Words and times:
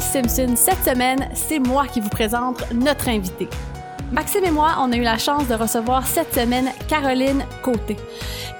Simpson. 0.00 0.54
Cette 0.56 0.82
semaine, 0.84 1.28
c'est 1.34 1.58
moi 1.58 1.86
qui 1.86 2.00
vous 2.00 2.08
présente 2.08 2.64
notre 2.72 3.08
invité. 3.08 3.48
Maxime 4.12 4.44
et 4.44 4.50
moi, 4.50 4.76
on 4.80 4.92
a 4.92 4.96
eu 4.96 5.02
la 5.02 5.18
chance 5.18 5.46
de 5.46 5.54
recevoir 5.54 6.06
cette 6.06 6.34
semaine 6.34 6.70
Caroline 6.88 7.44
Côté. 7.62 7.96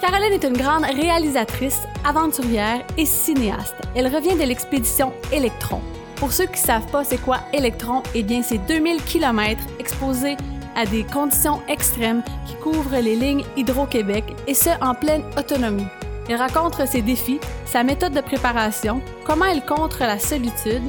Caroline 0.01 0.33
est 0.33 0.45
une 0.45 0.57
grande 0.57 0.85
réalisatrice, 0.85 1.81
aventurière 2.05 2.83
et 2.97 3.07
cinéaste. 3.07 3.75
Elle 3.95 4.15
revient 4.15 4.37
de 4.37 4.45
l'expédition 4.45 5.13
Electron. 5.33 5.81
Pour 6.17 6.33
ceux 6.33 6.47
qui 6.47 6.61
ne 6.61 6.67
savent 6.67 6.91
pas 6.91 7.05
c'est 7.05 7.21
quoi 7.21 7.41
Electron, 7.53 8.03
eh 8.15 8.23
bien 8.23 8.43
c'est 8.43 8.59
2000 8.59 9.03
km 9.03 9.61
exposés 9.79 10.37
à 10.77 10.87
des 10.87 11.05
conditions 11.05 11.61
extrêmes 11.69 12.23
qui 12.47 12.55
couvrent 12.55 13.01
les 13.01 13.17
lignes 13.17 13.45
Hydro-Québec 13.57 14.25
et 14.47 14.55
ce 14.55 14.71
en 14.81 14.95
pleine 14.95 15.23
autonomie. 15.37 15.87
Elle 16.29 16.37
raconte 16.37 16.87
ses 16.87 17.03
défis, 17.03 17.41
sa 17.67 17.83
méthode 17.83 18.13
de 18.13 18.21
préparation, 18.21 19.01
comment 19.25 19.47
elle 19.47 19.65
contre 19.65 20.01
la 20.01 20.19
solitude, 20.19 20.83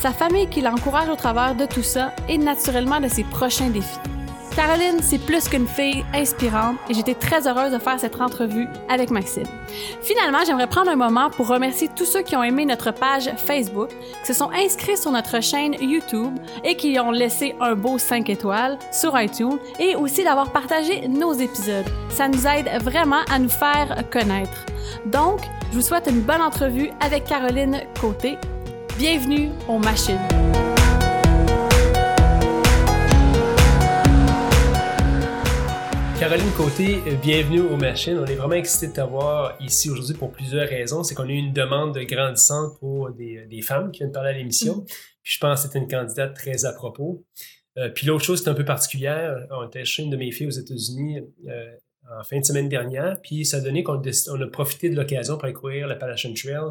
sa 0.00 0.12
famille 0.12 0.48
qui 0.48 0.60
l'encourage 0.60 1.08
au 1.08 1.16
travers 1.16 1.54
de 1.54 1.66
tout 1.66 1.82
ça 1.82 2.12
et 2.28 2.38
naturellement 2.38 3.00
de 3.00 3.08
ses 3.08 3.24
prochains 3.24 3.70
défis. 3.70 3.98
Caroline, 4.56 5.02
c'est 5.02 5.18
plus 5.18 5.50
qu'une 5.50 5.68
fille 5.68 6.02
inspirante 6.14 6.76
et 6.88 6.94
j'étais 6.94 7.14
très 7.14 7.46
heureuse 7.46 7.72
de 7.72 7.78
faire 7.78 8.00
cette 8.00 8.18
entrevue 8.18 8.66
avec 8.88 9.10
Maxime. 9.10 9.44
Finalement, 10.00 10.38
j'aimerais 10.46 10.66
prendre 10.66 10.90
un 10.90 10.96
moment 10.96 11.28
pour 11.28 11.48
remercier 11.48 11.90
tous 11.94 12.06
ceux 12.06 12.22
qui 12.22 12.34
ont 12.36 12.42
aimé 12.42 12.64
notre 12.64 12.90
page 12.90 13.30
Facebook, 13.36 13.90
qui 13.90 14.26
se 14.26 14.32
sont 14.32 14.50
inscrits 14.52 14.96
sur 14.96 15.10
notre 15.10 15.42
chaîne 15.42 15.74
YouTube 15.78 16.38
et 16.64 16.74
qui 16.74 16.98
ont 16.98 17.10
laissé 17.10 17.54
un 17.60 17.74
beau 17.74 17.98
5 17.98 18.30
étoiles 18.30 18.78
sur 18.92 19.20
iTunes 19.20 19.58
et 19.78 19.94
aussi 19.94 20.24
d'avoir 20.24 20.50
partagé 20.50 21.06
nos 21.06 21.34
épisodes. 21.34 21.84
Ça 22.08 22.26
nous 22.26 22.46
aide 22.46 22.82
vraiment 22.82 23.24
à 23.30 23.38
nous 23.38 23.50
faire 23.50 24.04
connaître. 24.10 24.64
Donc, 25.04 25.40
je 25.70 25.76
vous 25.76 25.82
souhaite 25.82 26.06
une 26.06 26.22
bonne 26.22 26.40
entrevue 26.40 26.88
avec 27.00 27.24
Caroline 27.24 27.82
Côté. 28.00 28.38
Bienvenue 28.98 29.50
aux 29.68 29.78
machines. 29.78 30.16
Caroline 36.18 36.50
Côté, 36.56 37.02
bienvenue 37.22 37.60
aux 37.60 37.76
machines. 37.76 38.18
On 38.18 38.24
est 38.24 38.36
vraiment 38.36 38.54
excités 38.54 38.86
de 38.86 38.92
t'avoir 38.92 39.60
ici 39.60 39.90
aujourd'hui 39.90 40.14
pour 40.14 40.32
plusieurs 40.32 40.66
raisons. 40.66 41.02
C'est 41.02 41.14
qu'on 41.14 41.24
a 41.24 41.30
eu 41.30 41.34
une 41.34 41.52
demande 41.52 41.98
grandissante 41.98 42.78
pour 42.80 43.10
des, 43.10 43.44
des 43.44 43.60
femmes 43.60 43.92
qui 43.92 43.98
viennent 43.98 44.12
parler 44.12 44.30
à 44.30 44.32
l'émission. 44.32 44.76
Mm. 44.76 44.84
Je 45.24 45.38
pense 45.40 45.66
que 45.66 45.72
c'est 45.72 45.78
une 45.78 45.88
candidate 45.88 46.34
très 46.34 46.64
à 46.64 46.72
propos. 46.72 47.22
Euh, 47.76 47.90
puis 47.90 48.06
l'autre 48.06 48.24
chose, 48.24 48.42
c'est 48.42 48.48
un 48.48 48.54
peu 48.54 48.64
particulière. 48.64 49.36
On 49.50 49.66
était 49.66 49.84
chez 49.84 50.04
une 50.04 50.10
de 50.10 50.16
mes 50.16 50.32
filles 50.32 50.46
aux 50.46 50.50
États-Unis 50.50 51.20
euh, 51.46 51.76
en 52.18 52.24
fin 52.24 52.40
de 52.40 52.44
semaine 52.46 52.70
dernière. 52.70 53.20
Puis 53.20 53.44
ça 53.44 53.58
a 53.58 53.60
donné 53.60 53.82
qu'on 53.82 54.00
on 54.00 54.40
a 54.40 54.46
profité 54.46 54.88
de 54.88 54.96
l'occasion 54.96 55.34
pour 55.34 55.44
aller 55.44 55.52
courir 55.52 55.86
l'Appalachian 55.86 56.32
Trail 56.32 56.70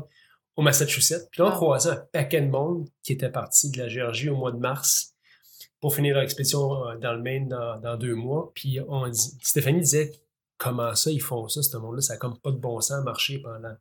au 0.55 0.61
Massachusetts. 0.61 1.27
Puis 1.31 1.41
là, 1.41 1.47
on 1.47 1.51
Wow. 1.51 1.55
croisait 1.55 1.89
un 1.89 2.03
paquet 2.11 2.41
de 2.41 2.49
monde 2.49 2.87
qui 3.03 3.13
était 3.13 3.29
parti 3.29 3.69
de 3.71 3.77
la 3.77 3.87
Géorgie 3.87 4.29
au 4.29 4.35
mois 4.35 4.51
de 4.51 4.57
mars 4.57 5.13
pour 5.81 5.93
finir 5.95 6.15
leur 6.15 6.23
expédition 6.23 6.87
euh, 6.87 6.95
dans 6.97 7.13
le 7.13 7.21
Maine 7.21 7.47
dans, 7.49 7.79
dans 7.79 7.97
deux 7.97 8.15
mois. 8.15 8.51
Puis 8.55 8.79
on 8.87 9.07
dit, 9.07 9.37
Stéphanie 9.41 9.81
disait 9.81 10.11
comment 10.57 10.95
ça, 10.95 11.11
ils 11.11 11.21
font 11.21 11.47
ça, 11.49 11.61
ce 11.61 11.75
monde-là, 11.77 12.01
ça 12.01 12.13
a 12.13 12.17
comme 12.17 12.37
pas 12.39 12.51
de 12.51 12.57
bon 12.57 12.79
sens 12.79 12.99
à 12.99 13.01
marcher 13.01 13.39
pendant 13.39 13.75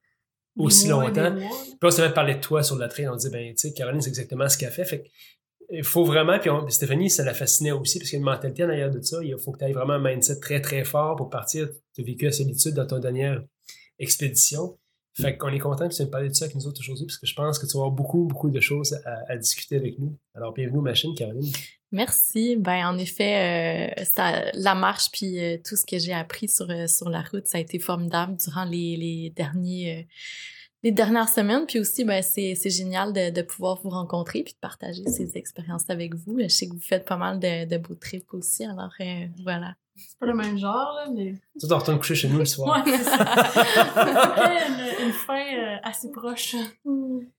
aussi 0.59 0.89
mois 0.89 1.05
longtemps. 1.09 1.35
Puis 1.37 1.79
on 1.83 1.91
s'est 1.91 2.03
même 2.03 2.13
parlé 2.15 2.35
de 2.35 2.41
toi 2.41 2.63
sur 2.63 2.77
la 2.77 2.89
trail, 2.89 3.09
on 3.09 3.17
disait, 3.17 3.31
ben, 3.31 3.55
tu 3.55 3.69
sais, 3.69 3.73
Caroline, 3.73 4.01
c'est 4.01 4.09
exactement 4.09 4.49
ce 4.49 4.59
qu'elle 4.59 4.71
fait. 4.73 4.85
Fait 4.85 5.05
il 5.71 5.83
faut 5.85 6.05
vraiment, 6.05 6.39
puis 6.39 6.51
on- 6.51 6.69
Stéphanie, 6.69 7.09
ça 7.09 7.25
la 7.25 7.33
fascinait 7.33 7.71
aussi, 7.73 7.99
parce 7.99 8.11
qu'il 8.11 8.19
y 8.19 8.21
a 8.21 8.23
une 8.23 8.25
mentalité 8.27 8.65
en 8.65 8.69
arrière 8.69 8.91
de 8.91 9.01
ça. 9.01 9.19
Il 9.23 9.35
faut 9.39 9.51
que 9.53 9.59
tu 9.59 9.65
aies 9.65 9.73
vraiment 9.73 9.95
un 9.95 9.99
mindset 9.99 10.39
très, 10.41 10.61
très 10.61 10.85
fort 10.85 11.17
pour 11.17 11.31
partir. 11.31 11.69
Tu 11.95 12.03
as 12.03 12.05
vécu 12.05 12.27
la 12.27 12.33
solitude 12.33 12.75
dans 12.75 12.87
ton 12.87 12.99
dernière 12.99 13.43
expédition. 13.99 14.79
Fait 15.17 15.37
qu'on 15.37 15.51
est 15.51 15.61
content 15.61 15.89
que 15.89 15.93
tu 15.93 15.99
viennes 15.99 16.11
parler 16.11 16.29
de 16.29 16.35
ça 16.35 16.47
avec 16.47 16.57
nous 16.57 16.67
autres 16.67 16.81
aujourd'hui, 16.81 17.07
parce 17.07 17.19
que 17.19 17.27
je 17.27 17.35
pense 17.35 17.59
que 17.59 17.67
tu 17.67 17.73
vas 17.75 17.85
avoir 17.85 17.93
beaucoup, 17.93 18.25
beaucoup 18.25 18.51
de 18.51 18.61
choses 18.61 18.99
à, 19.29 19.37
discuter 19.37 19.77
avec 19.77 19.99
nous. 19.99 20.19
Alors, 20.35 20.53
bienvenue 20.53 20.79
aux 20.79 20.83
machines, 20.83 21.15
Caroline. 21.15 21.53
Merci. 21.93 22.57
Ben 22.57 22.89
en 22.89 22.99
effet, 22.99 23.93
euh, 23.97 24.05
ça, 24.05 24.51
la 24.55 24.75
marche 24.75 25.13
puis 25.13 25.39
euh, 25.39 25.59
tout 25.65 25.77
ce 25.77 25.87
que 25.87 25.97
j'ai 25.99 26.13
appris 26.13 26.49
sur 26.49 26.69
euh, 26.69 26.89
sur 26.89 27.09
la 27.09 27.23
route, 27.23 27.47
ça 27.47 27.59
a 27.59 27.61
été 27.61 27.79
formidable 27.79 28.37
durant 28.37 28.65
les, 28.65 28.97
les 28.97 29.31
derniers 29.31 30.09
les 30.83 30.91
dernières 30.91 31.29
semaines. 31.29 31.67
Puis 31.67 31.79
aussi, 31.79 32.03
ben 32.03 32.21
c'est 32.21 32.57
génial 32.69 33.13
de, 33.13 33.31
de 33.31 33.43
pouvoir 33.43 33.81
vous 33.81 33.91
rencontrer 33.91 34.43
puis 34.43 34.55
de 34.55 34.59
partager 34.59 35.05
ces 35.07 35.39
expériences 35.39 35.89
avec 35.89 36.17
vous. 36.17 36.41
Je 36.41 36.49
sais 36.49 36.67
que 36.67 36.73
vous 36.73 36.81
faites 36.81 37.05
pas 37.05 37.17
mal 37.17 37.39
de, 37.39 37.65
de 37.65 37.79
beaux 37.79 37.95
trips 37.95 38.35
aussi. 38.35 38.65
Alors 38.65 38.93
voilà. 39.45 39.77
C'est 39.97 40.19
pas 40.19 40.27
le 40.27 40.35
même 40.35 40.59
genre, 40.59 40.93
là, 40.97 41.07
mais. 41.15 41.35
Tu 41.59 41.73
retourne 41.73 41.99
coucher 41.99 42.15
chez 42.15 42.29
nous 42.29 42.39
le 42.39 42.45
soir. 42.45 42.85
Ouais, 42.85 42.99
ça. 42.99 43.17
Une, 44.69 45.07
une 45.07 45.13
fin 45.13 45.57
euh, 45.57 45.77
assez 45.83 46.11
proche. 46.11 46.57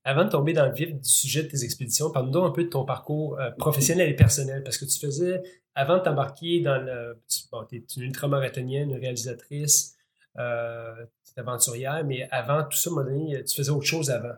Avant 0.03 0.25
de 0.25 0.29
tomber 0.29 0.53
dans 0.53 0.65
le 0.65 0.73
vif 0.73 0.93
du 0.93 1.09
sujet 1.09 1.43
de 1.43 1.47
tes 1.49 1.63
expéditions, 1.63 2.11
parle-nous 2.11 2.43
un 2.43 2.51
peu 2.51 2.63
de 2.63 2.69
ton 2.69 2.85
parcours 2.85 3.39
euh, 3.39 3.51
professionnel 3.51 4.09
et 4.09 4.15
personnel, 4.15 4.63
parce 4.63 4.77
que 4.77 4.85
tu 4.85 4.97
faisais, 4.99 5.41
avant 5.73 5.97
de 5.97 6.03
t'embarquer 6.03 6.61
dans 6.61 6.77
le... 6.77 7.21
Tu 7.27 7.41
bon, 7.51 7.65
es 7.71 7.83
une 7.97 8.03
ultramarathonienne, 8.03 8.91
une 8.91 8.99
réalisatrice, 8.99 9.97
euh, 10.37 10.93
tu 11.25 11.33
es 11.35 11.39
aventurière, 11.39 12.03
mais 12.05 12.27
avant 12.31 12.63
tout 12.63 12.77
ça, 12.77 12.89
à 12.89 12.93
un 12.93 12.95
moment 12.95 13.09
donné, 13.09 13.43
tu 13.43 13.55
faisais 13.55 13.71
autre 13.71 13.85
chose 13.85 14.09
avant. 14.09 14.35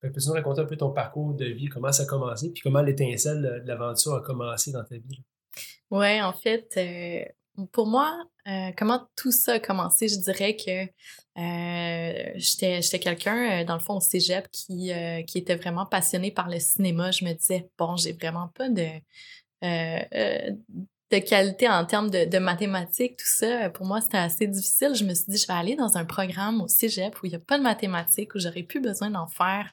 Fait 0.00 0.08
que 0.08 0.14
Peux-tu 0.14 0.28
nous 0.28 0.34
raconter 0.34 0.60
un 0.60 0.66
peu 0.66 0.76
ton 0.76 0.90
parcours 0.90 1.34
de 1.34 1.46
vie, 1.46 1.66
comment 1.66 1.90
ça 1.90 2.04
a 2.04 2.06
commencé, 2.06 2.50
puis 2.52 2.62
comment 2.62 2.82
l'étincelle 2.82 3.62
de 3.64 3.68
l'aventure 3.68 4.14
a 4.14 4.20
commencé 4.20 4.70
dans 4.70 4.84
ta 4.84 4.96
vie? 4.96 5.22
Ouais, 5.90 6.20
en 6.20 6.32
fait, 6.32 6.68
euh, 6.76 7.24
pour 7.72 7.86
moi, 7.86 8.24
euh, 8.48 8.70
comment 8.76 9.06
tout 9.16 9.32
ça 9.32 9.54
a 9.54 9.58
commencé, 9.58 10.08
je 10.08 10.18
dirais 10.18 10.56
que 10.56 10.86
euh, 11.38 12.32
j'étais 12.36 12.98
quelqu'un, 12.98 13.60
euh, 13.60 13.64
dans 13.64 13.74
le 13.74 13.80
fond, 13.80 13.96
au 13.96 14.00
cégep, 14.00 14.48
qui, 14.50 14.92
qui 15.26 15.38
était 15.38 15.56
vraiment 15.56 15.86
passionné 15.86 16.30
par 16.30 16.48
le 16.48 16.58
cinéma. 16.58 17.10
Je 17.10 17.24
me 17.24 17.32
disais, 17.32 17.68
bon, 17.78 17.96
j'ai 17.96 18.12
vraiment 18.12 18.48
pas 18.48 18.68
de, 18.68 18.88
de 19.62 21.18
qualité 21.18 21.68
en 21.68 21.84
termes 21.84 22.10
de, 22.10 22.24
de 22.24 22.38
mathématiques, 22.38 23.16
tout 23.16 23.26
ça. 23.26 23.70
Pour 23.70 23.86
moi, 23.86 24.00
c'était 24.00 24.18
assez 24.18 24.46
difficile. 24.46 24.94
Je 24.94 25.04
me 25.04 25.14
suis 25.14 25.26
dit, 25.28 25.38
je 25.38 25.46
vais 25.46 25.54
aller 25.54 25.76
dans 25.76 25.96
un 25.96 26.04
programme 26.04 26.60
au 26.60 26.68
cégep 26.68 27.22
où 27.22 27.26
il 27.26 27.30
n'y 27.30 27.36
a 27.36 27.40
pas 27.40 27.58
de 27.58 27.62
mathématiques, 27.62 28.34
où 28.34 28.38
j'aurais 28.38 28.62
plus 28.62 28.80
besoin 28.80 29.10
d'en 29.10 29.26
faire. 29.26 29.72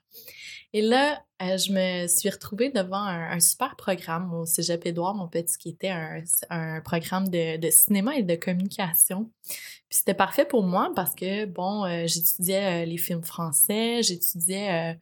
Et 0.74 0.82
là, 0.82 1.24
euh, 1.44 1.58
je 1.58 1.72
me 1.72 2.08
suis 2.08 2.30
retrouvée 2.30 2.72
devant 2.72 3.04
un, 3.04 3.40
super 3.40 3.76
programme 3.76 4.34
au 4.34 4.46
Cégep 4.46 4.86
Édouard, 4.88 5.14
mon 5.14 5.28
petit, 5.28 5.58
qui 5.58 5.70
était 5.70 5.90
un, 5.90 6.24
un 6.50 6.82
programme 6.82 7.30
de, 7.30 7.58
de 7.58 7.70
cinéma 7.70 8.16
et 8.16 8.24
de 8.24 8.36
communication. 8.36 9.30
Puis 9.48 10.00
c'était 10.00 10.16
parfait 10.16 10.46
pour 10.46 10.64
moi 10.64 10.92
parce 10.96 11.14
que, 11.14 11.46
bon, 11.46 11.86
euh, 11.86 12.08
j'étudiais 12.08 12.84
euh, 12.84 12.86
les 12.86 12.98
films 12.98 13.24
français, 13.24 14.02
j'étudiais 14.02 14.98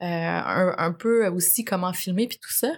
un, 0.00 0.74
un 0.78 0.92
peu 0.92 1.26
aussi 1.26 1.64
comment 1.64 1.92
filmer, 1.92 2.28
puis 2.28 2.38
tout 2.38 2.52
ça. 2.52 2.72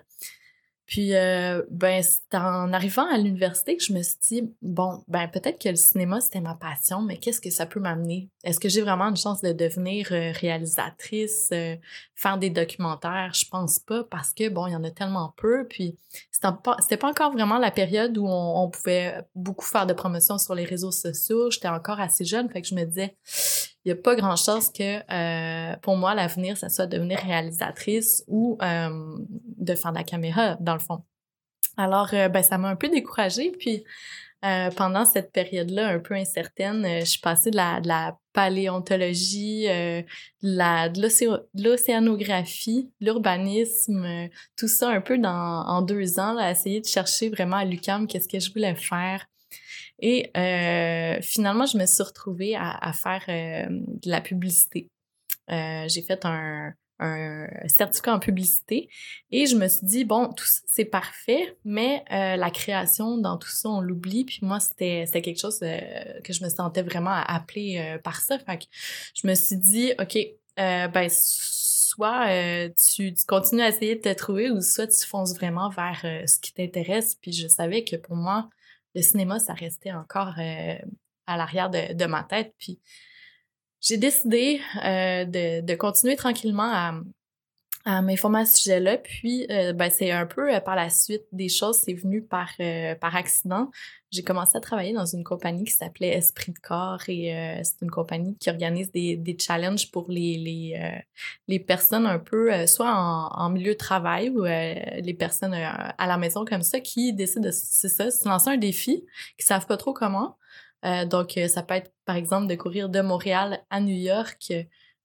Puis, 0.87 1.11
ben, 1.11 2.03
c'est 2.03 2.35
en 2.35 2.73
arrivant 2.73 3.07
à 3.13 3.19
l'université 3.19 3.77
que 3.77 3.85
je 3.85 3.93
me 3.93 4.03
suis 4.03 4.17
dit, 4.27 4.55
bon, 4.63 5.05
ben, 5.07 5.29
peut-être 5.29 5.61
que 5.63 5.69
le 5.69 5.77
cinéma, 5.77 6.23
c'était 6.23 6.41
ma 6.41 6.55
passion, 6.55 7.03
mais 7.03 7.19
qu'est-ce 7.19 7.43
que 7.43 7.51
ça 7.51 7.67
peut 7.67 7.81
m'amener? 7.81 8.31
Est-ce 8.43 8.59
que 8.59 8.71
j'ai 8.71 8.81
vraiment 8.81 9.05
une 9.05 9.17
chance 9.17 9.43
de 9.43 9.53
devenir 9.53 10.07
réalisatrice, 10.07 11.51
faire 12.19 12.37
des 12.37 12.51
documentaires? 12.51 13.31
Je 13.33 13.47
pense 13.49 13.79
pas 13.79 14.03
parce 14.03 14.35
que, 14.35 14.49
bon, 14.49 14.67
il 14.67 14.73
y 14.73 14.77
en 14.77 14.83
a 14.83 14.91
tellement 14.91 15.33
peu. 15.37 15.67
Puis, 15.69 15.97
c'était 16.33 16.97
pas, 16.97 17.09
encore 17.09 17.33
vraiment 17.33 17.59
la 17.59 17.71
période 17.71 18.19
où 18.19 18.27
on, 18.27 18.69
pouvait 18.69 19.23
beaucoup 19.35 19.65
faire 19.65 19.87
de 19.87 19.93
promotion 19.93 20.37
sur 20.37 20.55
les 20.55 20.65
réseaux 20.65 20.91
sociaux. 20.91 21.51
J'étais 21.51 21.69
encore 21.69 22.01
assez 22.01 22.25
jeune, 22.25 22.51
fait 22.51 22.61
que 22.61 22.69
je 22.69 22.75
me 22.75 22.85
disais, 22.85 23.17
il 23.85 23.89
y 23.89 23.93
a 23.93 23.97
pas 23.97 24.17
grand 24.17 24.37
chose 24.37 24.71
que 24.71 24.99
euh, 25.11 25.77
pour 25.81 25.97
moi 25.97 26.15
l'avenir 26.15 26.59
ça 26.59 26.69
soit 26.69 26.87
de 26.87 26.97
devenir 26.97 27.21
réalisatrice 27.21 28.23
ou 28.27 28.59
euh, 28.61 29.17
de 29.57 29.75
faire 29.75 29.93
de 29.93 29.97
la 29.97 30.05
caméra 30.05 30.57
dans 30.61 30.75
le 30.75 30.79
fond. 30.79 31.05
Alors 31.79 32.11
euh, 32.13 32.29
ben 32.29 32.43
ça 32.43 32.59
m'a 32.59 32.69
un 32.69 32.77
peu 32.77 32.89
découragée 32.89 33.51
puis 33.53 33.85
euh, 34.45 34.71
pendant 34.71 35.05
cette 35.05 35.33
période-là 35.33 35.89
un 35.89 35.99
peu 35.99 36.15
incertaine, 36.15 36.85
euh, 36.85 37.01
je 37.01 37.07
suis 37.07 37.21
passée 37.21 37.51
de 37.51 37.57
la, 37.57 37.81
de 37.81 37.89
la 37.89 38.17
paléontologie, 38.33 39.69
euh, 39.69 40.03
de 40.43 41.61
l'océanographie, 41.61 42.89
de 43.01 43.07
l'urbanisme, 43.07 44.29
tout 44.57 44.69
ça 44.69 44.91
un 44.91 45.01
peu 45.01 45.19
dans, 45.19 45.65
en 45.67 45.83
deux 45.83 46.21
ans, 46.21 46.35
là, 46.35 46.45
à 46.45 46.51
essayer 46.53 46.81
de 46.81 46.87
chercher 46.87 47.31
vraiment 47.31 47.57
à 47.57 47.65
l'UQAM 47.65 48.07
qu'est-ce 48.07 48.29
que 48.29 48.39
je 48.39 48.53
voulais 48.53 48.77
faire. 48.77 49.27
Et 49.99 50.31
finalement, 51.23 51.67
je 51.67 51.77
me 51.77 51.85
suis 51.85 52.05
retrouvée 52.05 52.55
à, 52.57 52.93
faire 52.93 53.25
de 53.27 54.09
la 54.09 54.21
publicité. 54.21 54.89
J'ai 55.49 56.03
fait 56.03 56.25
un, 56.25 56.73
un 56.99 57.47
certificat 57.69 58.15
en 58.15 58.19
publicité 58.19 58.89
et 59.31 59.47
je 59.47 59.57
me 59.57 59.69
suis 59.69 59.87
dit, 59.87 60.05
bon, 60.05 60.33
tout 60.33 60.45
ça, 60.45 60.61
c'est 60.67 60.85
parfait, 60.85 61.57
mais 61.65 62.05
euh, 62.11 62.37
la 62.37 62.51
création 62.51 63.19
dans 63.19 63.37
tout 63.37 63.49
ça, 63.49 63.69
on 63.69 63.81
l'oublie. 63.81 64.25
Puis 64.25 64.41
moi, 64.43 64.59
c'était 64.61 65.07
quelque 65.07 65.41
chose 65.41 65.61
euh, 65.63 66.21
que 66.25 66.33
je 66.33 66.43
me 66.43 66.49
sentais 66.49 66.83
vraiment 66.83 67.15
appelée 67.27 67.79
euh, 67.79 67.99
par 67.99 68.21
ça. 68.21 68.39
Fait 68.39 68.59
que 68.59 68.65
je 69.15 69.27
me 69.27 69.35
suis 69.35 69.57
dit, 69.57 69.93
OK, 70.01 70.19
ben, 70.57 71.09
soit 71.09 72.71
tu, 72.95 73.15
continues 73.27 73.63
à 73.63 73.69
essayer 73.69 73.95
de 73.95 74.01
te 74.01 74.13
trouver 74.13 74.51
ou 74.51 74.61
soit 74.61 74.89
tu 74.89 75.07
fonces 75.07 75.35
vraiment 75.35 75.69
vers 75.69 76.01
ce 76.03 76.39
qui 76.41 76.53
t'intéresse. 76.53 77.15
Puis 77.15 77.33
je 77.33 77.47
savais 77.47 77.85
que 77.85 77.95
pour 77.97 78.17
moi, 78.17 78.49
le 78.95 79.03
cinéma, 79.03 79.39
ça 79.39 79.55
restait 79.55 79.93
encore 79.93 80.35
à 81.27 81.37
l'arrière 81.37 81.71
de, 81.71 81.95
de 81.95 82.05
ma 82.07 82.25
tête. 82.25 82.55
Puis 82.59 82.81
j'ai 83.81 83.97
décidé 83.97 84.61
euh, 84.85 85.25
de, 85.25 85.61
de 85.61 85.75
continuer 85.75 86.17
tranquillement 86.17 86.71
à, 86.71 86.95
à 87.85 88.03
m'informer 88.03 88.41
à 88.41 88.47
ce 88.47 88.59
sujet-là. 88.59 88.99
Puis, 88.99 89.47
euh, 89.51 89.73
ben, 89.73 89.89
c'est 89.91 90.11
un 90.11 90.27
peu 90.27 90.53
euh, 90.53 90.61
par 90.61 90.75
la 90.75 90.91
suite 90.91 91.25
des 91.33 91.49
choses, 91.49 91.79
c'est 91.85 91.95
venu 91.95 92.23
par, 92.23 92.51
par 93.01 93.15
accident. 93.15 93.71
J'ai 94.11 94.23
commencé 94.23 94.57
à 94.57 94.61
travailler 94.61 94.95
dans 94.95 95.07
une 95.07 95.23
compagnie 95.23 95.65
qui 95.65 95.73
s'appelait 95.73 96.09
Esprit 96.09 96.53
de 96.53 96.59
corps 96.59 97.03
et 97.09 97.61
c'est 97.63 97.83
une 97.83 97.91
compagnie 97.91 98.39
qui 98.39 98.49
organise 98.49 98.91
des, 98.91 99.19
des 99.19 99.37
challenges 99.39 99.91
pour 99.91 100.11
les, 100.11 100.39
les, 100.39 101.03
les 101.47 101.61
personnes 101.61 102.07
un 102.07 102.19
peu, 102.19 102.67
soit 102.67 102.91
en, 102.91 103.29
en, 103.29 103.51
milieu 103.51 103.75
de 103.75 103.79
travail 103.79 104.31
ou 104.31 104.45
les 104.45 105.15
personnes 105.19 105.53
à 105.53 106.07
la 106.07 106.17
maison 106.17 106.47
comme 106.47 106.63
ça 106.63 106.81
qui 106.81 107.13
décident 107.13 107.43
de, 107.43 107.51
c'est 107.51 107.91
ça, 107.91 108.11
se 108.11 108.27
lancer 108.27 108.49
un 108.49 108.57
défi, 108.57 109.05
qui 109.39 109.45
savent 109.45 109.67
pas 109.67 109.77
trop 109.77 109.93
comment. 109.93 110.39
Donc, 110.83 111.39
ça 111.49 111.63
peut 111.63 111.75
être, 111.75 111.93
par 112.05 112.17
exemple, 112.17 112.47
de 112.47 112.55
courir 112.55 112.89
de 112.89 113.01
Montréal 113.01 113.65
à 113.71 113.81
New 113.81 113.97
York 113.97 114.53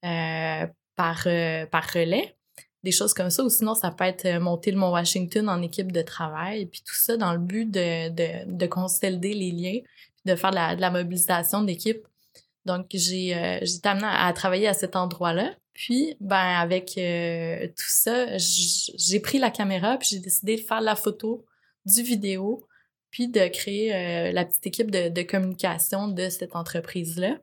par, 0.01 1.23
par 1.25 1.83
relais 1.93 2.35
des 2.83 2.91
choses 2.91 3.13
comme 3.13 3.29
ça, 3.29 3.43
ou 3.43 3.49
sinon 3.49 3.75
ça 3.75 3.91
peut 3.91 4.03
être 4.03 4.25
euh, 4.25 4.39
monter 4.39 4.71
le 4.71 4.77
Mont 4.77 4.91
Washington 4.91 5.49
en 5.49 5.61
équipe 5.61 5.91
de 5.91 6.01
travail, 6.01 6.65
puis 6.65 6.81
tout 6.85 6.95
ça 6.95 7.15
dans 7.17 7.31
le 7.31 7.39
but 7.39 7.65
de, 7.65 8.09
de, 8.09 8.51
de 8.51 8.65
consolider 8.67 9.33
les 9.33 9.51
liens, 9.51 9.79
de 10.25 10.35
faire 10.35 10.51
de 10.51 10.81
la, 10.81 10.91
mobilisation 10.91 11.63
d'équipe. 11.63 12.05
Donc 12.65 12.87
j'ai 12.93 13.35
euh, 13.35 13.59
été 13.61 13.87
amenée 13.87 14.07
à, 14.09 14.31
travailler 14.33 14.67
à 14.67 14.73
cet 14.73 14.95
endroit-là. 14.95 15.55
Puis 15.73 16.15
ben 16.19 16.35
avec 16.37 16.97
euh, 16.97 17.67
tout 17.67 17.89
ça, 17.89 18.37
j'ai 18.37 19.19
pris 19.19 19.39
la 19.39 19.49
caméra 19.49 19.97
puis 19.97 20.09
j'ai 20.11 20.19
décidé 20.19 20.57
de 20.57 20.61
faire 20.61 20.81
la 20.81 20.95
photo, 20.95 21.45
du 21.85 22.03
vidéo, 22.03 22.67
puis 23.13 23.29
de 23.29 23.47
créer 23.47 23.95
euh, 23.95 24.31
la 24.33 24.43
petite 24.43 24.67
équipe 24.67 24.91
de, 24.91 25.21
communication 25.21 26.09
de 26.09 26.27
cette 26.27 26.57
entreprise-là. 26.57 27.37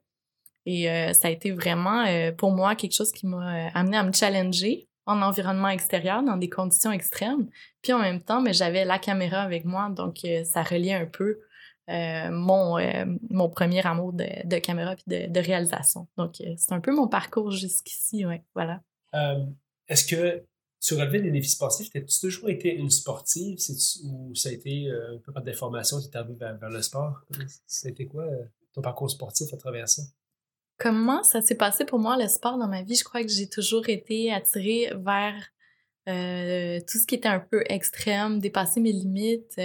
Et 0.67 0.85
ça 1.15 1.29
a 1.29 1.31
été 1.31 1.53
vraiment 1.53 2.05
pour 2.37 2.53
moi 2.53 2.77
quelque 2.77 2.95
chose 2.95 3.13
qui 3.13 3.27
m'a 3.27 3.71
amené 3.73 3.97
à 3.97 4.05
me 4.05 4.13
challenger 4.13 4.91
en 5.11 5.23
environnement 5.23 5.69
extérieur, 5.69 6.23
dans 6.23 6.37
des 6.37 6.49
conditions 6.49 6.93
extrêmes. 6.93 7.49
Puis 7.83 7.93
en 7.93 7.99
même 7.99 8.21
temps, 8.21 8.43
j'avais 8.53 8.85
la 8.85 8.99
caméra 8.99 9.41
avec 9.41 9.65
moi, 9.65 9.91
donc 9.91 10.25
euh, 10.25 10.45
ça 10.45 10.63
reliait 10.63 10.95
un 10.95 11.07
peu 11.07 11.41
euh, 11.89 12.31
mon, 12.31 12.79
euh, 12.79 13.05
mon 13.29 13.49
premier 13.49 13.85
amour 13.85 14.13
de, 14.13 14.59
caméra 14.59 14.95
puis 14.95 15.05
de, 15.07 15.41
réalisation. 15.41 16.07
Donc 16.17 16.35
c'est 16.57 16.73
un 16.73 16.81
peu 16.81 16.95
mon 16.95 17.09
parcours 17.09 17.51
jusqu'ici, 17.51 18.25
voilà. 18.55 18.81
Est-ce 19.89 20.05
que 20.05 20.45
tu 20.81 20.95
relevais 20.95 21.21
des 21.21 21.31
défis 21.31 21.51
sportifs, 21.51 21.95
as-tu 21.95 22.21
toujours 22.21 22.49
été 22.49 22.75
une 22.75 22.91
sportive 22.91 23.59
ou 24.05 24.35
ça 24.35 24.49
a 24.49 24.53
été 24.53 24.91
un 24.91 25.19
peu 25.19 25.33
par 25.33 25.43
des 25.43 25.53
formations 25.53 26.01
qui 26.01 26.11
t'es 26.11 26.19
vers, 26.23 26.57
vers 26.57 26.71
le 26.71 26.83
sport? 26.83 27.21
C'était 27.67 28.07
quoi 28.07 28.27
ton 28.73 28.81
parcours 28.81 29.11
sportif 29.11 29.53
à 29.53 29.57
travers 29.57 29.89
ça? 29.89 30.03
Comment 30.79 31.23
ça 31.23 31.43
s'est 31.43 31.57
passé 31.57 31.85
pour 31.85 31.99
moi 31.99 32.17
le 32.17 32.27
sport 32.27 32.57
dans 32.57 32.69
ma 32.69 32.83
vie? 32.83 32.95
Je 32.95 33.05
crois 33.05 33.23
que 33.23 33.29
j'ai 33.29 33.49
toujours 33.49 33.89
été 33.91 34.33
attirée 34.33 34.91
vers 34.97 35.35
euh, 36.09 36.81
tout 36.91 36.99
ce 36.99 37.07
qui 37.07 37.15
était 37.15 37.29
un 37.29 37.41
peu 37.41 37.63
extrême, 37.69 38.39
dépasser 38.39 38.81
mes 38.81 38.93
limites. 38.93 39.61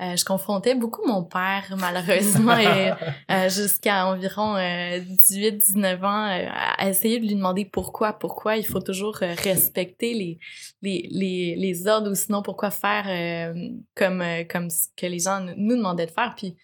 Euh, 0.00 0.04
euh, 0.04 0.16
je 0.16 0.24
confrontais 0.24 0.74
beaucoup 0.74 1.06
mon 1.06 1.22
père, 1.22 1.72
malheureusement, 1.78 2.56
jusqu'à 3.48 4.06
environ 4.06 4.56
18-19 4.56 6.04
ans, 6.04 6.48
à 6.78 6.88
essayer 6.88 7.20
de 7.20 7.26
lui 7.26 7.36
demander 7.36 7.64
pourquoi, 7.64 8.12
pourquoi 8.12 8.56
il 8.56 8.66
faut 8.66 8.80
toujours 8.80 9.16
respecter 9.16 10.14
les, 10.14 10.38
les, 10.82 11.08
les, 11.10 11.54
les, 11.56 11.86
ordres 11.86 12.10
ou 12.10 12.14
sinon 12.14 12.42
pourquoi 12.42 12.70
faire 12.70 13.54
comme, 13.94 14.24
comme 14.50 14.68
ce 14.68 14.88
que 14.96 15.06
les 15.06 15.20
gens 15.20 15.46
nous 15.56 15.76
demandaient 15.76 16.06
de 16.06 16.10
faire. 16.10 16.34
Puis 16.36 16.56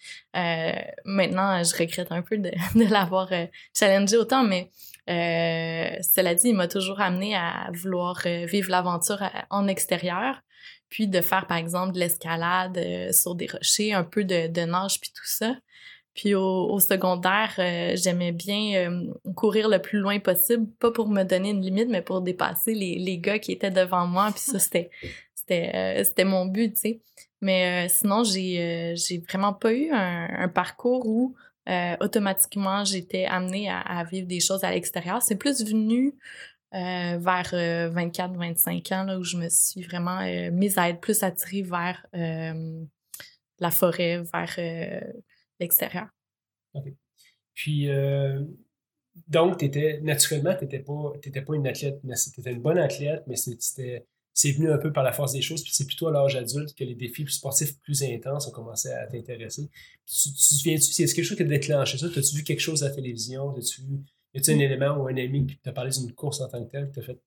maintenant, 1.04 1.62
je 1.62 1.76
regrette 1.76 2.10
un 2.10 2.22
peu 2.22 2.36
de, 2.36 2.50
de 2.74 2.90
l'avoir 2.90 3.30
challengé 3.72 4.16
autant, 4.16 4.42
mais 4.42 4.70
euh, 5.10 5.96
cela 6.02 6.34
dit, 6.34 6.48
il 6.48 6.54
m'a 6.54 6.68
toujours 6.68 7.00
amené 7.00 7.34
à 7.34 7.68
vouloir 7.72 8.20
euh, 8.26 8.46
vivre 8.46 8.70
l'aventure 8.70 9.22
euh, 9.22 9.40
en 9.50 9.66
extérieur, 9.66 10.40
puis 10.90 11.08
de 11.08 11.20
faire, 11.20 11.46
par 11.46 11.56
exemple, 11.56 11.94
de 11.94 12.00
l'escalade 12.00 12.78
sur 13.12 13.34
des 13.34 13.46
rochers, 13.46 13.92
un 13.92 14.04
peu 14.04 14.24
de, 14.24 14.48
de 14.48 14.60
nage, 14.62 15.00
puis 15.00 15.10
tout 15.14 15.26
ça. 15.26 15.56
Puis 16.14 16.34
au, 16.34 16.78
secondaire, 16.80 17.52
j'aimais 17.94 18.32
bien 18.32 19.06
courir 19.36 19.68
le 19.68 19.78
plus 19.78 20.00
loin 20.00 20.18
possible, 20.18 20.66
pas 20.80 20.90
pour 20.90 21.08
me 21.08 21.22
donner 21.22 21.50
une 21.50 21.62
limite, 21.62 21.88
mais 21.88 22.02
pour 22.02 22.20
dépasser 22.20 22.74
les, 22.74 22.98
les 22.98 23.18
gars 23.18 23.38
qui 23.38 23.52
étaient 23.52 23.70
devant 23.70 24.06
moi. 24.06 24.30
Puis 24.32 24.40
ça, 24.40 24.58
c'était 24.58 24.90
c'était 25.34 26.02
c'était 26.04 26.24
mon 26.24 26.46
but, 26.46 26.74
tu 26.74 26.80
sais. 26.80 27.00
Mais 27.40 27.88
sinon, 27.88 28.24
j'ai 28.24 28.94
j'ai 28.96 29.18
vraiment 29.18 29.54
pas 29.54 29.72
eu 29.72 29.90
un, 29.92 30.48
parcours 30.48 31.06
où 31.06 31.34
euh, 31.68 31.96
automatiquement, 32.00 32.84
j'étais 32.84 33.26
amenée 33.26 33.70
à, 33.70 34.02
vivre 34.04 34.26
des 34.26 34.40
choses 34.40 34.64
à 34.64 34.70
l'extérieur. 34.70 35.22
C'est 35.22 35.36
plus 35.36 35.64
venu 35.64 36.14
euh, 36.74 37.18
vers 37.18 37.50
24-25 37.52 38.92
euh, 38.92 38.96
ans, 38.96 39.04
là, 39.04 39.18
où 39.18 39.24
je 39.24 39.36
me 39.36 39.48
suis 39.48 39.82
vraiment 39.82 40.20
mise 40.52 40.78
à 40.78 40.88
être 40.88 41.00
plus 41.00 41.22
attirée 41.22 41.62
vers 41.62 42.06
la 42.12 43.70
forêt, 43.70 44.22
vers 44.32 44.58
l'extérieur. 45.58 46.08
OK. 46.74 46.92
Puis, 47.54 47.88
donc, 49.28 49.62
étais, 49.62 50.00
naturellement, 50.02 50.54
tu 50.54 50.64
n'étais 50.64 50.78
pas, 50.78 51.12
pas 51.46 51.54
une 51.54 51.66
athlète, 51.66 52.00
tu 52.02 52.40
étais 52.40 52.52
une 52.52 52.62
bonne 52.62 52.78
athlète, 52.78 53.24
mais 53.26 53.34
c'est 53.36 54.52
venu 54.52 54.70
un 54.70 54.78
peu 54.78 54.92
par 54.92 55.02
la 55.02 55.12
force 55.12 55.32
des 55.32 55.42
choses, 55.42 55.62
puis 55.62 55.72
c'est 55.74 55.86
plutôt 55.86 56.06
à 56.08 56.12
l'âge 56.12 56.36
adulte 56.36 56.74
que 56.74 56.84
les 56.84 56.94
défis 56.94 57.26
sportifs 57.28 57.78
plus 57.80 58.02
intenses 58.04 58.46
ont 58.46 58.52
commencé 58.52 58.88
à 58.88 59.06
t'intéresser. 59.06 59.68
Tu, 60.06 60.30
tu 60.30 60.34
te 60.34 60.54
souviens-tu, 60.54 60.92
c'est 60.92 61.04
quelque 61.06 61.24
chose 61.24 61.36
qui 61.36 61.42
a 61.42 61.46
déclenché 61.46 61.98
ça? 61.98 62.06
As-tu 62.06 62.36
vu 62.36 62.44
quelque 62.44 62.60
chose 62.60 62.82
à 62.84 62.88
la 62.88 62.94
télévision? 62.94 63.56
As-tu 63.56 63.82
vu, 63.82 63.98
y 64.34 64.38
a-tu 64.38 64.50
un 64.52 64.58
élément 64.58 64.96
ou 64.96 65.08
un 65.08 65.16
ami 65.16 65.46
qui 65.46 65.58
t'a 65.58 65.72
parlé 65.72 65.90
d'une 65.90 66.12
course 66.12 66.40
en 66.40 66.48
tant 66.48 66.64
que 66.64 66.70
telle, 66.70 66.86
qui 66.86 66.92
t'a 66.92 67.02
fait 67.02 67.20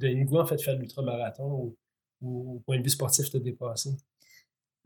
le 0.00 0.24
goût 0.24 0.38
en 0.38 0.46
fait 0.46 0.56
de 0.56 0.62
faire 0.62 0.76
l'ultramarathon 0.76 1.44
ou, 1.44 1.76
ou 2.20 2.56
au 2.56 2.58
point 2.60 2.78
de 2.78 2.82
vue 2.82 2.90
sportif 2.90 3.30
t'a 3.30 3.38
dépassé? 3.38 3.90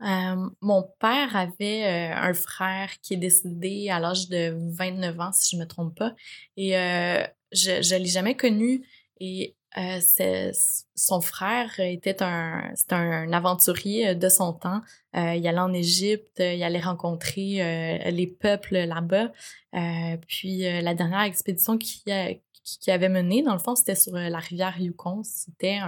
Euh, 0.01 0.49
mon 0.59 0.83
père 0.99 1.35
avait 1.35 2.11
euh, 2.11 2.15
un 2.15 2.33
frère 2.33 2.89
qui 3.01 3.13
est 3.13 3.17
décédé 3.17 3.89
à 3.89 3.99
l'âge 3.99 4.27
de 4.27 4.53
29 4.75 5.19
ans, 5.19 5.31
si 5.31 5.55
je 5.55 5.61
me 5.61 5.65
trompe 5.65 5.95
pas. 5.97 6.13
Et 6.57 6.77
euh, 6.77 7.25
je 7.51 7.71
ne 7.71 7.99
l'ai 7.99 8.09
jamais 8.09 8.35
connu. 8.35 8.85
Et 9.19 9.55
euh, 9.77 10.51
son 10.95 11.21
frère 11.21 11.79
était 11.79 12.21
un, 12.21 12.73
un 12.91 13.33
aventurier 13.33 14.13
de 14.15 14.29
son 14.29 14.53
temps. 14.53 14.81
Euh, 15.15 15.35
il 15.35 15.47
allait 15.47 15.59
en 15.59 15.73
Égypte, 15.73 16.39
il 16.39 16.61
allait 16.63 16.79
rencontrer 16.79 17.61
euh, 17.61 18.11
les 18.11 18.27
peuples 18.27 18.77
là-bas. 18.77 19.31
Euh, 19.75 20.17
puis 20.27 20.59
la 20.59 20.93
dernière 20.93 21.21
expédition 21.21 21.77
qu'il 21.77 22.39
qui 22.79 22.91
avait 22.91 23.09
menée, 23.09 23.41
dans 23.41 23.51
le 23.51 23.59
fond, 23.59 23.75
c'était 23.75 23.95
sur 23.95 24.13
la 24.13 24.37
rivière 24.37 24.79
Yukon. 24.79 25.21
C'était 25.23 25.79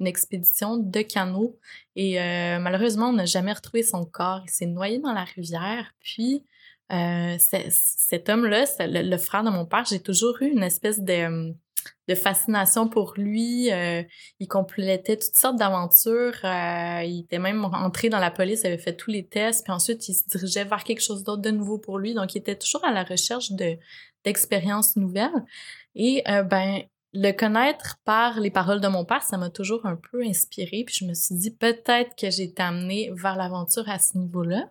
une 0.00 0.06
expédition 0.06 0.78
de 0.78 1.02
canot. 1.02 1.58
Et 1.96 2.14
malheureusement, 2.58 3.08
on 3.08 3.12
n'a 3.12 3.26
jamais 3.26 3.52
retrouvé 3.52 3.82
son 3.82 4.06
corps. 4.06 4.40
Il 4.46 4.50
s'est 4.50 4.64
noyé 4.64 4.98
dans 5.00 5.12
la 5.12 5.24
rivière. 5.24 5.92
Puis 6.00 6.42
cet 6.88 8.28
homme-là, 8.30 8.64
le, 8.78 9.02
le, 9.02 9.18
frère 9.18 9.44
de 9.44 9.50
mon 9.50 9.66
père, 9.66 9.84
j'ai 9.84 10.00
toujours 10.00 10.40
eu 10.40 10.46
une 10.46 10.62
espèce 10.62 11.00
de 11.00 11.54
de 12.08 12.14
fascination 12.14 12.88
pour 12.88 13.14
lui. 13.16 13.72
Euh, 13.72 14.02
il 14.40 14.48
complétait 14.48 15.16
toutes 15.16 15.34
sortes 15.34 15.56
d'aventures. 15.56 16.38
Euh, 16.44 17.02
il 17.04 17.20
était 17.24 17.38
même 17.38 17.64
entré 17.64 18.08
dans 18.08 18.18
la 18.18 18.30
police, 18.30 18.64
avait 18.64 18.78
fait 18.78 18.96
tous 18.96 19.10
les 19.10 19.26
tests, 19.26 19.64
puis 19.64 19.72
ensuite 19.72 20.08
il 20.08 20.14
se 20.14 20.28
dirigeait 20.28 20.64
vers 20.64 20.84
quelque 20.84 21.02
chose 21.02 21.24
d'autre 21.24 21.42
de 21.42 21.50
nouveau 21.50 21.78
pour 21.78 21.98
lui. 21.98 22.14
Donc 22.14 22.34
il 22.34 22.38
était 22.38 22.56
toujours 22.56 22.84
à 22.84 22.92
la 22.92 23.04
recherche 23.04 23.52
de 23.52 23.76
d'expériences 24.24 24.96
nouvelles. 24.96 25.44
Et 25.94 26.22
euh, 26.28 26.42
ben 26.42 26.82
le 27.12 27.30
connaître 27.30 27.98
par 28.04 28.40
les 28.40 28.50
paroles 28.50 28.80
de 28.80 28.88
mon 28.88 29.04
père, 29.04 29.22
ça 29.22 29.36
m'a 29.38 29.50
toujours 29.50 29.86
un 29.86 29.96
peu 29.96 30.22
inspiré. 30.24 30.84
Puis 30.84 30.96
je 31.00 31.04
me 31.04 31.14
suis 31.14 31.36
dit 31.36 31.52
peut-être 31.52 32.16
que 32.16 32.30
j'ai 32.30 32.44
été 32.44 32.62
amenée 32.62 33.10
vers 33.14 33.36
l'aventure 33.36 33.88
à 33.88 33.98
ce 33.98 34.18
niveau-là. 34.18 34.70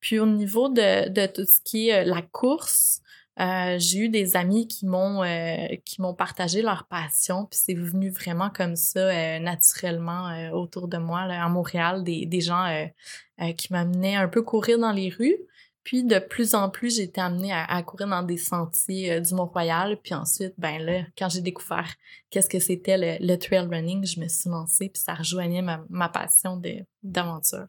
Puis 0.00 0.18
au 0.18 0.26
niveau 0.26 0.68
de, 0.68 1.08
de 1.08 1.26
tout 1.26 1.44
ce 1.46 1.60
qui 1.60 1.90
est 1.90 2.04
la 2.04 2.22
course, 2.22 3.01
euh, 3.40 3.76
j'ai 3.78 4.00
eu 4.00 4.08
des 4.10 4.36
amis 4.36 4.68
qui 4.68 4.84
m'ont 4.84 5.22
euh, 5.22 5.66
qui 5.86 6.02
m'ont 6.02 6.14
partagé 6.14 6.60
leur 6.60 6.84
passion, 6.84 7.46
puis 7.46 7.58
c'est 7.62 7.74
venu 7.74 8.10
vraiment 8.10 8.50
comme 8.50 8.76
ça 8.76 9.00
euh, 9.00 9.38
naturellement 9.38 10.50
autour 10.52 10.86
de 10.86 10.98
moi 10.98 11.26
là, 11.26 11.44
à 11.44 11.48
Montréal, 11.48 12.04
des, 12.04 12.26
des 12.26 12.40
gens 12.40 12.88
qui 13.56 13.72
m'amenaient 13.72 14.16
un 14.16 14.28
peu 14.28 14.42
courir 14.42 14.78
dans 14.78 14.92
les 14.92 15.08
rues. 15.08 15.38
Puis 15.82 16.04
de 16.04 16.20
plus 16.20 16.54
en 16.54 16.70
plus, 16.70 16.96
j'ai 16.96 17.04
été 17.04 17.20
amenée 17.20 17.52
à, 17.52 17.82
courir 17.82 18.06
dans 18.06 18.22
des 18.22 18.36
sentiers 18.36 19.20
du 19.20 19.34
Mont-Royal. 19.34 19.98
Puis 20.00 20.14
ensuite, 20.14 20.54
ben 20.56 20.80
là, 20.80 21.02
quand 21.18 21.28
j'ai 21.28 21.40
découvert 21.40 21.92
qu'est-ce 22.30 22.48
que 22.48 22.60
c'était 22.60 22.98
le, 22.98 23.26
le, 23.26 23.36
trail 23.36 23.66
running, 23.66 24.06
je 24.06 24.20
me 24.20 24.28
suis 24.28 24.48
lancée, 24.48 24.90
puis 24.90 25.02
ça 25.02 25.14
rejoignait 25.14 25.62
ma, 25.62 25.82
ma 25.88 26.08
passion 26.08 26.60
d'aventure. 27.02 27.66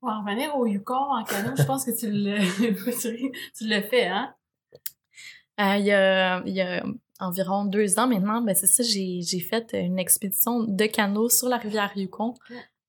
Pour 0.00 0.10
en 0.10 0.20
revenir 0.20 0.54
au 0.56 0.66
Yukon 0.66 0.94
en 0.94 1.24
canot, 1.24 1.56
je 1.56 1.62
pense 1.62 1.84
que 1.84 1.96
tu 1.96 2.10
le, 2.10 2.40
tu 3.56 3.68
le 3.68 3.80
fais, 3.82 4.06
hein? 4.06 4.34
Euh, 5.60 5.76
il, 5.76 5.84
y 5.84 5.92
a, 5.92 6.42
il, 6.46 6.54
y 6.54 6.60
a, 6.60 6.82
environ 7.18 7.64
deux 7.64 7.98
ans 7.98 8.08
maintenant, 8.08 8.40
ben 8.40 8.54
c'est 8.54 8.66
ça, 8.66 8.82
j'ai, 8.82 9.20
j'ai 9.22 9.40
fait 9.40 9.72
une 9.74 9.98
expédition 9.98 10.64
de 10.64 10.86
canot 10.86 11.28
sur 11.28 11.48
la 11.48 11.58
rivière 11.58 11.92
Yukon. 11.94 12.34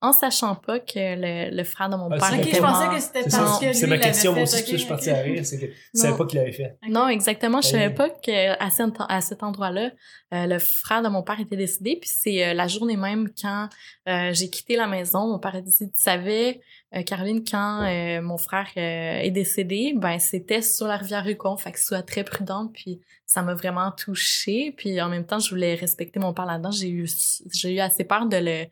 En 0.01 0.13
sachant 0.13 0.55
pas 0.55 0.79
que 0.79 0.93
le, 0.96 1.55
le 1.55 1.63
frère 1.63 1.89
de 1.89 1.96
mon 1.96 2.10
Ah, 2.12 2.17
père 2.17 2.34
était 2.39 2.55
je 2.58 2.62
mort. 2.62 2.72
pensais 2.72 2.96
que 2.96 3.00
c'était 3.01 3.29
C'est 3.29 3.38
parce 3.38 3.53
ça, 3.53 3.60
que 3.62 3.65
lui, 3.67 3.75
c'est 3.75 3.88
ma 3.88 3.98
question, 4.00 4.34
moi 4.34 4.43
aussi, 4.43 4.63
que 4.65 4.72
je 4.72 4.77
suis 4.77 4.88
parti 4.88 5.12
ok. 5.12 5.15
à 5.15 5.20
rire, 5.22 5.46
c'est 5.46 5.60
que 5.60 5.67
je 5.67 6.00
savais 6.00 6.12
Non. 6.12 6.17
pas 6.17 6.25
qu'il 6.25 6.39
l'avait 6.39 6.51
fait. 6.51 6.77
Non, 6.89 7.08
exactement. 7.08 7.62
Je 7.62 7.67
savais 7.67 7.91
pas 7.93 8.10
qu'à 8.10 8.70
cet, 8.72 8.93
à 9.08 9.22
cet 9.22 9.43
endroit-là, 9.43 9.91
euh, 10.34 10.46
le 10.48 10.60
frère 10.60 11.01
de 11.03 11.10
mon 11.10 11.22
père 11.24 11.39
était 11.39 11.55
décédé. 11.58 11.98
Puis 12.01 12.10
c'est 12.12 12.48
euh, 12.48 12.53
la 12.53 12.67
journée 12.67 12.98
même 12.98 13.29
quand 13.39 13.70
euh, 14.08 14.31
j'ai 14.34 14.50
quitté 14.50 14.75
la 14.75 14.88
maison. 14.88 15.27
Mon 15.27 15.39
père 15.39 15.55
a 15.55 15.62
dit, 15.62 15.72
tu 15.77 15.88
savais, 15.93 16.62
euh, 16.96 17.03
Caroline, 17.03 17.43
quand 17.43 17.84
euh, 17.84 18.22
mon 18.22 18.38
frère 18.38 18.67
euh, 18.77 19.20
est 19.20 19.31
décédé, 19.31 19.93
ben 19.96 20.17
c'était 20.20 20.62
sur 20.63 20.88
la 20.88 20.98
rivière 20.98 21.24
Rubicon. 21.24 21.58
Fait 21.58 21.72
que 21.72 21.79
sois 21.79 22.01
très 22.01 22.24
prudente. 22.24 22.72
Puis 22.74 23.01
ça 23.27 23.41
m'a 23.43 23.53
vraiment 23.53 23.91
touchée. 23.91 24.74
Puis 24.75 25.00
en 25.01 25.10
même 25.10 25.25
temps, 25.25 25.39
je 25.39 25.50
voulais 25.51 25.75
respecter 25.75 26.20
mon 26.20 26.34
père 26.34 26.46
là-dedans. 26.46 26.72
J'ai 26.72 26.89
eu, 26.89 27.08
j'ai 27.53 27.74
eu 27.75 27.79
assez 27.79 28.03
peur 28.03 28.25
de 28.25 28.38
le 28.38 28.65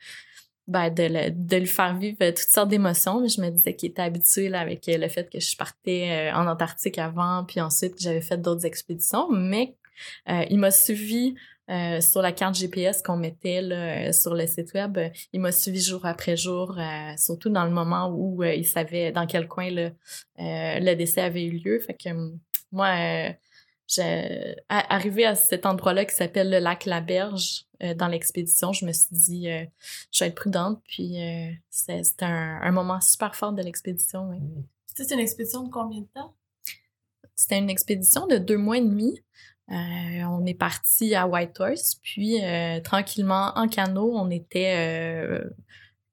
ben, 0.69 0.89
de, 0.89 1.03
le- 1.03 1.31
de 1.31 1.57
lui 1.57 1.67
faire 1.67 1.97
vivre 1.97 2.17
toutes 2.29 2.37
sortes 2.37 2.69
d'émotions, 2.69 3.27
je 3.27 3.41
me 3.41 3.49
disais 3.49 3.75
qu'il 3.75 3.89
était 3.89 4.01
habitué 4.03 4.49
là, 4.49 4.59
avec 4.61 4.87
euh, 4.87 4.97
le 4.97 5.07
fait 5.09 5.29
que 5.29 5.39
je 5.39 5.57
partais 5.57 6.29
euh, 6.31 6.33
en 6.35 6.47
Antarctique 6.47 6.97
avant, 6.97 7.43
puis 7.45 7.59
ensuite 7.59 7.95
que 7.95 8.01
j'avais 8.01 8.21
fait 8.21 8.37
d'autres 8.37 8.65
expéditions, 8.65 9.29
mais 9.31 9.75
euh, 10.29 10.45
il 10.49 10.59
m'a 10.59 10.71
suivi 10.71 11.35
euh, 11.69 12.01
sur 12.01 12.21
la 12.21 12.31
carte 12.31 12.55
GPS 12.55 13.01
qu'on 13.03 13.17
mettait 13.17 13.61
euh, 13.61 14.11
sur 14.11 14.33
le 14.33 14.47
site 14.47 14.73
web. 14.73 14.97
Euh, 14.97 15.09
Il 15.33 15.39
m'a 15.41 15.51
suivi 15.51 15.81
jour 15.81 16.05
après 16.05 16.35
jour, 16.37 16.75
euh, 16.79 17.11
surtout 17.17 17.49
dans 17.49 17.65
le 17.65 17.71
moment 17.71 18.07
où 18.15 18.41
euh, 18.43 18.53
il 18.55 18.65
savait 18.65 19.11
dans 19.11 19.27
quel 19.27 19.47
coin 19.47 19.69
euh, 19.75 19.89
le 20.37 20.93
décès 20.95 21.21
avait 21.21 21.43
eu 21.45 21.51
lieu. 21.63 21.79
Fait 21.79 21.93
que 21.95 22.09
euh, 22.09 22.29
moi, 22.71 22.87
euh, 23.97 24.01
j'ai- 24.01 24.55
à- 24.69 24.93
arrivé 24.93 25.25
à 25.25 25.35
cet 25.35 25.65
endroit-là 25.65 26.05
qui 26.05 26.15
s'appelle 26.15 26.49
le 26.49 26.59
lac 26.59 26.85
La 26.85 27.01
Berge 27.01 27.65
euh, 27.81 27.93
dans 27.93 28.07
l'expédition, 28.07 28.73
je 28.73 28.85
me 28.85 28.91
suis 28.91 29.07
dit, 29.11 29.49
euh, 29.49 29.65
je 30.11 30.23
vais 30.23 30.29
être 30.29 30.35
prudente. 30.35 30.81
Puis 30.87 31.21
euh, 31.21 31.51
c'était 31.69 32.25
un, 32.25 32.59
un 32.61 32.71
moment 32.71 32.99
super 33.01 33.35
fort 33.35 33.53
de 33.53 33.63
l'expédition. 33.63 34.29
ouais. 34.29 34.39
C'était 34.95 35.13
une 35.15 35.21
expédition 35.21 35.63
de 35.63 35.69
combien 35.71 36.01
de 36.01 36.07
temps? 36.13 36.35
C'était 37.35 37.57
une 37.57 37.69
expédition 37.69 38.27
de 38.27 38.37
deux 38.37 38.57
mois 38.57 38.77
et 38.77 38.81
demi. 38.81 39.17
Euh, 39.71 40.23
on 40.27 40.45
est 40.45 40.55
parti 40.55 41.15
à 41.15 41.27
Whitehorse, 41.27 41.99
puis 42.01 42.43
euh, 42.43 42.81
tranquillement 42.81 43.53
en 43.55 43.67
canot, 43.67 44.11
on 44.17 44.29
était 44.31 44.73
euh, 44.75 45.49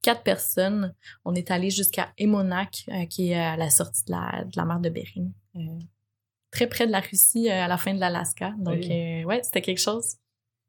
quatre 0.03 0.23
personnes. 0.23 0.95
On 1.25 1.35
est 1.35 1.51
allé 1.51 1.71
jusqu'à 1.71 2.13
Emonac, 2.19 2.85
euh, 2.91 3.07
qui 3.07 3.31
est 3.33 3.35
à 3.35 3.57
la 3.57 3.71
sortie 3.71 4.05
de 4.05 4.13
la, 4.13 4.45
de 4.45 4.53
la 4.57 4.65
mer 4.67 4.79
de 4.79 4.91
Bering, 4.91 5.33
euh, 5.57 5.61
très 6.57 6.67
près 6.69 6.87
de 6.87 6.93
la 6.93 7.01
Russie, 7.01 7.49
euh, 7.51 7.65
à 7.65 7.69
la 7.69 7.77
fin 7.77 7.93
de 7.95 8.01
l'Alaska. 8.01 8.55
Donc, 8.59 8.79
Oui. 8.81 8.91
euh, 8.91 9.25
ouais, 9.25 9.43
c'était 9.43 9.61
quelque 9.63 9.81
chose. 9.81 10.17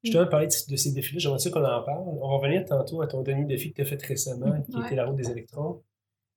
Je 0.03 0.11
te 0.11 0.23
parler 0.25 0.47
de, 0.47 0.71
de 0.71 0.75
ces 0.77 0.91
défis-là, 0.91 1.19
j'aimerais 1.19 1.39
ça 1.39 1.49
qu'on 1.49 1.63
en 1.63 1.83
parle. 1.83 2.03
On 2.07 2.15
va 2.27 2.37
revenir 2.37 2.65
tantôt 2.65 3.01
à 3.01 3.07
ton 3.07 3.21
dernier 3.23 3.45
défi 3.45 3.71
que 3.71 3.75
tu 3.77 3.81
as 3.81 3.85
fait 3.85 4.01
récemment, 4.01 4.61
qui 4.61 4.75
Ouais. 4.75 4.85
était 4.85 4.95
la 4.95 5.05
route 5.05 5.15
des 5.15 5.29
électrons. 5.29 5.81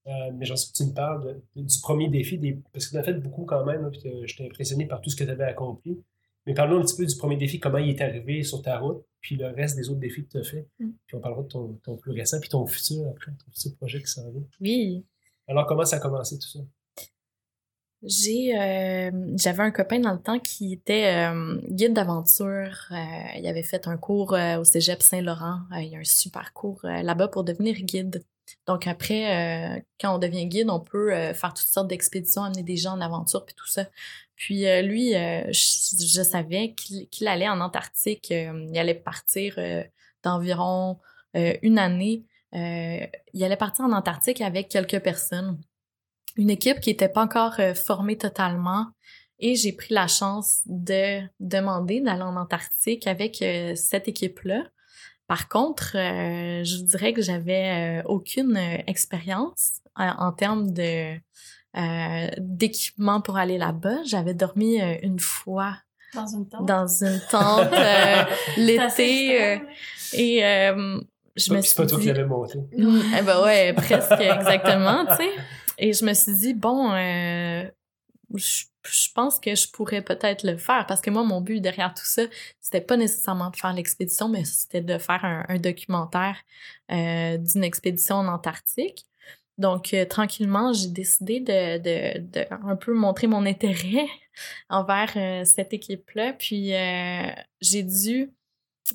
Euh, 0.07 0.11
mais 0.35 0.45
j'aimerais 0.47 0.57
ça 0.57 0.73
que 0.73 0.77
tu 0.77 0.85
me 0.91 0.95
parles 0.95 1.43
de- 1.57 1.63
du 1.63 1.79
premier 1.81 2.09
défi, 2.09 2.39
des, 2.39 2.59
parce 2.73 2.87
que 2.87 2.93
tu 2.93 2.97
as 2.99 3.03
fait 3.03 3.15
beaucoup 3.15 3.45
quand 3.45 3.65
même, 3.65 3.83
là, 3.83 3.91
puis 3.91 4.01
j'étais 4.25 4.47
impressionné 4.47 4.87
par 4.87 5.01
tout 5.03 5.11
ce 5.11 5.17
que 5.17 5.25
tu 5.25 5.31
avais 5.31 5.45
accompli. 5.45 6.03
Mais 6.47 6.55
parle-nous 6.55 6.79
un 6.79 6.83
petit 6.83 6.97
peu 6.97 7.05
du 7.05 7.15
premier 7.17 7.37
défi, 7.37 7.61
comment 7.61 7.79
il 7.79 7.91
est 7.91 8.01
arrivé 8.01 8.43
sur 8.43 8.63
ta 8.63 8.79
route, 8.79 9.05
puis 9.21 9.37
le 9.37 9.49
reste 9.49 9.77
des 9.77 9.91
autres 9.91 10.01
défis 10.01 10.25
que 10.25 10.31
tu 10.31 10.39
as 10.39 10.43
fait. 10.45 10.67
Mm. 10.79 10.91
Puis 11.07 11.17
on 11.17 11.21
parlera 11.21 11.43
de 11.43 11.49
ton, 11.49 11.79
ton 11.85 11.97
plus 11.99 12.13
récent, 12.13 12.41
puis 12.41 12.49
ton 12.49 12.65
futur 12.67 13.07
après, 13.11 13.31
ton 13.33 13.51
futur 13.53 13.77
projet 13.77 14.01
qui 14.01 14.07
s'en 14.11 14.31
vient. 14.31 14.43
Oui. 14.61 15.05
Alors, 15.47 15.67
comment 15.67 15.85
ça 15.85 15.97
a 15.97 16.01
commencé 16.01 16.39
tout 16.39 16.49
ça? 16.49 16.61
J'ai, 18.03 18.59
euh, 18.59 19.11
j'avais 19.37 19.63
un 19.63 19.71
copain 19.71 20.01
dans 20.01 20.13
le 20.13 20.21
temps 20.21 20.39
qui 20.39 20.73
était 20.73 21.29
euh, 21.29 21.61
guide 21.69 21.93
d'aventure. 21.93 22.87
Euh, 22.93 22.97
il 23.37 23.47
avait 23.47 23.63
fait 23.63 23.87
un 23.89 23.99
cours 23.99 24.33
euh, 24.33 24.59
au 24.59 24.65
Cégep 24.65 25.03
Saint-Laurent. 25.03 25.61
Euh, 25.73 25.83
il 25.83 25.89
y 25.89 25.97
a 25.97 25.99
un 25.99 26.05
super 26.05 26.55
cours 26.55 26.81
euh, 26.85 27.03
là-bas 27.03 27.29
pour 27.29 27.45
devenir 27.45 27.75
guide. 27.77 28.25
Donc 28.67 28.87
après, 28.89 29.85
quand 30.01 30.13
on 30.13 30.19
devient 30.19 30.45
guide, 30.47 30.71
on 30.71 30.81
peut 30.81 31.13
faire 31.35 31.55
toutes 31.55 31.69
sortes 31.69 31.87
d'expéditions, 31.87 32.43
amener 32.43 32.65
des 32.65 32.77
gens 32.77 32.95
en 32.95 33.01
aventure 33.01 33.45
puis 33.45 33.55
tout 33.55 33.69
ça. 33.69 33.87
Puis 34.35 34.65
lui, 34.83 35.13
je, 35.13 35.53
je 35.53 36.23
savais 36.23 36.73
qu'il, 36.73 37.09
qu'il 37.11 37.29
allait 37.29 37.49
en 37.49 37.61
Antarctique. 37.61 38.31
il 38.31 38.77
allait 38.77 38.97
partir 38.97 39.57
d'environ 40.25 40.99
une 41.35 41.79
année. 41.79 42.25
Il 42.53 43.45
allait 43.45 43.57
partir 43.57 43.85
en 43.85 43.93
Antarctique 43.93 44.41
avec 44.41 44.69
quelques 44.69 44.99
personnes 44.99 45.57
une 46.41 46.51
équipe 46.51 46.81
qui 46.81 46.89
n'était 46.91 47.09
pas 47.11 47.23
encore 47.23 47.57
euh, 47.61 47.75
formée 47.75 48.17
totalement. 48.17 48.87
Et 49.39 49.55
j'ai 49.57 49.73
pris 49.73 49.93
la 49.95 50.07
chance 50.07 50.61
de 50.67 51.21
demander 51.39 52.01
d'aller 52.01 52.23
en 52.23 52.37
Antarctique 52.37 53.07
avec 53.07 53.43
euh, 53.43 53.75
cette 53.75 54.09
équipe-là. 54.09 54.65
Par 55.27 55.49
contre, 55.49 55.97
euh, 55.97 56.65
je 56.65 56.77
vous 56.79 56.83
dirais 56.85 57.13
que 57.13 57.23
j'avais 57.23 58.01
euh, 58.01 58.03
aucune 58.07 58.57
euh, 58.57 58.79
expérience 58.87 59.81
en, 59.97 60.09
en 60.09 60.33
termes 60.33 60.73
de 60.73 61.15
euh, 61.77 62.29
d'équipement 62.39 63.21
pour 63.21 63.37
aller 63.37 63.59
là-bas. 63.59 63.99
J'avais 64.05 64.35
dormi 64.35 64.81
euh, 64.81 64.97
une 65.03 65.21
fois 65.21 65.77
Dans 66.15 66.27
une 66.27 66.49
tente? 66.49 66.67
dans 66.67 66.87
une 67.05 67.21
tente 67.31 67.73
euh, 67.73 68.25
C'est 68.57 68.79
assez 68.79 69.07
l'été 69.07 69.43
euh, 69.43 69.57
hein? 69.57 69.61
et 70.15 70.45
euh, 70.45 71.01
je 71.37 71.53
me 71.53 71.59
Puis 71.61 71.69
suis 71.69 71.77
c'est 71.77 71.83
pas 71.83 71.87
toi 71.87 71.99
qui 72.01 72.07
l'avais 72.09 72.25
monté. 72.25 72.59
Mm, 72.77 73.01
eh 73.19 73.23
ben 73.23 73.43
ouais, 73.45 73.73
presque 73.75 74.13
exactement, 74.21 75.05
tu 75.07 75.17
sais. 75.23 75.31
Et 75.81 75.95
je 75.95 76.05
me 76.05 76.13
suis 76.13 76.35
dit, 76.35 76.55
bon, 76.55 76.93
euh, 76.93 77.65
je, 78.35 78.65
pense 79.15 79.41
que 79.41 79.55
je 79.55 79.69
pourrais 79.71 80.03
peut-être 80.03 80.45
le 80.47 80.59
faire 80.59 80.85
parce 80.87 81.01
que 81.01 81.11
moi, 81.11 81.25
mon 81.25 81.41
but 81.41 81.61
derrière 81.61 81.95
tout 81.95 82.05
ça, 82.05 82.23
c'était 82.61 82.83
pas 82.83 82.99
nécessairement 82.99 83.49
de 83.49 83.57
faire 83.57 83.73
l'expédition, 83.73 84.29
mais 84.29 84.45
c'était 84.45 84.83
de 84.83 84.99
faire 84.99 85.25
un, 85.25 85.57
documentaire 85.57 86.37
euh, 86.93 87.39
d'une 87.39 87.65
expédition 87.65 88.17
en 88.17 88.29
Antarctique. 88.29 89.07
Donc, 89.57 89.95
euh, 89.95 90.05
tranquillement, 90.05 90.75
j'ai 90.75 90.89
décidé 90.89 91.41
de, 91.41 91.79
de, 91.79 92.21
de 92.21 92.47
un 92.51 92.77
peu 92.77 92.93
montrer 92.93 93.27
mon 93.27 93.47
intérêt 93.47 94.07
envers 94.69 95.13
cette 95.47 95.73
équipe-là. 95.73 96.35
Puis, 96.35 96.73
j'ai 97.63 97.83
dû 97.83 98.31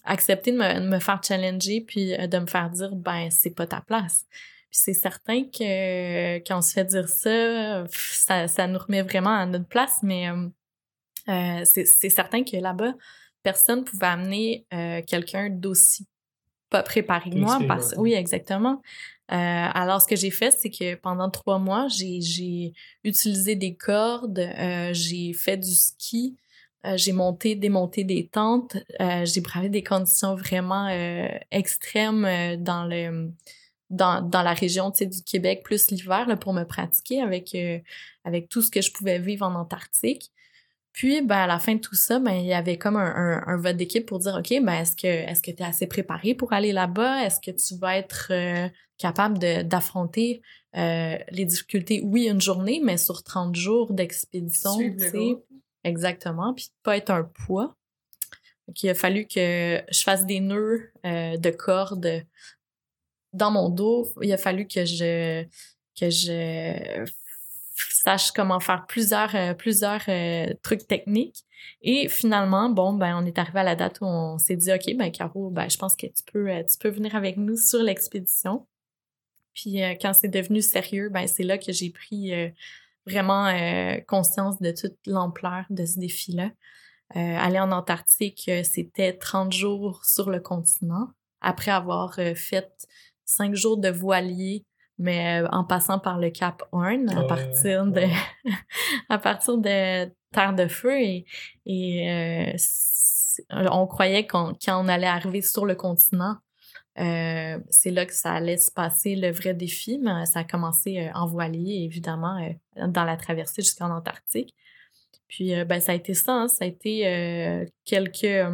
accepter 0.03 0.51
de 0.51 0.57
me, 0.57 0.81
de 0.81 0.87
me 0.87 0.99
faire 0.99 1.21
challenger 1.23 1.81
puis 1.81 2.15
de 2.15 2.37
me 2.37 2.45
faire 2.45 2.69
dire, 2.69 2.95
ben, 2.95 3.31
c'est 3.31 3.55
pas 3.55 3.65
ta 3.65 3.81
place. 3.81 4.27
Puis 4.75 4.81
c'est 4.83 4.93
certain 4.93 5.43
que 5.43 6.39
quand 6.39 6.57
on 6.57 6.61
se 6.61 6.73
fait 6.73 6.83
dire 6.83 7.07
ça, 7.07 7.85
ça, 7.87 8.49
ça 8.49 8.67
nous 8.67 8.77
remet 8.77 9.03
vraiment 9.03 9.33
à 9.33 9.45
notre 9.45 9.69
place, 9.69 9.99
mais 10.03 10.29
euh, 10.29 10.49
euh, 11.29 11.63
c'est 11.63 12.09
certain 12.09 12.43
que 12.43 12.57
là-bas, 12.57 12.93
personne 13.41 13.85
pouvait 13.85 14.07
amener 14.07 14.65
euh, 14.73 15.01
quelqu'un 15.07 15.49
d'aussi 15.49 16.07
pas 16.69 16.83
préparé 16.83 17.29
que 17.29 17.37
moi. 17.37 17.59
Parce, 17.69 17.93
oui, 17.95 18.15
exactement. 18.15 18.81
Euh, 19.31 19.35
alors, 19.35 20.01
ce 20.01 20.07
que 20.07 20.17
j'ai 20.17 20.29
fait, 20.29 20.51
c'est 20.51 20.69
que 20.69 20.95
pendant 20.95 21.29
trois 21.29 21.57
mois, 21.57 21.87
j'ai 21.87 22.73
utilisé 23.05 23.55
des 23.55 23.77
cordes, 23.77 24.45
j'ai 24.91 25.31
fait 25.31 25.55
du 25.55 25.73
ski, 25.73 26.35
j'ai 26.95 27.13
monté, 27.13 27.55
démonté 27.55 28.03
des 28.03 28.27
tentes, 28.27 28.75
j'ai 28.99 29.39
bravé 29.39 29.69
des 29.69 29.83
conditions 29.83 30.35
vraiment 30.35 30.89
extrêmes 31.49 32.57
dans 32.61 32.83
le 32.83 33.31
dans, 33.89 34.21
dans 34.21 34.41
la 34.41 34.53
région 34.53 34.89
du 34.89 35.23
Québec, 35.23 35.61
plus 35.63 35.91
l'hiver, 35.91 36.27
pour 36.39 36.53
me 36.53 36.63
pratiquer 36.63 37.21
avec, 37.21 37.53
euh, 37.55 37.79
avec 38.23 38.49
tout 38.49 38.61
ce 38.61 38.71
que 38.71 38.81
je 38.81 38.91
pouvais 38.91 39.19
vivre 39.19 39.45
en 39.45 39.55
Antarctique. 39.55 40.31
Puis, 40.95 41.21
ben, 41.21 41.35
à 41.35 41.47
la 41.47 41.59
fin 41.59 41.75
de 41.75 41.81
tout 41.81 41.95
ça, 41.95 42.19
ben, 42.19 42.31
il 42.31 42.45
y 42.45 42.53
avait 42.53 42.77
comme 42.77 42.95
un, 42.95 43.05
un, 43.05 43.43
un 43.47 43.57
vote 43.57 43.75
d'équipe 43.75 44.05
pour 44.05 44.19
dire, 44.19 44.35
OK, 44.35 44.49
ben, 44.49 44.75
est-ce 44.75 44.95
que 44.95 45.07
est-ce 45.07 45.41
que 45.41 45.51
tu 45.51 45.61
es 45.61 45.65
assez 45.65 45.87
préparé 45.87 46.35
pour 46.35 46.53
aller 46.53 46.71
là-bas? 46.71 47.25
Est-ce 47.25 47.41
que 47.41 47.51
tu 47.51 47.77
vas 47.77 47.97
être 47.97 48.29
euh, 48.31 48.69
capable 48.97 49.37
d'affronter 49.67 50.41
euh, 50.77 51.17
les 51.31 51.43
difficultés? 51.43 52.01
Oui, 52.01 52.29
une 52.29 52.39
journée, 52.39 52.79
mais 52.81 52.95
sur 52.95 53.23
30 53.23 53.55
jours 53.55 53.93
d'expédition. 53.93 54.77
Exactement, 55.83 56.53
puis 56.53 56.67
de 56.67 56.81
pas 56.81 56.95
être 56.95 57.09
un 57.11 57.23
poids. 57.23 57.75
Donc, 58.67 58.81
il 58.81 58.89
a 58.89 58.95
fallu 58.95 59.27
que 59.27 59.81
je 59.91 60.01
fasse 60.01 60.25
des 60.25 60.39
nœuds 60.39 60.91
euh, 61.05 61.35
de 61.35 61.49
cordes 61.49 62.23
dans 63.35 63.51
mon 63.51 63.69
dos. 63.69 64.07
Il 64.21 64.31
a 64.33 64.37
fallu 64.37 64.67
que 64.67 64.85
je 64.85 65.43
que 65.99 66.09
je 66.09 67.05
sache 67.75 68.31
comment 68.31 68.59
faire 68.59 68.85
plusieurs 68.87 69.35
euh, 69.35 69.53
plusieurs 69.53 70.01
euh, 70.07 70.53
trucs 70.63 70.87
techniques. 70.87 71.43
Et 71.81 72.07
finalement, 72.09 72.69
bon, 72.69 72.93
ben 72.93 73.17
on 73.21 73.25
est 73.25 73.37
arrivé 73.39 73.59
à 73.59 73.63
la 73.63 73.75
date 73.75 73.99
où 74.01 74.05
on 74.05 74.37
s'est 74.37 74.55
dit 74.55 74.71
OK, 74.71 74.95
ben 74.97 75.11
Caro, 75.11 75.49
ben 75.49 75.69
je 75.69 75.77
pense 75.77 75.95
que 75.95 76.07
tu 76.07 76.23
peux 76.31 76.49
euh, 76.49 76.63
tu 76.63 76.77
peux 76.77 76.89
venir 76.89 77.15
avec 77.15 77.37
nous 77.37 77.57
sur 77.57 77.81
l'expédition. 77.81 78.67
Puis 79.53 79.79
quand 80.01 80.13
c'est 80.13 80.27
devenu 80.27 80.61
sérieux, 80.61 81.09
ben 81.09 81.27
c'est 81.27 81.43
là 81.43 81.57
que 81.57 81.71
j'ai 81.71 81.89
pris 81.89 82.33
vraiment 83.07 83.49
conscience 84.05 84.61
de 84.61 84.71
toute 84.71 84.97
l'ampleur 85.07 85.63
de 85.69 85.85
ce 85.85 85.97
défi-là. 85.97 86.51
Euh, 87.15 87.37
aller 87.37 87.59
en 87.59 87.71
Antarctique, 87.71 88.51
c'était 88.63 89.13
30 89.13 89.53
jours 89.53 90.03
sur 90.03 90.29
le 90.29 90.41
continent, 90.41 91.07
après 91.39 91.71
avoir 91.71 92.15
fait 92.35 92.87
5 93.25 93.55
jours 93.55 93.77
de 93.77 93.89
voilier, 93.89 94.65
mais 94.97 95.41
euh, 95.41 95.47
en 95.51 95.63
passant 95.63 95.99
par 95.99 96.19
le 96.19 96.29
Cap 96.29 96.63
Horn 96.71 97.09
à 97.09 97.21
Ouais, 97.21 97.27
partir 97.27 97.85
de 97.85 98.03
à 99.09 99.17
partir 99.17 99.57
de 99.57 100.05
Terre 100.31 100.53
de 100.53 100.67
Feu 100.67 100.99
et, 100.99 101.25
et 101.65 102.11
euh, 102.11 103.67
on 103.71 103.87
croyait 103.87 104.25
qu'on 104.27 104.53
quand 104.65 104.83
on 104.83 104.87
allait 104.87 105.07
arriver 105.07 105.41
sur 105.41 105.65
le 105.65 105.75
continent, 105.75 106.37
euh, 106.97 107.59
c'est 107.69 107.91
là 107.91 108.05
que 108.05 108.13
ça 108.13 108.31
allait 108.31 108.57
se 108.57 108.71
passer 108.71 109.15
le 109.15 109.31
vrai 109.31 109.53
défi, 109.53 109.99
mais 110.01 110.25
ça 110.25 110.39
a 110.39 110.43
commencé 110.43 110.99
euh, 110.99 111.11
en 111.13 111.27
voilier, 111.27 111.83
évidemment, 111.83 112.37
euh, 112.37 112.87
dans 112.87 113.03
la 113.03 113.17
traversée 113.17 113.61
jusqu'en 113.61 113.91
Antarctique. 113.91 114.53
Puis 115.35 115.53
ben, 115.65 115.81
ça 115.81 115.91
a 115.91 115.95
été 115.95 116.13
ça, 116.13 116.33
hein, 116.33 116.47
ça 116.47 116.63
a 116.63 116.67
été 116.67 117.67
quelques, 117.83 118.45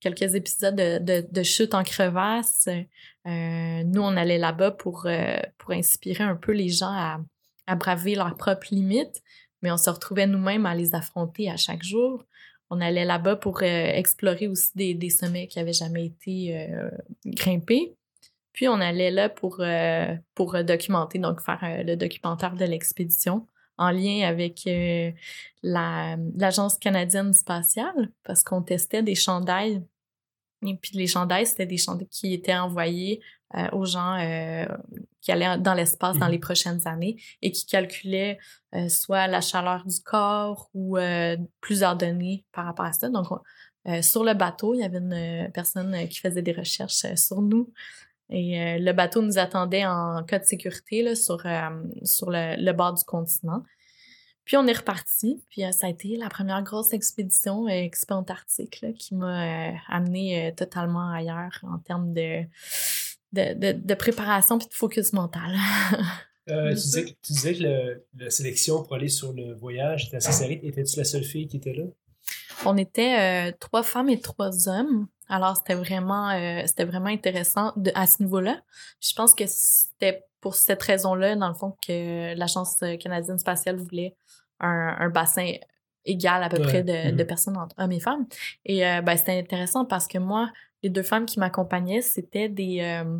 quelques 0.00 0.34
épisodes 0.34 0.74
de, 0.74 1.26
de, 1.30 1.42
chute 1.42 1.74
en 1.74 1.82
crevasse. 1.82 2.66
nous, 3.26 4.00
on 4.00 4.16
allait 4.16 4.38
là-bas 4.38 4.70
pour, 4.70 5.06
pour 5.58 5.70
inspirer 5.72 6.24
un 6.24 6.36
peu 6.36 6.52
les 6.52 6.70
gens 6.70 6.92
à, 6.92 7.20
à 7.66 7.76
braver 7.76 8.14
leurs 8.14 8.36
propres 8.36 8.68
limites, 8.70 9.22
mais 9.60 9.70
on 9.70 9.76
se 9.76 9.90
retrouvait 9.90 10.26
nous-mêmes 10.26 10.64
à 10.64 10.74
les 10.74 10.94
affronter 10.94 11.50
à 11.50 11.58
chaque 11.58 11.82
jour 11.82 12.24
on 12.70 12.80
allait 12.80 13.04
là-bas 13.04 13.36
pour 13.36 13.62
euh, 13.62 13.66
explorer 13.66 14.48
aussi 14.48 14.70
des, 14.74 15.10
sommets 15.10 15.46
qui 15.46 15.58
n'avaient 15.58 15.72
jamais 15.72 16.06
été 16.06 16.56
euh, 16.56 16.90
grimpés. 17.24 17.94
Puis 18.52 18.68
on 18.68 18.80
allait 18.80 19.10
là 19.10 19.28
pour, 19.28 19.58
euh, 19.60 20.14
pour 20.34 20.62
documenter, 20.62 21.18
donc 21.18 21.40
faire 21.40 21.84
le 21.84 21.96
documentaire 21.96 22.54
de 22.54 22.64
l'expédition 22.64 23.46
en 23.76 23.90
lien 23.90 24.26
avec 24.26 24.68
l'Agence 25.62 26.78
canadienne 26.78 27.32
spatiale 27.32 28.10
parce 28.22 28.42
qu'on 28.42 28.62
testait 28.62 29.02
des 29.02 29.14
chandails. 29.14 29.82
Et 30.66 30.76
puis 30.76 30.96
les 30.96 31.06
chandails, 31.06 31.46
c'était 31.46 31.66
des 31.66 31.76
chandails 31.76 32.08
qui 32.08 32.32
étaient 32.32 32.56
envoyés 32.56 33.20
euh, 33.56 33.68
aux 33.70 33.84
gens 33.84 34.18
euh, 34.18 34.66
qui 35.20 35.30
allaient 35.30 35.58
dans 35.58 35.74
l'espace 35.74 36.18
dans 36.18 36.26
les 36.26 36.38
mhm. 36.38 36.42
prochaines 36.42 36.88
années 36.88 37.16
et 37.40 37.52
qui 37.52 37.66
calculaient 37.66 38.38
euh, 38.74 38.88
soit 38.88 39.28
la 39.28 39.40
chaleur 39.40 39.84
du 39.86 40.00
corps 40.02 40.70
ou 40.74 40.96
plusieurs 41.60 41.96
données 41.96 42.44
par 42.52 42.64
rapport 42.64 42.86
à 42.86 42.92
ça. 42.92 43.08
Donc, 43.08 43.26
sur 44.02 44.24
le 44.24 44.34
bateau, 44.34 44.74
il 44.74 44.80
y 44.80 44.82
avait 44.82 44.98
une 44.98 45.50
personne 45.52 46.08
qui 46.08 46.18
faisait 46.18 46.42
des 46.42 46.52
recherches 46.52 47.04
sur 47.16 47.42
nous. 47.42 47.70
Et 48.34 48.78
le 48.80 48.92
bateau 48.92 49.22
nous 49.22 49.38
attendait 49.38 49.86
en 49.86 50.24
cas 50.24 50.40
de 50.40 50.44
sécurité 50.44 51.02
là, 51.02 51.14
sur, 51.14 51.42
sur 52.02 52.30
le, 52.30 52.72
bord 52.72 52.94
du 52.94 53.04
continent. 53.04 53.62
Puis 54.44 54.56
on 54.56 54.66
est 54.66 54.76
reparti, 54.76 55.40
puis 55.48 55.62
ça 55.72 55.86
a 55.86 55.90
été 55.90 56.16
la 56.16 56.28
première 56.28 56.62
grosse 56.62 56.92
expédition, 56.92 57.68
Expo 57.68 58.14
Antarctique, 58.14 58.84
qui 58.98 59.14
m'a 59.14 59.72
amené 59.88 60.52
totalement 60.56 61.10
ailleurs 61.12 61.60
en 61.62 61.78
termes 61.78 62.12
de, 62.12 62.42
de, 63.32 63.72
de, 63.72 63.94
préparation 63.94 64.58
puis 64.58 64.68
de 64.68 64.74
focus 64.74 65.12
mental. 65.12 65.54
Euh, 66.48 66.68
tu, 66.74 66.74
disais, 66.74 67.04
tu, 67.04 67.32
disais, 67.32 67.54
que 67.54 68.02
la 68.18 68.30
sélection 68.30 68.82
pour 68.82 68.94
aller 68.94 69.08
sur 69.08 69.32
le 69.32 69.54
voyage 69.54 70.06
était 70.06 70.16
assez 70.16 70.32
serrée. 70.32 70.60
Étais-tu 70.62 70.96
la 70.98 71.04
seule 71.04 71.24
fille 71.24 71.46
qui 71.46 71.58
était 71.58 71.72
là? 71.72 71.84
On 72.64 72.76
était 72.76 73.50
euh, 73.50 73.52
trois 73.58 73.82
femmes 73.82 74.08
et 74.08 74.20
trois 74.20 74.68
hommes. 74.68 75.06
Alors, 75.28 75.56
c'était 75.56 75.74
vraiment, 75.74 76.30
euh, 76.30 76.62
c'était 76.66 76.84
vraiment 76.84 77.08
intéressant 77.08 77.72
de, 77.76 77.90
à 77.94 78.06
ce 78.06 78.22
niveau-là. 78.22 78.60
Je 79.00 79.12
pense 79.14 79.34
que 79.34 79.44
c'était 79.46 80.24
pour 80.40 80.54
cette 80.54 80.82
raison-là, 80.82 81.36
dans 81.36 81.48
le 81.48 81.54
fond, 81.54 81.76
que 81.86 82.34
l'Agence 82.36 82.80
canadienne 83.00 83.38
spatiale 83.38 83.76
voulait 83.76 84.14
un, 84.60 84.96
un 84.98 85.08
bassin 85.08 85.52
égal 86.04 86.42
à 86.42 86.50
peu 86.50 86.60
près 86.60 86.82
de, 86.82 86.92
mm-hmm. 86.92 87.16
de, 87.16 87.24
personnes 87.24 87.56
entre 87.56 87.74
hommes 87.78 87.92
et 87.92 88.00
femmes. 88.00 88.26
Et 88.66 88.80
ben, 88.80 89.16
c'était 89.16 89.38
intéressant 89.38 89.86
parce 89.86 90.06
que 90.06 90.18
moi, 90.18 90.50
les 90.84 90.90
deux 90.90 91.02
femmes 91.02 91.24
qui 91.24 91.40
m'accompagnaient, 91.40 92.02
c'était 92.02 92.50
des, 92.50 92.80
euh, 92.82 93.18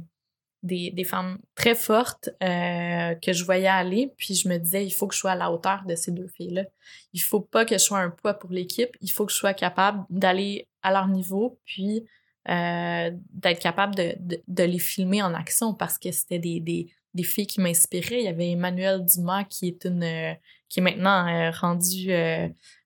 des, 0.65 0.91
des, 0.91 1.05
femmes 1.05 1.39
très 1.55 1.75
fortes 1.75 2.31
euh, 2.43 3.15
que 3.15 3.33
je 3.33 3.45
voyais 3.45 3.69
aller. 3.69 4.13
Puis 4.17 4.35
je 4.35 4.49
me 4.49 4.57
disais, 4.59 4.85
il 4.85 4.91
faut 4.91 5.07
que 5.07 5.15
je 5.15 5.21
sois 5.21 5.33
à 5.33 5.37
la 5.37 5.53
hauteur 5.53 5.85
de 5.87 5.95
ces 5.95 6.11
deux 6.11 6.27
filles-là. 6.27 6.65
Il 7.13 7.21
faut 7.21 7.41
pas 7.41 7.65
que 7.65 7.75
je 7.75 7.83
sois 7.83 7.99
un 7.99 8.11
poids 8.11 8.35
pour 8.35 8.51
l'équipe. 8.51 8.91
Il 9.01 9.11
faut 9.11 9.27
que 9.27 9.33
je 9.33 9.37
sois 9.37 9.55
capable 9.55 10.05
d'aller 10.11 10.67
à 10.83 10.91
leur 10.91 11.07
niveau, 11.07 11.61
puis 11.65 12.05
euh, 12.49 13.11
d'être 13.31 13.61
capable 13.61 13.95
de, 13.95 14.17
de, 14.49 14.65
les 14.65 14.79
filmer 14.79 15.23
en 15.23 15.33
action 15.33 15.75
parce 15.75 15.99
que 15.99 16.11
c'était 16.11 16.39
des, 16.39 16.61
des, 16.61 16.91
des, 17.15 17.23
filles 17.23 17.47
qui 17.47 17.61
m'inspiraient. 17.61 18.21
Il 18.21 18.25
y 18.25 18.29
avait 18.29 18.51
Emmanuelle 18.51 19.05
Dumas 19.05 19.45
qui 19.45 19.69
est 19.69 19.85
une 19.85 20.37
qui 20.69 20.81
est 20.81 20.83
maintenant 20.83 21.51
rendue 21.53 22.11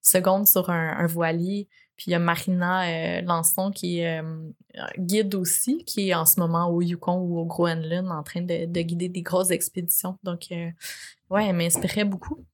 seconde 0.02 0.47
sur 0.47 0.68
un 0.68 1.06
voilier. 1.06 1.68
Puis 1.99 2.07
il 2.07 2.11
y 2.12 2.14
a 2.14 2.21
Marina 2.21 2.88
euh, 2.88 3.21
Lançon 3.23 3.73
qui 3.73 3.99
est 3.99 4.21
euh, 4.21 4.45
guide 4.99 5.34
aussi, 5.34 5.84
qui 5.84 6.11
est 6.11 6.15
en 6.15 6.26
ce 6.26 6.39
moment 6.39 6.71
au 6.71 6.80
Yukon 6.80 7.19
ou 7.19 7.39
au 7.41 7.45
Groenland 7.45 8.08
en 8.13 8.23
train 8.23 8.41
de, 8.41 8.67
de 8.67 8.80
guider 8.82 9.08
des 9.08 9.23
grosses 9.23 9.50
expéditions. 9.50 10.17
Donc, 10.23 10.47
euh, 10.52 10.71
ouais, 11.28 11.49
elle 11.49 11.56
m'inspirait 11.56 12.04
beaucoup. 12.04 12.47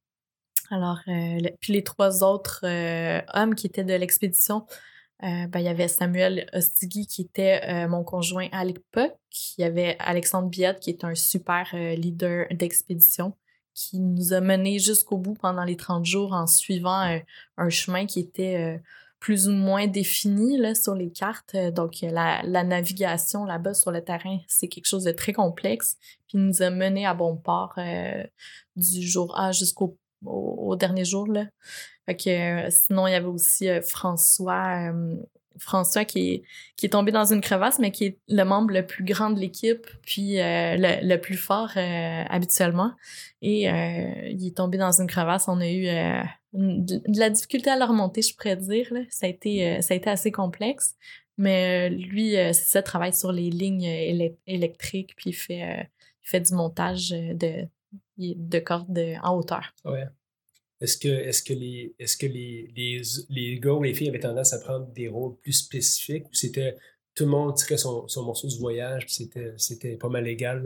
Alors, 0.70 1.00
puis 1.60 1.74
les 1.74 1.84
trois 1.84 2.24
autres 2.24 2.64
hommes 3.34 3.54
qui 3.54 3.66
étaient 3.66 3.84
de 3.84 3.92
l'expédition, 3.92 4.66
ben, 5.20 5.50
il 5.56 5.62
y 5.62 5.68
avait 5.68 5.88
Samuel 5.88 6.48
Ostigui 6.54 7.06
qui 7.06 7.20
était 7.20 7.86
mon 7.86 8.02
conjoint 8.02 8.48
à 8.50 8.64
l'époque. 8.64 9.14
Il 9.58 9.60
y 9.60 9.64
avait 9.64 9.94
Alexandre 9.98 10.48
Biette 10.48 10.80
qui 10.80 10.88
est 10.88 11.04
un 11.04 11.14
super 11.14 11.68
leader 11.74 12.46
d'expédition 12.50 13.36
qui 13.74 14.00
nous 14.00 14.32
a 14.32 14.40
menés 14.40 14.78
jusqu'au 14.78 15.18
bout 15.18 15.34
pendant 15.34 15.64
les 15.64 15.76
30 15.76 16.06
jours 16.06 16.32
en 16.32 16.46
suivant 16.46 17.20
un 17.58 17.68
chemin 17.68 18.06
qui 18.06 18.20
était 18.20 18.80
plus 19.24 19.48
ou 19.48 19.52
moins 19.52 19.86
défini 19.86 20.58
là, 20.58 20.74
sur 20.74 20.94
les 20.94 21.10
cartes. 21.10 21.54
Euh, 21.54 21.70
donc, 21.70 22.02
la, 22.02 22.42
la 22.42 22.62
navigation 22.62 23.46
là-bas 23.46 23.72
sur 23.72 23.90
le 23.90 24.04
terrain, 24.04 24.38
c'est 24.48 24.68
quelque 24.68 24.84
chose 24.84 25.04
de 25.04 25.12
très 25.12 25.32
complexe. 25.32 25.96
Puis, 26.28 26.36
nous 26.36 26.60
a 26.60 26.68
mené 26.68 27.06
à 27.06 27.14
bon 27.14 27.34
port 27.38 27.72
euh, 27.78 28.22
du 28.76 29.00
jour 29.00 29.34
A 29.40 29.50
jusqu'au 29.52 29.96
au, 30.26 30.76
dernier 30.76 31.06
jour. 31.06 31.26
Là. 31.26 31.46
Fait 32.04 32.16
que, 32.16 32.66
euh, 32.66 32.68
sinon, 32.68 33.06
il 33.06 33.12
y 33.12 33.14
avait 33.14 33.24
aussi 33.24 33.66
François, 33.80 34.92
François 35.58 36.04
qui 36.04 36.42
est, 36.82 36.88
tombé 36.88 37.12
dans 37.12 37.32
une 37.32 37.40
crevasse, 37.40 37.78
mais 37.78 37.90
qui 37.90 38.04
est 38.04 38.18
le 38.28 38.44
membre 38.44 38.72
le 38.72 38.84
plus 38.86 39.04
grand 39.04 39.30
de 39.30 39.40
l'équipe, 39.40 39.86
puis 40.02 40.36
le, 40.36 41.06
le, 41.06 41.16
plus 41.16 41.36
fort 41.36 41.70
habituellement. 41.76 42.92
Et 43.40 43.62
il 43.62 44.46
est 44.46 44.56
tombé 44.56 44.78
dans 44.78 45.00
une 45.00 45.06
crevasse. 45.06 45.48
On 45.48 45.60
a 45.60 45.68
eu 45.68 45.86
de, 46.54 47.18
la 47.18 47.30
difficulté 47.30 47.70
à 47.70 47.76
le 47.76 47.84
remonter, 47.84 48.22
je 48.22 48.34
pourrais 48.34 48.56
dire. 48.56 48.92
Ça, 49.10 49.26
a 49.26 49.28
été, 49.28 49.76
euh, 49.76 49.98
assez 50.06 50.32
complexe. 50.32 50.94
Mais 51.36 51.90
euh, 51.90 51.94
lui, 51.94 52.36
euh, 52.36 52.52
c'est 52.52 52.66
ça, 52.66 52.82
travaille 52.82 53.12
sur 53.12 53.32
les 53.32 53.50
lignes 53.50 54.36
électriques, 54.46 55.14
puis 55.16 55.30
il 55.30 55.32
fait, 55.32 56.40
du 56.40 56.54
montage 56.54 57.10
de, 57.10 57.66
de 58.18 58.58
cordes 58.60 58.98
en 59.22 59.36
hauteur. 59.36 59.74
Est-ce 60.84 60.98
que, 60.98 61.08
est 61.08 61.46
que, 61.46 61.52
les, 61.52 61.94
est 61.98 62.06
-ce 62.06 62.16
que 62.16 62.26
les, 62.26 62.72
les, 62.76 63.02
les, 63.30 63.58
gars 63.58 63.72
ou 63.72 63.82
les 63.82 63.94
filles 63.94 64.08
avaient 64.08 64.20
tendance 64.20 64.52
à 64.52 64.58
prendre 64.58 64.86
des 64.92 65.08
rôles 65.08 65.36
plus 65.42 65.52
spécifiques 65.52 66.26
ou 66.26 66.34
c'était 66.34 66.76
tout 67.14 67.24
le 67.24 67.30
monde 67.30 67.54
tirait 67.56 67.76
son, 67.76 68.08
son 68.08 68.24
morceau 68.24 68.48
du 68.48 68.58
voyage, 68.58 69.06
c'était 69.08 69.96
pas 69.96 70.08
mal 70.08 70.26
égal 70.26 70.58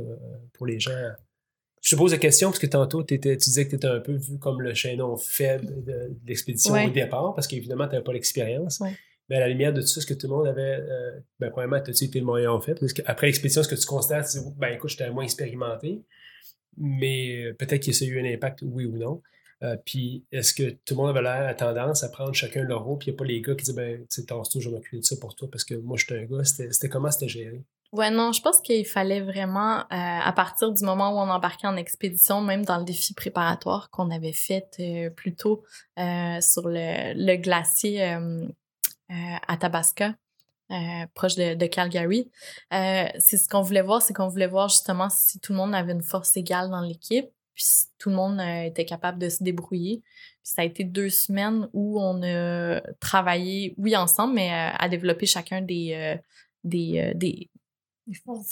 pour 0.55 0.67
les 0.67 0.81
gens? 0.81 0.93
Je 1.83 1.95
te 1.95 1.97
pose 1.97 2.13
la 2.13 2.19
question 2.19 2.49
parce 2.49 2.59
que 2.59 2.67
tantôt, 2.67 3.03
tu 3.05 3.19
disais 3.19 3.65
que 3.65 3.71
tu 3.71 3.77
étais 3.77 3.87
un 3.87 4.01
peu 4.01 4.13
vu 4.13 4.39
comme 4.39 4.61
le 4.61 4.75
chaînon 4.75 5.17
faible 5.17 5.85
de, 5.85 6.17
l'expédition 6.27 6.75
au 6.75 6.91
départ, 6.91 7.35
parce 7.35 7.47
qu'évidemment, 7.47 7.87
tu 7.87 7.93
n'avais 7.93 8.05
pas 8.05 8.13
l'expérience. 8.13 8.81
Mais 9.29 9.37
à 9.37 9.41
la 9.41 9.49
lumière 9.49 9.75
de 9.75 9.83
tout 9.83 9.87
ça, 9.87 10.01
est-ce 10.01 10.07
que 10.07 10.15
tout 10.15 10.27
le 10.27 10.35
monde 10.35 10.47
avait. 10.47 10.81
Euh, 10.81 11.21
ben, 11.39 11.51
premièrement, 11.51 11.77
as-tu 11.77 12.05
été 12.05 12.19
le 12.19 12.25
moyen 12.25 12.59
fait? 12.61 12.75
Parce 12.75 12.95
qu'après 12.95 13.27
l'expédition, 13.27 13.63
ce 13.63 13.69
que 13.69 13.75
tu 13.75 13.87
constates, 13.87 14.27
c'est 14.27 14.41
ben 14.57 14.75
écoute, 14.75 14.91
j'étais 14.91 15.11
moins 15.11 15.25
expérimenté, 15.25 16.03
mais 16.79 17.45
euh, 17.45 17.55
peut-être 17.55 17.83
qu'il 17.83 17.95
y 17.95 18.05
a 18.05 18.07
eu 18.07 18.21
un 18.21 18.35
impact, 18.35 18.61
oui 18.63 18.87
ou 18.87 18.97
non. 18.97 19.21
Euh, 19.65 19.77
puis 19.85 20.25
est-ce 20.31 20.55
que 20.55 20.71
tout 20.71 20.95
le 20.95 20.97
monde 20.97 21.11
avait 21.11 21.23
l'air 21.23 21.49
à 21.49 21.55
tendance 21.55 22.05
à 22.05 22.09
prendre 22.09 22.33
chacun 22.33 22.63
leur 22.63 22.85
rôle, 22.85 22.99
puis 22.99 23.09
il 23.09 23.11
n'y 23.11 23.17
a 23.17 23.19
pas 23.19 23.25
les 23.25 23.41
gars 23.41 23.55
qui 23.55 23.65
disent 23.65 23.75
ben, 23.75 24.07
tu 24.09 24.23
sais, 24.23 24.61
je 24.61 24.69
vais 24.69 24.75
m'occuper 24.75 24.99
de 24.99 25.05
ça 25.05 25.17
pour 25.21 25.35
toi 25.35 25.49
parce 25.51 25.65
que 25.65 25.75
moi, 25.75 25.97
je 25.97 26.15
un 26.15 26.25
gars. 26.25 26.45
C'était 26.45 26.89
comment 26.89 27.11
c'était 27.11 27.29
géré? 27.29 27.65
Ouais, 27.93 28.11
non, 28.11 28.33
je 28.33 28.43
pense 28.43 28.61
qu'il 28.61 28.87
fallait 28.87 29.23
vraiment, 29.23 29.79
euh, 29.79 29.85
à 29.91 30.33
partir 30.33 30.71
du 30.73 30.85
moment 30.85 31.11
où 31.11 31.17
on 31.17 31.31
embarquait 31.31 31.67
en 31.67 31.77
expédition, 31.77 32.43
même 32.43 32.65
dans 32.65 32.77
le 32.79 32.85
défi 32.85 33.15
préparatoire 33.15 33.89
qu'on 33.91 34.11
avait 34.11 34.35
fait 34.35 34.69
euh, 34.81 35.11
plus 35.11 35.35
tôt 35.35 35.65
sur 35.97 36.69
le, 36.69 37.37
glacier 37.37 38.03
à 39.09 39.57
Tabasca, 39.57 40.15
proche 41.15 41.37
de 41.37 41.67
Calgary, 41.67 42.31
c'est 42.71 43.39
ce 43.39 43.49
qu'on 43.49 43.63
voulait 43.63 43.83
voir, 43.83 44.03
c'est 44.03 44.13
qu'on 44.13 44.29
voulait 44.29 44.47
voir 44.47 44.69
justement 44.69 45.09
si 45.09 45.41
tout 45.41 45.53
le 45.53 45.59
monde 45.59 45.75
avait 45.75 45.93
une 45.93 46.03
force 46.03 46.37
égale 46.37 46.69
dans 46.69 46.83
l'équipe, 46.83 47.31
puis 47.59 47.67
tout 47.99 48.09
le 48.11 48.15
monde 48.15 48.41
était 48.41 48.85
capable 48.85 49.19
de 49.19 49.29
se 49.29 49.43
débrouiller. 49.43 50.01
Puis 50.01 50.53
ça 50.55 50.63
a 50.63 50.65
été 50.65 50.85
deux 50.85 51.11
semaines 51.11 51.69
où 51.73 52.01
on 52.01 52.23
a 52.23 52.81
travaillé, 53.01 53.75
oui, 53.79 53.97
ensemble, 53.97 54.35
mais 54.35 54.51
à 54.53 54.89
développer 54.89 55.27
chacun 55.27 55.61
des, 55.61 56.17
des, 56.63 57.13
des, 57.17 57.51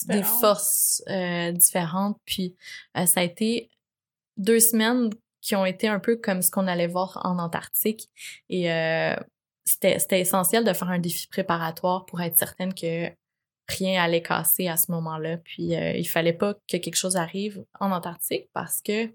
des 0.06 0.22
forces 0.22 1.02
euh, 1.08 1.52
différentes. 1.52 2.18
Puis 2.24 2.56
euh, 2.96 3.06
ça 3.06 3.20
a 3.20 3.22
été 3.22 3.70
deux 4.36 4.60
semaines 4.60 5.10
qui 5.40 5.56
ont 5.56 5.64
été 5.64 5.88
un 5.88 6.00
peu 6.00 6.16
comme 6.16 6.42
ce 6.42 6.50
qu'on 6.50 6.66
allait 6.66 6.86
voir 6.86 7.20
en 7.24 7.38
Antarctique. 7.38 8.10
Et 8.48 8.70
euh, 8.72 9.16
c'était 9.64 10.20
essentiel 10.20 10.64
de 10.64 10.72
faire 10.72 10.90
un 10.90 10.98
défi 10.98 11.26
préparatoire 11.28 12.04
pour 12.06 12.20
être 12.20 12.36
certaine 12.36 12.74
que 12.74 13.10
rien 13.68 14.02
allait 14.02 14.22
casser 14.22 14.68
à 14.68 14.76
ce 14.76 14.90
moment-là. 14.92 15.38
Puis 15.38 15.72
il 15.72 16.08
fallait 16.08 16.32
pas 16.32 16.54
que 16.54 16.76
quelque 16.76 16.96
chose 16.96 17.16
arrive 17.16 17.64
en 17.80 17.90
Antarctique 17.90 18.48
parce 18.52 18.80
que 18.82 19.10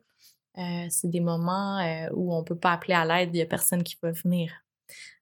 c'est 0.90 1.10
des 1.10 1.22
moments 1.22 1.80
où 2.14 2.36
on 2.36 2.44
peut 2.44 2.58
pas 2.58 2.74
appeler 2.74 2.94
à 2.94 3.06
l'aide, 3.06 3.30
il 3.34 3.40
y 3.40 3.42
a 3.42 3.46
personne 3.46 3.84
qui 3.84 3.98
va 4.02 4.12
venir. 4.12 4.52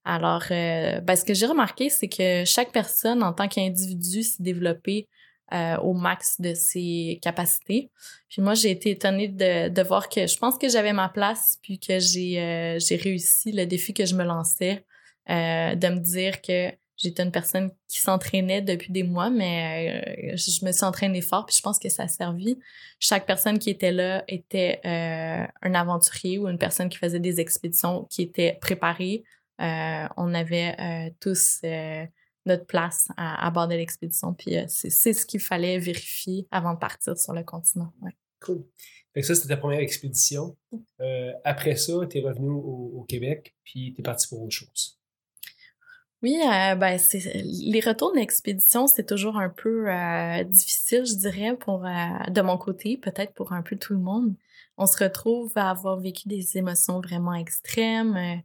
Alors, 0.03 0.45
ben, 0.49 1.15
ce 1.15 1.23
que 1.23 1.33
j'ai 1.33 1.45
remarqué, 1.45 1.89
c'est 1.89 2.07
que 2.07 2.43
chaque 2.45 2.71
personne, 2.71 3.21
en 3.21 3.33
tant 3.33 3.47
qu'individu, 3.47 4.23
s'est 4.23 4.41
développé 4.41 5.07
euh, 5.51 5.77
au 5.77 5.95
max 5.95 6.39
de 6.39 6.53
ses 6.53 7.17
capacités. 7.23 7.89
Puis 8.29 8.39
moi, 8.39 8.53
j'ai 8.53 8.69
été 8.69 8.91
étonnée 8.91 9.29
de, 9.29 9.69
de 9.69 9.81
voir 9.81 10.07
que 10.07 10.27
je 10.27 10.37
pense 10.37 10.59
que 10.59 10.69
j'avais 10.69 10.93
ma 10.93 11.09
place, 11.09 11.57
puis 11.63 11.79
que 11.79 11.97
j'ai 11.97 12.39
euh, 12.39 12.77
réussi 12.91 13.51
le 13.51 13.65
défi 13.65 13.95
que 13.95 14.05
je 14.05 14.13
me 14.13 14.23
lançais, 14.23 14.85
euh, 15.31 15.73
de 15.73 15.87
me 15.87 15.97
dire 15.97 16.43
que 16.43 16.69
j'étais 16.99 17.23
une 17.23 17.31
personne 17.31 17.71
qui 17.87 17.99
s'entraînait 17.99 18.61
depuis 18.61 18.91
des 18.91 19.03
mois, 19.03 19.29
mais 19.29 20.33
euh, 20.33 20.35
je 20.35 20.65
me 20.65 20.71
suis 20.71 20.83
entraînée 20.83 21.21
fort, 21.21 21.45
puis 21.45 21.55
je 21.55 21.61
pense 21.61 21.79
que 21.79 21.89
ça 21.89 22.03
a 22.03 22.07
servi. 22.07 22.59
Chaque 22.99 23.25
personne 23.25 23.57
qui 23.57 23.69
était 23.69 23.91
là 23.91 24.23
était 24.27 24.81
euh, 24.85 25.47
un 25.61 25.73
aventurier 25.73 26.37
ou 26.37 26.47
une 26.47 26.57
personne 26.57 26.89
qui 26.89 26.97
faisait 26.97 27.19
des 27.19 27.39
expéditions 27.39 28.05
qui 28.09 28.21
était 28.21 28.57
préparée. 28.61 29.23
Euh, 29.61 30.07
on 30.17 30.33
avait 30.33 31.13
tous 31.19 31.61
notre 32.45 32.65
place 32.65 33.07
à, 33.17 33.49
bord 33.51 33.67
de 33.67 33.75
l'expédition, 33.75 34.33
puis 34.33 34.55
c'est 34.67 35.13
ce 35.13 35.25
qu'il 35.25 35.39
fallait 35.39 35.79
vérifier 35.79 36.47
avant 36.51 36.73
de 36.73 36.79
partir 36.79 37.17
sur 37.17 37.33
le 37.33 37.43
continent. 37.43 37.91
Cool. 38.41 38.65
Fait 39.13 39.21
que 39.21 39.27
ça, 39.27 39.35
c'était 39.35 39.49
ta 39.49 39.57
première 39.57 39.79
expédition. 39.79 40.57
Après 41.43 41.75
ça, 41.75 41.93
tu 42.09 42.17
es 42.17 42.21
revenu 42.21 42.49
au, 42.49 42.91
au 42.95 43.03
Québec, 43.03 43.55
puis 43.63 43.93
tu 43.93 44.01
es 44.01 44.03
parti 44.03 44.27
pour 44.27 44.41
autre 44.43 44.55
chose. 44.55 44.98
Oui, 46.21 46.37
euh, 46.43 46.75
ben 46.75 46.97
c'est 46.97 47.19
les 47.35 47.79
retours 47.79 48.13
d'expédition, 48.13 48.87
c'est 48.87 49.05
toujours 49.05 49.37
un 49.37 49.49
peu 49.49 49.89
euh, 49.89 50.43
difficile, 50.43 51.05
je 51.05 51.15
dirais, 51.15 51.55
pour 51.55 51.85
euh, 51.85 51.89
de 52.29 52.41
mon 52.41 52.57
côté, 52.57 52.97
peut-être 52.97 53.33
pour 53.33 53.53
un 53.53 53.61
peu 53.61 53.77
tout 53.77 53.93
le 53.93 53.99
monde. 53.99 54.33
On 54.77 54.85
se 54.85 55.01
retrouve 55.01 55.51
à 55.55 55.69
avoir 55.69 55.97
vécu 55.99 56.27
des 56.27 56.57
émotions 56.57 56.99
vraiment 56.99 57.33
extrêmes. 57.33 58.15
euh, 58.17 58.35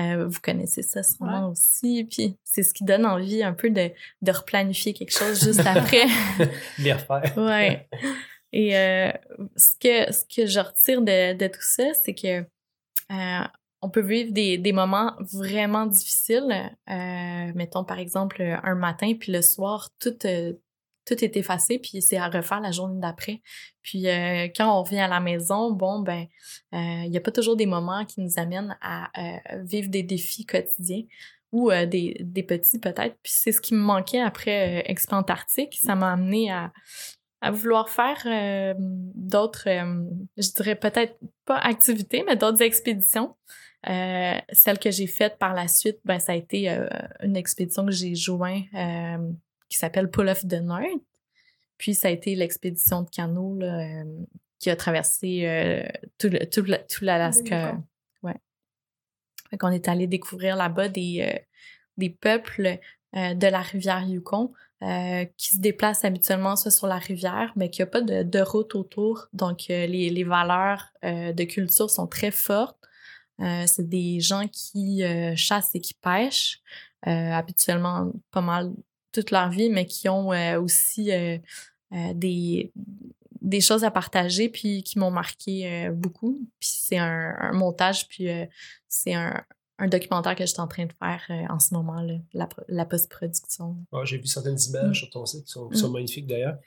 euh, 0.00 0.26
vous 0.28 0.40
connaissez 0.40 0.82
ça 0.82 1.02
sûrement 1.02 1.48
aussi, 1.50 2.04
puis 2.08 2.36
c'est 2.44 2.62
ce 2.62 2.72
qui 2.72 2.84
donne 2.84 3.04
envie 3.04 3.42
un 3.42 3.52
peu 3.52 3.70
de, 3.70 3.90
de 4.22 4.32
replanifier 4.32 4.92
quelque 4.92 5.10
chose 5.16 5.42
juste 5.42 5.66
après. 5.66 6.06
Les 6.78 6.92
refaire. 6.92 7.32
ouais. 7.36 7.88
Et 8.52 8.76
euh, 8.76 9.10
ce 9.56 9.74
que 9.80 10.12
ce 10.12 10.24
que 10.24 10.46
je 10.46 10.60
retire 10.60 11.02
de, 11.02 11.34
de 11.36 11.46
tout 11.48 11.60
ça, 11.62 11.92
c'est 11.94 12.14
que 12.14 12.40
euh, 13.12 13.44
on 13.82 13.90
peut 13.90 14.02
vivre 14.02 14.32
des, 14.32 14.58
des 14.58 14.72
moments 14.72 15.14
vraiment 15.32 15.86
difficiles. 15.86 16.70
Euh, 16.90 17.52
mettons 17.54 17.84
par 17.84 17.98
exemple 17.98 18.42
un 18.42 18.74
matin, 18.74 19.14
puis 19.18 19.32
le 19.32 19.42
soir, 19.42 19.88
tout 19.98 20.16
euh, 20.24 20.52
tout 21.06 21.24
est 21.24 21.36
effacé, 21.36 21.78
puis 21.78 22.02
c'est 22.02 22.18
à 22.18 22.28
refaire 22.28 22.60
la 22.60 22.70
journée 22.70 23.00
d'après. 23.00 23.40
Puis 23.82 24.06
euh, 24.06 24.48
quand 24.54 24.70
on 24.70 24.82
revient 24.82 25.00
à 25.00 25.08
la 25.08 25.18
maison, 25.18 25.72
bon 25.72 26.00
ben, 26.00 26.26
il 26.72 27.10
n'y 27.10 27.16
a 27.16 27.20
pas 27.20 27.32
toujours 27.32 27.56
des 27.56 27.66
moments 27.66 28.04
qui 28.04 28.20
nous 28.20 28.38
amènent 28.38 28.76
à 28.82 29.10
vivre 29.64 29.88
des 29.88 30.02
défis 30.02 30.44
quotidiens 30.44 31.02
ou 31.52 31.70
des, 31.70 32.16
des 32.20 32.42
petits 32.42 32.78
peut-être. 32.78 33.16
Puis 33.22 33.32
c'est 33.34 33.50
ce 33.50 33.60
qui 33.60 33.74
me 33.74 33.80
manquait 33.80 34.20
après 34.20 34.84
Expo 34.88 35.16
Antarctique. 35.16 35.78
Ça 35.82 35.96
m'a 35.96 36.12
amené 36.12 36.52
à, 36.52 36.70
à 37.40 37.50
vouloir 37.50 37.88
faire 37.88 38.76
d'autres, 39.14 39.64
je 39.66 40.54
dirais 40.54 40.76
peut-être 40.76 41.18
pas 41.44 41.56
activités, 41.56 42.22
mais 42.24 42.36
d'autres 42.36 42.62
expéditions. 42.62 43.34
Euh, 43.88 44.38
celle 44.52 44.78
que 44.78 44.90
j'ai 44.90 45.06
faite 45.06 45.38
par 45.38 45.54
la 45.54 45.66
suite, 45.66 46.00
ben 46.04 46.18
ça 46.18 46.32
a 46.32 46.34
été 46.34 46.70
euh, 46.70 46.86
une 47.22 47.36
expédition 47.36 47.86
que 47.86 47.92
j'ai 47.92 48.14
joint 48.14 48.62
euh, 48.74 49.32
qui 49.70 49.78
s'appelle 49.78 50.10
Pull 50.10 50.28
of 50.28 50.46
the 50.46 50.60
North. 50.60 51.02
Puis 51.78 51.94
ça 51.94 52.08
a 52.08 52.10
été 52.10 52.34
l'expédition 52.34 53.02
de 53.02 53.08
canot 53.08 53.56
là, 53.58 54.04
qui 54.58 54.68
a 54.68 54.76
traversé 54.76 55.88
tout, 56.18 56.28
le, 56.28 56.44
tout, 56.44 56.60
le- 56.60 56.86
tout 56.86 57.04
l'Alaska. 57.04 57.80
Ouais. 58.22 58.36
Fait 59.48 59.56
qu'on 59.56 59.70
est 59.70 59.88
allé 59.88 60.06
découvrir 60.06 60.56
là-bas 60.56 60.88
des, 60.88 61.40
des 61.96 62.10
peuples 62.10 62.78
de 63.14 63.46
la 63.46 63.62
rivière 63.62 64.06
Yukon 64.06 64.52
euh, 64.82 65.24
qui 65.38 65.56
se 65.56 65.60
déplacent 65.60 66.04
habituellement 66.04 66.54
soit 66.54 66.70
sur 66.70 66.86
la 66.86 66.98
rivière, 66.98 67.52
mais 67.56 67.70
qu'il 67.70 67.82
n'y 67.82 67.88
a 67.88 67.92
pas 67.92 68.02
de, 68.02 68.22
de 68.24 68.40
route 68.40 68.74
autour. 68.74 69.28
Donc, 69.32 69.70
euh, 69.70 69.86
les, 69.86 70.10
les 70.10 70.24
valeurs 70.24 70.92
euh, 71.04 71.32
de 71.32 71.44
culture 71.44 71.88
sont 71.88 72.06
très 72.06 72.30
fortes. 72.30 72.76
Euh, 73.40 73.64
c'est 73.66 73.88
des 73.88 74.20
gens 74.20 74.46
qui 74.48 75.02
euh, 75.02 75.34
chassent 75.36 75.74
et 75.74 75.80
qui 75.80 75.94
pêchent, 75.94 76.60
euh, 77.06 77.32
habituellement 77.32 78.12
pas 78.30 78.40
mal 78.42 78.72
toute 79.12 79.30
leur 79.30 79.50
vie, 79.50 79.70
mais 79.70 79.86
qui 79.86 80.08
ont 80.08 80.28
aussi 80.60 81.10
des, 82.14 82.72
des 83.40 83.60
choses 83.60 83.82
à 83.82 83.90
partager, 83.90 84.48
puis 84.48 84.82
qui 84.84 84.98
m'ont 85.00 85.10
marqué 85.10 85.88
beaucoup. 85.92 86.38
Puis 86.60 86.70
c'est 86.80 86.98
un, 86.98 87.34
un 87.40 87.52
montage, 87.52 88.06
puis 88.06 88.28
c'est 88.88 89.14
un, 89.14 89.42
un 89.80 89.88
documentaire 89.88 90.36
que 90.36 90.44
je 90.44 90.50
suis 90.52 90.60
en 90.60 90.68
train 90.68 90.84
de 90.86 90.92
faire 90.92 91.22
euh, 91.30 91.52
en 91.52 91.58
ce 91.58 91.74
moment, 91.74 92.02
là, 92.02 92.14
la, 92.34 92.48
la 92.68 92.84
post-production. 92.84 93.76
J'ai 94.04 94.18
vu 94.18 94.26
certaines 94.26 94.58
images 94.68 94.90
Mm. 94.90 94.94
sur 94.94 95.10
ton 95.10 95.26
site 95.26 95.44
qui 95.46 95.50
sont, 95.52 95.68
qui 95.70 95.78
sont 95.78 95.88
Mm. 95.88 95.92
magnifiques 95.94 96.26
d'ailleurs. 96.26 96.58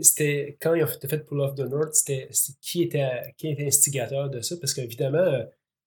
C'était 0.00 0.56
quand 0.60 0.74
ils 0.74 0.82
ont 0.82 0.86
fait, 0.88 1.06
fait 1.06 1.18
Pull 1.18 1.40
Off 1.40 1.54
the 1.54 1.60
North, 1.60 1.94
c'était 1.94 2.28
qui 2.60 2.82
était 2.82 3.34
qui 3.36 3.48
était 3.50 3.66
instigateur 3.66 4.30
de 4.30 4.40
ça? 4.40 4.56
Parce 4.56 4.72
qu'évidemment, 4.74 5.44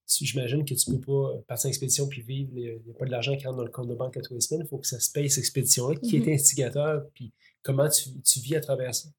j'imagine 0.10 0.64
que 0.66 0.74
tu 0.74 0.92
peux 0.92 1.00
pas 1.02 1.34
partir 1.48 1.68
en 1.68 1.70
expédition 1.70 2.08
puis 2.08 2.22
vivre. 2.22 2.52
Il 2.56 2.82
n'y 2.86 2.92
a 2.92 2.94
pas 2.98 3.06
de 3.06 3.12
l'argent 3.12 3.36
qui 3.36 3.46
rentre 3.46 3.58
dans 3.58 3.64
le 3.66 3.72
compte 3.72 3.88
de 3.90 3.96
banque 3.96 4.16
à 4.18 4.22
tous 4.22 4.34
les 4.34 4.42
semaines. 4.42 4.64
Il 4.66 4.70
faut 4.70 4.78
que 4.78 4.88
ça 4.88 5.00
se 5.00 5.12
paye 5.12 5.30
cette 5.30 5.40
expédition-là. 5.40 5.96
Qui 6.00 6.16
Mhm. 6.18 6.22
était 6.24 6.34
instigateur? 6.34 7.06
Puis 7.14 7.32
comment 7.62 7.90
tu, 7.90 8.10
tu 8.22 8.40
vis 8.40 8.56
à 8.56 8.62
travers 8.62 8.94
ça? 8.96 9.10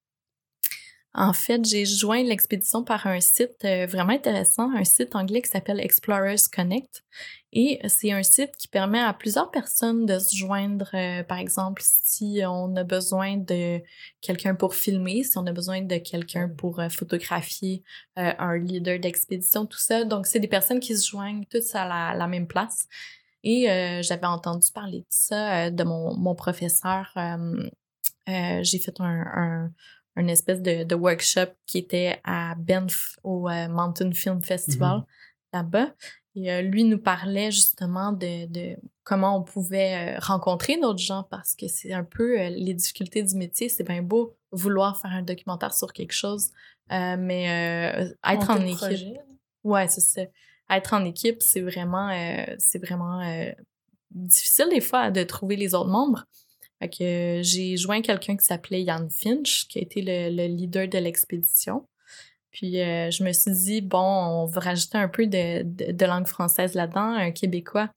En 1.18 1.32
fait, 1.32 1.64
j'ai 1.64 1.84
joint 1.84 2.22
l'expédition 2.22 2.84
par 2.84 3.08
un 3.08 3.18
site 3.18 3.64
euh, 3.64 3.86
vraiment 3.86 4.12
intéressant, 4.12 4.70
un 4.72 4.84
site 4.84 5.16
anglais 5.16 5.42
qui 5.42 5.50
s'appelle 5.50 5.80
Explorers 5.80 6.36
Connect. 6.54 7.02
Et 7.52 7.80
c'est 7.88 8.12
un 8.12 8.22
site 8.22 8.52
qui 8.56 8.68
permet 8.68 9.00
à 9.00 9.12
plusieurs 9.12 9.50
personnes 9.50 10.06
de 10.06 10.20
se 10.20 10.36
joindre, 10.36 10.88
euh, 10.94 11.24
par 11.24 11.38
exemple, 11.38 11.82
si 11.84 12.40
on 12.46 12.76
a 12.76 12.84
besoin 12.84 13.36
de 13.36 13.82
quelqu'un 14.20 14.54
pour 14.54 14.76
filmer, 14.76 15.24
si 15.24 15.36
on 15.38 15.46
a 15.48 15.52
besoin 15.52 15.80
de 15.82 15.96
quelqu'un 15.96 16.48
pour 16.48 16.78
euh, 16.78 16.88
photographier 16.88 17.82
euh, 18.16 18.32
un 18.38 18.56
leader 18.56 19.00
d'expédition, 19.00 19.66
tout 19.66 19.78
ça. 19.78 20.04
Donc, 20.04 20.26
c'est 20.26 20.38
des 20.38 20.46
personnes 20.46 20.78
qui 20.78 20.96
se 20.96 21.10
joignent 21.10 21.46
toutes 21.50 21.74
à 21.74 22.14
la, 22.14 22.26
même 22.28 22.46
place. 22.46 22.86
Et 23.42 23.68
euh, 23.68 24.02
j'avais 24.02 24.26
entendu 24.26 24.70
parler 24.72 25.00
de 25.00 25.06
ça 25.08 25.66
euh, 25.66 25.70
de 25.70 25.82
mon, 25.82 26.16
mon 26.16 26.36
professeur. 26.36 27.10
euh, 27.16 27.68
euh, 28.28 28.60
j'ai 28.62 28.78
fait 28.78 29.00
un, 29.00 29.70
une 30.18 30.28
espèce 30.30 30.60
de, 30.60 30.84
de 30.84 30.94
workshop 30.94 31.52
qui 31.66 31.78
était 31.78 32.20
à 32.24 32.54
Banff 32.56 33.18
au 33.22 33.48
euh, 33.48 33.68
Mountain 33.68 34.12
Film 34.12 34.42
Festival 34.42 34.98
Mhm. 34.98 35.04
là-bas. 35.52 35.94
Et 36.34 36.52
euh, 36.52 36.62
lui 36.62 36.84
nous 36.84 36.98
parlait 36.98 37.50
justement 37.50 38.12
de, 38.12 38.46
de 38.46 38.76
comment 39.04 39.36
on 39.38 39.42
pouvait 39.42 40.16
euh, 40.16 40.18
rencontrer 40.20 40.78
d'autres 40.78 40.98
gens 41.00 41.24
parce 41.30 41.54
que 41.54 41.68
c'est 41.68 41.92
un 41.92 42.04
peu 42.04 42.36
les 42.48 42.74
difficultés 42.74 43.22
du 43.22 43.34
métier. 43.36 43.68
C'est 43.68 43.84
bien 43.84 44.02
beau 44.02 44.36
vouloir 44.52 45.00
faire 45.00 45.12
un 45.12 45.22
documentaire 45.22 45.72
sur 45.74 45.92
quelque 45.92 46.12
chose, 46.12 46.50
mais 46.90 47.44
être 48.24 48.50
en 48.50 48.60
équipe. 48.64 49.18
Ouais, 49.64 49.88
c'est 49.88 50.00
ça. 50.00 50.22
Être 50.70 50.94
en 50.94 51.04
équipe, 51.04 51.42
c'est 51.42 51.60
vraiment, 51.60 52.08
c'est 52.58 52.78
vraiment 52.78 53.20
difficile 54.10 54.68
des 54.70 54.80
fois 54.80 55.10
de 55.10 55.22
trouver 55.22 55.56
les 55.56 55.74
autres 55.74 55.90
membres. 55.90 56.24
Fait 56.78 56.88
que 56.88 57.02
euh, 57.02 57.42
j'ai 57.42 57.76
joint 57.76 58.00
quelqu'un 58.02 58.36
qui 58.36 58.44
s'appelait 58.44 58.82
Yann 58.82 59.08
Finch, 59.10 59.66
qui 59.68 59.78
a 59.78 59.82
été 59.82 60.00
le, 60.02 60.34
le 60.34 60.46
leader 60.46 60.88
de 60.88 60.98
l'expédition. 60.98 61.86
Puis 62.50 62.80
euh, 62.80 63.10
je 63.10 63.22
me 63.24 63.32
suis 63.32 63.52
dit, 63.52 63.80
bon, 63.80 63.98
on 64.00 64.46
va 64.46 64.60
rajouter 64.60 64.96
un 64.98 65.08
peu 65.08 65.26
de, 65.26 65.62
de, 65.62 65.92
de 65.92 66.06
langue 66.06 66.26
française 66.26 66.74
là-dedans, 66.74 67.14
un 67.14 67.30
québécois. 67.30 67.90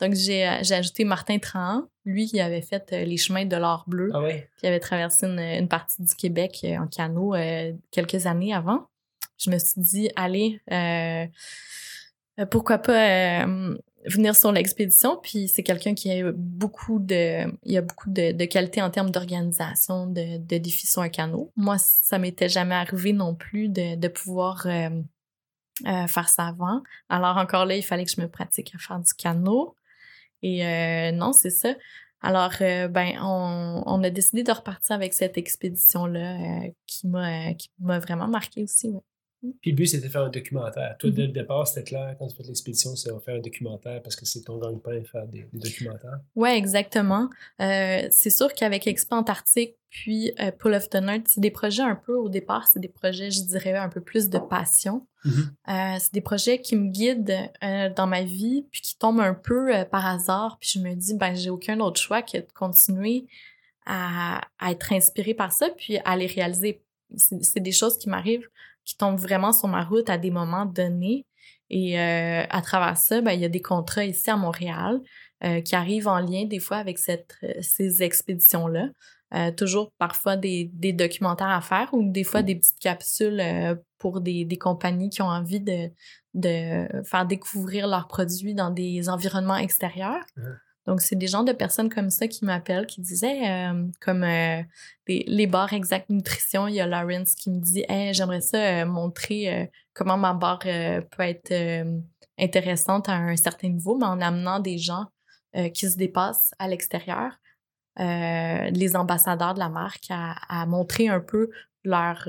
Donc 0.00 0.14
j'ai 0.14 0.46
euh, 0.46 0.58
j'ai 0.62 0.74
ajouté 0.74 1.04
Martin 1.04 1.38
Trahan, 1.38 1.82
lui 2.04 2.26
qui 2.26 2.38
avait 2.40 2.62
fait 2.62 2.92
euh, 2.92 3.04
les 3.04 3.16
chemins 3.16 3.44
de 3.46 3.56
l'or 3.56 3.84
bleu 3.88 4.10
Ah 4.14 4.20
ouais? 4.20 4.48
qui 4.58 4.66
avait 4.66 4.78
traversé 4.78 5.26
une, 5.26 5.40
une 5.40 5.68
partie 5.68 6.02
du 6.02 6.14
Québec 6.14 6.60
euh, 6.64 6.76
en 6.78 6.86
canot 6.86 7.34
quelques 7.90 8.26
années 8.26 8.54
avant. 8.54 8.86
Je 9.38 9.50
me 9.50 9.58
suis 9.58 9.80
dit, 9.80 10.10
allez, 10.14 10.60
pourquoi 12.50 12.78
pas 12.78 13.42
euh, 13.44 13.76
venir 14.06 14.34
sur 14.36 14.52
l'expédition. 14.52 15.18
Puis 15.22 15.48
c'est 15.48 15.62
quelqu'un 15.62 15.94
qui 15.94 16.10
a 16.10 16.32
beaucoup 16.32 16.98
de, 16.98 17.52
il 17.64 17.76
a 17.76 17.82
beaucoup 17.82 18.10
de, 18.10 18.44
qualités 18.44 18.82
en 18.82 18.90
termes 18.90 19.10
d'organisation, 19.10 20.06
de, 20.06 20.38
de 20.38 20.58
défis 20.58 20.86
sur 20.86 21.02
un 21.02 21.08
canot. 21.08 21.52
Moi, 21.56 21.76
ça 21.78 22.18
m'était 22.18 22.48
jamais 22.48 22.74
arrivé 22.74 23.12
non 23.12 23.34
plus 23.34 23.68
de, 23.68 23.96
de 23.96 24.08
pouvoir 24.08 24.66
euh, 24.66 24.90
euh, 25.86 26.06
faire 26.06 26.28
ça 26.28 26.46
avant. 26.46 26.82
Alors 27.08 27.36
encore 27.36 27.66
là, 27.66 27.76
il 27.76 27.84
fallait 27.84 28.04
que 28.04 28.12
je 28.12 28.20
me 28.20 28.28
pratique 28.28 28.72
à 28.74 28.78
faire 28.78 29.00
du 29.00 29.12
canot. 29.14 29.74
Et 30.42 30.66
euh, 30.66 31.12
non, 31.12 31.32
c'est 31.32 31.50
ça. 31.50 31.74
Alors, 32.22 32.54
ben, 32.58 33.18
on, 33.20 33.82
on 33.86 34.02
a 34.02 34.10
décidé 34.10 34.42
de 34.42 34.50
repartir 34.50 34.96
avec 34.96 35.14
cette 35.14 35.38
expédition-là 35.38 36.62
qui 36.86 37.06
m'a 37.06 37.98
vraiment 37.98 38.26
marqué 38.26 38.62
aussi. 38.62 38.94
Puis 39.40 39.70
le 39.70 39.76
but, 39.76 39.86
c'était 39.86 40.06
de 40.06 40.12
faire 40.12 40.22
un 40.24 40.30
documentaire. 40.30 40.96
Toi, 40.98 41.10
dès 41.10 41.22
Mhm. 41.22 41.26
le 41.28 41.32
départ, 41.32 41.66
c'était 41.68 41.84
clair, 41.84 42.16
quand 42.18 42.26
tu 42.26 42.36
fais 42.36 42.42
l'expédition, 42.42 42.96
c'est 42.96 43.12
de 43.12 43.18
faire 43.20 43.36
un 43.36 43.40
documentaire 43.40 44.02
parce 44.02 44.16
que 44.16 44.24
c'est 44.24 44.42
ton 44.42 44.58
gagne-pain 44.58 45.00
de 45.00 45.06
faire 45.06 45.26
des, 45.26 45.46
des 45.52 45.58
documentaires. 45.58 46.18
Ouais, 46.34 46.56
exactement. 46.56 47.28
Euh, 47.60 48.06
c'est 48.10 48.30
sûr 48.30 48.52
qu'avec 48.54 48.86
Expo 48.86 49.14
Antarctique 49.14 49.76
puis 49.88 50.32
euh, 50.40 50.50
Pull 50.50 50.74
of 50.74 50.88
the 50.90 50.96
North, 50.96 51.22
c'est 51.26 51.40
des 51.40 51.50
projets 51.50 51.82
un 51.82 51.94
peu 51.96 52.14
au 52.14 52.28
départ, 52.28 52.66
c'est 52.66 52.80
des 52.80 52.88
projets, 52.88 53.30
je 53.30 53.42
dirais, 53.42 53.74
un 53.74 53.88
peu 53.88 54.00
plus 54.00 54.28
de 54.28 54.38
passion. 54.38 55.06
Mhm. 55.24 55.32
Euh, 55.68 55.96
c'est 56.00 56.12
des 56.14 56.20
projets 56.20 56.60
qui 56.60 56.74
me 56.76 56.88
guident 56.90 57.50
dans 57.96 58.06
ma 58.06 58.22
vie 58.22 58.66
puis 58.70 58.80
qui 58.80 58.96
tombent 58.98 59.20
un 59.20 59.34
peu 59.34 59.70
par 59.90 60.06
hasard. 60.06 60.58
Puis 60.60 60.70
je 60.74 60.78
me 60.80 60.94
dis, 60.94 61.14
ben 61.14 61.34
j'ai 61.34 61.50
aucun 61.50 61.78
autre 61.80 62.00
choix 62.00 62.22
que 62.22 62.38
de 62.38 62.46
continuer 62.54 63.26
à, 63.86 64.40
à 64.58 64.72
être 64.72 64.92
inspirée 64.92 65.34
par 65.34 65.52
ça, 65.52 65.68
puis 65.76 65.98
à 66.04 66.16
les 66.16 66.26
réaliser. 66.26 66.82
C'est 67.16 67.60
des 67.60 67.72
choses 67.72 67.96
qui 67.98 68.08
m'arrivent, 68.08 68.48
qui 68.86 68.96
tombent 68.96 69.18
vraiment 69.18 69.52
sur 69.52 69.68
ma 69.68 69.84
route 69.84 70.08
à 70.08 70.16
des 70.16 70.30
moments 70.30 70.64
donnés. 70.64 71.26
Et 71.68 72.00
euh, 72.00 72.44
à 72.48 72.62
travers 72.62 72.96
ça, 72.96 73.20
ben, 73.20 73.32
il 73.32 73.40
y 73.40 73.44
a 73.44 73.48
des 73.48 73.60
contrats 73.60 74.04
ici 74.04 74.30
à 74.30 74.36
Montréal 74.36 75.00
euh, 75.44 75.60
qui 75.60 75.74
arrivent 75.74 76.08
en 76.08 76.20
lien 76.20 76.44
des 76.44 76.60
fois 76.60 76.76
avec 76.78 76.98
cette, 76.98 77.36
euh, 77.42 77.52
ces 77.60 78.02
expéditions-là. 78.02 78.88
Toujours 79.56 79.90
parfois 79.98 80.36
des, 80.36 80.70
des 80.72 80.92
documentaires 80.92 81.50
à 81.50 81.60
faire 81.60 81.92
ou 81.92 82.10
des 82.10 82.22
fois 82.22 82.42
des 82.42 82.54
petites 82.54 82.78
capsules 82.78 83.42
pour 83.98 84.20
des, 84.20 84.44
des 84.46 84.56
compagnies 84.56 85.10
qui 85.10 85.20
ont 85.20 85.28
envie 85.28 85.60
de, 85.60 85.90
de 86.32 87.02
faire 87.02 87.26
découvrir 87.26 87.86
leurs 87.88 88.06
produits 88.06 88.54
dans 88.54 88.70
des 88.70 89.08
environnements 89.10 89.56
extérieurs. 89.56 90.24
Donc, 90.86 91.00
c'est 91.00 91.16
des 91.16 91.26
gens 91.26 91.42
de 91.42 91.52
personnes 91.52 91.90
comme 91.90 92.10
ça 92.10 92.28
qui 92.28 92.44
m'appellent, 92.44 92.86
qui 92.86 93.00
disaient, 93.00 93.50
euh, 93.50 93.84
comme 94.00 94.22
euh, 94.22 94.62
les, 95.08 95.24
les 95.26 95.46
bars 95.46 95.72
Exact 95.72 96.08
Nutrition, 96.10 96.68
il 96.68 96.76
y 96.76 96.80
a 96.80 96.86
Lawrence 96.86 97.34
qui 97.34 97.50
me 97.50 97.60
dit 97.60 97.84
j'aimerais 98.12 98.40
ça 98.40 98.58
euh, 98.58 98.86
montrer 98.86 99.70
comment 99.94 100.16
ma 100.16 100.32
barre 100.32 100.60
peut 100.60 101.22
être 101.22 101.52
intéressante 102.38 103.08
à 103.08 103.14
un 103.14 103.36
certain 103.36 103.68
niveau, 103.68 103.96
mais 103.96 104.06
en 104.06 104.20
amenant 104.20 104.60
des 104.60 104.78
gens 104.78 105.06
qui 105.72 105.90
se 105.90 105.96
dépassent 105.96 106.52
à 106.58 106.68
l'extérieur, 106.68 107.32
les 107.98 108.94
ambassadeurs 108.94 109.54
de 109.54 109.58
la 109.58 109.70
marque, 109.70 110.08
à, 110.10 110.66
montrer 110.66 111.08
un 111.08 111.20
peu 111.20 111.50
leur, 111.82 112.28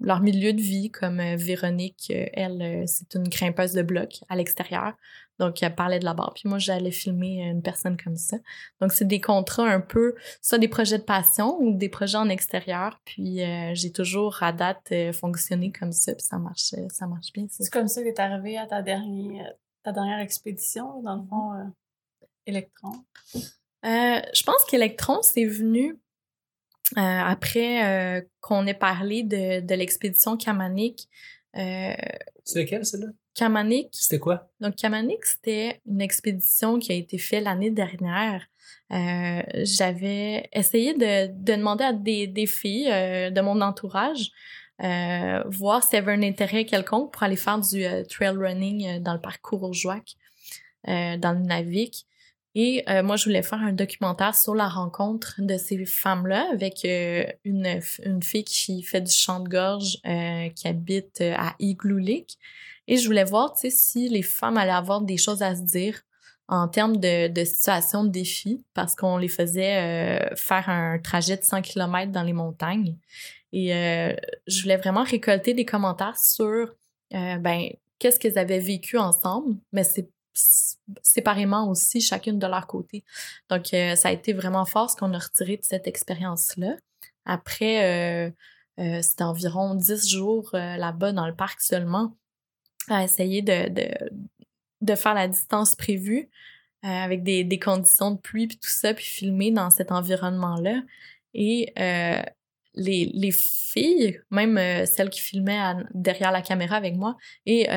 leur 0.00 0.20
milieu 0.20 0.52
de 0.52 0.60
vie, 0.60 0.90
comme 0.90 1.20
euh, 1.20 1.36
Véronique, 1.36 2.10
euh, 2.10 2.26
elle, 2.32 2.62
euh, 2.62 2.84
c'est 2.86 3.14
une 3.14 3.28
grimpeuse 3.28 3.72
de 3.72 3.82
blocs 3.82 4.20
à 4.28 4.36
l'extérieur. 4.36 4.94
Donc, 5.38 5.62
elle 5.62 5.74
parlait 5.74 6.00
de 6.00 6.04
la 6.04 6.14
barre. 6.14 6.34
Puis 6.34 6.48
moi, 6.48 6.58
j'allais 6.58 6.90
filmer 6.90 7.42
une 7.42 7.62
personne 7.62 7.96
comme 7.96 8.16
ça. 8.16 8.36
Donc, 8.80 8.92
c'est 8.92 9.06
des 9.06 9.20
contrats 9.20 9.68
un 9.68 9.80
peu, 9.80 10.14
soit 10.42 10.58
des 10.58 10.66
projets 10.66 10.98
de 10.98 11.04
passion 11.04 11.56
ou 11.60 11.76
des 11.76 11.88
projets 11.88 12.18
en 12.18 12.28
extérieur. 12.28 13.00
Puis, 13.04 13.42
euh, 13.42 13.72
j'ai 13.74 13.92
toujours, 13.92 14.42
à 14.42 14.52
date, 14.52 14.92
fonctionné 15.12 15.70
comme 15.70 15.92
ça. 15.92 16.12
Puis 16.14 16.24
ça 16.24 16.38
marche, 16.38 16.74
ça 16.90 17.06
marche 17.06 17.32
bien. 17.32 17.46
c'est 17.50 17.70
comme 17.70 17.86
ça 17.86 18.02
que 18.02 18.08
t'es 18.08 18.20
arrivé 18.20 18.58
à 18.58 18.66
ta 18.66 18.82
dernière, 18.82 19.52
ta 19.84 19.92
dernière 19.92 20.18
expédition, 20.18 21.02
dans 21.02 21.16
le 21.16 21.22
fond, 21.28 21.52
euh, 21.54 21.64
Electron? 22.46 22.92
Euh, 23.84 24.20
je 24.34 24.42
pense 24.42 24.64
qu'Electron, 24.68 25.20
c'est 25.22 25.44
venu 25.44 25.98
après 26.96 28.18
euh, 28.18 28.22
qu'on 28.40 28.66
ait 28.66 28.74
parlé 28.74 29.22
de, 29.22 29.60
de 29.60 29.74
l'expédition 29.74 30.36
Kamanik. 30.36 31.08
Euh, 31.56 31.92
C'est 32.44 32.60
lequel, 32.62 32.84
celle-là? 32.84 33.08
Kamanik, 33.34 33.88
C'était 33.92 34.18
quoi? 34.18 34.50
donc 34.60 34.74
Kamanik, 34.74 35.24
c'était 35.24 35.80
une 35.86 36.00
expédition 36.00 36.78
qui 36.78 36.90
a 36.92 36.94
été 36.94 37.18
faite 37.18 37.44
l'année 37.44 37.70
dernière. 37.70 38.46
Euh, 38.92 39.42
J'avais 39.62 40.48
essayé 40.52 40.94
de, 40.94 41.28
de 41.28 41.54
demander 41.56 41.84
à 41.84 41.92
des, 41.92 42.26
des 42.26 42.46
filles 42.46 42.90
euh, 42.90 43.30
de 43.30 43.40
mon 43.40 43.60
entourage 43.60 44.30
euh, 44.82 45.42
voir 45.46 45.82
s'il 45.82 45.94
y 45.94 45.96
avait 45.98 46.12
un 46.12 46.22
intérêt 46.22 46.64
quelconque 46.64 47.12
pour 47.12 47.22
aller 47.22 47.36
faire 47.36 47.58
du 47.60 47.84
euh, 47.84 48.04
trail 48.04 48.36
running 48.36 48.86
euh, 48.86 49.00
dans 49.00 49.14
le 49.14 49.20
parcours 49.20 49.64
euh, 49.64 51.16
dans 51.16 51.32
le 51.32 51.40
Navik. 51.40 52.06
Et 52.60 52.82
euh, 52.88 53.04
moi, 53.04 53.14
je 53.14 53.26
voulais 53.26 53.44
faire 53.44 53.62
un 53.62 53.72
documentaire 53.72 54.34
sur 54.34 54.52
la 54.52 54.66
rencontre 54.66 55.36
de 55.38 55.56
ces 55.56 55.84
femmes-là 55.84 56.48
avec 56.52 56.84
euh, 56.84 57.24
une, 57.44 57.78
une 58.04 58.20
fille 58.20 58.42
qui 58.42 58.82
fait 58.82 59.00
du 59.00 59.12
chant 59.12 59.38
de 59.38 59.48
gorge 59.48 59.98
euh, 60.04 60.48
qui 60.48 60.66
habite 60.66 61.20
à 61.20 61.54
Igloo 61.60 61.98
Lake. 61.98 62.36
Et 62.88 62.96
je 62.96 63.06
voulais 63.06 63.22
voir, 63.22 63.52
si 63.56 64.08
les 64.08 64.22
femmes 64.22 64.56
allaient 64.56 64.72
avoir 64.72 65.02
des 65.02 65.18
choses 65.18 65.40
à 65.40 65.54
se 65.54 65.62
dire 65.62 66.00
en 66.48 66.66
termes 66.66 66.96
de, 66.96 67.28
de 67.28 67.44
situation 67.44 68.02
de 68.02 68.08
défi, 68.08 68.64
parce 68.74 68.96
qu'on 68.96 69.18
les 69.18 69.28
faisait 69.28 70.34
faire 70.34 70.68
un 70.68 70.98
trajet 70.98 71.36
de 71.36 71.44
100 71.44 71.62
km 71.62 72.10
dans 72.10 72.24
les 72.24 72.32
montagnes. 72.32 72.96
Et 73.52 73.68
je 74.48 74.62
voulais 74.62 74.78
vraiment 74.78 75.04
récolter 75.04 75.54
des 75.54 75.64
commentaires 75.66 76.18
sur, 76.18 76.74
ben, 77.12 77.68
qu'est-ce 78.00 78.18
qu'elles 78.18 78.38
avaient 78.38 78.58
vécu 78.58 78.98
ensemble, 78.98 79.54
mais 79.72 79.84
c'est 79.84 80.08
séparément 81.02 81.68
aussi, 81.68 82.00
chacune 82.00 82.38
de 82.38 82.46
leur 82.46 82.66
côté. 82.66 83.04
Donc, 83.50 83.72
euh, 83.74 83.94
ça 83.96 84.08
a 84.08 84.12
été 84.12 84.32
vraiment 84.32 84.64
fort 84.64 84.90
ce 84.90 84.96
qu'on 84.96 85.12
a 85.12 85.18
retiré 85.18 85.56
de 85.56 85.64
cette 85.64 85.86
expérience-là. 85.86 86.76
Après, 87.24 87.84
euh, 87.84 88.30
euh, 88.80 89.02
c'était 89.02 89.24
environ 89.24 89.74
10 89.74 90.08
jours 90.08 90.50
là-bas 90.52 91.12
dans 91.12 91.26
le 91.26 91.34
parc 91.34 91.60
seulement 91.60 92.16
à 92.88 93.04
essayer 93.04 93.42
de, 93.42 93.68
de, 93.68 93.88
de 94.80 94.94
faire 94.94 95.14
la 95.14 95.28
distance 95.28 95.76
prévue 95.76 96.30
avec 96.82 97.24
des, 97.24 97.42
des 97.42 97.58
conditions 97.58 98.12
de 98.12 98.18
pluie 98.18 98.46
puis 98.46 98.56
tout 98.56 98.68
ça, 98.68 98.94
puis 98.94 99.04
filmer 99.04 99.50
dans 99.50 99.68
cet 99.68 99.90
environnement-là. 99.90 100.82
Et 101.34 101.72
les, 102.74 103.10
les 103.12 103.32
filles, 103.32 104.20
même 104.30 104.86
celles 104.86 105.10
qui 105.10 105.20
filmaient 105.20 105.74
derrière 105.92 106.30
la 106.30 106.40
caméra 106.40 106.76
avec 106.76 106.94
moi, 106.94 107.16
et 107.46 107.68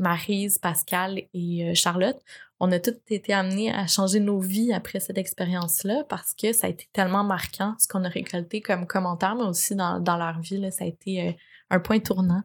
Maryse, 0.00 0.58
Pascal 0.58 1.22
et 1.32 1.70
euh, 1.70 1.74
Charlotte, 1.74 2.18
on 2.58 2.72
a 2.72 2.78
toutes 2.78 3.00
été 3.10 3.32
amenées 3.32 3.72
à 3.72 3.86
changer 3.86 4.20
nos 4.20 4.40
vies 4.40 4.72
après 4.72 5.00
cette 5.00 5.18
expérience-là 5.18 6.04
parce 6.08 6.34
que 6.34 6.52
ça 6.52 6.66
a 6.66 6.70
été 6.70 6.88
tellement 6.92 7.24
marquant 7.24 7.74
ce 7.78 7.88
qu'on 7.88 8.04
a 8.04 8.08
récolté 8.08 8.60
comme 8.60 8.86
commentaire, 8.86 9.34
mais 9.34 9.44
aussi 9.44 9.74
dans, 9.74 10.00
dans 10.00 10.16
leur 10.16 10.40
vie, 10.40 10.70
ça 10.72 10.84
a 10.84 10.88
été 10.88 11.28
euh, 11.28 11.32
un 11.70 11.80
point 11.80 12.00
tournant. 12.00 12.42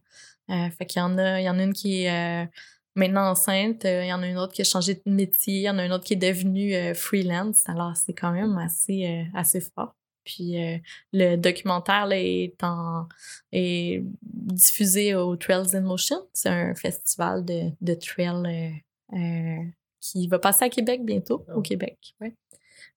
Euh, 0.49 0.69
fait 0.69 0.85
qu'il 0.85 0.99
y 0.99 1.03
en 1.03 1.17
a, 1.17 1.41
il 1.41 1.45
y 1.45 1.49
en 1.49 1.57
a 1.57 1.63
une 1.63 1.73
qui 1.73 2.03
est 2.03 2.47
maintenant 2.95 3.31
enceinte, 3.31 3.83
il 3.83 4.05
y 4.05 4.13
en 4.13 4.21
a 4.21 4.27
une 4.27 4.37
autre 4.37 4.53
qui 4.53 4.61
a 4.61 4.65
changé 4.65 4.93
de 4.93 5.11
métier, 5.11 5.55
il 5.55 5.63
y 5.63 5.69
en 5.69 5.79
a 5.79 5.85
une 5.85 5.91
autre 5.91 6.03
qui 6.03 6.13
est 6.13 6.17
devenue 6.17 6.93
freelance. 6.93 7.67
Alors 7.67 7.97
c'est 7.97 8.13
quand 8.13 8.31
même 8.31 8.57
assez 8.59 9.59
fort. 9.73 9.95
Puis 10.25 10.61
euh, 10.61 10.77
le 11.13 11.35
documentaire 11.38 12.07
là, 12.07 12.19
est, 12.19 12.61
en, 12.63 13.07
est 13.51 14.03
diffusé 14.23 15.15
au 15.15 15.35
Trails 15.38 15.75
in 15.75 15.81
Motion. 15.81 16.17
C'est 16.33 16.49
un 16.49 16.75
festival 16.75 17.45
de, 17.45 17.69
de 17.79 17.93
trail 17.93 18.81
euh, 19.13 19.17
euh, 19.17 19.63
qui 20.01 20.27
va 20.27 20.39
passer 20.39 20.65
à 20.65 20.69
Québec 20.69 21.01
bientôt, 21.05 21.45
Oh. 21.49 21.59
au 21.59 21.61
Québec. 21.61 21.97
Ouais. 22.19 22.33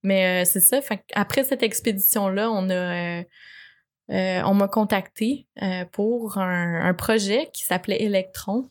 Mais 0.02 0.44
c'est 0.44 0.60
ça. 0.60 0.80
Fait 0.80 1.02
après 1.14 1.44
cette 1.44 1.62
expédition-là, 1.62 2.50
on 2.50 2.70
a 2.70 3.22
on 4.10 4.54
m'a 4.54 4.68
contacté 4.68 5.46
pour 5.92 6.38
un, 6.38 6.88
un 6.88 6.94
projet 6.94 7.50
qui 7.52 7.64
s'appelait 7.64 8.02
Electron. 8.02 8.70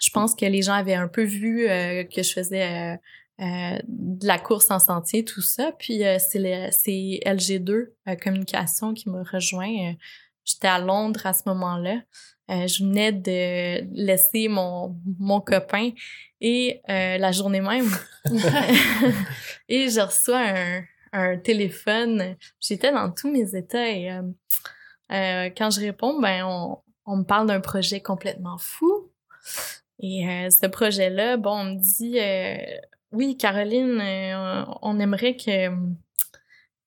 Je 0.00 0.10
pense 0.10 0.34
que 0.34 0.44
les 0.44 0.62
gens 0.62 0.74
avaient 0.74 0.94
un 0.94 1.08
peu 1.08 1.24
vu 1.24 1.66
que 1.66 2.22
je 2.22 2.32
faisais 2.32 2.98
euh, 3.40 3.78
de 3.86 4.26
la 4.26 4.38
course 4.38 4.70
en 4.70 4.78
sentier, 4.78 5.24
tout 5.24 5.42
ça. 5.42 5.72
Puis 5.78 6.04
euh, 6.04 6.16
c'est 6.18 6.38
le- 6.38 6.70
c'est 6.72 7.20
LG2 7.26 7.92
euh, 8.08 8.16
Communication 8.16 8.94
qui 8.94 9.10
m'a 9.10 9.22
rejoint. 9.22 9.94
J'étais 10.44 10.68
à 10.68 10.78
Londres 10.78 11.26
à 11.26 11.32
ce 11.32 11.42
moment-là. 11.46 12.00
Je 12.48 12.84
venais 12.84 13.10
de 13.10 13.84
laisser 13.92 14.46
mon, 14.46 14.96
mon 15.18 15.40
copain 15.40 15.90
et 16.40 16.80
la 16.86 17.32
journée 17.32 17.60
même. 17.60 17.90
et 19.68 19.88
je 19.90 20.00
reçois 20.00 20.38
un, 20.40 20.82
un 21.12 21.36
téléphone. 21.38 22.36
J'étais 22.60 22.92
dans 22.92 23.10
tous 23.10 23.28
mes 23.30 23.56
états 23.56 23.88
et 23.90 24.08
quand 25.10 25.70
je 25.70 25.80
réponds, 25.80 26.20
ben 26.20 26.44
on, 26.44 26.78
on 27.06 27.16
me 27.16 27.24
parle 27.24 27.48
d'un 27.48 27.60
projet 27.60 28.00
complètement 28.00 28.58
fou. 28.58 29.10
Et 29.98 30.24
ce 30.50 30.66
projet-là, 30.66 31.36
bon, 31.38 31.50
on 31.58 31.64
me 31.64 31.80
dit 31.80 32.18
oui, 33.16 33.36
Caroline, 33.36 34.00
euh, 34.00 34.64
on 34.82 35.00
aimerait 35.00 35.36
que 35.36 35.68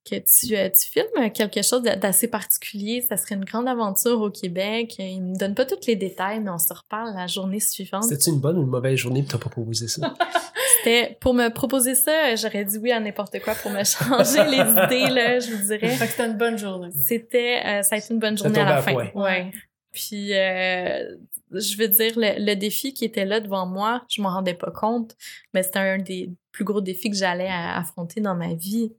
que 0.09 0.15
tu, 0.15 0.55
euh, 0.55 0.69
tu 0.69 0.89
filmes 0.89 1.31
quelque 1.31 1.61
chose 1.61 1.83
d'assez 1.83 2.27
particulier. 2.27 3.05
Ça 3.07 3.15
serait 3.17 3.35
une 3.35 3.45
grande 3.45 3.67
aventure 3.67 4.21
au 4.21 4.31
Québec. 4.31 4.95
Il 4.97 5.21
me 5.21 5.37
donne 5.37 5.53
pas 5.53 5.65
tous 5.65 5.85
les 5.87 5.95
détails, 5.95 6.39
mais 6.39 6.49
on 6.49 6.57
se 6.57 6.73
reparle 6.73 7.13
la 7.15 7.27
journée 7.27 7.59
suivante. 7.59 8.05
C'était 8.05 8.31
une 8.31 8.39
bonne 8.39 8.57
ou 8.57 8.61
une 8.63 8.69
mauvaise 8.69 8.97
journée 8.97 9.21
pour 9.21 9.33
t'as 9.33 9.37
pas 9.37 9.49
proposé 9.49 9.87
ça? 9.87 10.13
C'était 10.77 11.17
pour 11.19 11.33
me 11.33 11.49
proposer 11.49 11.93
ça, 11.93 12.35
j'aurais 12.35 12.63
dit 12.63 12.77
oui 12.77 12.91
à 12.93 12.99
n'importe 13.01 13.37
quoi 13.41 13.53
pour 13.53 13.69
me 13.69 13.83
changer 13.83 14.45
les 14.45 14.57
idées 14.85 15.13
là, 15.13 15.39
je 15.39 15.51
vous 15.53 15.65
dirais. 15.67 15.89
Fait 15.89 16.05
que 16.05 16.11
c'était 16.11 16.25
une 16.27 16.37
bonne 16.37 16.57
journée. 16.57 16.89
C'était 17.03 17.59
euh, 17.65 17.81
ça 17.83 17.95
a 17.95 17.97
été 17.97 18.13
une 18.13 18.19
bonne 18.19 18.37
Ça 18.37 18.45
journée 18.45 18.61
à 18.61 18.65
la 18.65 18.77
à 18.77 18.81
fin. 18.81 18.93
point. 18.93 19.11
Ouais. 19.13 19.51
Puis 19.91 20.29
euh, 20.33 21.17
je 21.51 21.77
veux 21.77 21.87
dire 21.87 22.13
le, 22.15 22.45
le 22.45 22.55
défi 22.55 22.93
qui 22.93 23.05
était 23.05 23.25
là 23.25 23.39
devant 23.39 23.65
moi, 23.65 24.05
je 24.09 24.21
m'en 24.21 24.29
rendais 24.29 24.53
pas 24.53 24.71
compte, 24.71 25.15
mais 25.53 25.63
c'était 25.63 25.79
un 25.79 25.97
des 25.97 26.31
plus 26.51 26.65
gros 26.65 26.81
défis 26.81 27.09
que 27.09 27.15
j'allais 27.15 27.49
affronter 27.49 28.21
dans 28.21 28.35
ma 28.35 28.53
vie. 28.53 28.93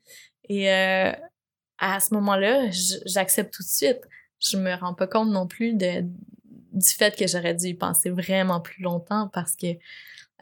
Et 0.49 0.71
euh, 0.71 1.13
à 1.79 2.01
ce 2.01 2.15
moment-là, 2.15 2.71
j'accepte 3.07 3.55
tout 3.55 3.63
de 3.63 3.69
suite. 3.69 4.01
Je 4.41 4.57
me 4.57 4.75
rends 4.75 4.95
pas 4.95 5.07
compte 5.07 5.31
non 5.31 5.47
plus 5.47 5.75
du 5.75 6.05
fait 6.97 7.17
que 7.17 7.27
j'aurais 7.27 7.55
dû 7.55 7.69
y 7.69 7.75
penser 7.75 8.11
vraiment 8.11 8.61
plus 8.61 8.83
longtemps 8.83 9.29
parce 9.33 9.57
que 9.57 9.67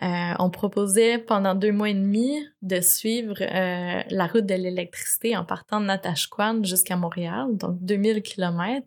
euh, 0.03 0.35
on 0.38 0.49
proposait 0.51 1.18
pendant 1.18 1.57
deux 1.57 1.73
mois 1.73 1.90
et 1.90 1.94
demi 1.94 2.38
de 2.62 2.81
suivre 2.81 3.35
euh, 3.40 4.03
la 4.09 4.27
route 4.29 4.47
de 4.47 4.55
l'électricité 4.55 5.37
en 5.37 5.44
partant 5.44 5.81
de 5.81 5.87
Natashquan 5.87 6.62
jusqu'à 6.62 6.97
Montréal, 6.97 7.49
donc 7.57 7.83
2000 7.83 8.23
kilomètres. 8.23 8.87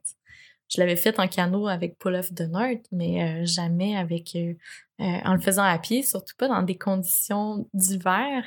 Je 0.74 0.80
l'avais 0.80 0.96
fait 0.96 1.20
en 1.20 1.28
canot 1.28 1.68
avec 1.68 1.98
Pull 2.00 2.16
Off 2.16 2.32
de 2.34 2.46
North, 2.46 2.86
mais 2.92 3.42
euh, 3.42 3.46
jamais 3.46 3.98
avec 3.98 4.36
euh, 4.36 4.54
euh, 5.02 5.20
en 5.26 5.34
le 5.34 5.42
faisant 5.42 5.64
à 5.64 5.78
pied, 5.78 6.02
surtout 6.02 6.36
pas 6.38 6.48
dans 6.48 6.64
des 6.64 6.78
conditions 6.78 7.68
d'hiver. 7.74 8.44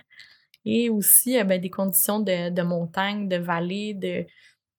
et 0.65 0.89
aussi 0.89 1.43
ben, 1.45 1.61
des 1.61 1.71
conditions 1.71 2.21
de, 2.21 2.51
de 2.51 2.63
montagne, 2.63 3.29
de 3.29 3.37
vallée, 3.37 3.95
de, 3.95 4.25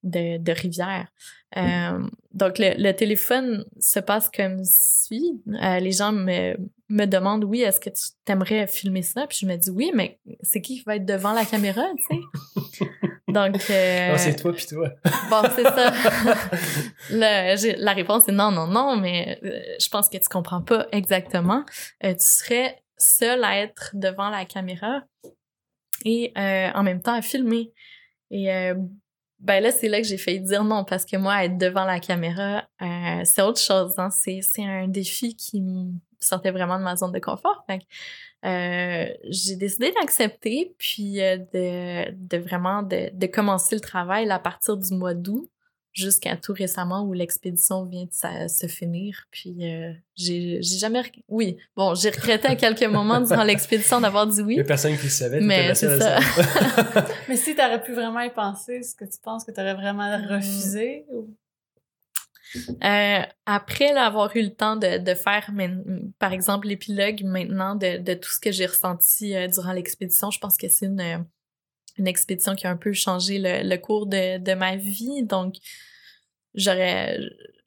de, 0.02 0.38
de 0.38 0.52
rivière. 0.52 1.08
Euh, 1.56 2.06
donc, 2.32 2.58
le, 2.58 2.74
le, 2.76 2.92
téléphone 2.92 3.64
se 3.78 4.00
passe 4.00 4.28
comme 4.28 4.62
suit. 4.64 5.40
Euh, 5.62 5.78
les 5.78 5.92
gens 5.92 6.12
me, 6.12 6.56
me 6.88 7.04
demandent, 7.06 7.44
oui, 7.44 7.62
est-ce 7.62 7.80
que 7.80 7.90
tu 7.90 8.02
t'aimerais 8.24 8.66
filmer 8.66 9.02
ça? 9.02 9.26
Puis 9.26 9.38
je 9.42 9.46
me 9.46 9.56
dis, 9.56 9.70
oui, 9.70 9.90
mais 9.94 10.18
c'est 10.42 10.60
qui 10.60 10.78
qui 10.78 10.84
va 10.84 10.96
être 10.96 11.06
devant 11.06 11.32
la 11.32 11.44
caméra, 11.44 11.84
tu 11.96 12.16
sais? 12.16 12.80
Donc... 13.36 13.56
Euh, 13.68 14.16
c'est 14.16 14.36
toi 14.36 14.54
puis 14.54 14.64
toi. 14.66 14.88
bon, 15.30 15.42
c'est 15.54 15.62
ça. 15.62 15.92
le, 17.10 17.84
la 17.84 17.92
réponse 17.92 18.26
est 18.28 18.32
non, 18.32 18.50
non, 18.50 18.66
non, 18.66 18.96
mais 18.96 19.38
euh, 19.44 19.60
je 19.78 19.88
pense 19.90 20.08
que 20.08 20.16
tu 20.16 20.28
comprends 20.30 20.62
pas 20.62 20.86
exactement. 20.90 21.62
Euh, 22.02 22.14
tu 22.14 22.26
serais 22.26 22.82
seul 22.96 23.44
à 23.44 23.58
être 23.58 23.90
devant 23.92 24.30
la 24.30 24.46
caméra 24.46 25.02
et 26.06 26.32
en 26.36 26.82
même 26.82 27.02
temps 27.02 27.12
à 27.12 27.20
filmer. 27.20 27.72
Et 28.30 28.46
ben 29.40 29.60
là, 29.60 29.70
c'est 29.70 29.88
là 29.88 30.00
que 30.00 30.06
j'ai 30.06 30.16
failli 30.16 30.40
dire 30.40 30.64
non, 30.64 30.84
parce 30.84 31.04
que 31.04 31.18
moi, 31.18 31.44
être 31.44 31.58
devant 31.58 31.84
la 31.84 32.00
caméra, 32.00 32.64
c'est 33.24 33.42
autre 33.42 33.60
chose. 33.60 33.94
Hein? 33.98 34.08
C'est, 34.10 34.40
c'est 34.40 34.64
un 34.64 34.88
défi 34.88 35.36
qui 35.36 35.60
me 35.60 35.92
sortait 36.20 36.50
vraiment 36.50 36.78
de 36.78 36.84
ma 36.84 36.96
zone 36.96 37.12
de 37.12 37.18
confort. 37.18 37.64
Fait 37.66 37.80
euh, 38.44 39.12
j'ai 39.28 39.56
décidé 39.56 39.92
d'accepter, 39.92 40.74
puis 40.78 41.20
euh, 41.20 41.38
de, 41.52 42.12
de 42.12 42.38
vraiment 42.38 42.82
de, 42.82 43.10
de 43.12 43.26
commencer 43.26 43.74
le 43.74 43.80
travail 43.80 44.30
à 44.30 44.38
partir 44.38 44.76
du 44.76 44.94
mois 44.94 45.14
d'août 45.14 45.50
jusqu'à 45.96 46.36
tout 46.36 46.52
récemment 46.52 47.04
où 47.04 47.14
l'expédition 47.14 47.84
vient 47.84 48.04
de 48.04 48.48
se 48.48 48.66
finir. 48.66 49.24
Puis 49.30 49.56
euh, 49.62 49.92
j'ai 50.14 50.60
jamais... 50.62 51.02
Oui, 51.28 51.56
bon, 51.74 51.94
j'ai 51.94 52.10
regretté 52.10 52.48
à 52.48 52.54
quelques 52.54 52.84
moments 52.84 53.20
durant 53.20 53.44
l'expédition 53.44 54.00
d'avoir 54.00 54.26
dit 54.26 54.42
oui. 54.42 54.54
Il 54.54 54.58
y 54.58 54.60
a 54.60 54.64
personne 54.64 54.96
qui 54.96 55.04
le 55.04 55.08
savait. 55.08 55.40
Mais 55.40 55.74
c'est 55.74 55.98
ça. 55.98 56.18
mais 57.28 57.36
si 57.36 57.54
tu 57.54 57.60
aurais 57.62 57.82
pu 57.82 57.94
vraiment 57.94 58.20
y 58.20 58.30
penser, 58.30 58.74
est-ce 58.74 58.94
que 58.94 59.06
tu 59.06 59.18
penses 59.22 59.44
que 59.44 59.52
tu 59.52 59.60
aurais 59.60 59.74
vraiment 59.74 60.18
hmm. 60.18 60.26
refusé? 60.26 61.06
Ou... 61.10 61.34
Euh, 62.82 63.22
après 63.46 63.90
avoir 63.90 64.34
eu 64.36 64.42
le 64.42 64.54
temps 64.54 64.76
de, 64.76 64.98
de 64.98 65.14
faire, 65.14 65.50
par 66.18 66.32
exemple, 66.32 66.68
l'épilogue 66.68 67.22
maintenant 67.24 67.74
de, 67.74 67.98
de, 67.98 68.14
tout 68.14 68.30
ce 68.30 68.40
que 68.40 68.52
j'ai 68.52 68.66
ressenti 68.66 69.34
euh, 69.34 69.48
durant 69.48 69.72
l'expédition, 69.72 70.30
je 70.30 70.38
pense 70.38 70.56
que 70.56 70.68
c'est 70.68 70.86
une 70.86 71.26
une 71.98 72.06
expédition 72.06 72.54
qui 72.54 72.66
a 72.66 72.70
un 72.70 72.76
peu 72.76 72.92
changé 72.92 73.38
le, 73.38 73.68
le 73.68 73.76
cours 73.78 74.06
de, 74.06 74.38
de, 74.38 74.54
ma 74.54 74.76
vie. 74.76 75.22
Donc, 75.22 75.56
j'aurais, 76.54 77.18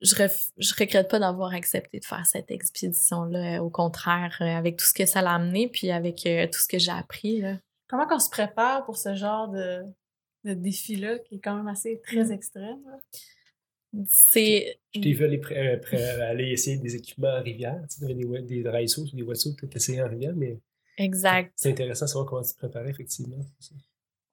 je, 0.02 0.16
je 0.58 0.74
regrette 0.78 1.10
pas 1.10 1.20
d'avoir 1.20 1.54
accepté 1.54 2.00
de 2.00 2.06
faire 2.06 2.26
cette 2.26 2.52
expédition-là. 2.52 3.64
Au 3.64 3.70
contraire, 3.70 4.38
euh, 4.42 4.46
avec 4.46 4.78
tout 4.78 4.86
ce 4.86 4.94
que 4.94 5.06
ça 5.06 5.22
l'a 5.22 5.34
amené, 5.34 5.68
puis 5.68 5.92
avec 5.92 6.26
euh, 6.26 6.46
tout 6.48 6.60
ce 6.60 6.68
que 6.68 6.80
j'ai 6.80 6.92
appris. 6.92 7.42
Là. 7.42 7.56
Comment 7.88 8.08
qu'on 8.08 8.20
se 8.20 8.30
prépare 8.30 8.86
pour 8.86 8.98
ce 8.98 9.16
genre 9.16 9.50
de, 9.50 9.84
de 10.44 10.54
défi-là, 10.54 11.20
qui 11.20 11.36
est 11.36 11.40
quand 11.40 11.56
même 11.56 11.68
assez 11.68 12.00
très 12.04 12.26
mm. 12.26 12.32
extrême? 12.32 12.84
C'est. 14.08 14.80
Je 14.94 15.02
t'ai 15.02 15.14
vu 15.14 15.26
aller, 15.26 15.42
euh, 15.52 16.30
aller, 16.30 16.52
essayer 16.52 16.78
des 16.78 16.96
équipements 16.96 17.38
en 17.38 17.42
rivière. 17.42 17.82
Tu 17.90 18.06
des, 18.06 18.14
des 18.42 18.64
dry 18.64 18.86
des 19.14 19.22
voitures 19.24 19.56
que 19.56 19.66
tu 19.66 19.78
essayé 19.78 20.02
en 20.02 20.10
rivière, 20.10 20.34
mais. 20.36 20.60
Exact. 20.98 21.54
C'est 21.56 21.72
intéressant 21.72 22.06
de 22.06 22.10
savoir 22.10 22.28
comment 22.28 22.44
tu 22.44 22.54
te 22.54 22.58
préparais, 22.58 22.90
effectivement 22.90 23.38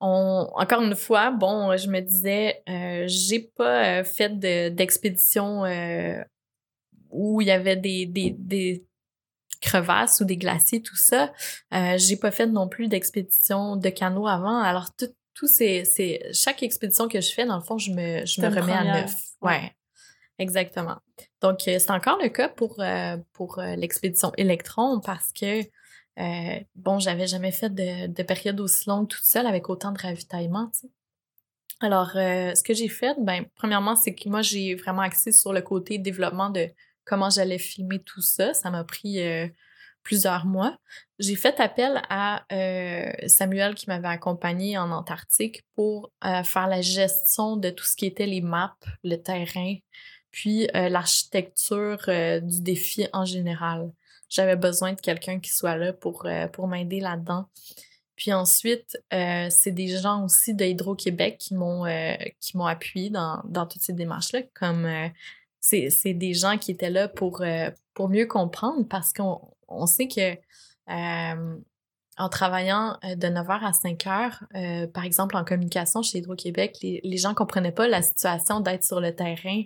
encore 0.01 0.83
une 0.83 0.95
fois, 0.95 1.31
bon, 1.31 1.77
je 1.77 1.89
me 1.89 2.01
disais, 2.01 2.63
euh, 2.69 3.05
j'ai 3.07 3.41
pas 3.41 4.01
euh, 4.01 4.05
fait 4.05 4.39
d'expédition 4.75 5.65
euh, 5.65 6.23
où 7.11 7.41
il 7.41 7.47
y 7.49 7.51
avait 7.51 7.77
des, 7.77 8.07
des, 8.07 8.31
des, 8.31 8.85
crevasses 9.63 10.21
ou 10.21 10.25
des 10.25 10.37
glaciers, 10.37 10.83
tout 10.83 10.97
ça. 10.97 11.33
Euh, 11.73 11.97
j'ai 11.97 12.17
pas 12.17 12.31
fait 12.31 12.47
non 12.47 12.69
plus 12.69 12.89
d'expédition 12.89 13.77
de 13.77 13.89
canot 13.89 14.27
avant. 14.29 14.59
Alors, 14.61 14.95
tout, 14.95 15.09
tout 15.37 15.47
c'est, 15.47 15.85
chaque 16.33 16.65
expédition 16.65 17.07
que 17.07 17.21
je 17.21 17.33
fais, 17.33 17.47
dans 17.47 17.57
le 17.57 17.63
fond, 17.63 17.79
je 17.79 17.93
me, 17.93 18.27
je 18.27 18.41
me 18.41 18.49
remets 18.49 18.73
à 18.73 19.03
neuf. 19.03 19.15
Ouais. 19.41 19.73
Exactement. 20.39 20.97
Donc, 21.41 21.61
c'est 21.61 21.91
encore 21.91 22.19
le 22.21 22.29
cas 22.29 22.49
pour, 22.49 22.83
pour 23.33 23.61
l'expédition 23.77 24.33
électron 24.37 25.01
parce 25.01 25.33
que 25.33 25.63
euh, 26.19 26.61
bon, 26.75 26.99
j'avais 26.99 27.27
jamais 27.27 27.53
fait 27.53 27.75
de, 27.75 28.07
de, 28.07 28.23
période 28.23 28.59
aussi 28.61 28.89
longue 28.89 29.09
toute 29.09 29.25
seule 29.25 29.47
avec 29.47 29.69
autant 29.69 29.93
de 29.93 29.99
ravitaillement, 29.99 30.71
tu 30.73 30.81
sais. 30.81 30.91
Alors, 31.81 32.13
euh, 32.17 32.55
ce 32.55 32.63
que 32.63 32.73
j'ai 32.73 32.89
fait, 32.89 33.15
ben, 33.21 33.45
premièrement, 33.55 33.97
c'est 33.97 34.15
que 34.15 34.31
moi, 34.31 34.41
j'ai 34.41 34.75
vraiment 34.77 35.03
axé 35.03 35.31
sur 35.31 35.53
le 35.53 35.61
côté 35.61 35.99
développement 35.99 36.49
de 36.49 36.71
comment 37.05 37.29
j'allais 37.29 37.59
filmer 37.59 37.99
tout 37.99 38.23
ça. 38.23 38.55
Ça 38.55 38.71
m'a 38.71 38.83
pris 38.83 39.21
euh, 39.21 39.47
plusieurs 40.07 40.47
mois. 40.47 40.79
J'ai 41.19 41.35
fait 41.35 41.59
appel 41.61 42.01
à 42.09 42.45
Samuel 43.27 43.75
qui 43.75 43.87
m'avait 43.89 44.09
accompagné 44.09 44.79
en 44.79 44.91
Antarctique 44.91 45.65
pour 45.75 46.13
faire 46.23 46.69
la 46.69 46.81
gestion 46.81 47.57
de 47.57 47.71
tout 47.71 47.85
ce 47.85 47.97
qui 47.97 48.07
était 48.07 48.27
les 48.27 48.41
maps, 48.41 48.77
le 49.03 49.17
terrain, 49.17 49.75
puis 50.31 50.69
l'architecture 50.73 51.99
du 52.43 52.63
défi 52.63 53.09
en 53.13 53.25
général 53.25 53.91
j'avais 54.29 54.57
besoin 54.57 54.93
de 54.93 55.01
quelqu'un 55.01 55.41
qui 55.41 55.55
soit 55.55 55.77
là 55.77 55.93
pour, 55.93 56.27
euh, 56.27 56.49
pour 56.49 56.69
m'aider 56.69 57.01
là-dedans. 57.01 57.47
Puis 58.17 58.33
ensuite, 58.33 58.99
euh, 59.13 59.49
c'est 59.51 59.73
des 59.73 59.89
gens 59.89 60.25
aussi 60.25 60.55
de 60.55 60.65
Hydro-Québec 60.65 61.37
qui 61.39 61.55
m'ont 61.55 61.85
euh, 61.85 62.15
qui 62.41 62.57
m'ont 62.57 62.65
appuyé 62.65 63.11
dans, 63.11 63.43
dans 63.45 63.67
toutes 63.67 63.83
ces 63.83 63.93
démarches-là. 63.93 64.41
Comme 64.55 64.87
c'est, 65.69 66.15
des 66.15 66.35
gens 66.35 66.59
qui 66.59 66.71
étaient 66.71 66.91
là 66.91 67.09
pour, 67.09 67.43
pour 67.95 68.09
mieux 68.09 68.27
comprendre 68.27 68.87
parce 68.89 69.13
qu'on 69.13 69.41
on 69.69 69.87
sait 69.87 70.09
que 70.09 70.37
en 72.19 72.29
travaillant 72.31 72.99
de 73.03 73.27
9h 73.27 73.61
à 73.65 73.73
5h, 73.73 74.91
par 74.93 75.05
exemple 75.05 75.37
en 75.37 75.45
communication 75.45 76.03
chez 76.03 76.19
Hydro-Québec, 76.19 76.79
les, 76.83 77.01
les 77.03 77.17
gens 77.17 77.35
comprenaient 77.35 77.73
pas 77.73 77.89
la 77.89 78.03
situation 78.03 78.61
d'être 78.61 78.85
sur 78.85 79.01
le 79.01 79.15
terrain 79.15 79.63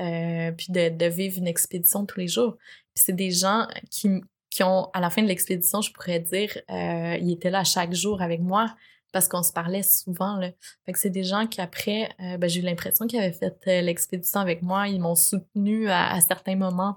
euh, 0.00 0.52
puis 0.52 0.68
de, 0.70 1.06
vivre 1.06 1.38
une 1.38 1.46
expédition 1.46 2.06
tous 2.06 2.18
les 2.18 2.28
jours. 2.28 2.56
C'est 2.94 3.14
des 3.14 3.30
gens 3.30 3.66
qui, 3.90 4.08
qui 4.50 4.62
ont, 4.62 4.88
à 4.94 5.00
la 5.00 5.10
fin 5.10 5.22
de 5.22 5.28
l'expédition, 5.28 5.82
je 5.82 5.92
pourrais 5.92 6.20
dire, 6.20 6.56
euh, 6.70 7.16
ils 7.20 7.32
étaient 7.32 7.50
là 7.50 7.64
chaque 7.64 7.92
jour 7.92 8.22
avec 8.22 8.40
moi 8.40 8.74
parce 9.12 9.28
qu'on 9.28 9.42
se 9.42 9.52
parlait 9.52 9.82
souvent. 9.82 10.36
Là. 10.36 10.50
Fait 10.84 10.92
que 10.92 10.98
c'est 10.98 11.10
des 11.10 11.24
gens 11.24 11.46
qui, 11.46 11.60
après, 11.60 12.10
euh, 12.20 12.38
ben, 12.38 12.48
j'ai 12.48 12.60
eu 12.60 12.64
l'impression 12.64 13.06
qu'ils 13.06 13.20
avaient 13.20 13.32
fait 13.32 13.54
euh, 13.68 13.82
l'expédition 13.82 14.40
avec 14.40 14.62
moi. 14.62 14.88
Ils 14.88 15.00
m'ont 15.00 15.14
soutenu 15.14 15.88
à, 15.88 16.12
à, 16.12 16.20
certains 16.20 16.56
moments. 16.56 16.96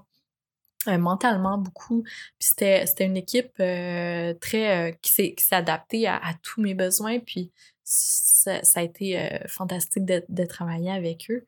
Euh, 0.88 0.98
mentalement 0.98 1.58
beaucoup. 1.58 2.02
Puis 2.02 2.48
c'était, 2.48 2.86
c'était 2.86 3.04
une 3.04 3.16
équipe 3.16 3.54
très 3.56 4.98
qui 5.02 5.12
s'est, 5.12 5.34
qui 5.34 5.44
s'est 5.44 5.54
adaptée 5.54 6.06
à, 6.06 6.16
à, 6.16 6.34
tous 6.42 6.60
mes 6.60 6.74
besoins. 6.74 7.18
Puis 7.20 7.50
ça, 7.88 8.64
ça 8.64 8.80
a 8.80 8.82
été 8.82 9.18
euh, 9.18 9.38
fantastique 9.46 10.04
de, 10.04 10.24
de, 10.28 10.44
travailler 10.44 10.90
avec 10.90 11.30
eux. 11.30 11.44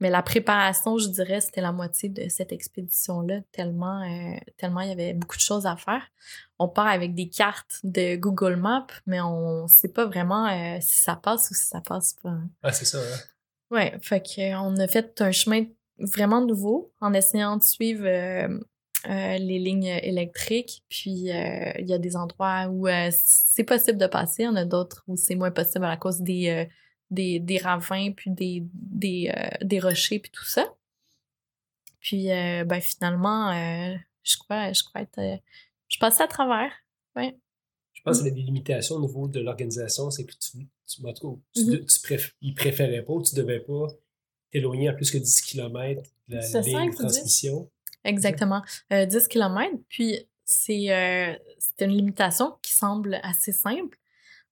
Mais 0.00 0.10
la 0.10 0.22
préparation, 0.22 0.98
je 0.98 1.08
dirais, 1.08 1.40
c'était 1.40 1.62
la 1.62 1.72
moitié 1.72 2.10
de 2.10 2.28
cette 2.28 2.52
expédition-là, 2.52 3.40
tellement, 3.52 4.02
euh, 4.02 4.36
tellement 4.58 4.80
il 4.82 4.90
y 4.90 4.92
avait 4.92 5.14
beaucoup 5.14 5.36
de 5.36 5.42
choses 5.42 5.66
à 5.66 5.76
faire. 5.76 6.02
On 6.58 6.68
part 6.68 6.88
avec 6.88 7.14
des 7.14 7.28
cartes 7.30 7.80
de 7.84 8.16
Google 8.16 8.56
Maps, 8.56 8.86
mais 9.06 9.20
on 9.22 9.62
ne 9.62 9.68
sait 9.68 9.88
pas 9.88 10.04
vraiment 10.04 10.46
euh, 10.46 10.76
si 10.80 11.02
ça 11.02 11.16
passe 11.16 11.50
ou 11.50 11.54
si 11.54 11.64
ça 11.64 11.80
passe 11.80 12.14
pas. 12.22 12.36
Ah, 12.62 12.72
c'est 12.72 12.84
ça, 12.84 12.98
hein? 12.98 13.18
Ouais, 13.70 13.98
fait 14.02 14.22
qu'on 14.22 14.76
a 14.76 14.88
fait 14.88 15.20
un 15.20 15.32
chemin 15.32 15.64
vraiment 15.98 16.42
nouveau 16.42 16.92
en 17.00 17.12
essayant 17.12 17.56
de 17.56 17.62
suivre 17.62 18.06
euh, 19.08 19.38
les 19.38 19.58
lignes 19.58 19.98
électriques. 20.02 20.82
Puis 20.88 21.30
euh, 21.30 21.72
il 21.78 21.88
y 21.88 21.94
a 21.94 21.98
des 21.98 22.14
endroits 22.14 22.66
où 22.68 22.86
euh, 22.86 23.08
c'est 23.12 23.64
possible 23.64 23.96
de 23.96 24.06
passer, 24.06 24.42
il 24.42 24.46
y 24.46 24.48
en 24.48 24.56
a 24.56 24.64
d'autres 24.64 25.02
où 25.08 25.16
c'est 25.16 25.34
moins 25.34 25.50
possible 25.50 25.86
à 25.86 25.96
cause 25.96 26.20
des, 26.20 26.68
des, 27.10 27.40
des, 27.40 27.58
ravins, 27.58 28.12
puis 28.12 28.30
des, 28.30 28.64
des, 28.72 29.32
des 29.62 29.80
rochers, 29.80 30.18
puis 30.18 30.30
tout 30.30 30.44
ça. 30.44 30.74
Puis 32.00 32.26
ben 32.26 32.80
finalement, 32.80 33.52
je 34.22 34.36
crois, 34.36 34.72
je 34.72 34.82
crois 34.84 35.02
être. 35.02 35.40
je 35.88 35.98
passais 35.98 36.22
à 36.22 36.28
travers. 36.28 36.70
Ouais. 37.16 37.36
Je 37.94 38.02
pense 38.02 38.18
qu'il 38.18 38.28
y 38.28 38.30
a 38.30 38.34
des 38.34 38.42
limitations 38.42 38.96
au 38.96 39.00
niveau 39.00 39.26
de 39.26 39.40
l'organisation, 39.40 40.10
c'est 40.10 40.24
que 40.24 40.32
tu, 40.32 40.58
tu, 40.58 40.66
tu, 40.86 41.02
mm-hmm. 41.02 42.54
préférais 42.54 43.02
pas 43.02 43.12
ou 43.12 43.22
tu 43.22 43.34
devais 43.34 43.60
pas 43.60 43.88
t'éloigner 44.50 44.88
à 44.88 44.92
plus 44.92 45.10
que 45.10 45.18
10 45.18 45.42
km 45.42 46.02
de 46.28 46.36
la 46.36 46.60
ligne 46.60 46.90
de 46.90 46.94
transmission. 46.94 47.70
Exactement. 48.04 48.62
10 48.90 49.14
euh, 49.14 49.28
km. 49.28 49.74
Puis, 49.88 50.28
c'est 50.44 50.90
euh, 50.90 51.34
une 51.80 51.90
limitation 51.90 52.56
qui 52.62 52.72
semble 52.72 53.20
assez 53.22 53.52
simple, 53.52 53.98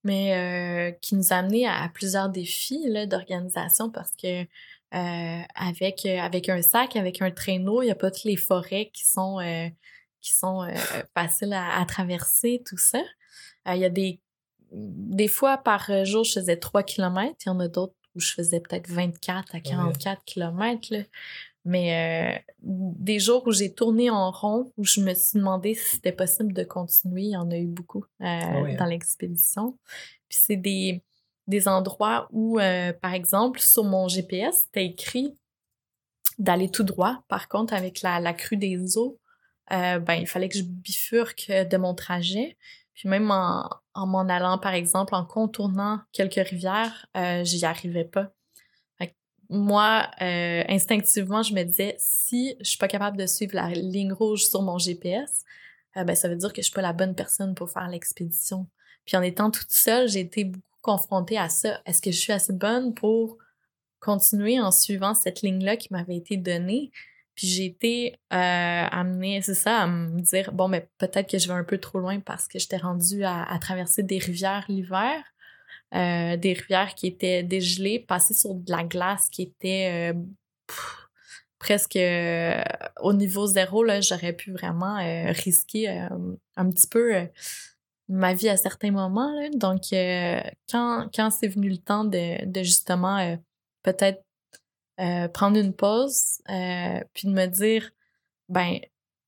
mais 0.05 0.35
euh, 0.35 0.93
qui 1.01 1.15
nous 1.15 1.33
a 1.33 1.37
amené 1.37 1.67
à, 1.67 1.89
plusieurs 1.93 2.29
défis 2.29 2.87
d'organisation 3.07 3.91
parce 3.91 4.13
que 4.13 4.47
avec, 4.93 6.07
avec 6.07 6.49
un 6.49 6.63
sac, 6.63 6.97
avec 6.97 7.21
un 7.21 7.31
traîneau, 7.31 7.83
il 7.83 7.87
n'y 7.87 7.91
a 7.91 7.97
pas 7.97 8.11
toutes 8.11 8.25
les 8.25 8.37
forêts 8.37 8.91
qui 8.95 9.05
sont, 9.05 9.39
qui 10.23 10.33
sont 10.33 10.67
faciles 11.15 11.53
à, 11.53 11.79
à, 11.79 11.85
traverser, 11.85 12.63
tout 12.67 12.79
ça. 12.79 13.03
Il 13.67 13.77
y 13.77 13.85
a 13.85 13.91
des, 13.91 14.21
des 14.73 15.29
fois 15.29 15.59
par 15.59 16.05
jour, 16.05 16.25
je 16.25 16.33
faisais 16.33 16.57
3 16.57 16.83
km. 16.83 17.35
Il 17.45 17.49
y 17.49 17.51
en 17.51 17.61
a 17.61 17.69
d'autres 17.69 17.95
où 18.17 18.21
je 18.21 18.33
faisais 18.33 18.61
peut-être 18.61 18.89
24 18.89 19.55
à 19.55 19.61
44 19.61 20.25
km. 20.25 20.89
Là. 20.91 20.99
Mais 21.69 22.39
euh, 22.39 22.53
des 22.61 23.19
jours 23.19 23.45
où 23.45 23.51
j'ai 23.51 23.75
tourné 23.75 24.09
en 24.09 24.31
rond, 24.31 24.73
où 24.77 24.85
je 24.85 25.01
me 25.01 25.13
suis 25.15 25.41
demandé 25.41 25.75
si 25.75 25.97
c'était 25.97 26.13
possible 26.13 26.53
de 26.53 26.63
continuer, 26.63 27.23
il 27.23 27.31
y 27.31 27.37
en 27.37 27.51
a 27.51 27.57
eu 27.57 27.67
beaucoup 27.67 28.05
euh, 28.05 28.25
Ah 28.25 28.59
hein? 28.59 28.77
dans 28.79 28.85
l'expédition. 28.85 29.77
Puis 30.29 30.39
c'est 30.43 30.57
des, 30.57 31.03
des 31.49 31.67
endroits 31.67 32.29
où, 32.31 32.61
euh, 32.61 32.93
par 32.93 33.15
exemple, 33.15 33.59
sur 33.59 33.83
mon 33.83 34.07
GPS, 34.07 34.59
c'était 34.61 34.87
écrit 34.87 35.37
d'aller 36.39 36.71
tout 36.71 36.85
droit. 36.85 37.25
Par 37.27 37.49
contre, 37.49 37.75
avec 37.75 38.01
la, 38.01 38.21
la 38.21 38.33
crue 38.33 38.57
des 38.57 38.97
eaux, 38.97 39.19
ben, 39.69 40.15
il 40.21 40.29
fallait 40.29 40.49
que 40.49 40.59
je 40.59 40.63
bifurque 40.63 41.51
de 41.51 41.77
mon 41.77 41.95
trajet. 41.95 42.57
Puis 42.95 43.09
même 43.09 43.29
en, 43.33 43.69
en 43.95 44.07
m'en 44.07 44.29
allant, 44.29 44.59
par 44.59 44.75
exemple, 44.75 45.17
en 45.17 45.25
contournant 45.25 45.99
quelques 46.13 46.49
rivières, 46.49 47.07
j'y 47.43 47.65
arrivais 47.65 48.05
pas. 48.05 48.31
Moi, 49.49 50.09
euh, 50.21 50.65
instinctivement, 50.69 51.43
je 51.43 51.55
me 51.55 51.63
disais, 51.63 51.95
si 51.99 52.57
je 52.61 52.71
suis 52.71 52.79
pas 52.79 52.89
capable 52.89 53.17
de 53.17 53.27
suivre 53.27 53.55
la 53.55 53.69
ligne 53.69 54.13
rouge 54.13 54.45
sur 54.45 54.63
mon 54.63 54.79
GPS, 54.79 55.45
euh, 55.97 56.05
ben, 56.05 56.17
ça 56.17 56.29
veut 56.29 56.37
dire 56.37 56.53
que 56.53 56.63
je 56.63 56.67
suis 56.67 56.75
pas 56.75 56.83
la 56.83 56.93
bonne 56.93 57.15
personne 57.15 57.55
pour 57.55 57.71
faire 57.71 57.89
l'expédition. 57.89 58.67
Puis 59.05 59.17
en 59.17 59.23
étant 59.23 59.51
toute 59.51 59.71
seule, 59.71 60.09
j'ai 60.09 60.21
été 60.21 60.45
beaucoup 60.45 60.63
confrontée 60.83 61.39
à 61.39 61.49
ça. 61.49 61.81
Est-ce 61.87 62.03
que 62.03 62.11
je 62.11 62.19
suis 62.19 62.33
assez 62.33 62.53
bonne 62.53 62.93
pour 62.95 63.39
continuer 64.01 64.61
en 64.61 64.73
suivant 64.73 65.15
cette 65.15 65.43
ligne-là 65.43 65.77
qui 65.77 65.89
m'avait 65.93 66.17
été 66.17 66.37
donnée? 66.37 66.91
Puis 67.37 67.47
j'ai 67.47 67.67
été 67.67 68.15
euh, 68.33 68.87
amenée, 68.91 69.43
c'est 69.43 69.55
ça, 69.55 69.83
à 69.83 69.87
me 69.87 70.21
dire, 70.23 70.53
bon, 70.53 70.69
mais 70.69 70.89
peut-être 70.99 71.31
que 71.31 71.39
je 71.39 71.47
vais 71.47 71.55
un 71.55 71.65
peu 71.65 71.79
trop 71.79 72.01
loin 72.01 72.19
parce 72.19 72.49
que 72.49 72.59
j'étais 72.59 72.79
rendue 72.79 73.25
à 73.25 73.57
traverser 73.61 74.03
des 74.03 74.19
rivières 74.19 74.65
l'hiver, 74.69 75.23
euh, 75.95 76.37
des 76.37 76.53
rivières 76.53 76.95
qui 76.95 77.07
étaient 77.07 77.43
dégelées, 77.45 78.01
passer 78.01 78.35
sur 78.35 78.55
de 78.55 78.71
la 78.71 78.83
glace 78.83 79.29
qui 79.31 79.43
était 79.43 80.13
euh, 80.13 80.19
presque 81.59 81.97
euh, 81.97 82.61
au 83.01 83.13
niveau 83.13 83.47
zéro, 83.47 83.85
j'aurais 84.01 84.33
pu 84.33 84.51
vraiment 84.53 84.97
risquer 85.33 85.89
un 86.57 86.71
petit 86.71 86.89
peu 86.89 87.29
ma 88.09 88.35
vie 88.35 88.49
à 88.49 88.57
certains 88.57 88.91
moments. 88.91 89.33
Là. 89.33 89.49
Donc, 89.55 89.83
quand, 90.71 91.09
quand 91.15 91.31
c'est 91.31 91.49
venu 91.49 91.71
le 91.71 91.79
temps 91.79 92.05
de, 92.05 92.45
de 92.45 92.63
justement 92.63 93.39
peut-être 93.83 94.23
prendre 95.33 95.59
une 95.59 95.73
pause, 95.73 96.41
puis 97.15 97.29
de 97.29 97.33
me 97.33 97.47
dire, 97.47 97.91
ben, 98.49 98.81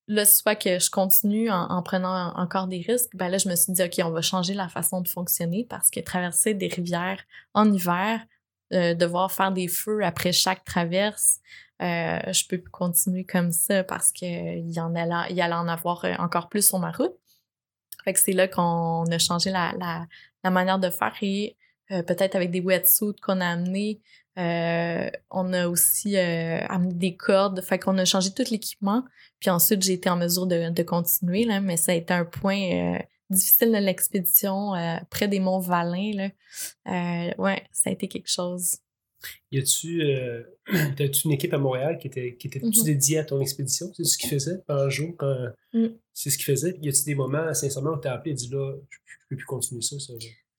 là, 0.08 0.24
soit 0.24 0.56
que 0.56 0.78
je 0.78 0.90
continue 0.90 1.50
en, 1.50 1.70
en 1.70 1.82
prenant 1.82 2.34
encore 2.36 2.66
des 2.66 2.80
risques, 2.80 3.14
ben 3.14 3.28
là, 3.28 3.38
je 3.38 3.48
me 3.48 3.54
suis 3.54 3.72
dit, 3.72 3.82
OK, 3.82 4.00
on 4.04 4.10
va 4.10 4.22
changer 4.22 4.54
la 4.54 4.68
façon 4.68 5.00
de 5.00 5.08
fonctionner 5.08 5.66
parce 5.68 5.90
que 5.90 6.00
traverser 6.00 6.54
des 6.54 6.68
rivières 6.68 7.22
en 7.54 7.70
hiver, 7.70 8.20
euh, 8.74 8.94
devoir 8.94 9.32
faire 9.32 9.50
des 9.50 9.66
feux 9.66 10.04
après 10.04 10.32
chaque 10.32 10.62
traverse, 10.64 11.38
euh, 11.80 12.18
je 12.32 12.46
peux 12.48 12.58
plus 12.58 12.70
continuer 12.70 13.24
comme 13.24 13.50
ça 13.50 13.82
parce 13.82 14.12
que 14.12 14.26
il 14.58 14.70
y 14.70 14.80
en 14.80 14.94
allait, 14.94 15.32
il 15.32 15.40
allait 15.40 15.54
en 15.54 15.68
avoir 15.68 16.04
euh, 16.04 16.14
encore 16.18 16.50
plus 16.50 16.66
sur 16.66 16.78
ma 16.78 16.90
route. 16.90 17.14
Fait 18.04 18.12
que 18.12 18.20
c'est 18.20 18.32
là 18.32 18.46
qu'on 18.46 19.04
a 19.10 19.18
changé 19.18 19.50
la, 19.50 20.06
manière 20.44 20.78
de 20.78 20.90
faire 20.90 21.14
et 21.22 21.56
peut-être 21.88 22.34
avec 22.36 22.50
des 22.50 22.60
wetsuits 22.60 23.16
qu'on 23.22 23.40
a 23.40 23.46
amenés, 23.46 24.00
euh, 24.38 25.10
on 25.30 25.52
a 25.52 25.68
aussi 25.68 26.16
euh, 26.16 26.60
amené 26.68 26.94
des 26.94 27.16
cordes. 27.16 27.60
Fait 27.62 27.78
qu'on 27.78 27.98
a 27.98 28.04
changé 28.04 28.30
tout 28.32 28.44
l'équipement. 28.50 29.04
Puis 29.40 29.50
ensuite, 29.50 29.82
j'ai 29.82 29.94
été 29.94 30.08
en 30.08 30.16
mesure 30.16 30.46
de, 30.46 30.70
de 30.70 30.82
continuer, 30.82 31.44
là, 31.44 31.60
mais 31.60 31.76
ça 31.76 31.92
a 31.92 31.94
été 31.94 32.12
un 32.14 32.24
point 32.24 32.60
euh, 32.96 32.98
difficile 33.30 33.72
de 33.72 33.78
l'expédition, 33.78 34.72
près 35.10 35.28
des 35.28 35.40
monts 35.40 35.60
Valin. 35.60 36.12
Là. 36.86 37.34
Ouais, 37.38 37.62
ça 37.72 37.90
a 37.90 37.92
été 37.92 38.08
quelque 38.08 38.30
chose. 38.30 38.76
Y 39.50 39.58
a-tu 39.58 40.00
une 41.24 41.32
équipe 41.32 41.52
à 41.52 41.58
Montréal 41.58 41.98
qui 41.98 42.06
était 42.06 42.36
qui 42.36 42.46
était 42.46 42.60
Mhm. 42.60 42.70
dédiée 42.84 43.18
à 43.18 43.24
ton 43.24 43.40
expédition? 43.40 43.86
C'est 43.94 44.04
ce 44.04 44.16
qu'ils 44.16 44.30
faisait 44.30 44.58
pendant 44.66 44.84
le 44.84 44.90
jour 44.90 45.14
quand 45.18 45.34
Mm. 45.74 45.88
c'est 46.14 46.30
ce 46.30 46.36
qu'ils 46.38 46.46
faisait. 46.46 46.78
Y 46.80 46.88
a-tu 46.88 47.04
des 47.04 47.14
moments 47.14 47.52
sincèrement 47.52 47.90
où 47.90 47.96
t'as 47.98 48.12
appelé 48.14 48.30
et 48.30 48.34
dit 48.34 48.48
là 48.48 48.72
je, 48.88 48.96
je 49.04 49.16
peux 49.28 49.36
plus 49.36 49.44
continuer 49.44 49.82
ça, 49.82 49.98
ça 49.98 50.12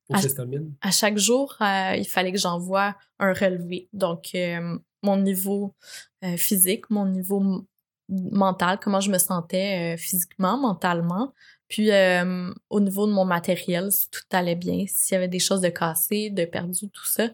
faut 0.09 0.15
que 0.15 0.21
ça 0.21 0.29
se 0.29 0.35
termine. 0.35 0.73
à 0.81 0.91
chaque 0.91 1.17
jour, 1.17 1.55
euh, 1.61 1.95
il 1.95 2.07
fallait 2.07 2.31
que 2.31 2.37
j'envoie 2.37 2.95
un 3.19 3.33
relevé. 3.33 3.87
Donc, 3.93 4.29
euh, 4.35 4.77
mon 5.03 5.17
niveau 5.17 5.75
euh, 6.23 6.35
physique, 6.37 6.89
mon 6.89 7.05
niveau 7.05 7.65
mental, 8.09 8.79
comment 8.81 9.01
je 9.01 9.11
me 9.11 9.19
sentais 9.19 9.95
physiquement, 9.97 10.57
mentalement. 10.57 11.33
Puis, 11.67 11.91
au 12.69 12.79
niveau 12.79 13.05
de 13.05 13.11
mon 13.11 13.25
matériel, 13.25 13.91
si 13.91 14.09
tout 14.09 14.23
allait 14.31 14.55
bien, 14.55 14.85
s'il 14.87 15.13
y 15.13 15.17
avait 15.17 15.27
des 15.27 15.37
choses 15.37 15.61
de 15.61 15.69
cassées, 15.69 16.31
de 16.31 16.45
perdues, 16.45 16.89
tout 16.89 17.05
ça. 17.05 17.29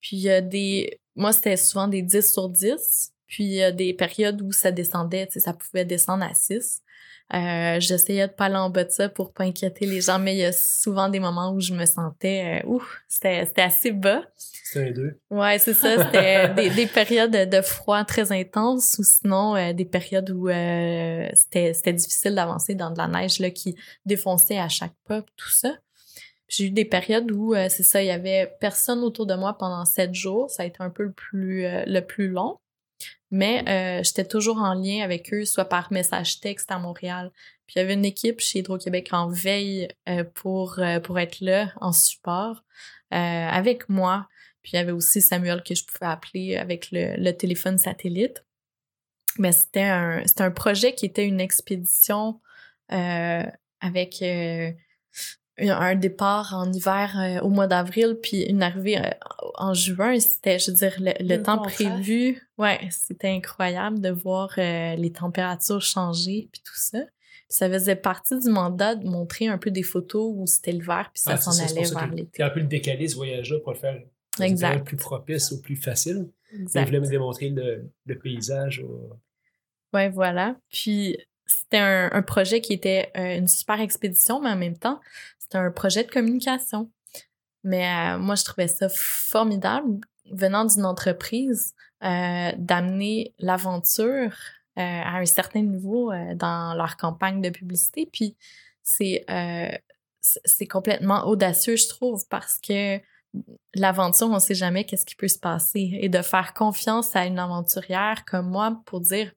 Puis, 0.00 0.16
il 0.16 0.22
y 0.22 0.30
a 0.30 0.40
des... 0.40 1.00
Moi, 1.16 1.32
c'était 1.32 1.56
souvent 1.56 1.88
des 1.88 2.02
10 2.02 2.32
sur 2.32 2.48
10. 2.48 3.12
Puis, 3.26 3.44
il 3.44 3.52
y 3.54 3.62
a 3.64 3.72
des 3.72 3.94
périodes 3.94 4.40
où 4.42 4.52
ça 4.52 4.70
descendait, 4.70 5.26
tu 5.26 5.32
sais, 5.32 5.40
ça 5.40 5.54
pouvait 5.54 5.84
descendre 5.84 6.22
à 6.22 6.34
6. 6.34 6.82
Euh, 7.34 7.80
J'essayais 7.80 8.28
de 8.28 8.32
pas 8.32 8.46
aller 8.46 8.56
en 8.56 8.68
bas 8.68 8.84
de 8.84 8.90
ça 8.90 9.08
pour 9.08 9.32
pas 9.32 9.44
inquiéter 9.44 9.86
les 9.86 10.02
gens, 10.02 10.18
mais 10.18 10.34
il 10.34 10.40
y 10.40 10.44
a 10.44 10.52
souvent 10.52 11.08
des 11.08 11.18
moments 11.18 11.52
où 11.52 11.60
je 11.60 11.72
me 11.72 11.86
sentais, 11.86 12.62
euh, 12.62 12.68
ouf, 12.68 13.02
c'était 13.08 13.46
assez 13.56 13.90
bas. 13.90 14.22
C'était 14.36 14.92
deux. 14.92 15.18
Ouais, 15.30 15.58
c'est 15.58 15.72
ça. 15.72 16.04
C'était 16.04 16.48
des, 16.54 16.70
des 16.70 16.86
périodes 16.86 17.30
de 17.30 17.60
froid 17.62 18.04
très 18.04 18.32
intenses 18.32 18.98
ou 18.98 19.02
sinon 19.04 19.56
euh, 19.56 19.72
des 19.72 19.86
périodes 19.86 20.30
où 20.30 20.48
euh, 20.48 21.26
c'était 21.32 21.72
c'était 21.72 21.92
difficile 21.94 22.34
d'avancer 22.34 22.74
dans 22.74 22.90
de 22.90 22.98
la 22.98 23.08
neige 23.08 23.38
là, 23.38 23.50
qui 23.50 23.76
défonçait 24.04 24.58
à 24.58 24.68
chaque 24.68 24.94
pas, 25.06 25.22
tout 25.36 25.50
ça. 25.50 25.72
J'ai 26.48 26.66
eu 26.66 26.70
des 26.70 26.84
périodes 26.84 27.30
où 27.32 27.54
c'est 27.70 27.82
ça, 27.82 28.02
il 28.02 28.08
y 28.08 28.10
avait 28.10 28.54
personne 28.60 28.98
autour 28.98 29.24
de 29.24 29.34
moi 29.34 29.56
pendant 29.56 29.86
sept 29.86 30.14
jours. 30.14 30.50
Ça 30.50 30.64
a 30.64 30.66
été 30.66 30.76
un 30.80 30.90
peu 30.90 31.04
le 31.04 31.12
plus 31.12 31.62
le 31.62 32.00
plus 32.00 32.28
long. 32.28 32.58
Mais 33.32 33.64
euh, 33.66 34.02
j'étais 34.04 34.26
toujours 34.26 34.58
en 34.58 34.74
lien 34.74 35.02
avec 35.02 35.32
eux, 35.32 35.46
soit 35.46 35.64
par 35.64 35.90
message 35.90 36.38
texte 36.40 36.70
à 36.70 36.78
Montréal. 36.78 37.32
Puis 37.66 37.74
il 37.76 37.78
y 37.78 37.82
avait 37.82 37.94
une 37.94 38.04
équipe 38.04 38.40
chez 38.40 38.58
Hydro-Québec 38.58 39.08
en 39.12 39.30
veille 39.30 39.88
euh, 40.06 40.22
pour, 40.22 40.78
euh, 40.78 41.00
pour 41.00 41.18
être 41.18 41.40
là 41.40 41.72
en 41.80 41.92
support 41.92 42.62
avec 43.10 43.90
moi. 43.90 44.26
Puis 44.62 44.72
il 44.72 44.76
y 44.76 44.78
avait 44.78 44.92
aussi 44.92 45.20
Samuel 45.20 45.62
que 45.62 45.74
je 45.74 45.84
pouvais 45.84 46.10
appeler 46.10 46.56
avec 46.56 46.90
le, 46.92 47.14
le 47.18 47.32
téléphone 47.32 47.76
satellite. 47.76 48.42
Mais 49.38 49.52
c'était 49.52 49.82
un, 49.82 50.22
un 50.38 50.50
projet 50.50 50.94
qui 50.94 51.04
était 51.04 51.26
une 51.26 51.40
expédition 51.40 52.40
avec 52.88 54.24
un- 55.58 55.94
départ 55.94 56.54
en 56.54 56.72
hiver 56.72 57.14
euh, 57.18 57.40
au 57.44 57.48
mois 57.48 57.66
d'avril, 57.66 58.18
puis 58.22 58.42
une 58.42 58.62
arrivée 58.62 58.98
euh, 58.98 59.10
en 59.56 59.74
juin. 59.74 60.18
C'était, 60.18 60.58
je 60.58 60.70
veux 60.70 60.76
dire, 60.76 60.94
le, 60.98 61.12
le 61.20 61.36
Le 61.36 61.42
temps 61.42 61.58
prévu. 61.62 62.40
Ouais, 62.58 62.80
c'était 62.90 63.28
incroyable 63.28 64.00
de 64.00 64.10
voir 64.10 64.50
euh, 64.58 64.94
les 64.96 65.12
températures 65.12 65.82
changer, 65.82 66.48
puis 66.52 66.62
tout 66.64 66.76
ça. 66.76 67.00
Puis 67.00 67.56
ça 67.58 67.68
faisait 67.70 67.96
partie 67.96 68.38
du 68.38 68.48
mandat 68.48 68.94
de 68.94 69.06
montrer 69.06 69.46
un 69.48 69.58
peu 69.58 69.70
des 69.70 69.82
photos 69.82 70.32
où 70.34 70.46
c'était 70.46 70.72
l'hiver, 70.72 71.10
puis 71.12 71.22
ça 71.22 71.32
Ah, 71.34 71.36
s'en 71.36 71.52
allait 71.62 71.74
pour 71.74 71.86
ça 71.86 72.00
vers 72.00 72.14
l'été. 72.14 72.42
un 72.42 72.50
peu 72.50 72.60
le 72.60 72.66
décalé 72.66 73.06
ce 73.08 73.16
voyage-là 73.16 73.58
pour 73.62 73.72
le 73.72 73.78
faire 73.78 73.98
Exact. 74.40 74.84
plus 74.84 74.96
propice 74.96 75.50
ou 75.52 75.60
plus 75.60 75.76
facile. 75.76 76.28
Mais 76.52 76.62
Exact. 76.62 76.80
il 76.82 76.86
voulait 76.86 77.00
me 77.00 77.08
démontrer 77.08 77.48
le, 77.50 77.90
le 78.06 78.18
paysage. 78.18 78.80
au- 78.80 79.10
Ouais, 79.92 80.08
voilà. 80.08 80.56
Puis 80.70 81.18
c'était 81.44 81.76
un, 81.78 82.08
un 82.12 82.22
projet 82.22 82.62
qui 82.62 82.72
était 82.72 83.10
euh, 83.16 83.36
une 83.36 83.48
super 83.48 83.78
expédition, 83.80 84.40
mais 84.40 84.48
en 84.50 84.56
même 84.56 84.78
temps, 84.78 85.00
c'était 85.52 85.64
un 85.64 85.70
projet 85.70 86.04
de 86.04 86.10
communication. 86.10 86.90
Mais 87.64 87.86
euh, 87.86 88.18
moi, 88.18 88.34
je 88.34 88.44
trouvais 88.44 88.68
ça 88.68 88.88
formidable, 88.88 90.00
venant 90.30 90.64
d'une 90.64 90.84
entreprise, 90.84 91.74
euh, 92.02 92.50
d'amener 92.56 93.34
l'aventure 93.38 94.32
euh, 94.78 94.80
à 94.80 95.18
un 95.18 95.26
certain 95.26 95.62
niveau 95.62 96.10
dans 96.34 96.74
leur 96.74 96.96
campagne 96.96 97.40
de 97.40 97.50
publicité. 97.50 98.08
Puis 98.12 98.36
c'est 98.82 99.24
c'est 100.20 100.66
complètement 100.68 101.26
audacieux, 101.26 101.74
je 101.76 101.88
trouve, 101.88 102.24
parce 102.28 102.58
que 102.58 103.00
l'aventure, 103.74 104.28
on 104.30 104.38
sait 104.38 104.54
jamais 104.54 104.84
qu'est-ce 104.84 105.04
qui 105.04 105.16
peut 105.16 105.26
se 105.28 105.38
passer. 105.38 105.98
Et 106.00 106.08
de 106.08 106.22
faire 106.22 106.54
confiance 106.54 107.16
à 107.16 107.26
une 107.26 107.40
aventurière 107.40 108.24
comme 108.24 108.48
moi 108.48 108.80
pour 108.86 109.00
dire 109.00 109.32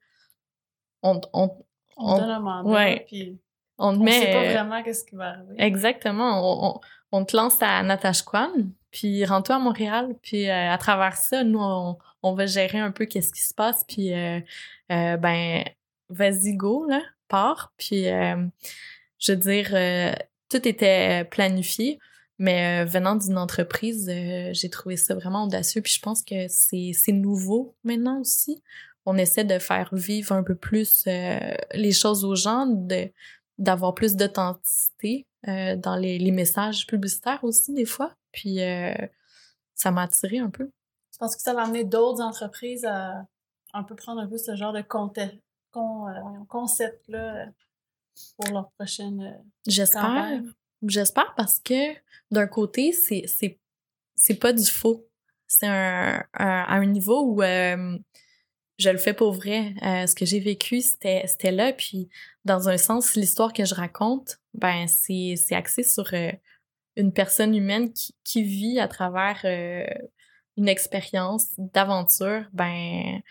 on, 1.01 1.19
on, 1.33 1.49
On, 1.97 2.13
On- 2.13 2.17
donne 2.19 2.29
un 2.29 2.39
mandat, 2.39 2.69
ouais. 2.69 3.05
puis 3.07 3.39
on 3.77 3.93
te 3.93 3.99
on 3.99 4.03
met. 4.03 4.11
sait 4.19 4.31
pas 4.31 4.43
euh, 4.43 4.53
vraiment 4.53 4.83
qu'est-ce 4.83 5.05
qui 5.05 5.15
va 5.15 5.29
arriver. 5.29 5.55
Exactement. 5.57 6.41
On, 6.41 6.67
on, 6.67 6.79
on 7.11 7.25
te 7.25 7.35
lance 7.35 7.57
à 7.61 7.81
Natashquan, 7.83 8.49
puis 8.91 9.25
rends-toi 9.25 9.55
à 9.55 9.59
Montréal, 9.59 10.15
puis 10.21 10.49
euh, 10.49 10.71
à 10.71 10.77
travers 10.77 11.17
ça, 11.17 11.43
nous, 11.43 11.59
on, 11.59 11.97
on 12.23 12.33
va 12.33 12.45
gérer 12.45 12.79
un 12.79 12.91
peu 12.91 13.05
qu'est-ce 13.05 13.31
qui 13.31 13.41
se 13.41 13.53
passe, 13.53 13.83
puis 13.87 14.13
euh, 14.13 14.39
euh, 14.91 15.17
ben, 15.17 15.63
vas-y, 16.09 16.55
go, 16.55 16.85
là, 16.87 17.01
pars. 17.27 17.73
Puis, 17.77 18.05
je 18.05 19.31
veux 19.31 19.37
dire, 19.37 19.69
tout 20.49 20.67
était 20.67 21.25
planifié, 21.25 21.99
mais 22.37 22.85
venant 22.85 23.15
d'une 23.15 23.37
entreprise, 23.37 24.11
j'ai 24.51 24.69
trouvé 24.69 24.97
ça 24.97 25.15
vraiment 25.15 25.45
audacieux, 25.45 25.81
puis 25.81 25.93
je 25.93 26.01
pense 26.01 26.21
que 26.21 26.47
c'est 26.47 26.91
c'est 26.93 27.11
nouveau 27.11 27.75
maintenant 27.83 28.19
aussi. 28.19 28.61
On 29.05 29.17
essaie 29.17 29.43
de 29.43 29.59
faire 29.59 29.89
vivre 29.93 30.31
un 30.31 30.43
peu 30.43 30.55
plus 30.55 31.05
euh, 31.07 31.39
les 31.73 31.91
choses 31.91 32.25
aux 32.25 32.35
gens, 32.35 32.65
de 32.65 33.11
d'avoir 33.57 33.93
plus 33.93 34.15
d'authenticité 34.15 35.27
euh, 35.47 35.75
dans 35.75 35.95
les, 35.95 36.17
les 36.17 36.31
messages 36.31 36.87
publicitaires 36.87 37.43
aussi 37.43 37.73
des 37.73 37.85
fois. 37.85 38.13
Puis 38.31 38.61
euh, 38.61 38.93
ça 39.75 39.91
m'a 39.91 40.03
attiré 40.03 40.39
un 40.39 40.49
peu. 40.49 40.71
Tu 41.11 41.19
penses 41.19 41.35
que 41.35 41.41
ça 41.41 41.53
va 41.53 41.63
amener 41.63 41.83
d'autres 41.83 42.21
entreprises 42.21 42.85
à 42.85 43.25
un 43.73 43.83
peu 43.83 43.95
prendre 43.95 44.21
un 44.21 44.27
peu 44.27 44.37
ce 44.37 44.55
genre 44.55 44.73
de 44.73 44.81
concept-là 46.47 47.47
pour 48.37 48.53
leur 48.53 48.71
prochaine. 48.71 49.43
J'espère. 49.67 50.41
J'espère 50.87 51.33
parce 51.35 51.59
que 51.59 51.95
d'un 52.31 52.47
côté, 52.47 52.91
c'est, 52.93 53.59
pas 54.39 54.53
du 54.53 54.65
faux. 54.65 55.05
C'est 55.47 55.67
un, 55.67 56.23
à 56.33 56.75
un 56.75 56.85
niveau 56.85 57.23
où 57.25 57.41
je 58.77 58.89
le 58.89 58.97
fais 58.97 59.13
pour 59.13 59.33
vrai. 59.33 59.73
Euh, 59.83 60.07
ce 60.07 60.15
que 60.15 60.25
j'ai 60.25 60.39
vécu, 60.39 60.81
c'était, 60.81 61.23
c'était 61.27 61.51
là. 61.51 61.73
Puis, 61.73 62.09
dans 62.43 62.69
un 62.69 62.77
sens, 62.77 63.15
l'histoire 63.15 63.53
que 63.53 63.65
je 63.65 63.73
raconte, 63.73 64.39
ben, 64.53 64.87
c'est, 64.87 65.35
c'est 65.37 65.55
axé 65.55 65.83
sur 65.83 66.13
euh, 66.13 66.31
une 66.95 67.13
personne 67.13 67.55
humaine 67.55 67.93
qui, 67.93 68.15
qui 68.23 68.43
vit 68.43 68.79
à 68.79 68.87
travers 68.87 69.41
euh, 69.45 69.85
une 70.57 70.67
expérience 70.67 71.51
d'aventure, 71.57 72.45
ben, 72.53 73.21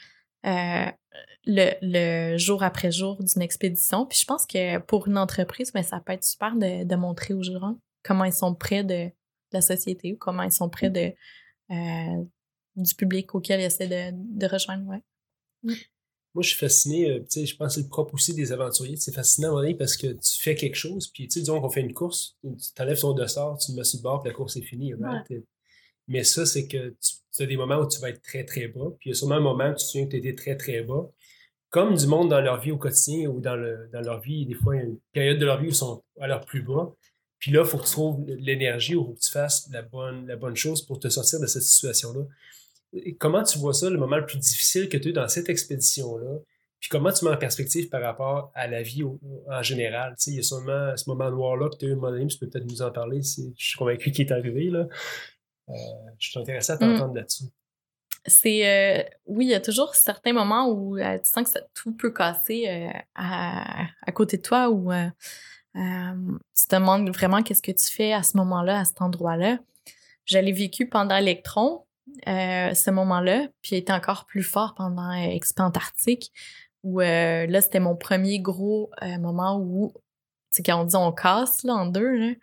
le, 1.47 1.72
le 1.82 2.38
jour 2.38 2.62
après 2.62 2.90
jour 2.90 3.22
d'une 3.22 3.42
expédition. 3.42 4.07
Puis, 4.07 4.18
je 4.20 4.26
pense 4.26 4.47
que 4.47 4.78
pour 4.78 5.09
une 5.09 5.18
entreprise, 5.18 5.72
ben, 5.72 5.82
ça 5.82 6.01
peut 6.01 6.12
être 6.12 6.24
super 6.24 6.57
de, 6.57 6.97
montrer 6.97 7.34
aux 7.34 7.42
gens 7.42 7.76
comment 8.03 8.24
ils 8.24 8.32
sont 8.32 8.55
près 8.55 8.84
de 8.84 9.11
la 9.53 9.61
société 9.61 10.14
ou 10.14 10.16
comment 10.16 10.42
ils 10.42 10.53
sont 10.53 10.68
près 10.68 10.90
de, 10.90 11.12
du 12.76 12.95
public 12.95 13.34
auquel 13.34 13.61
ils 13.61 13.64
essaient 13.64 13.88
de, 13.88 14.11
de 14.12 14.47
rejoindre. 14.47 15.01
Moi, 16.34 16.42
je 16.42 16.48
suis 16.48 16.58
fasciné, 16.58 17.10
euh, 17.10 17.20
tu 17.20 17.26
sais, 17.28 17.46
je 17.46 17.56
pense 17.56 17.68
que 17.68 17.74
c'est 17.74 17.82
le 17.82 17.88
propre 17.88 18.14
aussi 18.14 18.34
des 18.34 18.50
aventuriers. 18.50 18.96
C'est 18.96 19.14
fascinant 19.14 19.56
à 19.56 19.74
parce 19.74 19.96
que 19.96 20.08
tu 20.08 20.42
fais 20.42 20.56
quelque 20.56 20.74
chose, 20.74 21.06
puis 21.06 21.28
tu 21.28 21.34
sais, 21.34 21.40
disons 21.40 21.60
qu'on 21.60 21.70
fait 21.70 21.80
une 21.80 21.94
course, 21.94 22.36
tu 22.42 22.72
t'enlèves 22.74 22.98
ton 22.98 23.12
dossard, 23.12 23.56
tu 23.58 23.70
le 23.70 23.76
mets 23.76 23.84
sur 23.84 23.98
le 23.98 24.02
bord, 24.02 24.20
puis 24.20 24.30
la 24.30 24.34
course 24.34 24.56
est 24.56 24.62
finie. 24.62 24.92
Mais 26.08 26.24
ça, 26.24 26.44
c'est 26.44 26.66
que 26.66 26.94
tu, 27.00 27.42
as 27.42 27.46
des 27.46 27.56
moments 27.56 27.78
où 27.78 27.88
tu 27.88 28.00
vas 28.00 28.10
être 28.10 28.20
très, 28.20 28.44
très 28.44 28.66
bas, 28.66 28.90
puis 28.98 29.10
il 29.10 29.12
y 29.12 29.12
a 29.12 29.14
sûrement 29.14 29.36
un 29.36 29.40
moment 29.40 29.70
où 29.70 29.74
tu 29.74 29.76
te 29.76 29.82
souviens 29.82 30.06
que 30.06 30.10
tu 30.10 30.16
étais 30.16 30.34
très, 30.34 30.56
très 30.56 30.82
bas. 30.82 31.08
Comme 31.70 31.94
du 31.94 32.06
monde 32.06 32.30
dans 32.30 32.40
leur 32.40 32.60
vie 32.60 32.72
au 32.72 32.78
quotidien 32.78 33.28
ou 33.28 33.40
dans, 33.40 33.56
le, 33.56 33.88
dans 33.92 34.00
leur 34.00 34.20
vie, 34.20 34.44
des 34.44 34.54
fois, 34.54 34.76
il 34.76 34.78
y 34.78 34.82
a 34.82 34.84
une 34.86 34.98
période 35.12 35.38
de 35.38 35.44
leur 35.44 35.60
vie 35.60 35.66
où 35.66 35.70
ils 35.70 35.74
sont 35.74 36.02
à 36.20 36.26
leur 36.26 36.44
plus 36.44 36.62
bas. 36.62 36.92
Puis 37.38 37.52
là, 37.52 37.62
il 37.62 37.66
faut 37.66 37.78
que 37.78 37.84
tu 37.84 37.90
trouves 37.90 38.24
l'énergie 38.26 38.94
ou 38.96 39.14
que 39.14 39.20
tu 39.20 39.30
fasses 39.30 39.68
la 39.70 39.82
bonne, 39.82 40.26
la 40.26 40.36
bonne 40.36 40.56
chose 40.56 40.82
pour 40.82 40.98
te 40.98 41.08
sortir 41.08 41.40
de 41.40 41.46
cette 41.46 41.62
situation-là 41.62 42.22
comment 43.18 43.42
tu 43.42 43.59
vois 43.59 43.74
ça, 43.74 43.90
le 43.90 43.99
moment 43.99 44.16
le 44.16 44.26
plus 44.26 44.38
difficile 44.38 44.88
que 44.88 44.97
tu 44.97 45.09
as 45.09 45.11
eu 45.11 45.14
dans 45.14 45.28
cette 45.28 45.49
expédition-là? 45.49 46.38
Puis 46.80 46.90
comment 46.90 47.11
tu 47.12 47.24
mets 47.24 47.30
en 47.30 47.36
perspective 47.38 47.88
par 47.88 48.03
rapport 48.03 48.53
à 48.55 48.66
la 48.66 48.82
vie 48.82 49.05
en 49.05 49.62
général? 49.62 50.14
il 50.26 50.34
y 50.34 50.38
a 50.38 50.42
sûrement 50.42 50.95
ce 50.97 51.09
moment 51.09 51.30
noir-là 51.30 51.70
que 51.70 51.76
tu 51.76 51.86
as 51.86 51.88
eu, 51.88 51.95
Monami, 51.95 52.26
tu 52.26 52.38
peux 52.38 52.47
peut-être 52.47 52.66
nous 52.66 52.82
en 52.82 52.90
parler, 52.90 53.22
je 53.22 53.53
suis 53.57 53.78
convaincu 53.78 54.12
qu'il 54.12 54.26
est 54.26 54.32
arrivé. 54.32 54.68
Là. 54.68 54.86
Euh, 55.68 55.74
je 56.18 56.30
suis 56.30 56.38
intéressé 56.38 56.72
à 56.72 56.76
t'entendre 56.76 57.12
mm. 57.12 57.16
là-dessus. 57.16 57.45
C'est 58.26 58.68
euh, 58.68 59.03
oui, 59.26 59.47
il 59.47 59.51
y 59.51 59.55
a 59.55 59.61
toujours 59.61 59.95
certains 59.95 60.32
moments 60.32 60.68
où 60.68 60.97
euh, 60.97 61.18
tu 61.18 61.30
sens 61.30 61.45
que 61.45 61.51
ça, 61.51 61.61
tout 61.74 61.92
peut 61.92 62.11
casser 62.11 62.90
à, 63.14 63.86
à, 64.07 64.12
côté 64.12 64.38
de 64.38 64.42
toi 64.42 64.70
ou 64.70 64.92
tu 65.74 66.66
te 66.68 66.74
demandes 66.74 67.09
vraiment 67.11 67.42
qu'est-ce 67.42 67.62
que 67.62 67.72
tu 67.72 67.90
fais 67.90 68.12
à 68.12 68.22
ce 68.22 68.36
moment-là, 68.36 68.80
à 68.80 68.84
cet 68.84 69.03
endroit-là. 69.03 69.59
Je 70.24 70.38
l'ai 70.38 70.53
vécu 70.53 70.88
pendant 70.88 71.18
l'électron, 71.18 71.84
euh, 72.28 72.74
ce 72.74 72.90
moment-là, 72.90 73.48
puis 73.60 73.72
il 73.72 73.78
était 73.78 73.92
encore 73.92 74.24
plus 74.26 74.42
fort 74.42 74.74
pendant 74.74 75.10
euh, 75.10 75.38
où 76.82 77.00
euh, 77.00 77.46
là, 77.46 77.60
c'était 77.60 77.80
mon 77.80 77.96
premier 77.96 78.40
gros 78.40 78.90
moment 79.20 79.58
où, 79.58 79.92
c'est 80.50 80.62
quand 80.62 80.80
on 80.80 80.84
dit 80.84 80.96
on 80.96 81.12
casse 81.12 81.64
là, 81.64 81.74
en 81.74 81.86
deux, 81.86 82.36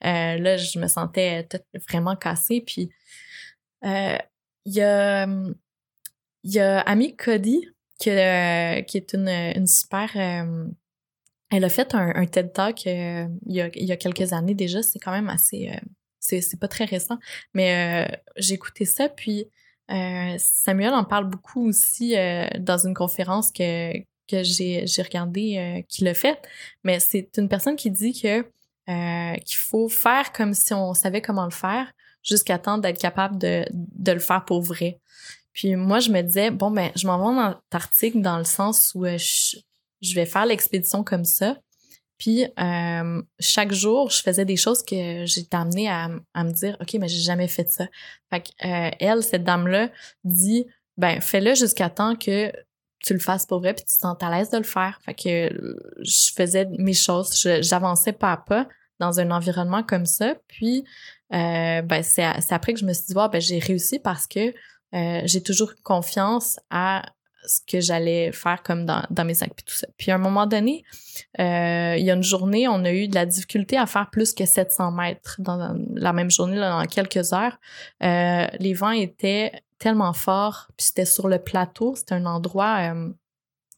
là, 0.00 0.56
je 0.56 0.78
me 0.78 0.86
sentais 0.86 1.46
vraiment 1.88 2.16
cassée, 2.16 2.62
puis 2.66 2.90
il 3.82 4.18
y 4.66 4.80
a, 4.80 5.26
y 6.44 6.58
a 6.58 6.96
Cody, 7.16 7.68
qui, 7.98 8.10
qui 8.10 8.96
est 8.96 9.12
une, 9.12 9.28
une 9.28 9.66
super... 9.66 10.16
elle 10.16 11.64
a 11.64 11.68
fait 11.68 11.94
un, 11.94 12.26
TED 12.26 12.52
Talk 12.52 12.86
il, 12.86 13.30
y 13.46 13.60
a, 13.60 13.68
il 13.74 13.84
y 13.84 13.92
a 13.92 13.96
quelques 13.96 14.32
années 14.32 14.54
déjà, 14.54 14.82
c'est 14.82 14.98
quand 14.98 15.12
même 15.12 15.28
assez 15.28 15.70
c'est 16.20 16.60
pas 16.60 16.68
très 16.68 16.84
récent, 16.84 17.18
mais 17.54 18.06
euh, 18.06 18.16
j'ai 18.36 18.54
écouté 18.54 18.84
ça, 18.84 19.08
puis 19.08 19.46
euh, 19.90 20.34
Samuel 20.38 20.92
en 20.92 21.04
parle 21.04 21.28
beaucoup 21.28 21.66
aussi 21.66 22.16
euh, 22.16 22.46
dans 22.58 22.78
une 22.86 22.94
conférence 22.94 23.50
que, 23.50 23.98
que 24.28 24.42
j'ai 24.42 24.84
regardé 24.98 25.84
qu'il 25.88 26.06
a 26.08 26.14
faite, 26.14 26.46
mais 26.84 27.00
c'est 27.00 27.30
une 27.38 27.48
personne 27.48 27.76
qui 27.76 27.90
dit 27.90 28.20
que 28.20 28.44
qu'il 29.40 29.58
faut 29.58 29.90
faire 29.90 30.32
comme 30.32 30.54
si 30.54 30.72
on 30.72 30.94
savait 30.94 31.20
comment 31.20 31.44
le 31.44 31.50
faire 31.50 31.92
jusqu'à 32.22 32.58
temps 32.58 32.78
d'être 32.78 32.98
capable 32.98 33.36
de, 33.36 33.66
de 33.72 34.12
le 34.12 34.18
faire 34.18 34.46
pour 34.46 34.62
vrai. 34.62 34.98
Puis 35.52 35.76
moi, 35.76 35.98
je 35.98 36.10
me 36.10 36.22
disais, 36.22 36.50
bon, 36.50 36.70
ben, 36.70 36.90
je 36.96 37.06
m'en 37.06 37.18
vais 37.18 37.24
en 37.24 37.50
Antarctique 37.50 38.22
dans 38.22 38.38
le 38.38 38.44
sens 38.44 38.92
où 38.94 39.04
je, 39.04 39.58
je 40.00 40.14
vais 40.14 40.26
faire 40.26 40.46
l'expédition 40.46 41.02
comme 41.04 41.24
ça. 41.24 41.58
Puis 42.18 42.44
euh, 42.58 43.22
chaque 43.38 43.72
jour, 43.72 44.10
je 44.10 44.20
faisais 44.20 44.44
des 44.44 44.56
choses 44.56 44.82
que 44.82 45.24
j'étais 45.24 45.56
amenée 45.56 45.88
à, 45.88 46.10
à, 46.34 46.44
me 46.44 46.50
dire, 46.50 46.76
OK, 46.80 46.94
mais 46.94 47.08
j'ai 47.08 47.20
jamais 47.20 47.48
fait 47.48 47.70
ça. 47.70 47.86
Fait 48.30 48.40
que 48.40 48.48
euh, 48.66 48.90
elle, 48.98 49.22
cette 49.22 49.44
dame-là, 49.44 49.90
dit, 50.24 50.66
ben 50.96 51.20
fais-le 51.20 51.54
jusqu'à 51.54 51.90
temps 51.90 52.16
que 52.16 52.52
tu 53.00 53.12
le 53.12 53.20
fasses 53.20 53.46
pour 53.46 53.60
vrai 53.60 53.74
puis 53.74 53.84
tu 53.84 53.94
te 53.94 54.00
sens 54.00 54.16
à 54.20 54.30
l'aise 54.30 54.50
de 54.50 54.58
le 54.58 54.64
faire. 54.64 54.98
Fait 55.04 55.14
que 55.14 55.78
je 56.00 56.32
faisais 56.34 56.66
mes 56.78 56.94
choses, 56.94 57.46
j'avançais 57.60 58.12
pas 58.12 58.32
à 58.32 58.36
pas 58.36 58.68
dans 58.98 59.20
un 59.20 59.30
environnement 59.30 59.82
comme 59.82 60.06
ça. 60.06 60.34
Puis 60.48 60.84
euh, 61.32 61.82
ben 61.82 62.02
c'est 62.02 62.24
après 62.50 62.74
que 62.74 62.80
je 62.80 62.84
me 62.84 62.92
suis 62.92 63.06
dit, 63.06 63.14
oh, 63.16 63.28
ben 63.28 63.40
j'ai 63.40 63.58
réussi 63.58 63.98
parce 63.98 64.26
que 64.26 64.52
euh, 64.94 65.20
j'ai 65.24 65.42
toujours 65.42 65.74
confiance 65.82 66.58
à 66.70 67.02
ce 67.46 67.60
que 67.66 67.80
j'allais 67.80 68.32
faire 68.32 68.62
comme 68.62 68.84
dans, 68.84 69.04
dans 69.10 69.24
mes 69.24 69.34
sacs 69.34 69.54
puis 69.54 69.64
tout 69.64 69.74
ça. 69.74 69.86
Puis 69.96 70.10
à 70.10 70.16
un 70.16 70.18
moment 70.18 70.46
donné, 70.46 70.84
euh, 71.38 71.96
il 71.98 72.04
y 72.04 72.10
a 72.10 72.14
une 72.14 72.22
journée, 72.22 72.68
on 72.68 72.84
a 72.84 72.92
eu 72.92 73.08
de 73.08 73.14
la 73.14 73.26
difficulté 73.26 73.76
à 73.76 73.86
faire 73.86 74.10
plus 74.10 74.34
que 74.34 74.44
700 74.44 74.92
mètres 74.92 75.36
dans 75.38 75.76
la 75.94 76.12
même 76.12 76.30
journée, 76.30 76.56
là, 76.56 76.70
dans 76.70 76.86
quelques 76.86 77.32
heures. 77.32 77.58
Euh, 78.02 78.46
les 78.58 78.74
vents 78.74 78.90
étaient 78.90 79.52
tellement 79.78 80.12
forts, 80.12 80.68
puis 80.76 80.86
c'était 80.86 81.04
sur 81.04 81.28
le 81.28 81.38
plateau, 81.38 81.94
c'était 81.94 82.14
un 82.14 82.26
endroit 82.26 82.92
euh, 82.92 83.10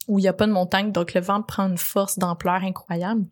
où 0.09 0.19
il 0.19 0.23
n'y 0.23 0.29
a 0.29 0.33
pas 0.33 0.47
de 0.47 0.53
montagne, 0.53 0.93
donc 0.93 1.15
le 1.15 1.21
vent 1.21 1.43
prend 1.43 1.69
une 1.69 1.79
force 1.79 2.19
d'ampleur 2.19 2.65
incroyable. 2.65 3.27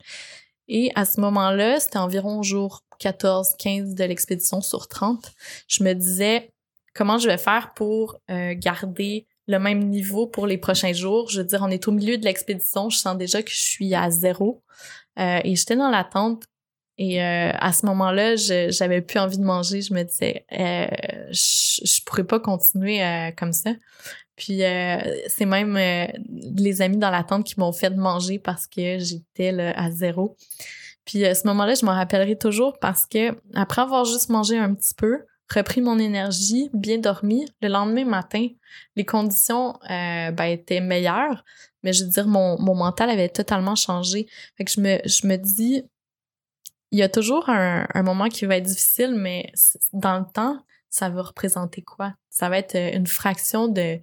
Et 0.68 0.92
à 0.94 1.06
ce 1.06 1.20
moment-là, 1.22 1.80
c'était 1.80 1.98
environ 1.98 2.42
jour 2.42 2.84
14, 2.98 3.54
15 3.58 3.94
de 3.94 4.04
l'expédition 4.04 4.60
sur 4.60 4.86
30. 4.86 5.32
Je 5.66 5.82
me 5.82 5.94
disais, 5.94 6.52
comment 6.94 7.16
je 7.16 7.26
vais 7.26 7.38
faire 7.38 7.72
pour 7.74 8.20
garder 8.28 9.26
le 9.48 9.58
même 9.58 9.88
niveau 9.88 10.26
pour 10.26 10.46
les 10.46 10.58
prochains 10.58 10.92
jours. 10.92 11.28
Je 11.30 11.40
veux 11.40 11.46
dire, 11.46 11.60
on 11.62 11.70
est 11.70 11.88
au 11.88 11.90
milieu 11.90 12.18
de 12.18 12.24
l'expédition, 12.24 12.90
je 12.90 12.98
sens 12.98 13.16
déjà 13.16 13.42
que 13.42 13.50
je 13.50 13.60
suis 13.60 13.94
à 13.94 14.10
zéro. 14.10 14.62
Euh, 15.18 15.40
et 15.42 15.56
j'étais 15.56 15.74
dans 15.74 15.90
la 15.90 16.04
tente 16.04 16.44
et 16.98 17.22
euh, 17.22 17.52
à 17.54 17.72
ce 17.72 17.86
moment-là, 17.86 18.34
j'avais 18.36 19.00
plus 19.00 19.20
envie 19.20 19.38
de 19.38 19.44
manger. 19.44 19.82
Je 19.82 19.94
me 19.94 20.02
disais, 20.02 20.44
euh, 20.52 20.86
je, 21.30 22.02
pourrais 22.04 22.24
pas 22.24 22.40
continuer 22.40 23.02
euh, 23.02 23.30
comme 23.36 23.52
ça. 23.52 23.70
Puis 24.34 24.64
euh, 24.64 24.98
c'est 25.28 25.46
même 25.46 25.76
les 26.28 26.82
amis 26.82 26.96
dans 26.96 27.10
la 27.10 27.22
tente 27.24 27.44
qui 27.44 27.58
m'ont 27.58 27.72
fait 27.72 27.90
manger 27.90 28.38
parce 28.38 28.66
que 28.66 28.98
j'étais 28.98 29.50
à 29.60 29.90
zéro. 29.90 30.36
Puis 31.04 31.24
à 31.24 31.34
ce 31.34 31.46
moment-là, 31.46 31.74
je 31.74 31.86
m'en 31.86 31.94
rappellerai 31.94 32.36
toujours 32.36 32.78
parce 32.80 33.06
que 33.06 33.36
après 33.54 33.82
avoir 33.82 34.04
juste 34.04 34.28
mangé 34.28 34.58
un 34.58 34.74
petit 34.74 34.94
peu, 34.94 35.20
repris 35.52 35.80
mon 35.80 35.98
énergie, 35.98 36.70
bien 36.72 36.98
dormi. 36.98 37.46
Le 37.62 37.68
lendemain 37.68 38.04
matin, 38.04 38.48
les 38.96 39.04
conditions 39.04 39.78
euh, 39.90 40.30
ben, 40.30 40.44
étaient 40.44 40.80
meilleures, 40.80 41.44
mais 41.82 41.92
je 41.92 42.04
veux 42.04 42.10
dire, 42.10 42.26
mon, 42.26 42.60
mon 42.60 42.74
mental 42.74 43.10
avait 43.10 43.28
totalement 43.28 43.74
changé. 43.74 44.26
Fait 44.56 44.64
que 44.64 44.70
je 44.70 44.80
me, 44.80 44.98
je 45.06 45.26
me 45.26 45.36
dis, 45.36 45.82
il 46.90 46.98
y 46.98 47.02
a 47.02 47.08
toujours 47.08 47.48
un, 47.48 47.86
moment 48.02 48.28
qui 48.28 48.46
va 48.46 48.56
être 48.56 48.64
difficile, 48.64 49.14
mais 49.14 49.52
dans 49.92 50.18
le 50.18 50.24
temps, 50.32 50.58
ça 50.90 51.10
va 51.10 51.22
représenter 51.22 51.82
quoi? 51.82 52.14
Ça 52.30 52.48
va 52.48 52.58
être 52.58 52.74
euh, 52.74 52.96
une 52.96 53.06
fraction 53.06 53.68
de 53.68 53.98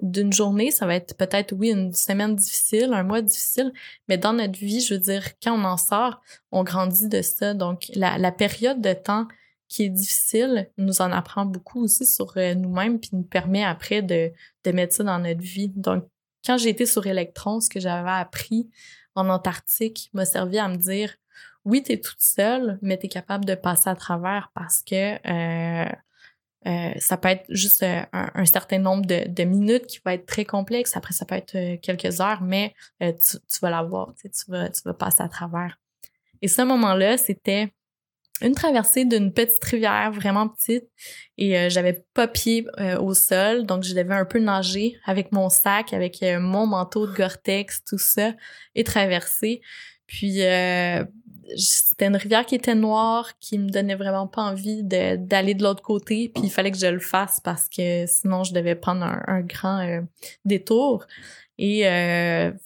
d'une 0.00 0.32
journée, 0.32 0.70
ça 0.70 0.86
va 0.86 0.94
être 0.94 1.16
peut-être, 1.16 1.52
oui, 1.52 1.70
une 1.70 1.92
semaine 1.92 2.36
difficile, 2.36 2.92
un 2.92 3.02
mois 3.02 3.20
difficile, 3.20 3.72
mais 4.08 4.16
dans 4.16 4.32
notre 4.32 4.56
vie, 4.56 4.80
je 4.80 4.94
veux 4.94 5.00
dire, 5.00 5.24
quand 5.42 5.52
on 5.60 5.64
en 5.64 5.76
sort, 5.76 6.20
on 6.52 6.62
grandit 6.62 7.08
de 7.08 7.20
ça. 7.20 7.52
Donc, 7.52 7.90
la 7.96 8.30
période 8.30 8.80
de 8.80 8.92
temps 8.92 9.26
qui 9.68 9.84
est 9.84 9.90
difficile 9.90 10.70
nous 10.78 11.00
en 11.00 11.12
apprend 11.12 11.44
beaucoup 11.44 11.84
aussi 11.84 12.06
sur 12.06 12.32
euh, 12.36 12.54
nous-mêmes 12.54 12.98
puis 12.98 13.10
nous 13.12 13.22
permet 13.22 13.64
après 13.64 14.02
de, 14.02 14.32
de 14.64 14.72
mettre 14.72 14.94
ça 14.94 15.04
dans 15.04 15.18
notre 15.18 15.40
vie. 15.40 15.68
Donc, 15.76 16.04
quand 16.44 16.56
j'ai 16.56 16.70
été 16.70 16.86
sur 16.86 17.06
Electron, 17.06 17.60
ce 17.60 17.68
que 17.68 17.78
j'avais 17.78 18.10
appris 18.10 18.70
en 19.14 19.28
Antarctique 19.28 20.10
m'a 20.14 20.24
servi 20.24 20.58
à 20.58 20.68
me 20.68 20.76
dire 20.76 21.14
oui, 21.64 21.82
tu 21.82 21.92
es 21.92 22.00
toute 22.00 22.20
seule, 22.20 22.78
mais 22.80 22.96
tu 22.96 23.06
es 23.06 23.08
capable 23.08 23.44
de 23.44 23.54
passer 23.54 23.90
à 23.90 23.94
travers 23.94 24.50
parce 24.54 24.82
que 24.82 25.16
euh, 25.28 25.92
euh, 26.66 26.92
ça 26.98 27.16
peut 27.18 27.28
être 27.28 27.44
juste 27.50 27.84
un, 27.84 28.44
certain 28.46 28.78
nombre 28.78 29.04
de, 29.04 29.28
de, 29.28 29.44
minutes 29.44 29.86
qui 29.86 30.00
va 30.04 30.14
être 30.14 30.24
très 30.24 30.44
complexe. 30.44 30.96
Après, 30.96 31.12
ça 31.12 31.26
peut 31.26 31.34
être 31.34 31.76
quelques 31.82 32.20
heures, 32.20 32.40
mais 32.42 32.74
tu, 33.00 33.36
tu, 33.38 33.58
vas 33.60 33.70
l'avoir, 33.70 34.14
tu, 34.20 34.28
vas, 34.48 34.70
tu 34.70 34.80
vas 34.84 34.94
passer 34.94 35.22
à 35.22 35.28
travers. 35.28 35.78
Et 36.40 36.48
ce 36.48 36.62
moment-là, 36.62 37.18
c'était 37.18 37.72
une 38.40 38.54
traversée 38.54 39.04
d'une 39.04 39.32
petite 39.32 39.64
rivière 39.64 40.12
vraiment 40.12 40.48
petite 40.48 40.84
et 41.36 41.58
euh, 41.58 41.68
j'avais 41.68 42.04
pas 42.14 42.28
pied 42.28 42.66
euh, 42.78 42.98
au 42.98 43.14
sol. 43.14 43.66
Donc 43.66 43.82
je 43.82 43.94
devais 43.94 44.14
un 44.14 44.24
peu 44.24 44.38
nager 44.38 44.96
avec 45.04 45.32
mon 45.32 45.48
sac 45.48 45.92
avec 45.92 46.22
euh, 46.22 46.38
mon 46.40 46.66
manteau 46.66 47.06
de 47.06 47.12
Gore-Tex 47.12 47.84
tout 47.84 47.98
ça 47.98 48.32
et 48.74 48.84
traverser. 48.84 49.60
Puis 50.06 50.40
c'était 51.56 52.06
une 52.06 52.16
rivière 52.16 52.46
qui 52.46 52.54
était 52.54 52.74
noire 52.74 53.38
qui 53.40 53.58
me 53.58 53.68
donnait 53.68 53.94
vraiment 53.94 54.26
pas 54.26 54.42
envie 54.42 54.82
d'aller 54.82 55.54
de, 55.54 55.62
l'autre 55.62 55.82
côté. 55.82 56.30
Puis 56.34 56.44
il 56.44 56.50
fallait 56.50 56.70
que 56.70 56.78
je 56.78 56.86
le 56.86 56.98
fasse 56.98 57.40
parce 57.40 57.68
que 57.68 58.06
sinon 58.06 58.42
je 58.42 58.54
devais 58.54 58.74
prendre 58.74 59.04
un, 59.04 59.42
grand 59.42 60.02
détour. 60.46 61.06
Et 61.58 61.82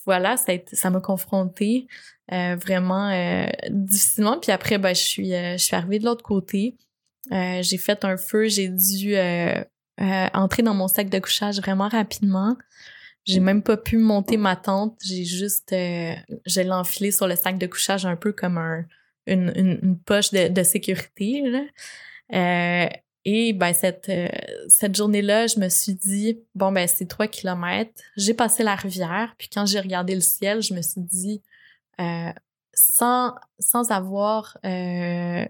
voilà 0.05 0.37
ça 0.37 0.91
m'a 0.91 1.01
confronté 1.01 1.89
euh, 2.31 2.57
vraiment 2.57 3.11
euh, 3.11 3.47
difficilement. 3.71 4.39
Puis 4.39 4.53
après, 4.53 4.79
ben, 4.79 4.95
je 4.95 5.01
suis, 5.01 5.35
euh, 5.35 5.57
je 5.59 5.65
suis 5.65 5.75
arrivée 5.75 5.99
de 5.99 6.05
l'autre 6.05 6.23
côté. 6.23 6.77
j'ai 7.31 7.79
fait 7.79 8.05
un 8.05 8.17
feu, 8.17 8.49
j'ai 8.49 8.69
dû 8.69 9.17
entrer 9.99 10.63
dans 10.63 10.75
mon 10.75 10.89
sac 10.89 11.09
de 11.09 11.19
couchage 11.19 11.59
vraiment 11.61 11.89
rapidement. 11.89 12.57
J'ai 13.25 13.41
même 13.41 13.63
pas 13.63 13.77
pu 13.77 13.99
monter 13.99 14.37
ma 14.37 14.57
tente. 14.57 14.99
J'ai 15.05 15.25
juste, 15.25 15.69
je 15.71 16.61
l'ai 16.61 16.71
enfilé 16.71 17.11
sur 17.11 17.27
le 17.27 17.37
sac 17.37 17.59
de 17.59 17.67
couchage 17.67 18.07
un 18.07 18.17
peu 18.17 18.33
comme 18.33 18.59
un, 18.59 18.85
une, 19.27 19.53
une, 19.55 19.99
poche 19.99 20.31
de, 20.33 20.49
de 20.49 20.63
sécurité. 20.63 21.43
Là. 21.43 22.89
et 23.25 23.53
ben 23.53 23.73
cette, 23.73 24.11
cette 24.69 24.97
journée-là, 24.97 25.49
je 25.49 25.61
me 25.61 25.69
suis 25.69 25.95
dit, 25.95 26.41
bon, 26.55 26.73
ben 26.73 26.89
c'est 26.89 27.07
trois 27.07 27.29
kilomètres. 27.29 28.03
J'ai 28.17 28.35
passé 28.35 28.63
la 28.63 28.75
rivière, 28.75 29.35
puis 29.39 29.49
quand 29.53 29.67
j'ai 29.67 29.81
regardé 29.81 30.15
le 30.15 30.21
ciel, 30.21 30.63
je 30.63 30.75
me 30.75 30.83
suis 30.83 31.01
dit, 31.01 31.43
sans, 32.75 33.35
sans 33.59 33.91
avoir 33.91 34.59
euh, 34.65 35.47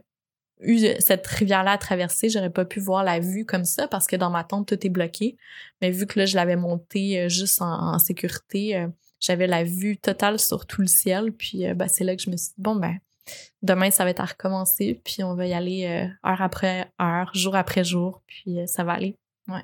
eu 0.60 0.78
cette 1.00 1.26
rivière-là 1.26 1.72
à 1.72 1.78
traverser, 1.78 2.28
j'aurais 2.28 2.50
pas 2.50 2.64
pu 2.64 2.80
voir 2.80 3.04
la 3.04 3.20
vue 3.20 3.44
comme 3.44 3.64
ça 3.64 3.88
parce 3.88 4.06
que 4.06 4.16
dans 4.16 4.30
ma 4.30 4.44
tente, 4.44 4.68
tout 4.68 4.86
est 4.86 4.90
bloqué. 4.90 5.36
Mais 5.80 5.90
vu 5.90 6.06
que 6.06 6.18
là, 6.18 6.26
je 6.26 6.36
l'avais 6.36 6.56
monté 6.56 7.20
euh, 7.20 7.28
juste 7.28 7.60
en, 7.62 7.98
sécurité, 7.98 8.86
j'avais 9.20 9.46
la 9.46 9.64
vue 9.64 9.96
totale 9.96 10.38
sur 10.38 10.66
tout 10.66 10.80
le 10.80 10.88
ciel. 10.88 11.32
Puis 11.32 11.64
ben, 11.74 11.88
c'est 11.88 12.04
là 12.04 12.16
que 12.16 12.22
je 12.22 12.30
me 12.30 12.36
suis 12.36 12.48
dit, 12.48 12.62
bon, 12.62 12.76
ben, 12.76 12.98
demain, 13.62 13.90
ça 13.90 14.04
va 14.04 14.10
être 14.10 14.20
à 14.20 14.26
recommencer. 14.26 15.00
Puis 15.04 15.22
on 15.22 15.34
va 15.34 15.46
y 15.46 15.54
aller 15.54 16.08
heure 16.26 16.42
après 16.42 16.90
heure, 17.00 17.30
jour 17.34 17.54
après 17.56 17.84
jour. 17.84 18.22
Puis 18.26 18.58
ça 18.66 18.84
va 18.84 18.92
aller. 18.92 19.16
Ouais. 19.48 19.62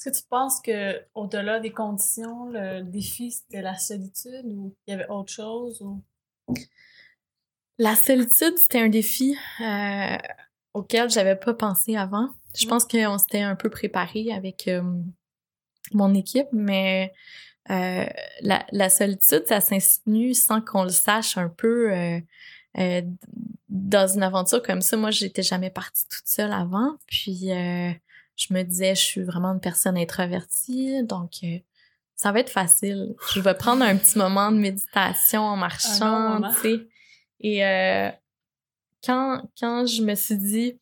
Est-ce 0.00 0.08
que 0.08 0.22
tu 0.22 0.28
penses 0.30 0.62
que 0.62 0.98
au-delà 1.14 1.60
des 1.60 1.72
conditions, 1.72 2.46
le 2.48 2.80
défi 2.82 3.32
c'était 3.32 3.60
la 3.60 3.76
solitude 3.76 4.46
ou 4.46 4.74
il 4.86 4.92
y 4.92 4.94
avait 4.94 5.08
autre 5.08 5.30
chose 5.30 5.82
ou? 5.82 6.02
La 7.76 7.94
solitude, 7.94 8.56
c'était 8.56 8.80
un 8.80 8.88
défi 8.88 9.36
euh, 9.60 10.16
auquel 10.72 11.10
j'avais 11.10 11.36
pas 11.36 11.52
pensé 11.52 11.96
avant. 11.96 12.30
Je 12.56 12.66
pense 12.66 12.86
qu'on 12.86 13.18
s'était 13.18 13.42
un 13.42 13.56
peu 13.56 13.68
préparé 13.68 14.32
avec 14.32 14.68
euh, 14.68 14.82
mon 15.92 16.14
équipe, 16.14 16.48
mais 16.52 17.12
euh, 17.70 18.06
la, 18.40 18.88
solitude, 18.88 19.44
ça 19.46 19.60
s'insinue 19.60 20.32
sans 20.32 20.62
qu'on 20.62 20.84
le 20.84 20.88
sache 20.88 21.36
un 21.36 21.50
peu. 21.50 21.92
dans 23.68 24.08
une 24.08 24.22
aventure 24.22 24.62
comme 24.62 24.80
ça, 24.80 24.96
moi, 24.96 25.10
j'étais 25.10 25.42
jamais 25.42 25.70
partie 25.70 26.08
toute 26.08 26.26
seule 26.26 26.52
avant. 26.52 26.96
Puis, 27.06 27.50
je 28.40 28.54
me 28.54 28.62
disais, 28.62 28.94
je 28.94 29.02
suis 29.02 29.22
vraiment 29.22 29.52
une 29.52 29.60
personne 29.60 29.98
introvertie, 29.98 31.02
donc 31.04 31.32
euh, 31.44 31.58
ça 32.16 32.32
va 32.32 32.40
être 32.40 32.50
facile. 32.50 33.14
Je 33.34 33.40
vais 33.40 33.54
prendre 33.54 33.82
un 33.82 33.96
petit 33.96 34.18
moment 34.18 34.50
de 34.50 34.58
méditation 34.58 35.42
en 35.42 35.56
marchant, 35.56 36.40
tu 36.54 36.60
sais. 36.60 36.88
Et 37.40 37.64
euh, 37.64 38.10
quand, 39.04 39.42
quand 39.58 39.86
je 39.86 40.02
me 40.02 40.14
suis 40.14 40.36
dit, 40.36 40.78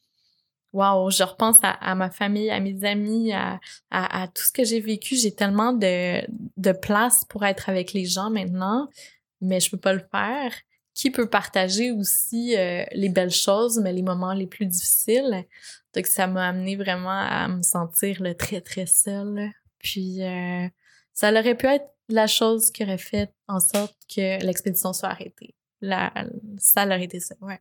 waouh, 0.72 1.10
je 1.10 1.22
repense 1.22 1.58
à, 1.62 1.94
ma 1.94 2.10
famille, 2.10 2.50
à 2.50 2.60
mes 2.60 2.84
amis, 2.84 3.32
à, 3.32 3.58
à, 3.90 4.28
tout 4.28 4.42
ce 4.42 4.52
que 4.52 4.64
j'ai 4.64 4.80
vécu, 4.80 5.16
j'ai 5.16 5.34
tellement 5.34 5.72
de, 5.72 6.22
de 6.56 6.72
place 6.72 7.24
pour 7.24 7.44
être 7.44 7.68
avec 7.68 7.92
les 7.92 8.04
gens 8.04 8.30
maintenant, 8.30 8.88
mais 9.40 9.60
je 9.60 9.70
peux 9.70 9.78
pas 9.78 9.92
le 9.92 10.04
faire. 10.12 10.52
Qui 10.98 11.12
peut 11.12 11.30
partager 11.30 11.92
aussi 11.92 12.56
euh, 12.56 12.84
les 12.90 13.08
belles 13.08 13.30
choses, 13.30 13.78
mais 13.78 13.92
les 13.92 14.02
moments 14.02 14.32
les 14.32 14.48
plus 14.48 14.66
difficiles? 14.66 15.44
Donc, 15.94 16.08
ça 16.08 16.26
m'a 16.26 16.48
amené 16.48 16.74
vraiment 16.74 17.20
à 17.20 17.46
me 17.46 17.62
sentir 17.62 18.20
le 18.20 18.34
très, 18.34 18.60
très 18.60 18.86
seul. 18.86 19.48
Puis, 19.78 20.24
euh, 20.24 20.66
ça 21.14 21.30
aurait 21.30 21.54
pu 21.54 21.66
être 21.66 21.86
la 22.08 22.26
chose 22.26 22.72
qui 22.72 22.82
aurait 22.82 22.98
fait 22.98 23.32
en 23.46 23.60
sorte 23.60 23.96
que 24.12 24.44
l'expédition 24.44 24.92
soit 24.92 25.10
arrêtée. 25.10 25.54
La, 25.80 26.12
ça 26.56 26.84
aurait 26.84 27.04
été 27.04 27.20
ça, 27.20 27.36
ouais. 27.42 27.60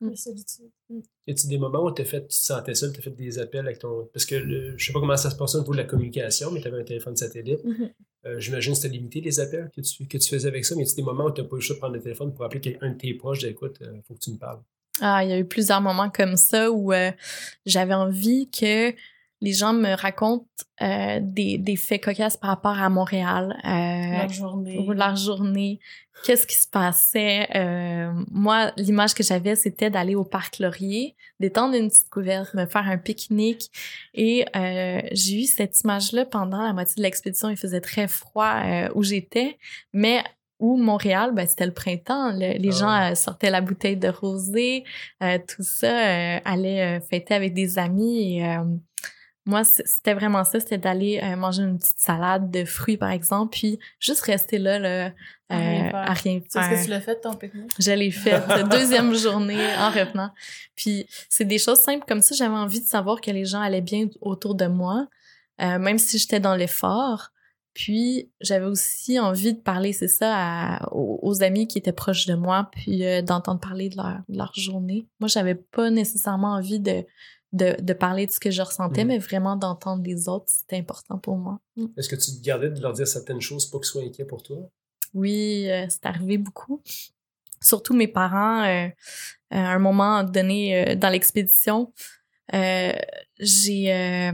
La 0.00 0.14
solitude. 0.14 0.70
Mm. 0.90 1.00
Y 1.26 1.30
a-t-il 1.30 1.48
des 1.48 1.58
moments 1.58 1.84
où 1.84 1.92
tu 1.92 2.04
te 2.04 2.24
sentais 2.28 2.74
seul, 2.74 2.92
tu 2.92 3.00
as 3.00 3.02
fait 3.02 3.10
des 3.10 3.38
appels 3.38 3.66
avec 3.66 3.78
ton. 3.78 4.08
Parce 4.12 4.26
que 4.26 4.76
je 4.76 4.84
sais 4.84 4.92
pas 4.92 5.00
comment 5.00 5.16
ça 5.16 5.30
se 5.30 5.36
passe 5.36 5.54
au 5.54 5.60
niveau 5.60 5.72
de 5.72 5.78
la 5.78 5.84
communication, 5.84 6.50
mais 6.50 6.60
tu 6.60 6.68
avais 6.68 6.80
un 6.80 6.84
téléphone 6.84 7.16
satellite. 7.16 7.64
Mm-hmm. 7.64 7.92
Euh, 8.26 8.40
j'imagine 8.40 8.72
que 8.72 8.78
c'était 8.78 8.94
limité 8.94 9.20
les 9.20 9.40
appels 9.40 9.70
que 9.74 9.80
tu, 9.80 10.06
que 10.06 10.18
tu 10.18 10.28
faisais 10.28 10.48
avec 10.48 10.64
ça, 10.64 10.74
mais 10.74 10.84
y 10.84 10.90
a 10.90 10.94
des 10.94 11.02
moments 11.02 11.26
où 11.26 11.30
tu 11.32 11.40
n'as 11.40 11.48
pas 11.48 11.56
eu 11.56 11.58
le 11.58 11.62
choix 11.62 11.76
de 11.76 11.80
prendre 11.80 11.94
le 11.94 12.02
téléphone 12.02 12.34
pour 12.34 12.44
appeler 12.44 12.76
un 12.80 12.90
de 12.90 12.98
tes 12.98 13.14
proches, 13.14 13.40
d'écoute, 13.40 13.76
il 13.80 14.02
faut 14.06 14.14
que 14.14 14.20
tu 14.20 14.32
me 14.32 14.38
parles? 14.38 14.60
Ah, 15.00 15.22
il 15.24 15.30
y 15.30 15.32
a 15.32 15.38
eu 15.38 15.44
plusieurs 15.44 15.80
moments 15.80 16.10
comme 16.10 16.36
ça 16.36 16.70
où 16.70 16.92
euh, 16.92 17.12
j'avais 17.66 17.94
envie 17.94 18.50
que 18.50 18.94
les 19.46 19.52
gens 19.52 19.72
me 19.72 19.94
racontent 19.94 20.44
euh, 20.82 21.20
des, 21.22 21.56
des 21.56 21.76
faits 21.76 22.02
cocasses 22.02 22.36
par 22.36 22.50
rapport 22.50 22.76
à 22.76 22.88
Montréal. 22.88 23.56
Euh, 23.64 24.18
leur 24.22 24.28
journée. 24.28 24.84
Leur 24.88 25.14
journée. 25.14 25.78
Qu'est-ce 26.24 26.48
qui 26.48 26.56
se 26.56 26.66
passait? 26.66 27.46
Euh, 27.54 28.10
moi, 28.32 28.72
l'image 28.76 29.14
que 29.14 29.22
j'avais, 29.22 29.54
c'était 29.54 29.88
d'aller 29.88 30.16
au 30.16 30.24
parc 30.24 30.58
Laurier, 30.58 31.14
d'étendre 31.38 31.76
une 31.76 31.90
petite 31.90 32.10
couverte, 32.10 32.54
me 32.54 32.66
faire 32.66 32.88
un 32.88 32.98
pique-nique. 32.98 33.70
Et 34.14 34.44
euh, 34.56 35.00
j'ai 35.12 35.42
eu 35.42 35.44
cette 35.44 35.80
image-là 35.82 36.24
pendant 36.24 36.60
la 36.60 36.72
moitié 36.72 36.96
de 36.96 37.02
l'expédition. 37.02 37.48
Il 37.48 37.56
faisait 37.56 37.80
très 37.80 38.08
froid 38.08 38.62
où 38.96 39.04
j'étais, 39.04 39.58
mais 39.92 40.24
ou 40.58 40.76
Montréal, 40.76 41.32
ben, 41.34 41.46
c'était 41.46 41.66
le 41.66 41.74
printemps. 41.74 42.32
les 42.32 42.58
ah 42.68 42.70
gens 42.70 43.10
euh, 43.10 43.14
sortaient 43.14 43.50
la 43.50 43.60
bouteille 43.60 43.96
de 43.96 44.08
rosé, 44.08 44.84
euh, 45.22 45.38
tout 45.46 45.62
ça, 45.62 45.86
euh, 45.86 46.40
allaient 46.44 47.00
fêter 47.00 47.34
avec 47.34 47.52
des 47.54 47.78
amis. 47.78 48.38
Et, 48.38 48.56
moi, 49.46 49.62
c'était 49.64 50.14
vraiment 50.14 50.44
ça, 50.44 50.60
c'était 50.60 50.78
d'aller 50.78 51.22
manger 51.36 51.62
une 51.62 51.78
petite 51.78 51.98
salade 51.98 52.50
de 52.50 52.64
fruits, 52.64 52.96
par 52.96 53.10
exemple, 53.10 53.56
puis 53.56 53.78
juste 54.00 54.22
rester 54.22 54.58
là, 54.58 54.78
là 54.78 55.12
à 55.48 56.12
rien 56.12 56.40
faire. 56.40 56.62
Est-ce 56.62 56.80
que 56.80 56.84
tu 56.84 56.90
l'as 56.90 57.00
fait, 57.00 57.20
ton 57.20 57.34
pique-nique? 57.34 57.70
Je 57.78 57.92
l'ai 57.92 58.10
fait, 58.10 58.42
deuxième 58.70 59.14
journée 59.14 59.64
en 59.78 59.90
revenant. 59.90 60.30
Puis 60.74 61.06
c'est 61.28 61.44
des 61.44 61.58
choses 61.58 61.80
simples 61.80 62.04
comme 62.06 62.22
ça. 62.22 62.34
J'avais 62.34 62.56
envie 62.56 62.80
de 62.80 62.86
savoir 62.86 63.20
que 63.20 63.30
les 63.30 63.44
gens 63.44 63.60
allaient 63.60 63.80
bien 63.80 64.08
autour 64.20 64.56
de 64.56 64.66
moi, 64.66 65.06
même 65.58 65.98
si 65.98 66.18
j'étais 66.18 66.40
dans 66.40 66.56
l'effort. 66.56 67.30
Puis 67.76 68.30
j'avais 68.40 68.64
aussi 68.64 69.20
envie 69.20 69.52
de 69.52 69.60
parler, 69.60 69.92
c'est 69.92 70.08
ça, 70.08 70.80
aux, 70.92 71.42
amis 71.42 71.68
qui 71.68 71.76
étaient 71.76 71.92
proches 71.92 72.24
de 72.24 72.34
moi, 72.34 72.70
puis 72.72 73.04
euh, 73.04 73.20
d'entendre 73.20 73.60
parler 73.60 73.90
de 73.90 73.96
leur, 73.98 74.54
journée. 74.54 75.06
Moi, 75.20 75.28
j'avais 75.28 75.54
pas 75.54 75.90
nécessairement 75.90 76.54
envie 76.54 76.80
de, 76.80 77.04
de, 77.52 77.92
parler 77.92 78.26
de 78.26 78.32
ce 78.32 78.40
que 78.40 78.50
je 78.50 78.62
ressentais, 78.62 79.04
mm. 79.04 79.08
mais 79.08 79.18
vraiment 79.18 79.56
d'entendre 79.56 80.02
les 80.04 80.28
autres, 80.28 80.46
c'était 80.48 80.76
important 80.76 81.18
pour 81.18 81.36
moi. 81.36 81.60
Mm. 81.76 81.86
Est-ce 81.96 82.08
que 82.08 82.16
tu 82.16 82.32
te 82.32 82.42
gardais 82.42 82.70
de 82.70 82.80
leur 82.80 82.92
dire 82.92 83.08
certaines 83.08 83.40
choses 83.40 83.66
pour 83.66 83.80
qu'ils 83.80 83.88
soient 83.88 84.02
inquiets 84.02 84.24
pour 84.24 84.42
toi? 84.42 84.58
Oui, 85.14 85.70
euh, 85.70 85.86
c'est 85.88 86.06
arrivé 86.06 86.38
beaucoup. 86.38 86.82
Surtout 87.62 87.94
mes 87.94 88.08
parents, 88.08 88.64
euh, 88.64 88.88
à 89.50 89.72
un 89.72 89.78
moment 89.78 90.22
donné 90.24 90.94
dans 90.96 91.08
l'expédition, 91.08 91.92
j'ai 92.52 94.32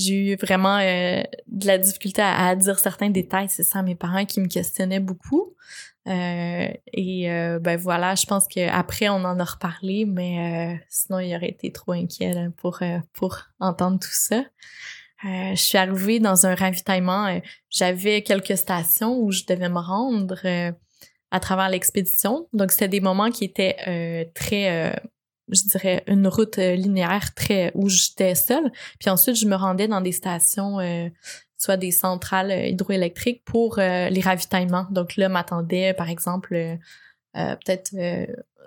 j'ai 0.00 0.32
eu 0.32 0.36
vraiment 0.36 0.78
euh, 0.78 1.22
de 1.46 1.66
la 1.66 1.78
difficulté 1.78 2.22
à, 2.22 2.54
dire 2.56 2.78
certains 2.78 3.10
détails. 3.10 3.48
C'est 3.48 3.62
ça, 3.62 3.82
mes 3.82 3.94
parents 3.94 4.24
qui 4.24 4.40
me 4.40 4.46
questionnaient 4.46 5.00
beaucoup. 5.00 5.54
Euh, 6.08 6.68
et 6.92 7.30
euh, 7.30 7.58
ben 7.58 7.76
voilà, 7.76 8.14
je 8.14 8.26
pense 8.26 8.46
qu'après, 8.48 9.08
on 9.08 9.24
en 9.24 9.38
a 9.38 9.44
reparlé, 9.44 10.04
mais 10.06 10.80
sinon, 10.88 11.18
il 11.18 11.34
aurait 11.34 11.50
été 11.50 11.72
trop 11.72 11.92
inquiet 11.92 12.48
pour, 12.56 12.80
pour 13.12 13.38
entendre 13.58 13.98
tout 13.98 14.08
ça. 14.10 14.44
je 15.24 15.54
suis 15.56 15.78
arrivée 15.78 16.20
dans 16.20 16.46
un 16.46 16.54
ravitaillement. 16.54 17.40
J'avais 17.68 18.22
quelques 18.22 18.56
stations 18.56 19.18
où 19.18 19.30
je 19.30 19.44
devais 19.48 19.68
me 19.68 19.78
rendre 19.78 20.40
à 21.32 21.40
travers 21.40 21.68
l'expédition. 21.68 22.48
Donc, 22.52 22.72
c'était 22.72 22.88
des 22.88 23.00
moments 23.00 23.30
qui 23.30 23.44
étaient 23.44 24.30
très 24.34 25.00
je 25.52 25.62
dirais, 25.68 26.04
une 26.06 26.26
route 26.28 26.58
euh, 26.58 26.74
linéaire 26.74 27.34
très 27.34 27.72
où 27.74 27.88
j'étais 27.88 28.34
seule. 28.34 28.70
Puis 28.98 29.10
ensuite, 29.10 29.36
je 29.36 29.46
me 29.46 29.56
rendais 29.56 29.88
dans 29.88 30.00
des 30.00 30.12
stations, 30.12 30.80
euh, 30.80 31.08
soit 31.60 31.76
des 31.76 31.90
centrales 31.90 32.50
euh, 32.50 32.66
hydroélectriques 32.66 33.44
pour 33.44 33.76
les 33.76 34.20
ravitaillements. 34.20 34.86
Donc 34.90 35.16
là, 35.16 35.28
m'attendait, 35.28 35.94
par 35.94 36.08
exemple, 36.08 36.78
peut-être 37.34 37.90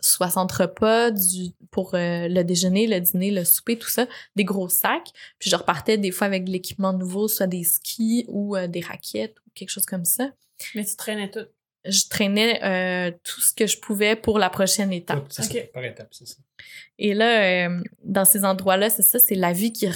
60 0.01 0.51
repas 0.51 1.11
du, 1.11 1.51
pour 1.71 1.91
le 1.93 2.43
déjeuner, 2.43 2.87
le 2.87 2.99
dîner, 2.99 3.31
le 3.31 3.43
souper, 3.43 3.77
tout 3.77 3.89
ça, 3.89 4.07
des 4.35 4.43
gros 4.43 4.69
sacs. 4.69 5.11
Puis 5.39 5.49
je 5.49 5.55
repartais 5.55 5.97
des 5.97 6.11
fois 6.11 6.27
avec 6.27 6.45
de 6.45 6.51
l'équipement 6.51 6.93
nouveau, 6.93 7.27
soit 7.27 7.47
des 7.47 7.63
skis 7.63 8.25
ou 8.27 8.55
des 8.67 8.81
raquettes 8.81 9.37
ou 9.45 9.51
quelque 9.53 9.69
chose 9.69 9.85
comme 9.85 10.05
ça. 10.05 10.31
Mais 10.75 10.85
tu 10.85 10.95
traînais 10.95 11.29
tout? 11.29 11.47
je 11.85 12.07
traînais 12.07 12.63
euh, 12.63 13.11
tout 13.23 13.41
ce 13.41 13.53
que 13.53 13.67
je 13.67 13.77
pouvais 13.77 14.15
pour 14.15 14.39
la 14.39 14.49
prochaine 14.49 14.93
étape. 14.93 15.25
C'est 15.29 15.43
ça, 15.43 15.53
par 15.73 15.83
étape, 15.83 16.09
c'est 16.11 16.27
ça. 16.27 16.37
Et 16.97 17.13
là, 17.13 17.67
euh, 17.67 17.81
dans 18.03 18.25
ces 18.25 18.45
endroits-là, 18.45 18.89
c'est 18.89 19.01
ça, 19.01 19.19
c'est 19.19 19.35
la 19.35 19.51
vie 19.51 19.73
qui, 19.73 19.87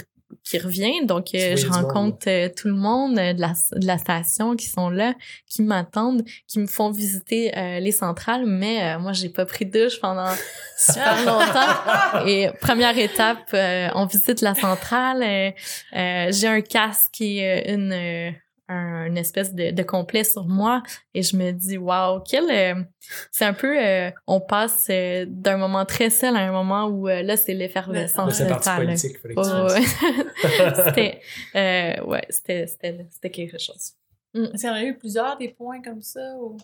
qui 0.44 0.58
revient. 0.58 1.06
Donc, 1.06 1.34
euh, 1.34 1.56
je 1.56 1.68
monde, 1.68 1.76
rencontre 1.76 2.28
euh, 2.28 2.50
tout 2.50 2.68
le 2.68 2.74
monde 2.74 3.18
euh, 3.18 3.34
de 3.34 3.42
la, 3.42 3.54
de 3.74 3.86
la 3.86 3.98
station 3.98 4.56
qui 4.56 4.68
sont 4.68 4.90
là, 4.90 5.14
qui 5.50 5.62
m'attendent, 5.62 6.24
qui 6.48 6.60
me 6.60 6.68
font 6.68 6.92
visiter 6.92 7.58
euh, 7.58 7.80
les 7.80 7.92
centrales. 7.92 8.46
Mais 8.46 8.84
euh, 8.84 9.00
moi, 9.00 9.14
j'ai 9.14 9.30
pas 9.30 9.46
pris 9.46 9.66
de 9.66 9.84
douche 9.84 10.00
pendant 10.00 10.32
super 10.78 11.26
longtemps. 11.26 12.26
Et 12.28 12.50
première 12.62 12.98
étape, 12.98 13.50
euh, 13.54 13.90
on 13.96 14.06
visite 14.06 14.42
la 14.42 14.56
centrale. 14.56 15.24
euh, 15.24 15.52
euh, 15.96 16.32
j'ai 16.32 16.48
un 16.48 16.62
casque 16.62 17.22
et 17.22 17.44
euh, 17.44 17.74
une... 17.74 18.47
un- 18.70 19.06
une 19.06 19.18
espèce 19.18 19.54
de, 19.56 19.72
de 19.72 19.84
complet 19.84 20.24
sur 20.24 20.46
moi 20.48 20.84
et 21.14 21.22
je 21.24 21.38
me 21.38 21.52
dis 21.52 21.78
waouh 21.78 22.22
quel 22.22 22.50
euh, 22.50 22.84
c'est 23.32 23.46
un 23.46 23.54
peu 23.54 23.78
euh, 23.82 24.12
on 24.28 24.42
passe 24.42 24.88
euh, 24.90 25.26
d'un 25.28 25.58
moment 25.58 25.86
très 25.86 26.10
seul 26.10 26.36
à 26.36 26.40
un 26.40 26.52
moment 26.52 26.86
où 26.88 27.08
euh, 27.08 27.22
là 27.24 27.38
c'est 27.38 27.54
l'effervescence 27.54 28.28
Mais 28.28 28.34
c'est 28.34 28.48
parti 28.50 28.66
totale. 28.70 28.86
politique, 28.86 29.12
il 29.16 29.20
fallait 29.20 29.36
que 29.36 29.42
tu 29.42 29.48
Ouais, 29.48 29.80
fasses. 29.80 30.84
ouais. 30.84 30.84
c'était 30.86 31.22
euh, 31.56 32.06
ouais 32.06 32.26
c'était 32.30 32.68
c'était 32.68 33.06
c'était 33.10 33.32
quelque 33.32 33.58
chose 33.58 33.94
Est-ce 34.34 34.52
qu'il 34.62 34.70
y 34.70 34.72
en 34.72 34.76
a 34.76 34.84
eu 34.84 34.98
plusieurs 34.98 35.38
des 35.38 35.50
points 35.50 35.82
comme 35.82 36.02
ça? 36.02 36.20
Ou... 36.40 36.58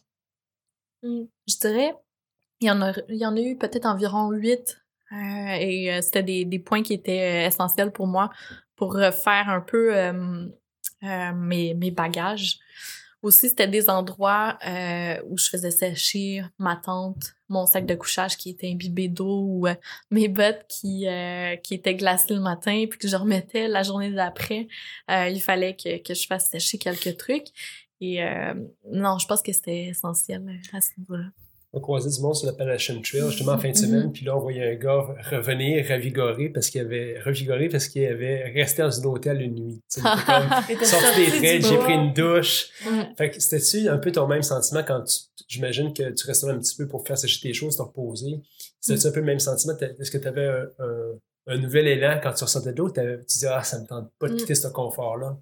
Mm. 1.04 1.24
je 1.48 1.56
dirais 1.60 1.94
il 2.62 2.68
y 2.68 2.72
en 2.72 2.82
a 2.82 2.94
il 3.10 3.16
y 3.18 3.26
en 3.26 3.36
a 3.36 3.40
eu 3.42 3.58
peut-être 3.58 3.86
environ 3.86 4.30
huit 4.32 4.78
euh, 5.12 5.16
et 5.60 5.94
euh, 5.94 6.02
c'était 6.02 6.24
des, 6.24 6.46
des 6.46 6.60
points 6.60 6.82
qui 6.82 6.94
étaient 6.94 7.44
euh, 7.44 7.48
essentiels 7.48 7.92
pour 7.92 8.08
moi 8.08 8.30
pour 8.76 8.94
refaire 8.94 9.50
un 9.50 9.62
peu 9.62 9.96
mes, 11.04 11.74
mes 11.74 11.92
bagages. 11.92 12.60
Aussi, 13.24 13.48
c'était 13.48 13.70
des 13.70 13.90
endroits 13.90 14.58
euh, 14.68 15.16
où 15.30 15.38
je 15.38 15.48
faisais 15.48 15.72
sécher 15.72 16.44
ma 16.60 16.76
tente, 16.76 17.36
mon 17.48 17.66
sac 17.66 17.86
de 17.86 17.96
couchage 17.96 18.36
qui 18.36 18.50
était 18.50 18.70
imbibé 18.70 19.08
d'eau 19.08 19.46
ou 19.48 19.68
euh, 19.68 19.76
mes 20.12 20.28
bottes 20.28 20.66
qui, 20.68 21.08
euh, 21.08 21.56
qui 21.56 21.76
étaient 21.76 21.96
glacées 21.96 22.34
le 22.34 22.42
matin 22.42 22.84
puis 22.90 23.00
que 23.00 23.08
je 23.08 23.16
remettais 23.16 23.70
la 23.70 23.82
journée 23.82 24.12
d'après. 24.12 24.68
Euh, 25.10 25.30
il 25.30 25.42
fallait 25.42 25.78
que, 25.78 26.04
que 26.04 26.14
je 26.14 26.28
fasse 26.28 26.50
sécher 26.50 26.78
quelques 26.78 27.16
trucs. 27.16 27.48
Et 28.02 28.22
euh, 28.22 28.56
non, 28.92 29.18
je 29.18 29.26
pense 29.26 29.42
que 29.42 29.54
c'était 29.54 29.86
essentiel 29.86 30.44
euh, 30.46 30.78
à 30.78 30.82
ce 30.82 30.90
niveau-là. 30.98 31.28
On 31.76 31.80
croisait 31.80 32.10
du 32.12 32.22
monde 32.22 32.36
sur 32.36 32.46
l'Appalachian 32.46 33.02
Trail, 33.02 33.24
justement 33.30 33.54
en 33.54 33.58
fin 33.58 33.70
de 33.72 33.76
Mhm. 33.78 33.84
semaine, 33.84 34.12
puis 34.12 34.24
là, 34.26 34.38
on 34.38 34.40
voyait 34.40 34.74
un 34.74 34.76
gars 34.76 35.08
revenir 35.32 35.84
ravigoré 35.88 36.50
parce 36.50 36.70
qu'il 36.70 36.82
avait 36.82 37.20
revigoré 37.20 37.68
parce 37.68 37.88
qu'il 37.88 38.06
avait 38.06 38.44
resté 38.52 38.84
dans 38.84 39.02
un 39.02 39.04
hôtel 39.06 39.42
une 39.42 39.56
nuit. 39.56 39.82
Comme 39.96 40.04
sorti 40.86 41.32
des 41.42 41.58
du 41.60 41.66
j'ai 41.68 41.78
pris 41.78 41.94
une 41.94 42.14
douche. 42.14 42.70
Mm. 42.86 43.16
Fait 43.18 43.32
que 43.32 43.40
c'était-tu 43.40 43.90
un 43.90 43.98
peu 43.98 44.12
ton 44.12 44.28
même 44.28 44.44
sentiment 44.44 44.84
quand 44.84 45.04
tu, 45.04 45.16
j'imagine 45.48 45.92
que 45.94 46.12
tu 46.12 46.28
restais 46.28 46.48
un 46.48 46.60
petit 46.60 46.76
peu 46.76 46.88
pour 46.88 47.08
faire 47.08 47.18
sécher 47.18 47.42
tes 47.42 47.54
choses, 47.56 47.76
te 47.76 47.82
reposer? 47.82 48.40
C'était-tu 48.80 49.08
un 49.08 49.12
peu 49.12 49.20
le 49.22 49.26
même 49.26 49.40
sentiment? 49.40 49.74
Est-ce 50.00 50.12
que 50.12 50.20
tu 50.20 50.28
avais 50.28 50.46
un, 50.46 50.66
un- 50.78 51.18
un 51.48 51.58
nouvel 51.58 51.88
élan 51.88 52.20
quand 52.22 52.34
tu 52.34 52.44
ressortais 52.44 52.72
de 52.74 52.78
l'eau? 52.78 52.92
Tu 52.92 53.02
disais, 53.28 53.48
ah, 53.48 53.64
ça 53.64 53.80
me 53.82 53.88
tente 53.88 54.12
pas 54.20 54.28
de 54.28 54.36
Mm. 54.36 54.38
quitter 54.38 54.54
ce 54.56 54.68
confort-là? 54.68 55.38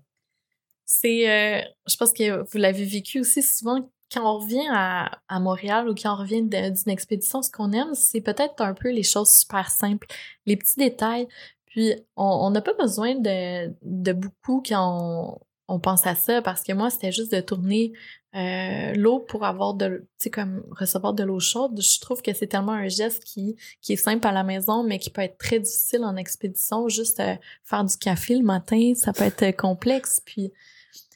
C'est, 0.85 1.29
euh, 1.29 1.61
je 1.87 1.95
pense 1.97 2.13
que 2.13 2.41
vous 2.49 2.57
l'avez 2.57 2.85
vécu 2.85 3.19
aussi 3.19 3.41
souvent 3.43 3.89
quand 4.11 4.23
on 4.23 4.39
revient 4.39 4.67
à, 4.69 5.39
Montréal 5.39 5.89
ou 5.89 5.95
quand 5.95 6.13
on 6.13 6.17
revient 6.17 6.43
d'une 6.43 6.89
expédition, 6.91 7.41
ce 7.41 7.49
qu'on 7.49 7.71
aime, 7.71 7.93
c'est 7.93 8.21
peut-être 8.21 8.61
un 8.61 8.73
peu 8.73 8.91
les 8.91 9.03
choses 9.03 9.31
super 9.31 9.69
simples, 9.69 10.07
les 10.45 10.57
petits 10.57 10.77
détails. 10.77 11.27
Puis 11.65 11.93
on 12.17 12.49
n'a 12.49 12.61
pas 12.61 12.73
besoin 12.73 13.15
de, 13.15 14.11
beaucoup 14.11 14.61
quand 14.65 14.99
on, 15.01 15.39
on 15.73 15.79
pense 15.79 16.05
à 16.05 16.15
ça 16.15 16.41
parce 16.41 16.63
que 16.63 16.73
moi, 16.73 16.89
c'était 16.89 17.13
juste 17.13 17.33
de 17.33 17.39
tourner 17.39 17.93
euh, 18.35 18.93
l'eau 18.93 19.19
pour 19.19 19.45
avoir 19.45 19.73
de, 19.73 20.05
tu 20.19 20.23
sais, 20.23 20.29
comme 20.29 20.63
recevoir 20.71 21.13
de 21.13 21.23
l'eau 21.23 21.39
chaude. 21.39 21.81
Je 21.81 21.99
trouve 21.99 22.21
que 22.21 22.33
c'est 22.33 22.47
tellement 22.47 22.73
un 22.73 22.89
geste 22.89 23.23
qui, 23.23 23.55
qui 23.81 23.93
est 23.93 23.97
simple 23.97 24.27
à 24.27 24.33
la 24.33 24.43
maison, 24.43 24.83
mais 24.83 24.99
qui 24.99 25.09
peut 25.09 25.21
être 25.21 25.37
très 25.37 25.59
difficile 25.59 26.03
en 26.03 26.17
expédition. 26.17 26.89
Juste 26.89 27.19
euh, 27.21 27.35
faire 27.63 27.85
du 27.85 27.95
café 27.97 28.35
le 28.35 28.43
matin, 28.43 28.93
ça 28.95 29.13
peut 29.13 29.23
être 29.23 29.55
complexe. 29.55 30.21
Puis 30.25 30.51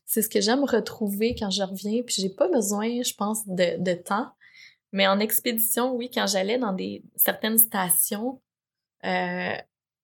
c'est 0.05 0.21
ce 0.21 0.29
que 0.29 0.41
j'aime 0.41 0.63
retrouver 0.63 1.35
quand 1.37 1.49
je 1.49 1.63
reviens. 1.63 2.03
Puis 2.03 2.15
j'ai 2.19 2.29
pas 2.29 2.47
besoin, 2.47 3.01
je 3.01 3.13
pense, 3.13 3.47
de, 3.47 3.93
temps. 3.93 4.31
Mais 4.91 5.07
en 5.07 5.19
expédition, 5.19 5.93
oui, 5.93 6.09
quand 6.13 6.27
j'allais 6.27 6.57
dans 6.57 6.73
des 6.73 7.03
certaines 7.15 7.57
stations, 7.57 8.41
euh, 9.03 9.55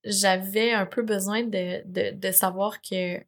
j'avais 0.03 0.73
un 0.73 0.85
peu 0.85 1.03
besoin 1.03 1.43
de, 1.43 2.31
savoir 2.31 2.81
que 2.81 3.19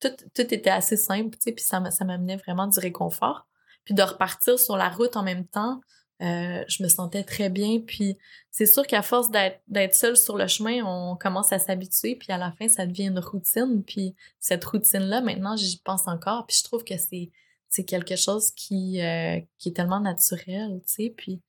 tout, 0.00 0.40
était 0.40 0.70
assez 0.70 0.96
simple, 0.96 1.36
tu 1.36 1.44
sais, 1.44 1.52
puis 1.52 1.64
ça, 1.64 1.82
ça 1.90 2.04
m'amenait 2.04 2.36
vraiment 2.36 2.66
du 2.66 2.78
réconfort. 2.78 3.46
Puis 3.84 3.94
de 3.94 4.02
repartir 4.02 4.58
sur 4.58 4.76
la 4.76 4.90
route 4.90 5.16
en 5.16 5.22
même 5.22 5.46
temps, 5.46 5.80
euh, 6.20 6.64
je 6.66 6.82
me 6.82 6.88
sentais 6.88 7.22
très 7.22 7.48
bien. 7.48 7.80
Puis 7.80 8.18
c'est 8.50 8.66
sûr 8.66 8.86
qu'à 8.86 9.02
force 9.02 9.30
d'être 9.30 9.60
d'être 9.68 9.94
seul 9.94 10.16
sur 10.16 10.36
le 10.36 10.46
chemin, 10.46 10.84
on 10.84 11.16
commence 11.16 11.52
à 11.52 11.58
s'habituer, 11.58 12.16
puis 12.16 12.32
à 12.32 12.38
la 12.38 12.52
fin, 12.52 12.68
ça 12.68 12.86
devient 12.86 13.06
une 13.06 13.20
routine. 13.20 13.82
Puis 13.86 14.14
cette 14.40 14.64
routine-là, 14.64 15.20
maintenant, 15.20 15.56
j'y 15.56 15.78
pense 15.78 16.08
encore, 16.08 16.46
puis 16.46 16.56
je 16.56 16.64
trouve 16.64 16.84
que 16.84 16.94
c'est 16.98 17.84
quelque 17.84 18.16
chose 18.16 18.50
qui, 18.52 19.00
euh, 19.00 19.40
qui 19.58 19.68
est 19.68 19.72
tellement 19.72 20.00
naturel, 20.00 20.80
tu 20.86 20.94
sais. 20.94 21.14
Puis 21.16 21.40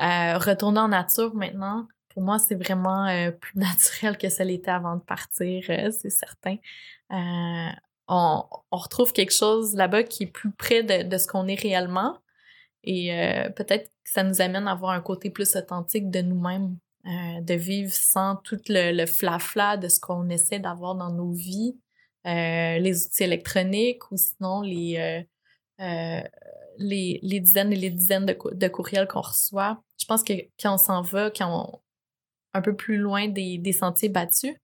euh, 0.00 0.38
retourner 0.38 0.80
en 0.80 0.88
nature 0.88 1.34
maintenant, 1.34 1.86
pour 2.08 2.22
moi, 2.22 2.38
c'est 2.38 2.56
vraiment 2.56 3.06
plus 3.40 3.52
naturel 3.58 4.18
que 4.18 4.28
ça 4.28 4.44
l'était 4.44 4.70
avant 4.70 4.96
de 4.96 5.02
partir, 5.02 5.62
c'est 5.66 6.10
certain. 6.10 6.56
On, 8.08 8.44
on 8.70 8.76
retrouve 8.76 9.12
quelque 9.12 9.32
chose 9.32 9.74
là-bas 9.74 10.04
qui 10.04 10.24
est 10.24 10.26
plus 10.28 10.52
près 10.52 10.84
de, 10.84 11.08
de 11.08 11.18
ce 11.18 11.26
qu'on 11.26 11.48
est 11.48 11.60
réellement. 11.60 12.18
Et 12.86 13.12
euh, 13.12 13.50
peut-être 13.50 13.88
que 13.88 14.10
ça 14.10 14.22
nous 14.22 14.40
amène 14.40 14.68
à 14.68 14.72
avoir 14.72 14.92
un 14.92 15.00
côté 15.00 15.28
plus 15.28 15.56
authentique 15.56 16.08
de 16.08 16.22
nous-mêmes, 16.22 16.78
euh, 17.06 17.40
de 17.40 17.54
vivre 17.54 17.92
sans 17.92 18.36
tout 18.36 18.60
le, 18.68 19.04
flafla 19.06 19.76
de 19.76 19.88
ce 19.88 19.98
qu'on 19.98 20.30
essaie 20.30 20.60
d'avoir 20.60 20.94
dans 20.94 21.12
nos 21.12 21.32
vies, 21.32 21.76
euh, 22.26 22.78
les 22.78 23.04
outils 23.04 23.24
électroniques 23.24 24.10
ou 24.12 24.16
sinon 24.16 24.62
les, 24.62 25.26
les, 26.78 27.40
dizaines 27.40 27.72
et 27.72 27.76
les 27.76 27.90
dizaines 27.90 28.26
de, 28.26 28.32
cou- 28.32 28.54
de 28.54 28.68
courriels 28.68 29.08
qu'on 29.08 29.20
reçoit. 29.20 29.82
Je 30.00 30.06
pense 30.06 30.22
que 30.22 30.32
quand 30.60 30.74
on 30.74 30.78
s'en 30.78 31.02
va, 31.02 31.30
quand 31.30 31.50
on, 31.50 31.80
un 32.54 32.62
peu 32.62 32.74
plus 32.76 32.98
loin 32.98 33.26
des, 33.28 33.72
sentiers 33.72 34.08
battus, 34.08 34.54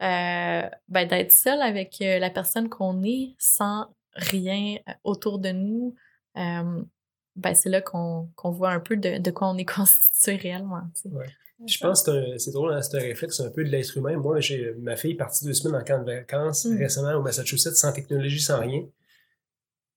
ben 0.00 0.70
d'être 0.88 1.32
seul 1.32 1.60
avec 1.62 1.96
la 2.00 2.30
personne 2.30 2.68
qu'on 2.68 3.02
est 3.02 3.34
sans 3.38 3.86
rien 4.14 4.76
autour 5.02 5.38
de 5.38 5.50
nous, 5.50 5.96
ben 7.38 7.54
c'est 7.54 7.70
là 7.70 7.80
qu'on 7.80 8.28
qu'on 8.36 8.50
voit 8.50 8.70
un 8.70 8.80
peu 8.80 8.96
de, 8.96 9.18
de 9.18 9.30
quoi 9.30 9.48
on 9.48 9.56
est 9.56 9.64
constitué 9.76 10.36
réellement. 10.36 10.82
tu 10.94 11.08
sais. 11.10 11.16
Je 11.66 11.78
pense 11.78 12.04
que 12.04 12.38
c'est 12.38 12.52
drôle, 12.52 12.72
hein, 12.72 12.80
c'est 12.82 12.96
un 12.98 13.00
réflexe 13.00 13.40
un 13.40 13.50
peu 13.50 13.64
de 13.64 13.68
l'être 13.68 13.96
humain. 13.96 14.16
Moi, 14.16 14.38
j'ai 14.40 14.74
ma 14.80 14.94
fille 14.94 15.12
est 15.12 15.16
partie 15.16 15.44
deux 15.44 15.54
semaines 15.54 15.80
en 15.80 15.84
camp 15.84 15.98
de 16.04 16.12
vacances 16.12 16.66
Mm. 16.66 16.78
récemment 16.78 17.14
au 17.14 17.22
Massachusetts 17.22 17.74
sans 17.74 17.92
technologie, 17.92 18.40
sans 18.40 18.60
rien. 18.60 18.82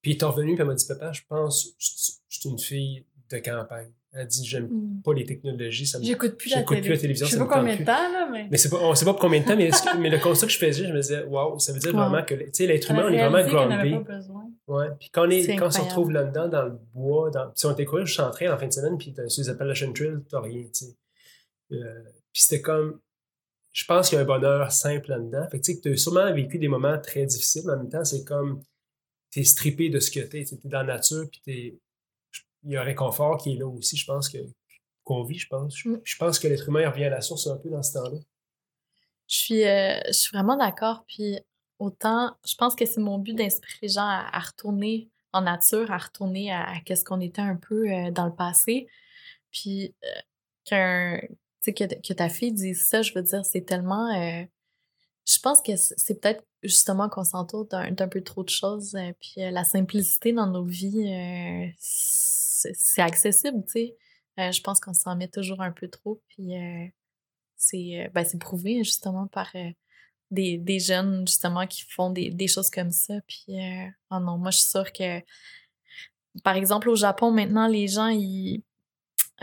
Puis 0.01 0.13
elle 0.13 0.17
est 0.17 0.23
revenue 0.23 0.53
et 0.53 0.55
elle 0.59 0.65
m'a 0.65 0.73
dit 0.73 0.85
Papa, 0.87 1.11
je 1.11 1.21
pense 1.29 1.65
que 1.65 1.69
je 1.79 2.39
suis 2.39 2.49
une 2.49 2.57
fille 2.57 3.05
de 3.29 3.37
campagne. 3.37 3.91
Elle 4.13 4.25
dit 4.27 4.43
J'aime 4.43 4.65
Mm. 4.71 5.01
pas 5.03 5.13
les 5.13 5.23
technologies, 5.25 5.85
ça 5.85 5.99
me 5.99 6.03
J'écoute 6.03 6.35
plus 6.35 6.49
la 6.49 6.57
J'écoute 6.57 6.77
télé. 6.77 6.87
plus 6.87 6.95
la 6.95 7.01
télévision, 7.01 7.27
Je 7.27 7.31
sais 7.33 7.37
ça 7.37 7.45
pas 7.45 7.53
combien 7.59 7.75
de 7.75 7.83
temps, 7.85 8.11
là, 8.11 8.27
mais... 8.31 8.47
Mais 8.49 8.57
c'est 8.57 8.69
pas, 8.69 8.77
on 8.81 8.95
sait 8.95 9.05
pas 9.05 9.13
pour 9.13 9.21
combien 9.21 9.39
de 9.41 9.45
temps, 9.45 9.55
mais, 9.55 9.69
mais 9.99 10.09
le 10.09 10.17
constat 10.17 10.47
que 10.47 10.51
je 10.53 10.57
faisais, 10.57 10.87
je 10.87 10.91
me 10.91 10.99
disais, 10.99 11.23
waouh, 11.25 11.59
ça 11.59 11.71
veut 11.73 11.79
dire 11.79 11.93
Wow. 11.93 12.09
vraiment 12.09 12.25
que, 12.25 12.33
tu 12.33 12.49
sais, 12.53 12.65
l'être 12.65 12.89
humain, 12.89 13.03
on 13.05 13.13
est 13.13 13.19
vraiment 13.29 13.67
réalisé 13.67 13.99
Ouais. 14.71 14.87
Puis 14.97 15.09
quand 15.09 15.27
on, 15.27 15.29
est, 15.29 15.43
C'est 15.43 15.57
quand 15.57 15.67
on 15.67 15.71
se 15.71 15.81
retrouve 15.81 16.11
là-dedans, 16.11 16.47
dans 16.47 16.63
le 16.63 16.79
bois, 16.93 17.29
dans, 17.29 17.51
si 17.55 17.65
on 17.65 17.73
était 17.73 17.83
courir, 17.83 18.05
je 18.05 18.13
suis 18.13 18.21
en 18.21 18.31
train 18.31 18.53
en 18.53 18.57
fin 18.57 18.67
de 18.67 18.71
semaine, 18.71 18.97
puis 18.97 19.13
sur 19.27 19.43
les 19.43 19.49
Appalachian 19.49 19.91
Trail, 19.91 20.19
t'as 20.29 20.39
rien, 20.39 20.63
tu 20.63 20.85
sais. 20.85 20.95
Euh, 21.73 22.03
puis 22.31 22.43
c'était 22.43 22.61
comme, 22.61 23.01
je 23.73 23.83
pense 23.83 24.07
qu'il 24.07 24.15
y 24.15 24.19
a 24.19 24.23
un 24.23 24.27
bonheur 24.27 24.71
simple 24.71 25.09
là-dedans. 25.09 25.45
Fait 25.49 25.59
que 25.59 25.65
tu 25.65 25.73
sais, 25.73 25.81
que 25.81 25.89
t'as 25.89 25.97
sûrement 25.97 26.33
vécu 26.33 26.57
des 26.57 26.69
moments 26.69 26.97
très 26.99 27.25
difficiles, 27.25 27.63
mais 27.65 27.73
en 27.73 27.77
même 27.79 27.89
temps, 27.89 28.05
c'est 28.05 28.23
comme, 28.23 28.63
t'es 29.29 29.43
strippé 29.43 29.89
de 29.89 29.99
ce 29.99 30.09
que 30.09 30.21
t'es, 30.21 30.45
t'es 30.45 30.57
dans 30.63 30.83
la 30.83 30.95
nature, 30.95 31.27
puis 31.29 31.41
t'es, 31.43 31.79
il 32.63 32.71
y 32.71 32.77
a 32.77 32.81
un 32.81 32.85
réconfort 32.85 33.37
qui 33.39 33.53
est 33.53 33.57
là 33.57 33.67
aussi, 33.67 33.97
je 33.97 34.05
pense 34.05 34.29
que, 34.29 34.37
qu'on 35.03 35.23
vit, 35.23 35.39
je 35.39 35.47
pense. 35.47 35.77
Je, 35.77 35.89
Mm. 35.89 36.01
je 36.01 36.15
pense 36.15 36.39
que 36.39 36.47
l'être 36.47 36.69
humain 36.69 36.89
revient 36.89 37.05
à 37.05 37.09
la 37.09 37.21
source 37.21 37.47
un 37.47 37.57
peu 37.57 37.69
dans 37.69 37.83
ce 37.83 37.91
temps-là. 37.93 38.19
Je 39.27 39.37
suis, 39.37 39.65
euh, 39.65 39.99
je 40.07 40.13
suis 40.13 40.37
vraiment 40.37 40.55
d'accord. 40.55 41.03
Puis 41.07 41.39
autant, 41.81 42.35
je 42.47 42.55
pense 42.55 42.75
que 42.75 42.85
c'est 42.85 43.01
mon 43.01 43.17
but 43.17 43.33
d'inspirer 43.33 43.73
les 43.81 43.89
gens 43.89 44.07
à, 44.07 44.39
retourner 44.39 45.09
en 45.33 45.41
nature, 45.41 45.91
à 45.91 45.97
retourner 45.97 46.51
à, 46.51 46.79
qu'est-ce 46.85 47.03
qu'on 47.03 47.19
était 47.19 47.41
un 47.41 47.55
peu 47.55 47.91
euh, 47.91 48.11
dans 48.11 48.27
le 48.27 48.35
passé. 48.35 48.87
Puis 49.51 49.95
euh, 50.03 50.21
qu'un, 50.65 51.19
que, 51.65 52.01
que 52.07 52.13
ta 52.13 52.29
fille 52.29 52.53
dise 52.53 52.85
ça, 52.85 53.01
je 53.01 53.13
veux 53.13 53.23
dire, 53.23 53.43
c'est 53.43 53.61
tellement. 53.65 54.07
euh, 54.15 54.45
je 55.25 55.39
pense 55.39 55.61
que 55.61 55.75
c'est 55.75 56.21
peut-être 56.21 56.43
justement 56.63 57.09
qu'on 57.09 57.23
s'entoure 57.23 57.65
d'un 57.65 58.07
peu 58.07 58.21
trop 58.21 58.43
de 58.43 58.49
choses. 58.49 58.95
euh, 58.95 59.13
puis 59.19 59.41
la 59.51 59.63
simplicité 59.63 60.33
dans 60.33 60.47
nos 60.47 60.65
vies, 60.65 61.73
c'est 61.79 63.01
accessible, 63.01 63.63
tu 63.65 63.71
sais. 63.71 63.97
Je 64.37 64.61
pense 64.61 64.79
qu'on 64.79 64.93
s'en 64.93 65.15
met 65.15 65.27
toujours 65.27 65.61
un 65.61 65.71
peu 65.71 65.87
trop. 65.87 66.21
Puis 66.29 66.53
c'est 67.57 68.09
ben, 68.13 68.25
prouvé 68.39 68.83
justement 68.83 69.27
par 69.27 69.51
des, 70.31 70.57
des 70.57 70.79
jeunes 70.79 71.27
justement 71.27 71.67
qui 71.67 71.83
font 71.83 72.09
des, 72.09 72.31
des 72.31 72.47
choses 72.47 72.69
comme 72.69 72.91
ça. 72.91 73.15
Puis, 73.27 73.59
euh, 73.59 73.87
oh 74.11 74.19
non, 74.19 74.37
moi 74.37 74.51
je 74.51 74.59
suis 74.59 74.69
sûre 74.69 74.91
que 74.91 75.21
par 76.43 76.55
exemple, 76.55 76.89
au 76.89 76.95
Japon, 76.95 77.31
maintenant, 77.31 77.67
les 77.67 77.87
gens, 77.87 78.07
ils, 78.07 78.63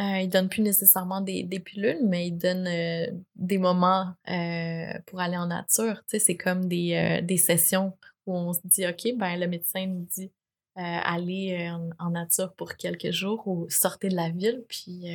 euh, 0.01 0.21
ils 0.21 0.29
donnent 0.29 0.49
plus 0.49 0.63
nécessairement 0.63 1.21
des, 1.21 1.43
des 1.43 1.61
pilules, 1.61 2.01
mais 2.05 2.29
ils 2.29 2.37
donnent 2.37 2.67
euh, 2.67 3.07
des 3.37 3.59
moments 3.59 4.15
euh, 4.29 4.99
pour 5.07 5.21
aller 5.21 5.37
en 5.37 5.47
nature. 5.47 5.97
Tu 6.05 6.05
sais, 6.09 6.19
c'est 6.19 6.37
comme 6.37 6.67
des, 6.67 7.21
des 7.23 7.37
sessions 7.37 7.97
où 8.27 8.35
on 8.35 8.53
se 8.53 8.61
dit, 8.65 8.87
OK, 8.87 9.17
ben 9.17 9.39
le 9.39 9.47
médecin 9.47 9.87
nous 9.87 10.07
dit 10.07 10.33
aller 10.77 11.69
en, 11.71 11.91
en, 11.99 12.11
nature 12.11 12.55
pour 12.55 12.77
quelques 12.77 13.11
jours 13.11 13.49
ou 13.49 13.69
sortir 13.69 14.11
de 14.11 14.15
la 14.15 14.31
ville. 14.31 14.65
Puis 14.69 15.07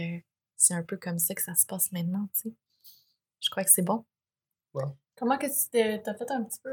c'est 0.57 0.73
un 0.73 0.83
peu 0.83 0.97
comme 0.97 1.19
ça 1.19 1.33
que 1.33 1.41
ça 1.41 1.55
se 1.55 1.65
passe 1.65 1.91
maintenant, 1.93 2.27
tu 2.33 2.49
sais. 2.49 2.55
Je 3.39 3.49
crois 3.49 3.63
que 3.63 3.71
c'est 3.71 3.81
bon. 3.81 4.03
Comment 5.15 5.37
que 5.37 5.45
tu 5.45 5.77
as 6.09 6.13
fait 6.13 6.31
un 6.31 6.43
petit 6.43 6.59
peu, 6.63 6.71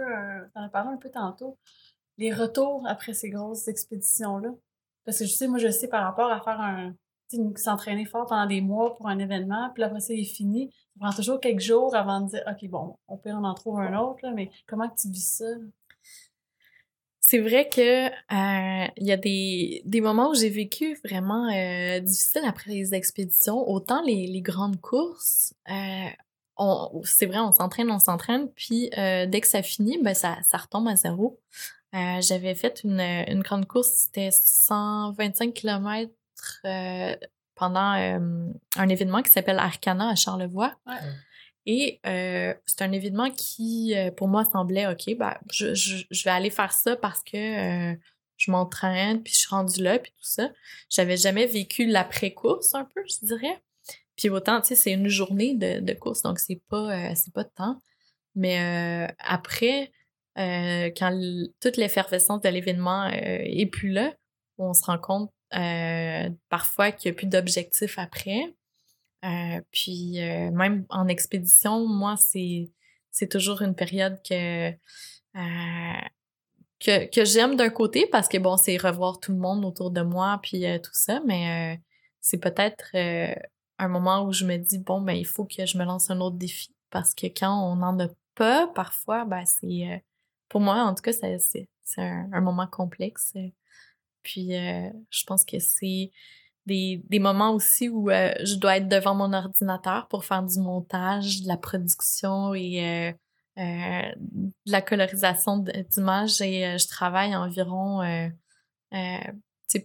t'en 0.55 0.63
as 0.63 0.69
parlé 0.69 0.91
un 0.93 0.97
peu 0.97 1.11
tantôt, 1.11 1.59
les 2.19 2.33
retours 2.33 2.85
après 2.87 3.15
ces 3.15 3.31
grosses 3.31 3.69
expéditions-là? 3.69 4.51
Parce 5.05 5.19
que 5.19 5.25
je 5.25 5.33
sais, 5.33 5.49
moi, 5.49 5.59
je 5.59 5.71
sais 5.71 5.89
par 5.89 6.05
rapport 6.05 6.31
à 6.31 6.41
faire 6.41 6.61
un. 6.61 6.95
s'entraîner 7.57 8.05
fort 8.05 8.27
pendant 8.27 8.47
des 8.47 8.61
mois 8.61 8.95
pour 8.95 9.09
un 9.09 9.19
événement, 9.19 9.71
puis 9.75 9.83
après 9.83 10.01
ça, 10.01 10.13
il 10.13 10.21
est 10.21 10.25
fini. 10.25 10.71
Ça 10.95 11.01
prend 11.01 11.13
toujours 11.13 11.41
quelques 11.41 11.61
jours 11.61 11.95
avant 11.95 12.21
de 12.21 12.29
dire, 12.31 12.43
OK, 12.47 12.69
bon, 12.69 12.97
on 13.09 13.17
peut 13.17 13.31
en 13.33 13.55
trouver 13.55 13.87
un 13.87 13.99
autre, 13.99 14.21
là, 14.23 14.33
mais 14.33 14.51
comment 14.67 14.89
tu 14.89 15.09
vis 15.11 15.37
ça? 15.39 15.47
C'est 17.23 17.39
vrai 17.39 17.69
que 17.69 18.09
euh, 18.09 18.89
il 18.97 19.07
y 19.07 19.13
a 19.13 19.17
des, 19.17 19.83
des 19.85 20.01
moments 20.01 20.31
où 20.31 20.35
j'ai 20.35 20.49
vécu 20.49 20.99
vraiment 21.05 21.49
euh, 21.49 22.01
difficile 22.01 22.43
après 22.45 22.73
les 22.73 22.93
expéditions. 22.93 23.69
Autant 23.69 24.03
les, 24.03 24.27
les 24.27 24.41
grandes 24.41 24.81
courses, 24.81 25.55
euh, 25.69 26.09
c'est 27.05 27.27
vrai, 27.27 27.39
on 27.39 27.53
s'entraîne, 27.53 27.91
on 27.91 27.99
s'entraîne, 27.99 28.51
puis 28.53 28.91
euh, 28.99 29.27
dès 29.27 29.41
que 29.41 29.47
ça 29.47 29.63
finit, 29.63 29.99
ben 30.03 30.15
ça, 30.15 30.39
ça 30.49 30.59
retombe 30.59 30.89
à 30.89 30.97
zéro. 30.97 31.41
Euh, 31.95 32.21
j'avais 32.21 32.55
fait 32.55 32.83
une, 32.85 33.01
une, 33.01 33.41
grande 33.41 33.67
course, 33.67 33.89
c'était 33.89 34.31
125 34.31 35.53
km 35.55 36.13
euh, 36.65 37.17
pendant 37.55 38.53
un 38.77 38.89
événement 38.89 39.23
qui 39.23 39.31
s'appelle 39.31 39.59
Arcana 39.59 40.11
à 40.11 40.15
Charlevoix. 40.15 40.75
Ouais. 40.87 40.95
Et 41.67 42.01
c'est 42.65 42.83
un 42.83 42.93
événement 42.93 43.31
qui, 43.31 43.95
pour 44.17 44.29
moi, 44.29 44.45
semblait 44.45 44.87
OK, 44.87 45.17
ben, 45.17 45.35
je, 45.53 45.75
je, 45.75 46.05
je, 46.11 46.25
vais 46.25 46.31
aller 46.31 46.51
faire 46.51 46.73
ça 46.73 46.97
parce 46.97 47.23
que 47.23 47.95
je 48.39 48.51
m'entraîne, 48.51 49.23
puis 49.23 49.35
je 49.35 49.41
suis 49.41 49.49
rendue 49.49 49.83
là, 49.83 49.99
puis 49.99 50.13
tout 50.13 50.25
ça. 50.25 50.51
J'avais 50.89 51.19
jamais 51.19 51.47
vécu 51.47 51.87
l'après-course 51.87 52.75
un 52.75 52.85
peu, 52.85 53.03
je 53.07 53.27
dirais. 53.27 53.63
Puis 54.21 54.29
autant, 54.29 54.61
tu 54.61 54.69
sais, 54.69 54.77
c'est 54.77 54.93
une 54.93 55.09
journée 55.09 55.55
de, 55.55 55.81
de 55.81 55.93
course, 55.95 56.21
donc 56.21 56.39
c'est 56.39 56.61
pas, 56.69 57.15
c'est 57.15 57.33
pas 57.33 57.45
de 57.45 57.49
temps. 57.49 57.81
Mais 58.35 59.09
après, 59.19 59.91
euh, 60.39 60.91
quand 60.97 61.19
toute 61.61 61.77
l'effervescence 61.77 62.41
de 62.41 62.49
l'événement 62.49 63.05
euh, 63.07 63.11
est 63.13 63.67
plus 63.67 63.91
là, 63.91 64.15
on 64.59 64.73
se 64.75 64.85
rend 64.85 64.99
compte 64.99 65.31
euh, 65.55 66.31
parfois 66.49 66.93
qu'il 66.93 67.11
n'y 67.11 67.17
a 67.17 67.19
plus 67.19 67.27
d'objectif 67.27 67.99
après. 67.99 68.55
puis 69.73 70.19
même 70.53 70.85
en 70.89 71.09
expédition, 71.09 71.87
moi, 71.87 72.17
c'est 72.17 72.71
c'est 73.11 73.29
toujours 73.29 73.63
une 73.63 73.75
période 73.75 74.21
que 74.29 74.73
que, 76.81 77.07
que 77.11 77.25
j'aime 77.27 77.57
d'un 77.57 77.69
côté 77.69 78.07
parce 78.11 78.29
que 78.29 78.39
bon, 78.39 78.57
c'est 78.57 78.77
revoir 78.79 79.21
tout 79.21 79.33
le 79.33 79.39
monde 79.39 79.65
autour 79.65 79.91
de 79.91 80.01
moi 80.03 80.39
puis 80.43 80.65
tout 80.83 80.95
ça, 80.95 81.21
mais 81.27 81.79
c'est 82.21 82.39
peut-être 82.39 82.93
un 83.85 83.89
moment 83.89 84.25
où 84.25 84.33
je 84.33 84.45
me 84.45 84.57
dis 84.57 84.79
bon 84.79 85.01
ben 85.01 85.13
il 85.13 85.27
faut 85.27 85.45
que 85.45 85.67
je 85.67 85.79
me 85.79 85.85
lance 85.85 86.11
un 86.11 86.21
autre 86.21 86.37
défi 86.37 86.75
parce 86.91 87.15
que 87.15 87.27
quand 87.27 87.71
on 87.71 87.77
n'en 87.77 87.99
a 88.01 88.09
pas, 88.35 88.69
parfois 88.69 89.25
ben 89.25 89.45
c'est 89.47 90.03
pour 90.51 90.61
moi, 90.61 90.83
en 90.83 90.95
tout 90.95 91.03
cas, 91.03 91.13
c'est 91.13 91.69
un, 91.97 92.29
un, 92.33 92.41
moment 92.43 92.67
complexe. 92.67 93.35
Puis, 94.23 94.55
euh, 94.55 94.91
je 95.09 95.25
pense 95.25 95.45
que 95.45 95.59
c'est 95.61 96.11
des, 96.67 97.03
des, 97.09 97.21
moments 97.21 97.53
aussi 97.53 97.89
où 97.89 98.11
euh, 98.11 98.35
je 98.45 98.57
dois 98.57 98.77
être 98.77 98.89
devant 98.89 99.15
mon 99.15 99.33
ordinateur 99.33 100.09
pour 100.09 100.25
faire 100.25 100.43
du 100.43 100.59
montage, 100.59 101.43
de 101.43 101.49
la 101.49 101.57
production 101.57 102.53
et 102.55 102.85
euh, 102.85 103.13
euh 103.63 104.13
de 104.19 104.73
la 104.73 104.83
colorisation 104.83 105.65
d'images. 105.91 106.41
Et 106.41 106.67
euh, 106.67 106.79
je 106.79 106.89
travaille 106.89 107.35
environ 107.35 108.01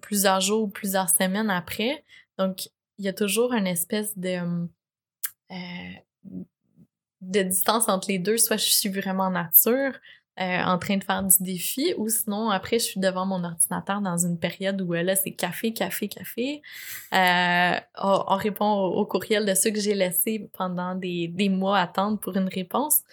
plusieurs 0.02 0.42
jours 0.42 0.64
ou 0.64 0.68
plusieurs 0.68 1.10
semaines 1.10 1.52
après. 1.52 2.04
Donc, 2.40 2.70
il 2.98 3.06
y 3.06 3.08
a 3.08 3.14
toujours 3.14 3.54
une 3.54 3.68
espèce 3.68 4.18
de 4.18 4.68
de 7.22 7.42
distance 7.42 7.90
entre 7.90 8.10
les 8.10 8.20
deux. 8.20 8.38
Soit 8.38 8.58
je 8.58 8.72
suis 8.72 8.90
vraiment 8.90 9.30
nature, 9.30 9.94
euh, 10.38 10.64
en 10.64 10.78
train 10.78 10.98
de 10.98 11.04
faire 11.04 11.24
du 11.24 11.36
défi 11.40 11.94
ou 11.98 12.10
sinon 12.10 12.50
après 12.50 12.78
je 12.78 12.84
suis 12.84 13.00
devant 13.00 13.26
mon 13.26 13.42
ordinateur 13.46 14.02
dans 14.02 14.18
une 14.18 14.38
période 14.38 14.82
où 14.82 14.94
euh, 14.94 15.02
là 15.02 15.16
c'est 15.16 15.32
café 15.32 15.72
café 15.72 16.10
café 16.10 16.62
euh, 17.14 17.80
on, 18.04 18.24
on, 18.28 18.36
répond 18.36 18.70
au, 18.70 18.96
au, 18.96 19.06
courriel 19.06 19.46
de 19.46 19.54
ceux 19.54 19.72
que 19.72 19.80
j'ai 19.80 19.96
laissés 19.96 20.50
pendant 20.52 20.94
des, 20.94 21.30
des 21.30 21.48
mois 21.48 21.80
attendre 21.80 22.20
pour 22.20 22.36
une 22.36 22.50
réponse 22.50 23.04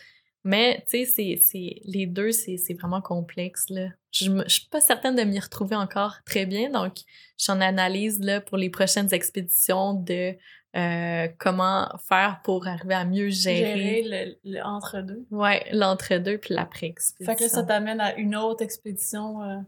mais 0.45 0.85
tu 0.89 1.05
sais 1.05 1.41
c'est 1.43 1.81
les 1.85 2.07
deux 2.07 2.33
c'est 2.33 2.75
vraiment 2.79 3.01
complexe 3.01 3.67
là 3.69 3.89
je, 4.11 4.31
je 4.47 4.53
suis 4.53 4.69
pas 4.69 4.81
certaine 4.81 5.17
de 5.17 5.23
m'y 5.23 5.39
retrouver 5.39 5.77
encore 5.77 6.17
très 6.27 6.47
bien 6.47 6.71
donc 6.71 6.95
j'en 7.39 7.61
analyse 7.61 8.21
là 8.21 8.41
pour 8.41 8.59
les 8.59 8.71
prochaines 8.71 9.13
expéditions 9.13 9.95
de 9.95 10.37
euh, 10.75 11.29
comment 11.39 11.87
faire 12.09 12.41
pour 12.45 12.67
arriver 12.67 12.95
à 12.95 13.05
mieux 13.05 13.29
gérer. 13.29 13.77
Gérer 13.77 14.37
le, 14.43 14.53
le 14.53 14.63
entre-deux. 14.65 15.27
Ouais, 15.31 15.67
l'entre-deux 15.71 16.39
puis 16.39 16.55
l'après-expédition. 16.55 17.31
Fait 17.31 17.39
que 17.39 17.43
là, 17.43 17.49
ça 17.51 17.63
t'amène 17.63 18.01
à 18.01 18.15
une 18.17 18.35
autre 18.35 18.63
expédition 18.63 19.43
euh, 19.43 19.59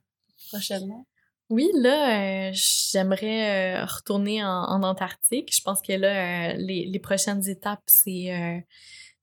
prochainement? 0.49 1.07
Oui, 1.51 1.71
là, 1.75 2.49
euh, 2.49 2.51
j'aimerais 2.55 3.85
retourner 3.85 4.43
en, 4.43 4.49
en, 4.49 4.83
Antarctique. 4.83 5.55
Je 5.55 5.61
pense 5.61 5.83
que 5.83 5.93
là, 5.93 6.55
les, 6.55 6.87
les, 6.87 6.99
prochaines 6.99 7.47
étapes, 7.51 7.83
c'est 7.85 8.65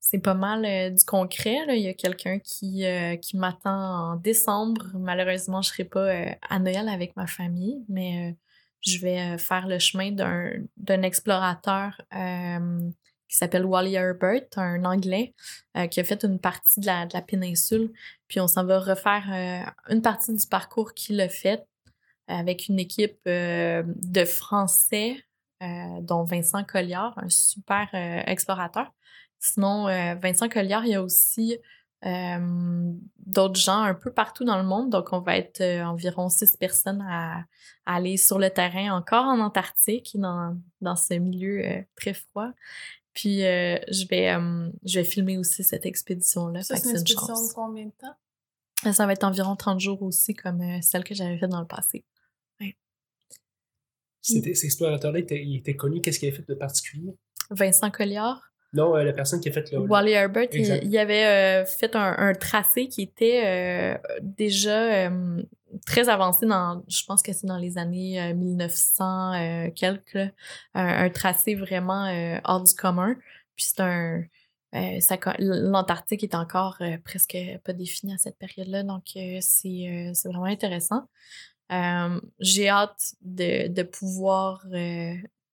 c'est 0.04 0.18
pas 0.18 0.34
mal 0.34 0.92
du 0.94 1.04
concret. 1.04 1.64
Là. 1.66 1.74
Il 1.74 1.82
y 1.82 1.88
a 1.88 1.94
quelqu'un 1.94 2.38
qui, 2.40 2.84
qui 3.22 3.36
m'attend 3.38 4.12
en 4.12 4.16
décembre. 4.16 4.88
Malheureusement, 4.94 5.62
je 5.62 5.70
serai 5.70 5.84
pas 5.84 6.12
à 6.50 6.58
Noël 6.58 6.90
avec 6.90 7.16
ma 7.16 7.26
famille, 7.26 7.82
mais 7.88 8.36
je 8.82 8.98
vais 8.98 9.20
euh, 9.20 9.38
faire 9.38 9.66
le 9.66 9.78
chemin 9.78 10.10
d'un, 10.10 11.02
explorateur 11.02 12.00
euh, 12.14 12.90
qui 13.28 13.36
s'appelle 13.36 13.64
Wally 13.64 13.94
Herbert, 13.94 14.46
un 14.56 14.84
Anglais, 14.84 15.34
euh, 15.76 15.86
qui 15.86 16.00
a 16.00 16.04
fait 16.04 16.22
une 16.24 16.38
partie 16.38 16.80
de 16.80 16.86
la, 16.86 17.06
de 17.06 17.14
la 17.14 17.22
péninsule. 17.22 17.92
Puis 18.28 18.40
on 18.40 18.48
s'en 18.48 18.64
va 18.64 18.78
refaire 18.80 19.24
euh, 19.32 19.92
une 19.92 20.02
partie 20.02 20.34
du 20.34 20.46
parcours 20.46 20.94
qu'il 20.94 21.20
a 21.20 21.28
fait 21.28 21.64
avec 22.28 22.68
une 22.68 22.78
équipe 22.78 23.18
euh, 23.26 23.82
de 23.86 24.24
Français, 24.24 25.16
dont 26.00 26.24
Vincent 26.24 26.64
Colliard, 26.64 27.16
un 27.18 27.28
super 27.28 27.88
explorateur. 28.26 28.92
Sinon, 29.44 29.86
Vincent 30.20 30.48
Colliard, 30.48 30.86
il 30.86 30.92
y 30.92 30.94
a 30.94 31.02
aussi 31.02 31.58
euh, 32.04 32.92
d'autres 33.26 33.60
gens 33.60 33.82
un 33.82 33.94
peu 33.94 34.12
partout 34.12 34.44
dans 34.44 34.58
le 34.58 34.64
monde. 34.64 34.90
Donc, 34.90 35.12
on 35.12 35.20
va 35.20 35.36
être 35.36 35.60
euh, 35.60 35.84
environ 35.84 36.28
six 36.28 36.56
personnes 36.56 37.00
à, 37.08 37.44
à, 37.86 37.96
aller 37.96 38.16
sur 38.16 38.38
le 38.38 38.50
terrain 38.50 38.96
encore 38.96 39.24
en 39.24 39.38
Antarctique, 39.38 40.10
dans, 40.14 40.58
dans 40.80 40.96
ce 40.96 41.14
milieu 41.14 41.64
euh, 41.64 41.82
très 41.94 42.14
froid. 42.14 42.50
Puis, 43.14 43.44
euh, 43.44 43.78
je, 43.88 44.06
vais, 44.08 44.32
je 44.84 44.98
vais 44.98 45.04
filmer 45.04 45.38
aussi 45.38 45.62
cette 45.62 45.86
expédition-là. 45.86 46.62
Ça, 46.62 46.76
c'est 46.76 46.90
une 46.90 46.96
expédition 46.96 47.34
de 47.34 47.52
combien 47.54 47.86
de 47.86 47.92
temps? 47.92 48.92
Ça 48.92 49.06
va 49.06 49.12
être 49.12 49.24
environ 49.24 49.54
30 49.54 49.78
jours 49.78 50.02
aussi, 50.02 50.34
comme 50.34 50.82
celle 50.82 51.04
que 51.04 51.14
j'avais 51.14 51.38
faite 51.38 51.50
dans 51.50 51.60
le 51.60 51.66
passé. 51.66 52.04
Ouais. 52.60 52.76
Cet, 54.22 54.42
cet 54.42 54.64
explorateur-là, 54.64 55.20
il 55.20 55.56
était 55.56 55.76
connu. 55.76 56.00
Qu'est-ce 56.00 56.18
qu'il 56.18 56.28
avait 56.28 56.36
fait 56.36 56.48
de 56.48 56.54
particulier? 56.54 57.14
Vincent 57.50 57.90
Colliard. 57.90 58.51
Non, 58.74 58.96
euh, 58.96 59.04
la 59.04 59.12
personne 59.12 59.40
qui 59.40 59.50
a 59.50 59.52
fait 59.52 59.70
le. 59.70 59.80
Wally 59.80 60.12
Herbert, 60.12 60.48
il, 60.52 60.80
il, 60.82 60.98
avait 60.98 61.26
euh, 61.26 61.66
fait 61.66 61.94
un, 61.94 62.14
un, 62.16 62.32
tracé 62.32 62.88
qui 62.88 63.02
était 63.02 63.42
euh, 63.44 64.18
déjà 64.22 65.10
très 65.86 66.08
avancé 66.08 66.46
dans, 66.46 66.82
je 66.88 67.04
pense 67.04 67.22
que 67.22 67.32
c'est 67.32 67.46
dans 67.46 67.58
les 67.58 67.76
années 67.76 68.32
1900 68.32 69.32
euh, 69.34 69.70
quelques, 69.74 70.16
un, 70.16 71.04
un, 71.04 71.10
tracé 71.10 71.54
vraiment 71.54 72.40
hors 72.44 72.62
du 72.62 72.74
commun. 72.74 73.14
Puis 73.56 73.66
c'est 73.66 73.80
un. 73.80 74.24
L'Antarctique 75.38 76.24
est 76.24 76.34
encore 76.34 76.78
presque 77.04 77.36
pas 77.64 77.74
défini 77.74 78.14
à 78.14 78.18
cette 78.18 78.38
période-là, 78.38 78.84
donc 78.84 79.02
c'est 79.40 80.14
vraiment 80.24 80.46
intéressant. 80.46 81.02
J'ai 82.40 82.70
hâte 82.70 83.12
de, 83.20 83.68
de 83.68 83.82
pouvoir 83.82 84.64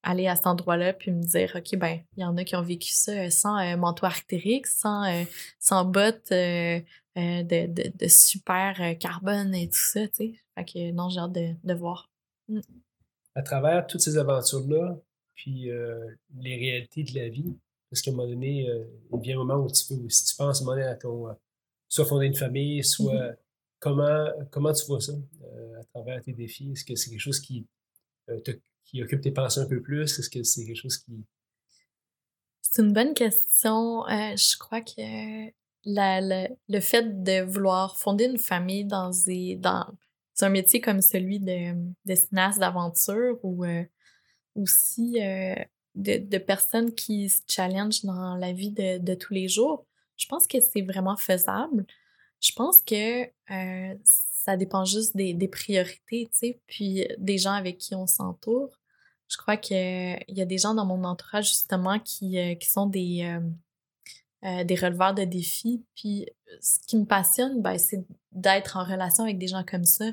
aller 0.04 0.28
à 0.28 0.36
cet 0.36 0.48
endroit-là 0.48 0.94
puis 0.94 1.12
me 1.12 1.24
dire 1.24 1.52
ok 1.56 1.78
ben 1.78 2.00
il 2.16 2.22
y 2.22 2.26
en 2.26 2.38
a 2.38 2.44
qui 2.44 2.56
ont 2.56 2.62
vécu 2.62 2.92
ça 2.92 3.12
euh, 3.12 3.30
sans 3.30 3.58
euh, 3.58 3.76
manteau 3.76 4.06
artérique 4.06 4.68
sans 4.68 5.04
euh, 5.04 5.24
sans 5.60 5.86
bottes 5.86 6.32
euh, 6.32 6.80
de, 7.16 7.68
de, 7.68 7.92
de, 7.94 8.08
super 8.08 8.98
carbone 9.00 9.54
et 9.54 9.68
tout 9.68 9.76
ça 9.76 10.08
tu 10.08 10.16
sais 10.16 10.34
fait 10.56 10.66
que 10.66 10.92
non 10.92 11.10
j'ai 11.10 11.20
hâte 11.20 11.34
de, 11.34 11.54
de 11.64 11.74
voir 11.74 12.10
mm. 12.48 12.62
à 13.36 13.42
travers 13.42 13.88
toutes 13.88 14.00
ces 14.02 14.18
aventures 14.18 14.66
là 14.70 14.98
puis 15.36 15.70
les 16.38 16.56
réalités 16.56 17.04
de 17.04 17.16
la 17.16 17.28
vie 17.28 17.58
parce 17.90 18.02
qu'à 18.02 18.12
un 18.12 18.14
moment 18.14 18.30
donné 18.30 18.70
il 19.14 19.20
vient 19.20 19.36
un 19.36 19.44
moment 19.44 19.66
où 19.66 19.70
tu 19.70 19.84
peux 19.86 20.08
si 20.08 20.26
tu 20.26 20.36
penses 20.38 20.66
à, 20.66 20.90
à 20.90 20.96
ton 20.96 21.28
soit 21.90 22.06
fonder 22.06 22.28
une 22.28 22.36
famille 22.36 22.84
soit 22.86 23.14
mm 23.14 23.18
-hmm. 23.18 23.36
comment, 23.80 24.28
comment 24.52 24.74
tu 24.74 24.86
vois 24.86 25.02
ça 25.02 25.14
à 25.80 25.84
travers 25.94 26.22
tes 26.22 26.34
défis? 26.34 26.72
Est-ce 26.72 26.86
que 26.86 26.96
c'est 26.96 27.10
quelque 27.10 27.28
chose 27.30 27.40
qui, 27.40 27.66
qui 28.90 29.04
occupe 29.04 29.22
tes 29.22 29.32
pensées 29.32 29.60
un 29.60 29.68
peu 29.68 29.82
plus? 29.82 30.20
Est-ce 30.20 30.30
que 30.30 30.44
c'est 30.44 30.66
quelque 30.66 30.76
chose 30.76 30.98
qui... 30.98 31.12
C'est 32.62 32.82
une 32.82 32.94
bonne 32.94 33.14
question. 33.14 34.04
je 34.08 34.58
crois 34.58 34.82
que 34.82 35.52
le 35.86 36.80
fait 36.80 37.24
de 37.24 37.42
vouloir 37.42 37.98
fonder 37.98 38.26
une 38.26 38.38
famille 38.38 38.86
dans, 38.86 39.12
des, 39.26 39.56
dans 39.56 39.86
un 40.42 40.50
métier 40.50 40.82
comme 40.82 41.02
celui 41.02 41.40
de, 41.40 41.74
de 42.06 42.16
cinéaste 42.16 42.60
d'aventure 42.60 43.40
ou 43.44 43.66
aussi 44.56 45.20
de, 45.96 46.18
de, 46.18 46.38
personnes 46.38 46.94
qui 46.94 47.30
se 47.30 47.42
challengent 47.48 48.04
dans 48.04 48.36
la 48.36 48.54
vie 48.54 48.72
de, 48.72 49.00
de 49.00 49.14
tous 49.16 49.34
les 49.34 49.48
jours, 49.48 49.86
je 50.18 50.28
pense 50.28 50.48
que 50.48 50.60
c'est 50.60 50.82
vraiment 50.82 51.18
faisable. 51.18 51.86
Je 52.42 52.52
pense 52.54 52.82
que 52.82 53.24
euh, 53.24 53.96
ça 54.04 54.58
dépend 54.58 54.86
juste 54.86 55.16
des, 55.16 55.34
des 55.34 55.48
priorités, 55.48 56.30
tu 56.32 56.38
sais, 56.38 56.60
puis 56.68 57.08
des 57.18 57.38
gens 57.38 57.54
avec 57.54 57.78
qui 57.78 57.96
on 57.96 58.08
s'entoure. 58.08 58.79
Je 59.30 59.38
crois 59.38 59.58
qu'il 59.58 60.24
y 60.28 60.42
a 60.42 60.46
des 60.46 60.58
gens 60.58 60.74
dans 60.74 60.86
mon 60.86 61.04
entourage, 61.04 61.50
justement, 61.50 62.00
qui, 62.00 62.38
euh, 62.40 62.56
qui 62.56 62.70
sont 62.70 62.88
des, 62.88 63.22
euh, 63.24 63.40
euh, 64.48 64.64
des 64.64 64.76
releveurs 64.76 65.14
de 65.14 65.24
défis. 65.24 65.86
Puis 65.96 66.28
ce 66.62 66.80
qui 66.88 66.98
me 66.98 67.06
passionne, 67.06 67.62
ben, 67.62 67.78
c'est 67.78 68.04
d'être 68.32 68.78
en 68.78 68.84
relation 68.84 69.24
avec 69.24 69.38
des 69.38 69.48
gens 69.48 69.64
comme 69.64 69.86
ça. 69.86 70.06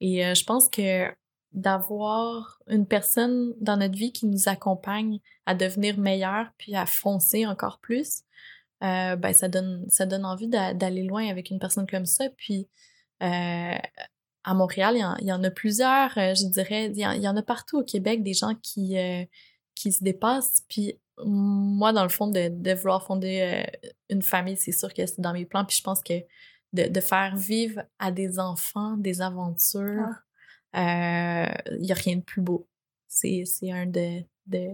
Et 0.00 0.34
je 0.34 0.44
pense 0.44 0.68
que 0.68 1.08
d'avoir 1.52 2.60
une 2.68 2.86
personne 2.86 3.54
dans 3.60 3.76
notre 3.76 3.96
vie 3.96 4.12
qui 4.12 4.26
nous 4.26 4.48
accompagne 4.48 5.20
à 5.46 5.54
devenir 5.54 5.98
meilleur 5.98 6.50
puis 6.58 6.74
à 6.74 6.86
foncer 6.86 7.46
encore 7.46 7.78
plus, 7.78 8.22
euh, 8.82 9.14
ben 9.16 9.32
ça 9.32 9.48
donne 9.48 9.84
ça 9.88 10.06
donne 10.06 10.24
envie 10.24 10.48
d'aller 10.48 11.04
loin 11.04 11.28
avec 11.28 11.50
une 11.50 11.60
personne 11.60 11.86
comme 11.86 12.06
ça. 12.06 12.24
Puis 12.36 12.68
euh, 13.22 13.78
à 14.44 14.54
Montréal, 14.54 14.96
il 15.20 15.26
y, 15.26 15.32
en, 15.32 15.44
a 15.44 15.50
plusieurs, 15.50 16.16
euh, 16.18 16.34
je 16.34 16.46
dirais, 16.46 16.86
il 16.86 16.98
y, 16.98 17.28
en, 17.28 17.36
a 17.36 17.42
partout 17.42 17.78
au 17.78 17.84
Québec 17.84 18.22
des 18.22 18.34
gens 18.34 18.54
qui 18.62 18.96
qui 19.74 19.92
se 19.92 20.04
dépassent. 20.04 20.64
Puis 20.68 20.98
moi, 21.24 21.92
dans 21.92 22.02
le 22.02 22.08
fond, 22.08 22.26
de, 22.26 22.48
de 22.48 22.74
vouloir 22.74 23.04
fonder 23.06 23.64
une 24.10 24.22
famille, 24.22 24.56
c'est 24.56 24.72
sûr 24.72 24.92
que 24.92 25.06
c'est 25.06 25.20
dans 25.20 25.32
mes 25.32 25.46
plans. 25.46 25.64
Puis 25.64 25.76
je 25.76 25.82
pense 25.82 26.02
que 26.02 26.14
de, 26.72 26.88
de, 26.88 27.00
faire 27.00 27.36
vivre 27.36 27.82
à 27.98 28.10
des 28.10 28.38
enfants 28.38 28.96
des 28.96 29.20
aventures, 29.20 30.08
ah 30.08 30.22
il 30.74 31.74
euh, 31.74 31.78
n'y 31.78 31.92
a 31.92 31.94
rien 31.94 32.16
de 32.16 32.22
plus 32.22 32.40
beau. 32.40 32.66
C'est, 33.08 33.44
un 33.70 33.86
de, 33.86 34.22
de, 34.46 34.70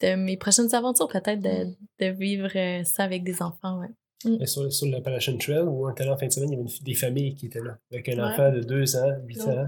de, 0.00 0.14
mes 0.14 0.38
prochaines 0.38 0.74
aventures, 0.74 1.08
peut-être, 1.08 1.40
de, 1.40 1.76
de, 1.98 2.06
vivre 2.06 2.48
euh, 2.56 2.84
ça 2.84 3.04
avec 3.04 3.22
des 3.22 3.42
enfants, 3.42 3.80
ouais. 3.80 3.90
Mmh. 4.24 4.44
Sur, 4.44 4.70
sur 4.70 4.86
l'Appalachian 4.86 5.38
Trail, 5.38 5.62
où 5.62 5.86
on 5.86 5.90
était 5.90 6.04
là 6.04 6.12
en 6.12 6.16
fin 6.16 6.26
de 6.26 6.32
semaine, 6.32 6.52
il 6.52 6.58
y 6.58 6.60
avait 6.60 6.70
des 6.82 6.94
familles 6.94 7.34
qui 7.34 7.46
étaient 7.46 7.62
là, 7.62 7.78
avec 7.90 8.08
un 8.10 8.18
enfant 8.22 8.52
de 8.52 8.60
2 8.60 8.96
ans, 8.96 9.16
8 9.26 9.40
ans. 9.44 9.66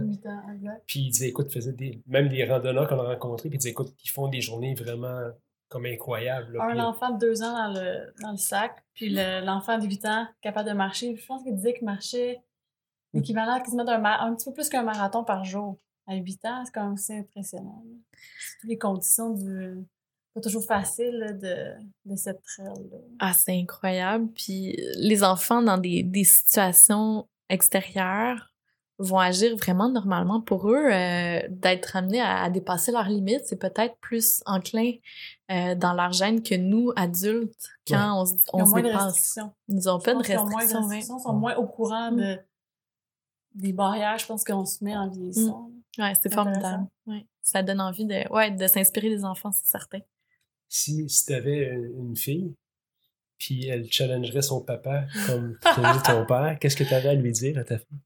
Puis 0.87 1.01
il 1.01 1.11
disait, 1.11 1.29
écoute, 1.29 1.51
faisait 1.51 1.73
des, 1.73 2.03
même 2.07 2.29
des 2.29 2.45
randonneurs 2.45 2.87
qu'on 2.87 2.99
a 2.99 3.15
rencontrés, 3.15 3.49
puis 3.49 3.57
il 3.57 3.61
disait, 3.61 3.71
écoute, 3.71 3.95
ils 4.05 4.11
font 4.11 4.29
des 4.29 4.43
journées 4.43 4.75
vraiment 4.75 5.19
comme 5.69 5.87
incroyables. 5.87 6.59
un 6.61 6.79
enfant 6.81 7.13
de 7.13 7.19
2 7.19 7.43
ans 7.43 7.55
dans 7.55 7.81
le, 7.81 8.13
dans 8.21 8.33
le 8.33 8.37
sac, 8.37 8.85
puis 8.95 9.09
l'enfant 9.09 9.79
de 9.79 9.87
8 9.87 10.05
ans 10.05 10.27
capable 10.43 10.69
de 10.69 10.75
marcher. 10.75 11.17
Je 11.17 11.27
pense 11.27 11.43
qu'il 11.43 11.55
disait 11.55 11.73
qu'il 11.73 11.87
marchait 11.87 12.43
L'équivalent 13.15 13.61
quasiment 13.61 13.85
d'un 13.85 14.03
un 14.05 14.35
petit 14.35 14.47
peu 14.47 14.55
plus 14.55 14.69
qu'un 14.69 14.83
marathon 14.83 15.25
par 15.25 15.45
jour. 15.45 15.79
À 16.07 16.15
8 16.17 16.45
ans, 16.47 16.65
c'est 16.65 16.73
quand 16.73 16.85
même 16.85 16.95
aussi 16.95 17.13
impressionnant. 17.13 17.83
Toutes 18.61 18.71
les 18.71 18.79
conditions 18.79 19.31
du. 19.31 19.85
Pas 20.35 20.41
toujours 20.41 20.65
facile 20.65 21.39
de, 21.41 21.75
de 22.11 22.17
cette 22.17 22.43
trail. 22.43 22.89
Là. 22.91 22.99
Ah, 23.19 23.33
c'est 23.33 23.59
incroyable. 23.59 24.29
Puis 24.33 24.77
les 24.97 25.23
enfants 25.23 25.63
dans 25.63 25.79
des, 25.79 26.03
des 26.03 26.25
situations 26.25 27.29
extérieures 27.49 28.53
vont 28.99 29.19
agir 29.19 29.57
vraiment 29.57 29.89
normalement 29.89 30.41
pour 30.41 30.71
eux. 30.71 30.91
Euh, 30.91 31.41
d'être 31.51 31.97
amenés 31.97 32.21
à, 32.21 32.49
dépasser 32.49 32.93
leurs 32.93 33.09
limites, 33.09 33.43
c'est 33.45 33.57
peut-être 33.57 33.97
plus 34.01 34.43
enclin 34.47 34.93
euh, 35.51 35.75
dans 35.75 35.93
leur 35.93 36.13
gène 36.13 36.43
que 36.43 36.55
nous, 36.55 36.93
adultes, 36.97 37.69
quand 37.87 38.25
on, 38.25 38.61
on 38.61 38.67
se 38.67 38.81
dépasse. 38.81 39.39
Ils 39.69 39.91
ont 39.91 39.99
pas 39.99 40.15
de 40.15 40.19
restrictions. 40.19 40.49
Ils, 40.49 40.87
moins 40.87 40.99
de 40.99 41.03
sont 41.03 41.33
moins 41.33 41.57
au 41.57 41.67
courant 41.67 42.13
mm. 42.13 42.17
de 42.17 42.39
des 43.55 43.73
barrières, 43.73 44.19
je 44.19 44.27
pense 44.27 44.45
qu'on 44.45 44.65
se 44.65 44.83
met 44.83 44.97
en 44.97 45.09
vieillissant. 45.09 45.69
Mmh. 45.99 46.03
Ouais, 46.03 46.13
c'est 46.21 46.33
formidable. 46.33 46.87
Ouais. 47.07 47.27
Ça 47.43 47.63
donne 47.63 47.81
envie 47.81 48.07
de, 48.07 48.33
ouais, 48.33 48.51
de 48.51 48.67
s'inspirer 48.67 49.09
des 49.11 49.25
enfants, 49.25 49.53
c'est 49.53 49.67
certain. 49.67 49.99
Si, 50.73 51.09
si 51.09 51.27
tu 51.27 51.35
avais 51.35 51.69
une 51.69 52.17
fille, 52.17 52.55
puis 53.39 53.67
elle 53.69 53.91
challengerait 53.91 54.43
son 54.43 54.61
papa 54.61 55.07
comme 55.27 55.59
ton 56.05 56.25
père, 56.27 56.57
qu'est-ce 56.61 56.77
que 56.77 56.85
tu 56.85 56.95
avais 56.95 57.11
à 57.11 57.15
lui 57.15 57.33
dire 57.33 57.59
à 57.59 57.65
ta 57.65 57.79
fille? 57.79 57.99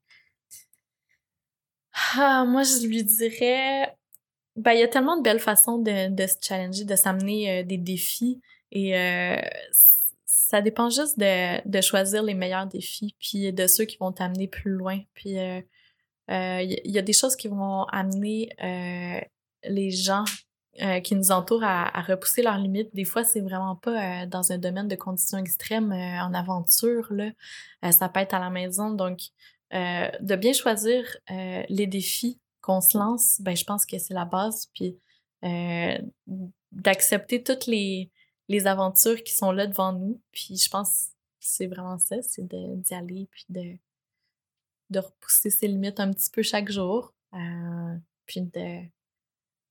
Ah, 2.16 2.44
moi, 2.46 2.62
je 2.62 2.86
lui 2.86 3.04
dirais. 3.04 3.96
Ben, 4.56 4.72
il 4.72 4.80
y 4.80 4.82
a 4.82 4.88
tellement 4.88 5.18
de 5.18 5.22
belles 5.22 5.40
façons 5.40 5.78
de, 5.78 6.08
de 6.08 6.26
se 6.26 6.36
challenger, 6.40 6.84
de 6.84 6.96
s'amener 6.96 7.60
euh, 7.60 7.62
des 7.62 7.76
défis. 7.76 8.40
Et 8.72 8.96
euh, 8.96 9.36
ça 10.46 10.62
dépend 10.62 10.90
juste 10.90 11.18
de, 11.18 11.68
de, 11.68 11.80
choisir 11.80 12.22
les 12.22 12.34
meilleurs 12.34 12.66
défis, 12.66 13.16
puis 13.20 13.52
de 13.52 13.66
ceux 13.66 13.84
qui 13.84 13.96
vont 13.98 14.12
t'amener 14.12 14.48
plus 14.48 14.70
loin. 14.70 15.00
Puis 15.14 15.30
il 15.30 15.38
euh, 15.38 15.60
euh, 16.30 16.62
y, 16.62 16.98
a 16.98 17.02
des 17.02 17.12
choses 17.12 17.36
qui 17.36 17.48
vont 17.48 17.84
amener 17.84 18.48
euh, 18.62 19.20
les 19.64 19.90
gens 19.90 20.24
qui 21.02 21.14
nous 21.14 21.30
entourent 21.30 21.64
à, 21.64 22.02
repousser 22.02 22.42
leurs 22.42 22.58
limites. 22.58 22.94
Des 22.94 23.04
fois, 23.04 23.24
c'est 23.24 23.40
vraiment 23.40 23.76
pas 23.76 24.26
dans 24.26 24.52
un 24.52 24.58
domaine 24.58 24.88
de 24.88 24.96
conditions 24.96 25.38
extrêmes, 25.38 25.92
en 25.92 26.34
aventure. 26.34 27.06
Là. 27.10 27.30
ça 27.92 28.08
peut 28.08 28.20
être 28.20 28.34
à 28.34 28.38
la 28.38 28.50
maison. 28.50 28.90
Donc, 28.90 29.20
de 29.72 30.36
bien 30.36 30.52
choisir 30.52 31.04
les 31.28 31.86
défis 31.86 32.40
qu'on 32.60 32.80
se 32.80 32.98
lance, 32.98 33.40
ben, 33.40 33.56
je 33.56 33.64
pense 33.64 33.86
que 33.86 33.98
c'est 33.98 34.14
la 34.14 34.24
base. 34.24 34.66
Puis 34.74 34.98
d'accepter 36.72 37.42
toutes 37.42 37.66
les 37.66 38.10
les 38.48 38.66
aventures 38.66 39.22
qui 39.22 39.34
sont 39.34 39.52
là 39.52 39.66
devant 39.66 39.92
nous. 39.92 40.20
Puis 40.32 40.56
je 40.56 40.68
pense 40.68 41.08
que 41.40 41.46
c'est 41.46 41.66
vraiment 41.66 41.98
ça, 41.98 42.16
c'est 42.22 42.46
d'y 42.46 42.94
aller, 42.94 43.28
puis 43.30 43.44
de, 43.48 43.78
de 44.90 44.98
repousser 45.00 45.50
ses 45.50 45.68
limites 45.68 46.00
un 46.00 46.12
petit 46.12 46.30
peu 46.30 46.42
chaque 46.42 46.70
jour. 46.70 47.14
Euh, 47.34 47.96
puis 48.26 48.42
de 48.42 48.82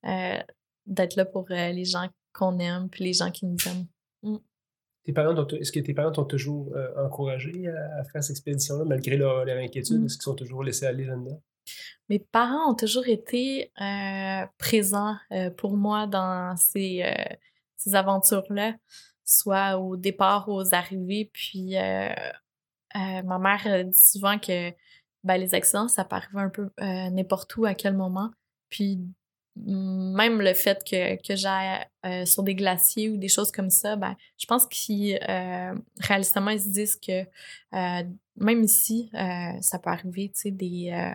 euh, 0.05 0.43
d'être 0.85 1.15
là 1.15 1.25
pour 1.25 1.45
euh, 1.51 1.71
les 1.71 1.85
gens 1.85 2.07
qu'on 2.33 2.59
aime, 2.59 2.89
puis 2.89 3.03
les 3.03 3.13
gens 3.13 3.31
qui 3.31 3.45
nous 3.45 3.57
aiment. 3.67 3.87
Mm. 4.23 4.37
Tes 5.03 5.13
parents 5.13 5.47
est-ce 5.47 5.71
que 5.71 5.79
tes 5.79 5.93
parents 5.93 6.11
t'ont 6.11 6.25
toujours 6.25 6.73
encouragé 6.97 7.67
à, 7.67 8.03
faire 8.05 8.23
cette 8.23 8.37
expédition-là, 8.37 8.85
malgré 8.85 9.17
leur, 9.17 9.47
inquiétude? 9.47 10.01
Mm. 10.01 10.05
Est-ce 10.05 10.15
qu'ils 10.15 10.23
sont 10.23 10.35
toujours 10.35 10.63
laissés 10.63 10.87
aller 10.87 11.05
là-dedans? 11.05 11.39
Mes 12.09 12.19
parents 12.19 12.71
ont 12.71 12.75
toujours 12.75 13.07
été 13.07 13.71
présents 14.57 15.15
pour 15.57 15.77
moi 15.77 16.07
dans 16.07 16.55
ces 16.57 17.03
ces 17.85 17.95
aventures-là, 17.95 18.73
soit 19.23 19.77
au 19.77 19.95
départ 19.95 20.49
aux 20.49 20.73
arrivées. 20.73 21.29
Puis 21.31 21.77
euh, 21.77 22.09
euh, 22.95 23.23
ma 23.23 23.39
mère 23.39 23.85
dit 23.85 24.01
souvent 24.01 24.39
que 24.39 24.71
ben, 25.23 25.37
les 25.37 25.55
accidents, 25.55 25.87
ça 25.87 26.05
peut 26.05 26.15
arriver 26.15 26.39
un 26.39 26.49
peu 26.49 26.69
euh, 26.81 27.09
n'importe 27.09 27.55
où, 27.57 27.65
à 27.65 27.73
quel 27.73 27.95
moment. 27.95 28.31
Puis 28.69 28.99
même 29.55 30.41
le 30.41 30.53
fait 30.53 30.83
que, 30.83 31.15
que 31.25 31.35
j'aille 31.35 31.85
sur 32.25 32.43
des 32.43 32.55
glaciers 32.55 33.09
ou 33.09 33.17
des 33.17 33.29
choses 33.29 33.51
comme 33.51 33.69
ça, 33.69 33.95
ben, 33.95 34.15
je 34.37 34.45
pense 34.45 34.65
qu'ils, 34.65 35.17
réalistement, 35.99 36.51
ils 36.51 36.61
se 36.61 36.69
disent 36.69 36.95
que 36.97 37.23
même 37.71 38.63
ici, 38.63 39.09
ça 39.61 39.79
peut 39.79 39.89
arriver, 39.89 40.31
tu 40.33 40.41
sais, 40.41 40.51
des, 40.51 41.13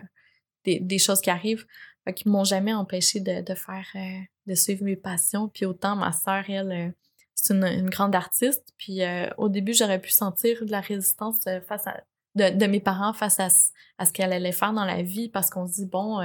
des, 0.65 0.79
des, 0.79 0.97
choses 0.97 1.21
qui 1.21 1.29
arrivent. 1.29 1.65
Fait 2.03 2.13
qu'ils 2.13 2.31
m'ont 2.31 2.43
jamais 2.43 2.73
empêché 2.73 3.19
de, 3.19 3.41
de 3.41 3.55
faire, 3.55 3.85
euh, 3.95 4.19
de 4.47 4.55
suivre 4.55 4.83
mes 4.83 4.95
passions. 4.95 5.49
Puis 5.49 5.65
autant 5.65 5.95
ma 5.95 6.11
sœur, 6.11 6.43
elle, 6.49 6.71
euh, 6.71 6.91
c'est 7.35 7.53
une, 7.53 7.65
une, 7.65 7.89
grande 7.89 8.15
artiste. 8.15 8.73
Puis 8.77 9.03
euh, 9.03 9.29
au 9.37 9.49
début, 9.49 9.73
j'aurais 9.73 10.01
pu 10.01 10.09
sentir 10.09 10.65
de 10.65 10.71
la 10.71 10.81
résistance 10.81 11.43
face 11.67 11.87
à, 11.87 12.01
de, 12.35 12.49
de 12.49 12.65
mes 12.65 12.79
parents 12.79 13.13
face 13.13 13.39
à, 13.39 13.49
à 13.97 14.05
ce 14.05 14.13
qu'elle 14.13 14.33
allait 14.33 14.51
faire 14.51 14.73
dans 14.73 14.85
la 14.85 15.03
vie 15.03 15.29
parce 15.29 15.49
qu'on 15.49 15.67
se 15.67 15.73
dit, 15.73 15.85
bon, 15.85 16.19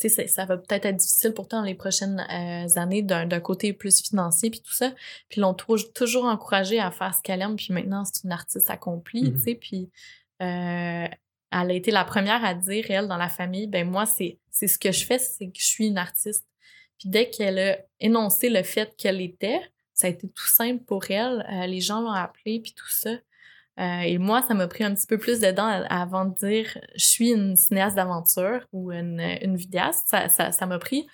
tu 0.00 0.08
sais, 0.08 0.26
ça 0.26 0.44
va 0.46 0.56
peut-être 0.56 0.86
être 0.86 0.96
difficile 0.96 1.32
pour 1.32 1.46
toi 1.46 1.58
dans 1.60 1.64
les 1.64 1.74
prochaines 1.74 2.20
années 2.76 3.02
d'un 3.02 3.40
côté 3.40 3.72
plus 3.72 4.02
financier 4.02 4.50
puis 4.50 4.60
tout 4.60 4.72
ça. 4.72 4.92
Puis 5.28 5.40
l'ont 5.40 5.54
toujours 5.54 6.24
encouragé 6.24 6.80
à 6.80 6.90
faire 6.90 7.14
ce 7.14 7.22
qu'elle 7.22 7.42
aime. 7.42 7.56
Puis 7.56 7.72
maintenant, 7.72 8.04
c'est 8.04 8.24
une 8.24 8.32
artiste 8.32 8.70
accomplie, 8.70 9.24
tu 9.24 9.30
mmh 9.30 9.38
sais. 9.38 9.54
Puis 9.54 9.90
elle 10.38 11.70
a 11.70 11.72
été 11.72 11.90
la 11.90 12.04
première 12.04 12.44
à 12.44 12.54
dire, 12.54 12.86
elle, 12.90 13.08
dans 13.08 13.16
la 13.16 13.28
famille, 13.28 13.66
ben 13.66 13.88
moi, 13.88 14.06
c'est, 14.06 14.38
c'est 14.50 14.68
ce 14.68 14.78
que 14.78 14.92
je 14.92 15.04
fais, 15.04 15.18
c'est 15.18 15.46
que 15.46 15.58
je 15.58 15.66
suis 15.66 15.86
une 15.88 15.98
artiste. 15.98 16.46
Puis 16.98 17.08
dès 17.08 17.28
qu'elle 17.30 17.58
a 17.58 17.78
énoncé 17.98 18.50
le 18.50 18.62
fait 18.62 18.94
qu'elle 18.96 19.20
était, 19.20 19.60
ça 19.94 20.06
a 20.06 20.10
été 20.10 20.28
tout 20.28 20.46
simple 20.46 20.84
pour 20.84 21.10
elle. 21.10 21.46
Euh, 21.52 21.66
les 21.66 21.80
gens 21.80 22.00
l'ont 22.00 22.12
appelée, 22.12 22.60
puis 22.60 22.72
tout 22.72 22.88
ça. 22.88 23.10
Euh, 23.80 24.00
et 24.00 24.18
moi, 24.18 24.42
ça 24.42 24.52
m'a 24.52 24.68
pris 24.68 24.84
un 24.84 24.94
petit 24.94 25.06
peu 25.06 25.16
plus 25.16 25.40
de 25.40 25.50
temps 25.50 25.68
avant 25.88 26.26
de 26.26 26.34
dire 26.34 26.78
je 26.96 27.04
suis 27.04 27.30
une 27.30 27.56
cinéaste 27.56 27.96
d'aventure 27.96 28.66
ou 28.72 28.92
une, 28.92 29.56
vidéaste. 29.56 30.06
Ça, 30.08 30.28
ça, 30.28 30.52
ça 30.52 30.66
m'a 30.66 30.78
pris 30.78 31.06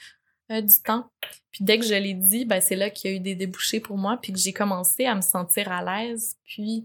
euh, 0.51 0.61
du 0.61 0.75
temps. 0.83 1.09
Puis 1.53 1.65
dès 1.65 1.79
que 1.79 1.85
je 1.85 1.95
l'ai 1.95 2.15
dit, 2.15 2.45
ben 2.45 2.61
c'est 2.61 2.75
là 2.75 2.91
qu'il 2.91 3.11
y 3.11 3.15
a 3.15 3.17
eu 3.17 3.21
des 3.21 3.37
débouchés 3.37 3.79
pour 3.79 3.97
moi, 3.97 4.19
puis 4.21 4.33
que 4.33 4.39
j'ai 4.39 4.53
commencé 4.53 5.07
à 5.07 5.15
me 5.15 5.21
sentir 5.21 5.71
à 5.71 5.83
l'aise, 5.85 6.37
puis 6.45 6.85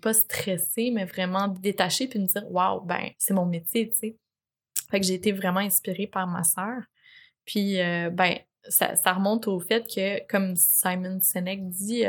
pas 0.00 0.14
stressée, 0.14 0.90
mais 0.90 1.04
vraiment 1.04 1.46
détachée, 1.46 2.08
puis 2.08 2.18
me 2.18 2.26
dire, 2.26 2.50
waouh, 2.50 2.80
ben, 2.80 3.10
c'est 3.18 3.34
mon 3.34 3.44
métier, 3.44 3.90
tu 3.90 3.98
sais. 3.98 4.16
Fait 4.90 4.98
que 4.98 5.04
j'ai 5.04 5.12
été 5.12 5.30
vraiment 5.30 5.60
inspirée 5.60 6.06
par 6.06 6.26
ma 6.26 6.42
sœur. 6.42 6.80
Puis, 7.44 7.74
ben, 7.74 8.38
ça, 8.66 8.96
ça, 8.96 9.12
remonte 9.12 9.46
au 9.46 9.60
fait 9.60 9.86
que, 9.86 10.26
comme 10.26 10.56
Simon 10.56 11.18
Sinek 11.20 11.68
dit, 11.68 12.04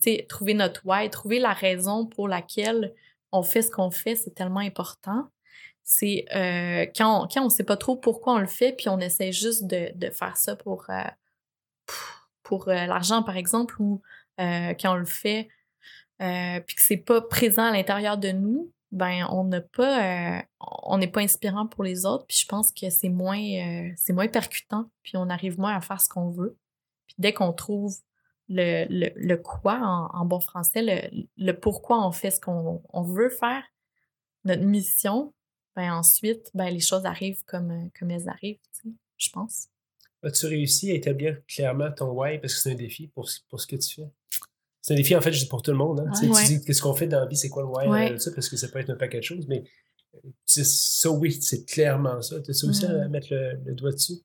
sais, 0.00 0.26
trouver 0.28 0.54
notre 0.54 0.82
why, 0.84 1.10
trouver 1.10 1.38
la 1.38 1.52
raison 1.52 2.06
pour 2.06 2.28
laquelle 2.28 2.94
on 3.32 3.42
fait 3.42 3.62
ce 3.62 3.70
qu'on 3.70 3.90
fait, 3.90 4.16
c'est 4.16 4.34
tellement 4.34 4.60
important. 4.60 5.28
C'est 5.82 6.24
euh, 6.34 6.86
quand, 6.96 7.28
on, 7.36 7.40
on 7.44 7.48
sait 7.48 7.64
pas 7.64 7.76
trop 7.76 7.96
pourquoi 7.96 8.34
on 8.34 8.38
le 8.38 8.46
fait, 8.46 8.72
puis 8.72 8.88
on 8.88 8.98
essaie 8.98 9.32
juste 9.32 9.66
de, 9.66 9.92
de 9.94 10.10
faire 10.10 10.36
ça 10.36 10.56
pour, 10.56 10.86
euh, 10.90 11.04
pour 12.42 12.68
euh, 12.68 12.86
l'argent, 12.86 13.22
par 13.22 13.36
exemple, 13.36 13.80
ou 13.80 14.02
quand 14.38 14.92
on 14.92 14.96
le 14.96 15.06
fait, 15.06 15.48
puis 16.18 16.76
que 16.76 16.82
c'est 16.82 16.98
pas 16.98 17.22
présent 17.22 17.64
à 17.64 17.70
l'intérieur 17.70 18.18
de 18.18 18.32
nous, 18.32 18.70
ben 18.92 19.26
on 19.30 19.44
n'a 19.44 19.60
pas 19.60 20.42
on 20.60 20.98
n'est 20.98 21.08
pas 21.08 21.20
inspirant 21.20 21.66
pour 21.66 21.82
les 21.82 22.06
autres 22.06 22.24
puis 22.26 22.38
je 22.40 22.46
pense 22.46 22.70
que 22.70 22.88
c'est 22.88 23.08
moins 23.08 23.92
c'est 23.96 24.12
moins 24.12 24.28
percutant 24.28 24.90
puis 25.02 25.16
on 25.16 25.28
arrive 25.28 25.58
moins 25.58 25.74
à 25.74 25.80
faire 25.80 26.00
ce 26.00 26.08
qu'on 26.08 26.30
veut 26.30 26.56
puis 27.06 27.16
dès 27.18 27.32
qu'on 27.32 27.52
trouve 27.52 27.96
le, 28.48 28.86
le, 28.88 29.10
le 29.16 29.36
quoi 29.36 29.80
en, 30.12 30.24
bon 30.24 30.40
français, 30.40 30.82
le, 30.82 31.26
le, 31.36 31.52
pourquoi 31.52 32.06
on 32.06 32.12
fait 32.12 32.30
ce 32.30 32.40
qu'on 32.40 32.82
on 32.92 33.02
veut 33.02 33.28
faire, 33.28 33.62
notre 34.44 34.62
mission, 34.62 35.32
ben 35.74 35.92
ensuite, 35.92 36.50
ben 36.54 36.70
les 36.70 36.80
choses 36.80 37.04
arrivent 37.04 37.42
comme, 37.44 37.90
comme 37.98 38.10
elles 38.10 38.28
arrivent, 38.28 38.58
je 39.16 39.30
pense. 39.30 39.68
As-tu 40.22 40.46
réussi 40.46 40.90
à 40.90 40.94
établir 40.94 41.38
clairement 41.46 41.90
ton 41.92 42.10
why? 42.10 42.38
Parce 42.38 42.54
que 42.54 42.60
c'est 42.60 42.72
un 42.72 42.76
défi 42.76 43.08
pour, 43.08 43.28
pour 43.48 43.60
ce 43.60 43.66
que 43.66 43.76
tu 43.76 43.96
fais? 43.96 44.08
C'est 44.80 44.94
un 44.94 44.96
défi, 44.96 45.14
en 45.16 45.20
fait, 45.20 45.32
juste 45.32 45.50
pour 45.50 45.62
tout 45.62 45.72
le 45.72 45.76
monde. 45.76 46.00
Hein? 46.00 46.12
Tu 46.18 46.26
dis 46.26 46.64
qu'est-ce 46.64 46.80
qu'on 46.80 46.94
fait 46.94 47.08
dans 47.08 47.20
la 47.20 47.26
vie, 47.26 47.36
c'est 47.36 47.48
quoi 47.48 47.62
le 47.62 47.68
why, 47.68 48.18
ça, 48.20 48.30
parce 48.32 48.48
que 48.48 48.56
ça 48.56 48.68
peut 48.68 48.78
être 48.78 48.90
un 48.90 48.96
paquet 48.96 49.18
de 49.18 49.24
choses, 49.24 49.46
mais 49.48 49.64
ça, 50.44 51.10
oui, 51.10 51.32
c'est 51.32 51.64
clairement 51.64 52.22
ça. 52.22 52.40
Tu 52.40 52.50
as 52.50 52.62
réussi 52.62 52.86
à 52.86 53.06
mm. 53.06 53.10
mettre 53.10 53.28
le 53.30 53.74
doigt 53.74 53.92
dessus? 53.92 54.20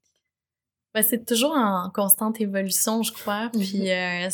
Ben, 0.94 1.04
c'est 1.04 1.26
toujours 1.26 1.54
en 1.54 1.90
constante 1.94 2.42
évolution, 2.42 3.02
je 3.04 3.14
crois. 3.14 3.46
Mhm. 3.54 3.62
Puis 3.62 3.92
euh, 3.92 4.30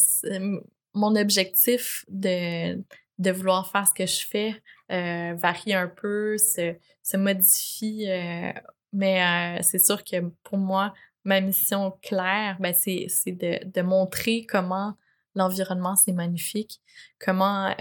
mon 0.93 1.15
objectif 1.15 2.03
de, 2.07 2.83
de 3.19 3.31
vouloir 3.31 3.69
faire 3.71 3.87
ce 3.87 3.93
que 3.93 4.05
je 4.05 4.27
fais 4.27 4.55
euh, 4.91 5.35
varie 5.35 5.73
un 5.73 5.87
peu, 5.87 6.37
se, 6.37 6.75
se 7.03 7.17
modifie. 7.17 8.05
Euh, 8.09 8.51
mais 8.93 9.61
c'est 9.61 9.79
sûr 9.79 10.03
que 10.03 10.17
pour 10.43 10.57
moi, 10.57 10.93
ma 11.23 11.41
mission 11.41 11.91
claire, 12.01 12.57
ben, 12.59 12.73
c'est 12.73 13.07
de, 13.27 13.59
de 13.63 13.81
montrer 13.81 14.45
comment 14.49 14.95
l'environnement, 15.35 15.95
c'est 15.95 16.13
magnifique, 16.13 16.81
comment 17.19 17.75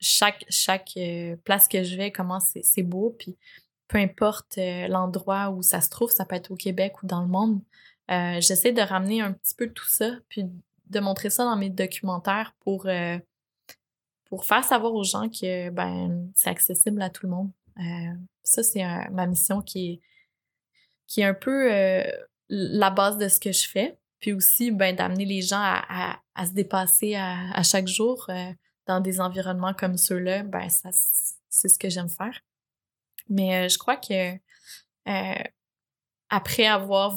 chaque, 0.00 0.44
chaque 0.48 0.98
place 1.44 1.68
que 1.68 1.84
je 1.84 1.96
vais, 1.96 2.10
comment 2.10 2.40
c'est 2.40 2.82
beau. 2.82 3.14
Puis 3.16 3.36
peu 3.88 3.98
importe 3.98 4.58
euh, 4.58 4.88
l'endroit 4.88 5.50
où 5.50 5.62
ça 5.62 5.80
se 5.80 5.88
trouve, 5.88 6.10
ça 6.10 6.24
peut 6.24 6.36
être 6.36 6.50
au 6.50 6.56
Québec 6.56 7.02
ou 7.02 7.06
dans 7.06 7.20
le 7.20 7.28
monde. 7.28 7.60
Euh, 8.10 8.40
j'essaie 8.40 8.72
de 8.72 8.80
ramener 8.80 9.20
un 9.20 9.32
petit 9.32 9.54
peu 9.54 9.68
tout 9.68 9.88
ça, 9.88 10.10
puis 10.28 10.44
de 10.86 11.00
montrer 11.00 11.30
ça 11.30 11.44
dans 11.44 11.56
mes 11.56 11.70
documentaires 11.70 12.54
pour, 12.60 12.86
euh, 12.86 13.18
pour 14.26 14.44
faire 14.44 14.64
savoir 14.64 14.94
aux 14.94 15.04
gens 15.04 15.28
que 15.28 15.70
ben, 15.70 16.30
c'est 16.34 16.50
accessible 16.50 17.02
à 17.02 17.10
tout 17.10 17.26
le 17.26 17.32
monde. 17.32 17.50
ça, 18.42 18.62
c'est 18.62 18.84
ma 19.10 19.26
mission 19.26 19.60
qui 19.60 19.90
est, 19.90 20.00
qui 21.06 21.20
est 21.20 21.24
un 21.24 21.34
peu 21.34 21.68
la 22.48 22.90
base 22.90 23.18
de 23.18 23.28
ce 23.28 23.40
que 23.40 23.52
je 23.52 23.68
fais. 23.68 23.98
Puis 24.20 24.32
aussi, 24.32 24.70
ben, 24.70 24.94
d'amener 24.94 25.24
les 25.24 25.42
gens 25.42 25.60
à, 25.60 26.18
à, 26.34 26.46
se 26.46 26.52
dépasser 26.52 27.16
à, 27.16 27.50
à 27.52 27.62
chaque 27.62 27.88
jour 27.88 28.30
dans 28.86 29.00
des 29.00 29.20
environnements 29.20 29.74
comme 29.74 29.96
ceux-là, 29.96 30.44
ben, 30.44 30.68
c'est 31.48 31.68
ce 31.68 31.78
que 31.78 31.88
j'aime 31.88 32.08
faire. 32.08 32.40
Mais 33.28 33.66
euh, 33.66 33.68
je 33.68 33.78
crois 33.78 33.96
que 33.96 34.34
euh, 35.08 35.42
après 36.28 36.66
avoir 36.66 37.16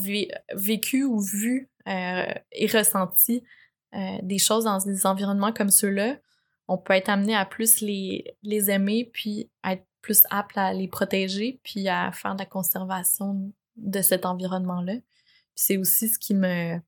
vécu 0.53 1.03
ou 1.03 1.19
vu 1.19 1.69
euh, 1.87 2.33
et 2.51 2.67
ressenti 2.67 3.43
des 4.21 4.37
choses 4.37 4.65
dans 4.65 4.77
des 4.77 5.07
environnements 5.07 5.51
comme 5.51 5.71
ceux-là, 5.71 6.17
on 6.67 6.77
peut 6.77 6.93
être 6.93 7.09
amené 7.09 7.35
à 7.35 7.43
plus 7.43 7.81
les, 7.81 8.37
les 8.43 8.69
aimer, 8.69 9.09
puis 9.11 9.49
être 9.67 9.83
plus 10.03 10.27
apte 10.29 10.55
à 10.59 10.73
les 10.73 10.87
protéger, 10.87 11.59
puis 11.63 11.89
à 11.89 12.11
faire 12.11 12.35
de 12.35 12.39
la 12.39 12.45
conservation 12.45 13.51
de 13.77 14.01
cet 14.03 14.27
environnement-là. 14.27 14.93
c'est 15.55 15.77
aussi 15.77 16.07
ce 16.07 16.19
qui 16.19 16.35
me... 16.35 16.79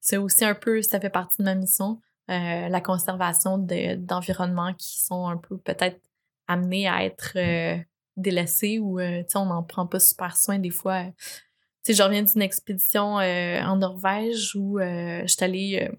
C'est 0.00 0.16
aussi 0.16 0.44
un 0.44 0.56
peu, 0.56 0.82
ça 0.82 0.98
fait 0.98 1.08
partie 1.08 1.36
de 1.38 1.44
ma 1.44 1.54
mission, 1.54 2.00
la 2.26 2.80
conservation 2.80 3.56
d'environnements 3.56 4.74
qui 4.74 4.98
sont 4.98 5.28
un 5.28 5.36
peu 5.36 5.56
peut-être 5.56 6.00
amenés 6.48 6.88
à 6.88 7.04
être 7.04 7.36
délaissé 8.16 8.78
ou 8.78 9.00
euh, 9.00 9.22
on 9.34 9.46
n'en 9.46 9.62
prend 9.62 9.86
pas 9.86 10.00
super 10.00 10.36
soin 10.36 10.58
des 10.58 10.70
fois. 10.70 11.04
Tu 11.04 11.12
sais, 11.82 11.94
je 11.94 12.02
reviens 12.02 12.22
d'une 12.22 12.42
expédition 12.42 13.18
euh, 13.18 13.62
en 13.62 13.76
Norvège 13.76 14.54
où 14.54 14.78
euh, 14.78 15.22
je 15.22 15.28
suis 15.28 15.44
allée 15.44 15.90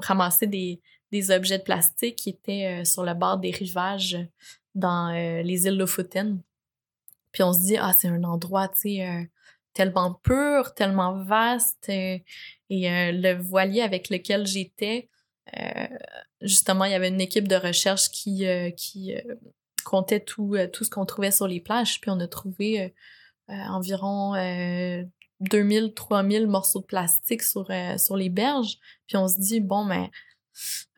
ramasser 0.00 0.46
des, 0.48 0.80
des, 1.12 1.30
objets 1.30 1.58
de 1.58 1.62
plastique 1.62 2.16
qui 2.16 2.30
étaient 2.30 2.84
sur 2.84 3.04
le 3.04 3.14
bord 3.14 3.38
des 3.38 3.52
rivages 3.52 4.18
dans 4.74 5.12
les 5.12 5.66
îles 5.66 5.76
Lofoten. 5.76 6.42
Puis 7.30 7.44
on 7.44 7.52
se 7.52 7.60
dit, 7.60 7.76
ah, 7.76 7.92
c'est 7.92 8.08
un 8.08 8.24
endroit, 8.24 8.68
tu 8.68 8.98
tellement 9.74 10.14
pur, 10.14 10.74
tellement 10.74 11.22
vaste. 11.22 11.88
et 11.88 12.24
le 12.68 13.34
voilier 13.34 13.82
avec 13.82 14.08
lequel 14.08 14.44
j'étais, 14.44 15.08
justement, 16.40 16.84
il 16.86 16.90
y 16.90 16.96
avait 16.96 17.08
une 17.08 17.20
équipe 17.20 17.46
de 17.46 17.56
recherche 17.56 18.10
qui, 18.10 18.44
qui 18.76 19.14
comptait 19.82 20.20
tout, 20.20 20.54
euh, 20.54 20.66
tout 20.66 20.84
ce 20.84 20.90
qu'on 20.90 21.04
trouvait 21.04 21.30
sur 21.30 21.46
les 21.46 21.60
plages. 21.60 22.00
Puis 22.00 22.10
on 22.10 22.20
a 22.20 22.28
trouvé 22.28 22.82
euh, 22.82 22.88
euh, 23.50 23.68
environ 23.68 24.34
2000, 25.40 25.94
3000 25.94 26.46
morceaux 26.46 26.80
de 26.80 26.86
plastique 26.86 27.42
sur, 27.42 27.68
sur 27.96 28.16
les 28.16 28.28
berges. 28.28 28.78
Puis 29.06 29.16
on 29.16 29.28
se 29.28 29.38
dit, 29.38 29.60
bon, 29.60 29.84
mais 29.84 30.10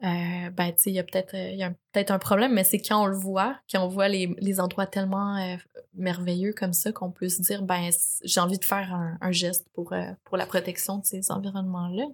ben, 0.02 0.72
tu 0.72 0.82
sais, 0.82 0.90
il 0.90 0.94
y 0.94 0.98
a 0.98 1.04
peut-être 1.04 1.32
peut 1.92 2.04
un 2.08 2.18
problème, 2.18 2.54
mais 2.54 2.64
c'est 2.64 2.80
quand 2.80 3.02
on 3.02 3.06
le 3.06 3.16
voit, 3.16 3.60
quand 3.70 3.84
on 3.84 3.88
voit 3.88 4.08
les, 4.08 4.34
les 4.38 4.58
endroits 4.58 4.86
tellement 4.86 5.36
merveilleux 5.94 6.54
comme 6.54 6.72
ça 6.72 6.92
qu'on 6.92 7.10
peut 7.10 7.28
se 7.28 7.42
dire, 7.42 7.62
ben, 7.62 7.90
j'ai 8.24 8.40
envie 8.40 8.58
de 8.58 8.64
faire 8.64 8.94
un, 8.94 9.18
un 9.20 9.32
geste 9.32 9.68
pour, 9.74 9.94
pour 10.24 10.36
la 10.36 10.46
protection 10.46 10.98
de 10.98 11.04
ces 11.04 11.30
environnements-là. 11.30 12.04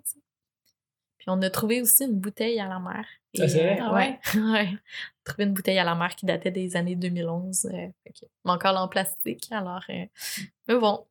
Puis 1.19 1.29
on 1.29 1.41
a 1.43 1.51
trouvé 1.51 1.81
aussi 1.81 2.05
une 2.05 2.19
bouteille 2.19 2.61
à 2.61 2.69
la 2.69 2.79
mer. 2.79 3.07
Ah, 3.39 3.47
vrai? 3.47 3.79
Ah 3.81 3.95
ouais. 3.95 4.19
ouais. 4.35 4.79
Trouvé 5.27 5.45
une 5.45 5.53
bouteille 5.53 5.79
à 5.79 5.85
la 5.85 5.95
mer 5.95 6.17
qui 6.17 6.25
datait 6.25 6.51
des 6.51 6.77
années 6.77 6.97
2011. 6.97 7.67
Euh, 7.67 7.71
Mais 8.45 8.51
encore 8.51 8.77
en 8.77 8.89
plastique. 8.89 9.49
Alors, 9.51 9.83
euh, 9.91 10.05
mais 10.69 10.79
bon. 10.79 11.05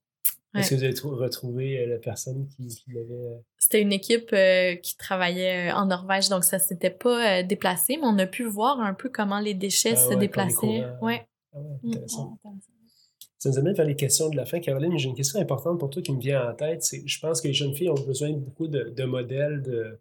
Est-ce 0.55 0.69
que 0.69 0.75
vous 0.75 0.83
avez 0.83 1.23
retrouvé 1.25 1.79
euh, 1.79 1.85
la 1.85 1.97
personne 1.97 2.47
qui, 2.47 2.81
l'avait. 2.87 3.43
C'était 3.57 3.81
une 3.81 3.91
équipe 3.91 4.33
qui 4.81 4.97
travaillait 4.97 5.71
en 5.73 5.87
Norvège, 5.87 6.29
donc 6.29 6.45
ça 6.45 6.59
s'était 6.59 6.89
pas 6.89 7.43
déplacé, 7.43 7.97
mais 7.97 8.05
on 8.05 8.17
a 8.19 8.25
pu 8.25 8.45
voir 8.45 8.79
un 8.79 8.93
peu 8.93 9.09
comment 9.09 9.41
les 9.41 9.53
déchets 9.53 9.95
ah 9.97 10.09
se 10.09 10.13
déplaçaient. 10.13 10.85
Ouais. 11.01 11.27
Ah. 11.53 11.59
Ça 13.37 13.49
nous 13.49 13.59
amène 13.59 13.75
vers 13.75 13.85
les 13.85 13.97
questions 13.97 14.29
de 14.29 14.37
la 14.37 14.45
fin. 14.45 14.61
Caroline, 14.61 14.97
j'ai 14.97 15.09
une 15.09 15.15
question 15.15 15.41
importante 15.41 15.77
pour 15.77 15.89
toi 15.89 16.01
qui 16.01 16.13
me 16.13 16.21
vient 16.21 16.49
en 16.49 16.53
tête. 16.53 16.83
C'est, 16.83 17.05
je 17.05 17.19
pense 17.19 17.41
que 17.41 17.47
les 17.47 17.53
jeunes 17.53 17.75
filles 17.75 17.89
ont 17.89 18.05
besoin 18.05 18.31
de 18.31 18.37
beaucoup 18.37 18.67
de, 18.67 18.93
de 18.95 19.03
modèles, 19.03 19.61
de, 19.61 19.99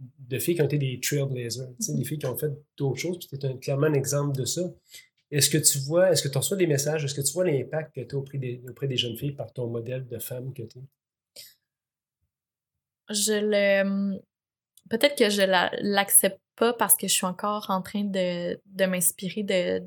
de 0.00 0.38
filles 0.38 0.54
qui 0.54 0.62
ont 0.62 0.66
été 0.66 0.78
des 0.78 1.00
trailblazers, 1.00 1.68
des 1.68 1.86
mm-hmm. 1.86 2.04
filles 2.04 2.18
qui 2.18 2.26
ont 2.26 2.36
fait 2.36 2.52
d'autres 2.76 3.00
choses, 3.00 3.18
puis 3.26 3.38
tu 3.38 3.46
es 3.46 3.58
clairement 3.58 3.86
un 3.86 3.94
exemple 3.94 4.36
de 4.36 4.44
ça. 4.44 4.62
Est-ce 5.30 5.50
que 5.50 5.58
tu 5.58 5.78
vois, 5.78 6.10
est-ce 6.10 6.22
que 6.22 6.28
tu 6.28 6.38
reçois 6.38 6.56
des 6.56 6.66
messages, 6.66 7.04
est-ce 7.04 7.14
que 7.14 7.20
tu 7.20 7.32
vois 7.32 7.44
l'impact 7.44 7.94
que 7.94 8.00
tu 8.00 8.14
as 8.14 8.18
auprès 8.18 8.38
des, 8.38 8.62
auprès 8.68 8.86
des 8.86 8.96
jeunes 8.96 9.16
filles 9.16 9.32
par 9.32 9.52
ton 9.52 9.66
modèle 9.66 10.06
de 10.06 10.18
femme 10.18 10.54
que 10.54 10.62
tu 10.62 10.78
es? 10.78 10.82
Je 13.10 13.32
le. 13.32 14.20
Peut-être 14.88 15.16
que 15.16 15.28
je 15.28 15.42
l'accepte 15.42 16.40
pas 16.56 16.72
parce 16.72 16.96
que 16.96 17.06
je 17.08 17.12
suis 17.12 17.26
encore 17.26 17.66
en 17.68 17.82
train 17.82 18.04
de, 18.04 18.58
de 18.64 18.86
m'inspirer 18.86 19.42
de, 19.42 19.82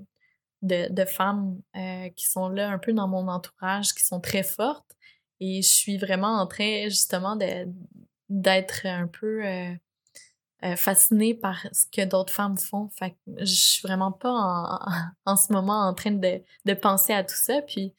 de, 0.62 0.94
de, 0.94 1.06
femmes 1.06 1.60
euh, 1.76 2.10
qui 2.16 2.28
sont 2.28 2.50
là 2.50 2.70
un 2.70 2.78
peu 2.78 2.94
dans 2.94 3.08
mon 3.08 3.28
entourage, 3.28 3.94
qui 3.94 4.06
sont 4.06 4.22
très 4.22 4.44
fortes. 4.44 4.96
Et 5.40 5.64
je 5.64 5.70
suis 5.70 5.98
vraiment 5.98 6.40
en 6.40 6.46
train 6.46 6.84
justement 6.88 7.36
d'être 8.30 8.86
un 8.86 9.08
peu 9.08 9.44
euh, 9.44 9.74
euh, 10.64 10.76
fascinée 10.76 11.34
par 11.34 11.66
ce 11.72 11.88
que 11.92 12.06
d'autres 12.06 12.32
femmes 12.32 12.56
font. 12.56 12.88
Fait 12.90 13.12
que 13.12 13.16
je 13.40 13.46
suis 13.46 13.82
vraiment 13.82 14.12
pas 14.12 14.30
en, 14.30 14.80
en, 15.26 15.36
ce 15.36 15.52
moment 15.52 15.88
en 15.88 15.96
train 15.96 16.12
de, 16.12 16.40
de, 16.66 16.74
penser 16.76 17.14
à 17.14 17.24
tout 17.24 17.36
ça. 17.36 17.64
Puis 17.64 17.96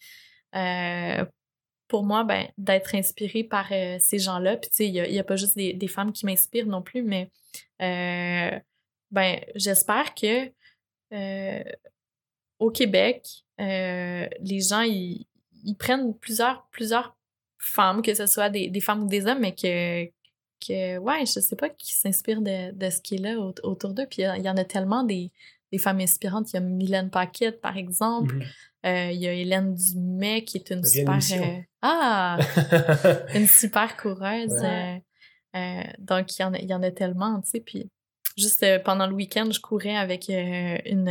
euh, 0.55 1.25
pour 1.89 2.05
moi, 2.05 2.23
ben, 2.23 2.47
d'être 2.59 2.95
inspirée 2.95 3.43
par 3.43 3.67
euh, 3.73 3.97
ces 3.99 4.21
gens-là, 4.21 4.57
puis 4.59 4.71
tu 4.71 4.77
sais, 4.77 4.87
il 4.87 4.93
n'y 4.93 5.19
a, 5.19 5.21
a, 5.21 5.25
pas 5.25 5.35
juste 5.35 5.57
des, 5.57 5.73
des 5.73 5.89
femmes 5.89 6.13
qui 6.13 6.25
m'inspirent 6.25 6.69
non 6.69 6.83
plus, 6.83 7.03
mais 7.03 7.33
ben, 7.81 9.41
j'espère 9.57 10.15
que 10.15 10.53
au 12.61 12.71
Québec, 12.71 13.27
les 13.59 14.61
gens, 14.61 14.83
ils, 14.83 15.27
prennent 15.81 16.17
plusieurs, 16.17 16.69
plusieurs 16.71 17.17
femmes, 17.59 18.03
que 18.03 18.15
ce 18.15 18.27
soit 18.27 18.51
des, 18.51 18.69
des 18.69 18.81
femmes 18.81 19.03
ou 19.03 19.09
des 19.09 19.27
hommes, 19.27 19.41
mais 19.41 19.55
que 19.55 20.09
que, 20.67 20.99
ouais, 20.99 21.21
je 21.27 21.41
sais 21.41 21.57
pas 21.57 21.69
qui 21.69 21.95
s'inspire 21.95 22.41
de, 22.41 22.73
de 22.73 22.91
ce 22.91 23.01
qui 23.01 23.17
est 23.17 23.19
là 23.19 23.39
au- 23.39 23.55
autour 23.63 23.93
d'eux. 23.95 24.07
Puis 24.11 24.23
il 24.23 24.43
y 24.45 24.49
en 24.51 24.57
a 24.57 24.65
tellement 24.65 25.03
des, 25.05 25.31
des 25.73 25.79
femmes 25.79 26.01
inspirantes. 26.01 26.51
Il 26.53 26.55
y 26.55 26.57
a 26.59 26.61
Mylène 26.61 27.11
Paquette, 27.11 27.61
par 27.61 27.77
exemple. 27.77 28.37
Mhm. 28.37 28.43
Euh, 28.85 29.11
il 29.13 29.21
y 29.21 29.29
a 29.29 29.33
Hélène 29.33 29.75
Dumais, 29.75 30.43
qui 30.45 30.59
est 30.59 30.71
une 30.71 30.85
super... 30.85 31.19
euh, 31.33 31.59
Ah! 31.83 32.39
une 33.35 33.47
super 33.47 33.97
coureuse. 33.97 34.51
Ouais. 34.53 35.03
euh, 35.57 35.83
donc, 35.99 36.37
il 36.39 36.43
y, 36.43 36.45
en 36.45 36.53
a, 36.55 36.59
il 36.59 36.69
y 36.69 36.75
en 36.75 36.83
a 36.83 36.91
tellement, 36.91 37.41
tu 37.43 37.51
sais. 37.51 37.61
Puis, 37.61 37.89
juste 38.37 38.65
pendant 38.85 39.07
le 39.07 39.15
week-end, 39.15 39.49
je 39.53 39.61
courais 39.61 39.97
avec 39.97 40.29
une, 40.29 41.09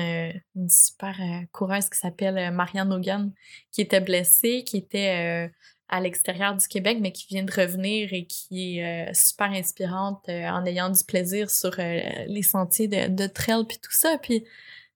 une 0.55 0.69
super 0.69 1.15
coureuse 1.51 1.89
qui 1.89 1.97
s'appelle 1.97 2.51
Marianne 2.53 2.91
Hogan, 2.91 3.31
qui 3.71 3.81
était 3.81 4.01
blessée, 4.01 4.63
qui 4.65 4.77
était 4.77 5.49
à 5.91 5.99
l'extérieur 5.99 6.55
du 6.55 6.67
Québec, 6.67 6.97
mais 7.01 7.11
qui 7.11 7.27
vient 7.27 7.43
de 7.43 7.51
revenir 7.51 8.13
et 8.13 8.25
qui 8.25 8.79
est 8.79 9.09
euh, 9.09 9.13
super 9.13 9.51
inspirante 9.51 10.23
euh, 10.29 10.47
en 10.47 10.65
ayant 10.65 10.89
du 10.89 11.03
plaisir 11.03 11.49
sur 11.51 11.73
euh, 11.79 11.99
les 12.27 12.43
sentiers 12.43 12.87
de, 12.87 13.07
de 13.07 13.27
trail 13.27 13.65
puis 13.67 13.77
tout 13.77 13.91
ça. 13.91 14.17
Puis, 14.17 14.45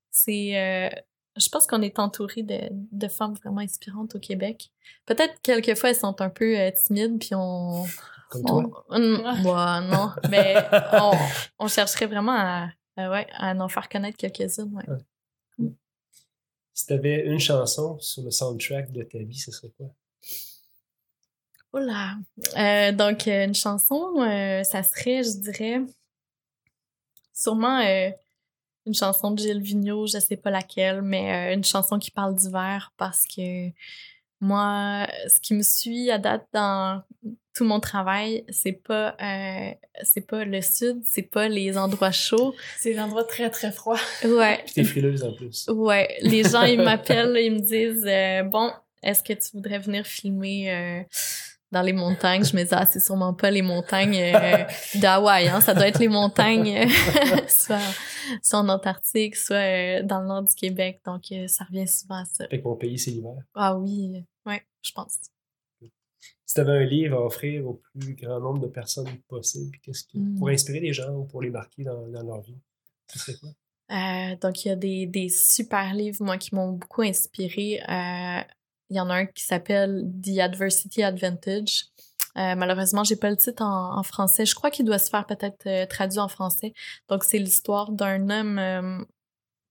c'est... 0.09 0.57
euh, 0.57 0.89
je 1.37 1.49
pense 1.49 1.67
qu'on 1.67 1.81
est 1.81 1.99
entouré 1.99 2.43
de, 2.43 2.69
de 2.71 3.07
femmes 3.09 3.33
vraiment 3.33 3.59
inspirantes 3.59 4.15
au 4.15 4.19
Québec. 4.19 4.71
Peut-être 5.05 5.33
quelquefois 5.41 5.89
elles 5.89 5.97
sont 5.97 6.21
un 6.21 6.29
peu 6.29 6.57
euh, 6.57 6.71
timides, 6.71 7.19
puis 7.19 7.31
on. 7.35 7.85
Comme 8.29 8.43
toi. 8.45 8.85
on- 8.89 8.97
on- 8.97 9.43
ouais, 9.43 9.87
non, 9.89 10.11
mais 10.29 10.55
on, 10.93 11.11
on 11.59 11.67
chercherait 11.67 12.05
vraiment 12.07 12.31
à, 12.37 12.69
à, 12.95 13.09
ouais, 13.11 13.27
à 13.33 13.53
en 13.53 13.67
faire 13.67 13.89
connaître 13.89 14.17
quelques-unes. 14.17 14.71
Ouais. 14.73 15.67
Si 16.73 16.87
tu 16.87 16.93
avais 16.93 17.25
une 17.25 17.39
chanson 17.39 17.99
sur 17.99 18.23
le 18.23 18.31
soundtrack 18.31 18.91
de 18.93 19.03
ta 19.03 19.19
vie, 19.19 19.37
ce 19.37 19.51
serait 19.51 19.71
quoi? 19.77 19.87
Oula! 21.75 22.15
Euh, 22.57 22.91
donc, 22.93 23.27
euh, 23.27 23.45
une 23.45 23.53
chanson, 23.53 24.13
euh, 24.17 24.63
ça 24.63 24.81
serait, 24.81 25.23
je 25.23 25.37
dirais, 25.41 25.81
sûrement 27.33 27.79
euh, 27.79 28.09
une 28.85 28.93
chanson 28.93 29.31
de 29.31 29.39
Gilles 29.39 29.61
Vigneault, 29.61 30.07
je 30.07 30.19
sais 30.19 30.37
pas 30.37 30.51
laquelle, 30.51 31.01
mais 31.01 31.51
euh, 31.51 31.53
une 31.53 31.65
chanson 31.65 31.99
qui 31.99 32.11
parle 32.11 32.33
d'hiver 32.33 32.93
parce 32.97 33.25
que 33.27 33.69
moi, 34.39 35.07
ce 35.27 35.39
qui 35.41 35.53
me 35.53 35.63
suit 35.63 36.09
à 36.11 36.17
date 36.17 36.45
dans 36.53 37.01
tout 37.53 37.65
mon 37.65 37.79
travail, 37.79 38.45
c'est 38.49 38.73
pas 38.73 39.15
euh, 39.21 39.71
c'est 40.03 40.27
pas 40.27 40.45
le 40.45 40.61
sud, 40.61 41.01
c'est 41.03 41.23
pas 41.23 41.47
les 41.47 41.77
endroits 41.77 42.11
chauds. 42.11 42.53
C'est 42.77 42.93
des 42.93 42.99
endroits 42.99 43.23
très, 43.23 43.49
très 43.49 43.71
froids. 43.71 43.99
Ouais. 44.23 44.61
Puis 44.65 44.75
t'es 44.75 44.83
frileuse 44.83 45.23
en 45.23 45.33
plus. 45.33 45.67
Ouais, 45.69 46.17
les 46.21 46.43
gens, 46.43 46.63
ils 46.63 46.81
m'appellent, 46.81 47.37
ils 47.37 47.53
me 47.53 47.59
disent 47.59 48.05
euh, 48.05 48.43
Bon, 48.43 48.71
est-ce 49.01 49.23
que 49.23 49.33
tu 49.33 49.49
voudrais 49.53 49.79
venir 49.79 50.05
filmer 50.05 50.71
euh, 50.71 51.03
dans 51.71 51.81
les 51.81 51.93
montagnes 51.93 52.43
Je 52.45 52.55
me 52.55 52.63
dis 52.63 52.69
Ah, 52.71 52.85
c'est 52.85 52.99
sûrement 52.99 53.33
pas 53.33 53.51
les 53.51 53.61
montagnes 53.61 54.17
euh, 54.17 54.63
d'Hawaï, 54.95 55.47
hein, 55.47 55.61
ça 55.61 55.73
doit 55.73 55.87
être 55.87 55.99
les 55.99 56.07
montagnes 56.07 56.85
euh, 56.85 56.87
soit, 57.47 57.79
soit 58.41 58.59
en 58.59 58.69
Antarctique, 58.69 59.35
soit 59.35 59.55
euh, 59.57 60.03
dans 60.03 60.21
le 60.21 60.27
nord 60.27 60.43
du 60.43 60.53
Québec. 60.55 61.01
Donc, 61.05 61.23
euh, 61.31 61.47
ça 61.47 61.63
revient 61.65 61.87
souvent 61.87 62.21
à 62.21 62.25
ça. 62.25 62.47
Fait 62.47 62.59
que 62.61 62.67
mon 62.67 62.75
pays, 62.75 62.97
c'est 62.99 63.11
l'hiver. 63.11 63.33
Ah 63.55 63.77
oui, 63.77 64.23
ouais, 64.45 64.63
je 64.81 64.91
pense. 64.93 65.17
Si 66.47 66.53
tu 66.53 66.59
avais 66.61 66.73
un 66.73 66.85
livre 66.85 67.17
à 67.17 67.25
offrir 67.25 67.65
au 67.67 67.81
plus 67.99 68.13
grand 68.13 68.39
nombre 68.39 68.59
de 68.59 68.67
personnes 68.67 69.09
possible, 69.27 69.75
qu'est-ce 69.81 70.03
qui 70.03 70.19
Mm. 70.19 70.37
pour 70.37 70.49
inspirer 70.49 70.79
les 70.79 70.93
gens 70.93 71.11
ou 71.11 71.25
pour 71.25 71.41
les 71.41 71.49
marquer 71.49 71.83
dans, 71.83 72.07
dans 72.07 72.21
leur 72.23 72.41
vie, 72.41 72.57
ce 73.11 73.19
serait 73.19 73.37
quoi? 73.39 73.49
Donc, 74.41 74.63
il 74.63 74.67
y 74.67 74.71
a 74.71 74.75
des, 74.75 75.05
des 75.07 75.29
super 75.29 75.93
livres, 75.93 76.23
moi, 76.23 76.37
qui 76.37 76.53
m'ont 76.53 76.71
beaucoup 76.71 77.01
inspiré. 77.01 77.79
Il 78.89 78.97
y 78.97 78.99
en 78.99 79.09
a 79.09 79.15
un 79.15 79.25
qui 79.25 79.43
s'appelle 79.43 80.03
The 80.23 80.39
Adversity 80.39 81.03
Advantage. 81.03 81.85
Euh, 82.37 82.55
malheureusement, 82.55 83.03
j'ai 83.03 83.15
pas 83.15 83.29
le 83.29 83.37
titre 83.37 83.63
en, 83.63 83.97
en 83.97 84.03
français. 84.03 84.45
Je 84.45 84.55
crois 84.55 84.69
qu'il 84.69 84.85
doit 84.85 84.99
se 84.99 85.09
faire 85.09 85.25
peut-être 85.25 85.67
euh, 85.67 85.85
traduit 85.85 86.19
en 86.19 86.27
français. 86.27 86.73
Donc, 87.07 87.23
c'est 87.23 87.39
l'histoire 87.39 87.91
d'un 87.91 88.29
homme 88.29 88.59
euh, 88.59 89.03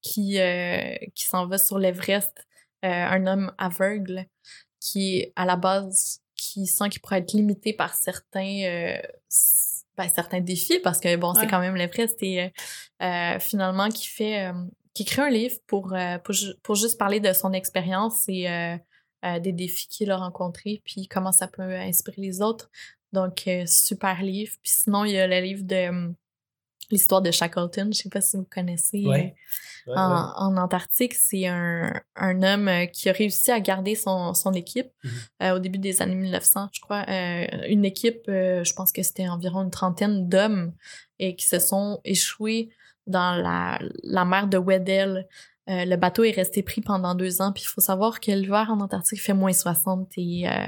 qui, 0.01 0.41
euh, 0.41 0.97
qui 1.15 1.27
s'en 1.27 1.47
va 1.47 1.59
sur 1.59 1.79
l'Everest, 1.79 2.47
un 2.87 3.27
homme 3.27 3.51
aveugle 3.57 4.27
qui, 4.79 5.33
à 5.37 5.47
la 5.47 5.57
base, 5.57 6.21
qui 6.37 6.67
sent 6.67 6.91
qu'il 6.91 7.01
pourrait 7.01 7.21
être 7.21 7.33
limité 7.33 7.73
par 7.73 7.95
certains, 7.95 8.99
ben, 9.97 10.09
certains 10.15 10.41
défis 10.43 10.81
parce 10.81 11.01
que, 11.01 11.17
bon, 11.17 11.33
c'est 11.33 11.47
quand 11.47 11.61
même 11.61 11.77
l'Everest 11.77 12.23
et 12.23 12.53
finalement 13.41 13.89
qui 13.89 14.07
fait, 14.07 14.53
qui 14.93 15.05
écrit 15.05 15.23
un 15.23 15.31
livre 15.31 15.57
pour, 15.67 15.95
pour, 16.25 16.35
pour 16.63 16.75
juste 16.75 16.99
parler 16.99 17.21
de 17.21 17.33
son 17.33 17.55
expérience 17.55 18.25
et 18.29 18.49
euh, 19.25 19.39
des 19.41 19.53
défis 19.53 19.89
qu'il 19.89 20.11
a 20.11 20.17
rencontrés, 20.17 20.83
puis 20.85 21.09
comment 21.09 21.33
ça 21.33 21.49
peut 21.49 21.63
inspirer 21.63 22.21
les 22.23 22.43
autres. 22.43 22.71
Donc, 23.13 23.45
euh, 23.47 23.65
super 23.67 24.23
livre. 24.23 24.53
Puis 24.63 24.73
sinon, 24.73 25.05
il 25.05 25.13
y 25.13 25.19
a 25.19 25.27
le 25.27 25.39
livre 25.41 25.63
de 25.65 25.89
hum, 25.89 26.15
l'histoire 26.91 27.23
de 27.23 27.31
Shackleton. 27.31 27.91
Je 27.93 27.99
sais 28.03 28.09
pas 28.09 28.21
si 28.21 28.37
vous 28.37 28.47
connaissez. 28.51 29.05
Ouais. 29.07 29.35
euh, 29.87 29.93
Ouais, 29.93 29.99
en, 29.99 30.11
ouais. 30.11 30.31
en 30.37 30.57
Antarctique, 30.57 31.15
c'est 31.15 31.47
un, 31.47 31.93
un 32.17 32.43
homme 32.43 32.69
euh, 32.69 32.87
qui 32.87 33.09
a 33.11 33.13
réussi 33.13 33.51
à 33.53 33.61
garder 33.61 33.95
son, 33.95 34.33
son 34.33 34.53
équipe 34.55 34.91
euh, 35.43 35.57
au 35.57 35.59
début 35.59 35.79
des 35.79 36.01
années 36.01 36.15
1900, 36.15 36.69
je 36.73 36.81
crois. 36.81 37.05
Euh, 37.09 37.47
une 37.69 37.85
équipe, 37.85 38.23
euh, 38.29 38.65
je 38.65 38.73
pense 38.73 38.93
que 38.93 39.03
c'était 39.03 39.29
environ 39.29 39.63
une 39.63 39.71
trentaine 39.71 40.27
d'hommes 40.29 40.73
et 41.19 41.37
qui 41.37 41.47
se 41.47 41.59
sont 41.59 42.01
échoués 42.05 42.71
dans 43.07 43.35
la, 43.37 43.79
la 44.03 44.25
mer 44.25 44.49
de 44.49 44.57
Weddell. 44.57 45.29
Euh, 45.71 45.85
le 45.85 45.97
bateau 45.97 46.25
est 46.25 46.33
resté 46.33 46.63
pris 46.63 46.81
pendant 46.81 47.15
deux 47.15 47.41
ans, 47.41 47.53
puis 47.53 47.63
il 47.65 47.69
faut 47.69 47.81
savoir 47.81 48.21
que 48.21 48.31
l'hiver 48.31 48.69
en 48.71 48.81
Antarctique 48.81 49.23
fait 49.23 49.33
moins 49.33 49.53
60 49.53 50.11
et, 50.17 50.49
euh, 50.49 50.67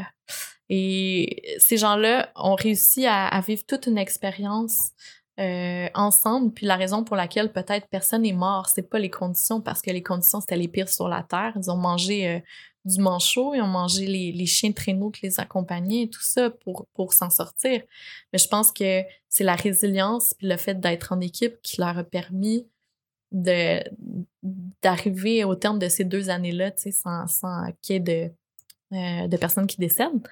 et 0.68 1.56
ces 1.58 1.76
gens-là 1.76 2.30
ont 2.34 2.54
réussi 2.54 3.06
à, 3.06 3.40
vivre 3.46 3.64
toute 3.66 3.86
une 3.86 3.98
expérience 3.98 4.90
euh, 5.38 5.88
ensemble. 5.94 6.52
Puis 6.52 6.66
la 6.66 6.76
raison 6.76 7.04
pour 7.04 7.14
laquelle 7.14 7.52
peut-être 7.52 7.88
personne 7.88 8.22
n'est 8.22 8.32
mort, 8.32 8.68
c'est 8.68 8.88
pas 8.88 8.98
les 8.98 9.10
conditions, 9.10 9.60
parce 9.60 9.82
que 9.82 9.90
les 9.90 10.02
conditions 10.02 10.40
c'était 10.40 10.56
les 10.56 10.68
pires 10.68 10.88
sur 10.88 11.08
la 11.08 11.22
terre. 11.22 11.52
Ils 11.56 11.70
ont 11.70 11.76
mangé 11.76 12.28
euh, 12.28 12.40
du 12.84 13.00
manchot, 13.00 13.54
ils 13.54 13.60
ont 13.60 13.66
mangé 13.66 14.06
les, 14.06 14.32
les 14.32 14.46
chiens 14.46 14.70
de 14.70 14.74
traîneau 14.74 15.10
qui 15.10 15.26
les 15.26 15.38
accompagnaient 15.40 16.08
tout 16.08 16.22
ça 16.22 16.50
pour, 16.50 16.86
pour 16.94 17.12
s'en 17.12 17.30
sortir. 17.30 17.82
Mais 18.32 18.38
je 18.38 18.48
pense 18.48 18.72
que 18.72 19.02
c'est 19.28 19.44
la 19.44 19.56
résilience 19.56 20.34
puis 20.38 20.48
le 20.48 20.56
fait 20.56 20.80
d'être 20.80 21.12
en 21.12 21.20
équipe 21.20 21.60
qui 21.62 21.80
leur 21.80 21.98
a 21.98 22.04
permis 22.04 22.66
de 23.32 23.82
d'arriver 24.82 25.44
au 25.44 25.54
terme 25.54 25.78
de 25.78 25.88
ces 25.88 26.04
deux 26.04 26.30
années-là, 26.30 26.70
tu 26.70 26.82
sais, 26.82 26.90
sans, 26.92 27.26
sans 27.26 27.72
qu'il 27.82 27.94
y 27.94 27.96
ait 27.96 28.00
de, 28.00 28.30
euh, 28.92 29.28
de 29.28 29.36
personnes 29.36 29.66
qui 29.66 29.78
décèdent. 29.78 30.26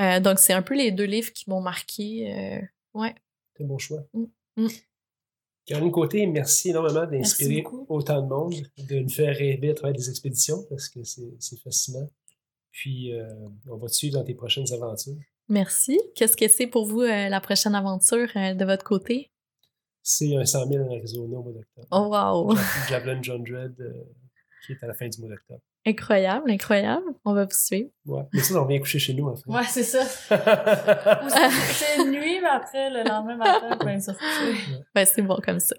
Euh, 0.00 0.20
donc, 0.20 0.38
c'est 0.38 0.52
un 0.52 0.62
peu 0.62 0.74
les 0.74 0.90
deux 0.90 1.04
livres 1.04 1.32
qui 1.32 1.48
m'ont 1.48 1.60
marqué. 1.60 2.32
euh, 2.32 2.60
ouais. 2.94 3.14
C'est 3.56 3.64
un 3.64 3.66
bon 3.66 3.78
choix. 3.78 4.04
Mm. 4.14 4.24
Mm. 4.56 4.68
Caroline 5.66 5.92
Côté, 5.92 6.26
merci 6.26 6.70
énormément 6.70 7.06
d'inspirer 7.06 7.64
autant 7.88 8.20
de 8.20 8.26
monde, 8.26 8.54
de 8.78 8.98
nous 8.98 9.08
faire 9.08 9.36
rêver 9.36 9.70
à 9.70 9.74
travers 9.74 9.94
des 9.96 10.10
expéditions 10.10 10.64
parce 10.68 10.88
que 10.88 11.04
c'est 11.04 11.32
c'est 11.38 11.60
fascinant. 11.60 12.08
Puis, 12.72 13.12
euh, 13.12 13.28
on 13.68 13.76
va 13.76 13.86
te 13.86 13.92
suivre 13.92 14.14
dans 14.18 14.24
tes 14.24 14.34
prochaines 14.34 14.72
aventures. 14.72 15.14
Merci. 15.48 16.00
Qu'est-ce 16.16 16.36
que 16.36 16.48
c'est 16.48 16.66
pour 16.66 16.86
vous 16.86 17.02
euh, 17.02 17.28
la 17.28 17.40
prochaine 17.40 17.74
aventure 17.74 18.28
euh, 18.36 18.54
de 18.54 18.64
votre 18.64 18.84
côté? 18.84 19.30
C'est 20.02 20.34
un 20.36 20.44
100 20.44 20.66
000 20.68 20.84
en 20.84 20.96
Arizona 20.96 21.38
au 21.38 21.42
mois 21.42 21.52
d'octobre. 21.52 21.86
Oh, 21.90 22.08
wow! 22.10 22.56
Javelin 22.88 23.20
John 23.22 23.42
Dredd, 23.44 23.74
euh, 23.80 23.92
qui 24.66 24.72
est 24.72 24.82
à 24.82 24.86
la 24.88 24.94
fin 24.94 25.08
du 25.08 25.20
mois 25.20 25.30
d'octobre. 25.30 25.60
Incroyable, 25.86 26.50
incroyable. 26.50 27.04
On 27.24 27.34
va 27.34 27.44
vous 27.44 27.50
suivre. 27.52 27.90
Ouais. 28.06 28.22
Mais 28.32 28.40
ça, 28.40 28.54
on 28.60 28.64
revient 28.64 28.78
coucher 28.80 28.98
chez 29.00 29.14
nous, 29.14 29.26
en 29.28 29.34
fait. 29.36 29.48
Ouais, 29.50 29.64
c'est 29.68 29.82
ça. 29.82 30.00
Ou 31.24 31.28
c'est- 31.28 31.50
C'est 31.74 32.04
nuit, 32.04 32.40
mais 32.40 32.48
après, 32.48 32.88
le 32.90 33.02
lendemain 33.08 33.36
matin, 33.36 33.68
on 33.72 33.78
peut 33.78 34.00
se 34.00 34.10
recoucher. 34.10 34.82
Ben, 34.94 35.04
c'est 35.04 35.22
bon 35.22 35.38
comme 35.44 35.58
ça. 35.60 35.74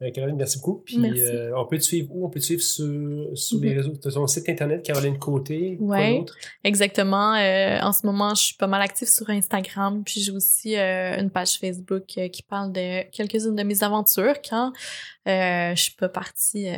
Ben, 0.00 0.12
Caroline, 0.12 0.36
merci 0.36 0.58
beaucoup. 0.58 0.82
Puis, 0.84 0.98
Merci. 0.98 1.20
euh, 1.22 1.56
on 1.56 1.64
peut 1.66 1.78
te 1.78 1.82
suivre 1.82 2.14
où? 2.14 2.26
On 2.26 2.28
peut 2.30 2.40
te 2.40 2.44
suivre 2.44 2.62
sur, 2.62 3.30
sur 3.34 3.58
les 3.60 3.70
Mhm. 3.70 3.76
réseaux. 3.76 3.92
Tu 3.96 4.10
ton 4.12 4.26
site 4.26 4.48
internet, 4.50 4.82
Caroline 4.84 5.18
Côté. 5.18 5.76
D'autre? 5.80 6.36
Exactement. 6.62 7.34
Euh, 7.36 7.80
en 7.80 7.92
ce 7.92 8.04
moment, 8.06 8.34
je 8.34 8.42
suis 8.42 8.56
pas 8.56 8.66
mal 8.66 8.82
active 8.82 9.08
sur 9.08 9.30
Instagram, 9.30 10.02
puis 10.04 10.20
j'ai 10.20 10.30
aussi 10.32 10.76
euh, 10.76 11.18
une 11.18 11.30
page 11.30 11.58
Facebook 11.58 12.04
euh, 12.18 12.28
qui 12.28 12.42
parle 12.42 12.70
de 12.72 13.08
quelques-unes 13.10 13.56
de 13.56 13.62
mes 13.62 13.82
aventures 13.82 14.42
quand 14.42 14.72
euh, 15.26 15.74
je 15.74 15.82
suis 15.82 15.94
pas 15.94 16.08
partie 16.10 16.68
euh, 16.68 16.74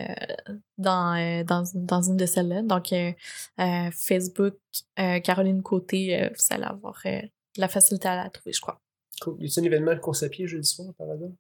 dans, 0.78 1.16
euh, 1.16 1.42
dans, 1.42 1.64
dans 1.74 2.02
une 2.02 2.16
de 2.16 2.26
celles-là. 2.26 2.62
Donc, 2.62 2.92
euh, 2.92 3.10
euh, 3.60 3.90
Facebook, 3.92 4.54
euh, 5.00 5.18
Caroline 5.18 5.62
Côté, 5.62 6.16
euh, 6.22 6.28
vous 6.28 6.54
allez 6.54 6.64
avoir 6.64 7.00
euh, 7.06 7.20
de 7.22 7.60
la 7.60 7.68
facilité 7.68 8.06
à 8.06 8.16
la 8.22 8.30
trouver, 8.30 8.52
je 8.52 8.60
crois. 8.60 8.80
Cool. 9.20 9.36
Y 9.40 9.46
a 9.46 9.60
un 9.60 9.64
événement 9.64 9.96
course 9.98 10.22
à 10.22 10.28
pied 10.28 10.46
jeudi 10.46 10.68
soir, 10.68 10.88
par 10.98 11.08
hasard? 11.10 11.30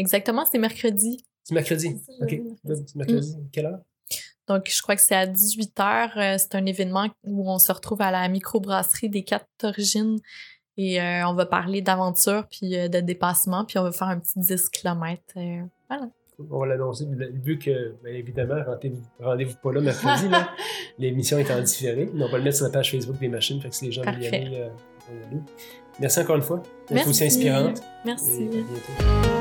Exactement, 0.00 0.44
c'est 0.50 0.58
mercredi. 0.58 1.22
C'est 1.44 1.54
mercredi. 1.54 1.96
OK. 2.22 2.30
mercredi. 2.64 2.84
C'est 2.86 2.96
mercredi. 2.96 3.36
Quelle 3.52 3.66
heure? 3.66 3.80
Donc, 4.48 4.68
je 4.68 4.82
crois 4.82 4.96
que 4.96 5.02
c'est 5.02 5.14
à 5.14 5.26
18h. 5.26 6.38
c'est 6.38 6.54
un 6.54 6.66
événement 6.66 7.08
où 7.22 7.48
on 7.50 7.58
se 7.58 7.70
retrouve 7.70 8.00
à 8.00 8.10
la 8.10 8.26
microbrasserie 8.28 9.08
des 9.10 9.22
quatre 9.22 9.46
origines 9.62 10.18
et 10.76 11.00
euh, 11.00 11.28
on 11.28 11.34
va 11.34 11.44
parler 11.46 11.82
d'aventure 11.82 12.46
puis 12.50 12.76
euh, 12.76 12.88
de 12.88 13.00
dépassement 13.00 13.64
puis 13.64 13.78
on 13.78 13.82
va 13.82 13.92
faire 13.92 14.08
un 14.08 14.18
petit 14.18 14.38
10 14.38 14.70
km. 14.70 15.22
voilà. 15.88 16.08
On 16.50 16.58
va 16.60 16.66
l'annoncer. 16.66 17.06
Vu 17.34 17.58
que, 17.58 17.94
bien 18.02 18.14
évidemment, 18.14 18.62
rendez-vous 18.66 19.02
rendez-vous 19.20 19.56
pas 19.62 19.72
là 19.72 19.80
mercredi. 19.82 20.28
là. 20.30 20.48
L'émission 20.98 21.38
est 21.38 21.50
en 21.50 21.60
différé. 21.60 22.08
Mais 22.14 22.24
on 22.24 22.30
va 22.30 22.38
le 22.38 22.44
mettre 22.44 22.56
sur 22.56 22.64
la 22.66 22.72
page 22.72 22.90
Facebook 22.90 23.18
des 23.18 23.28
machines. 23.28 23.60
Fait 23.60 23.68
que 23.68 23.74
si 23.74 23.84
les 23.84 23.92
gens 23.92 24.02
veulent 24.02 24.22
y 24.22 24.26
aller, 24.26 24.56
euh. 24.56 25.36
Merci 26.00 26.20
encore 26.20 26.36
une 26.36 26.42
fois. 26.42 26.62
Êtes 26.90 27.06
aussi 27.06 27.22
Merci. 27.22 27.24
inspirante. 27.24 27.82
Merci. 28.06 28.42
Et 28.44 28.46
à 28.46 28.62
bientôt. 28.62 29.39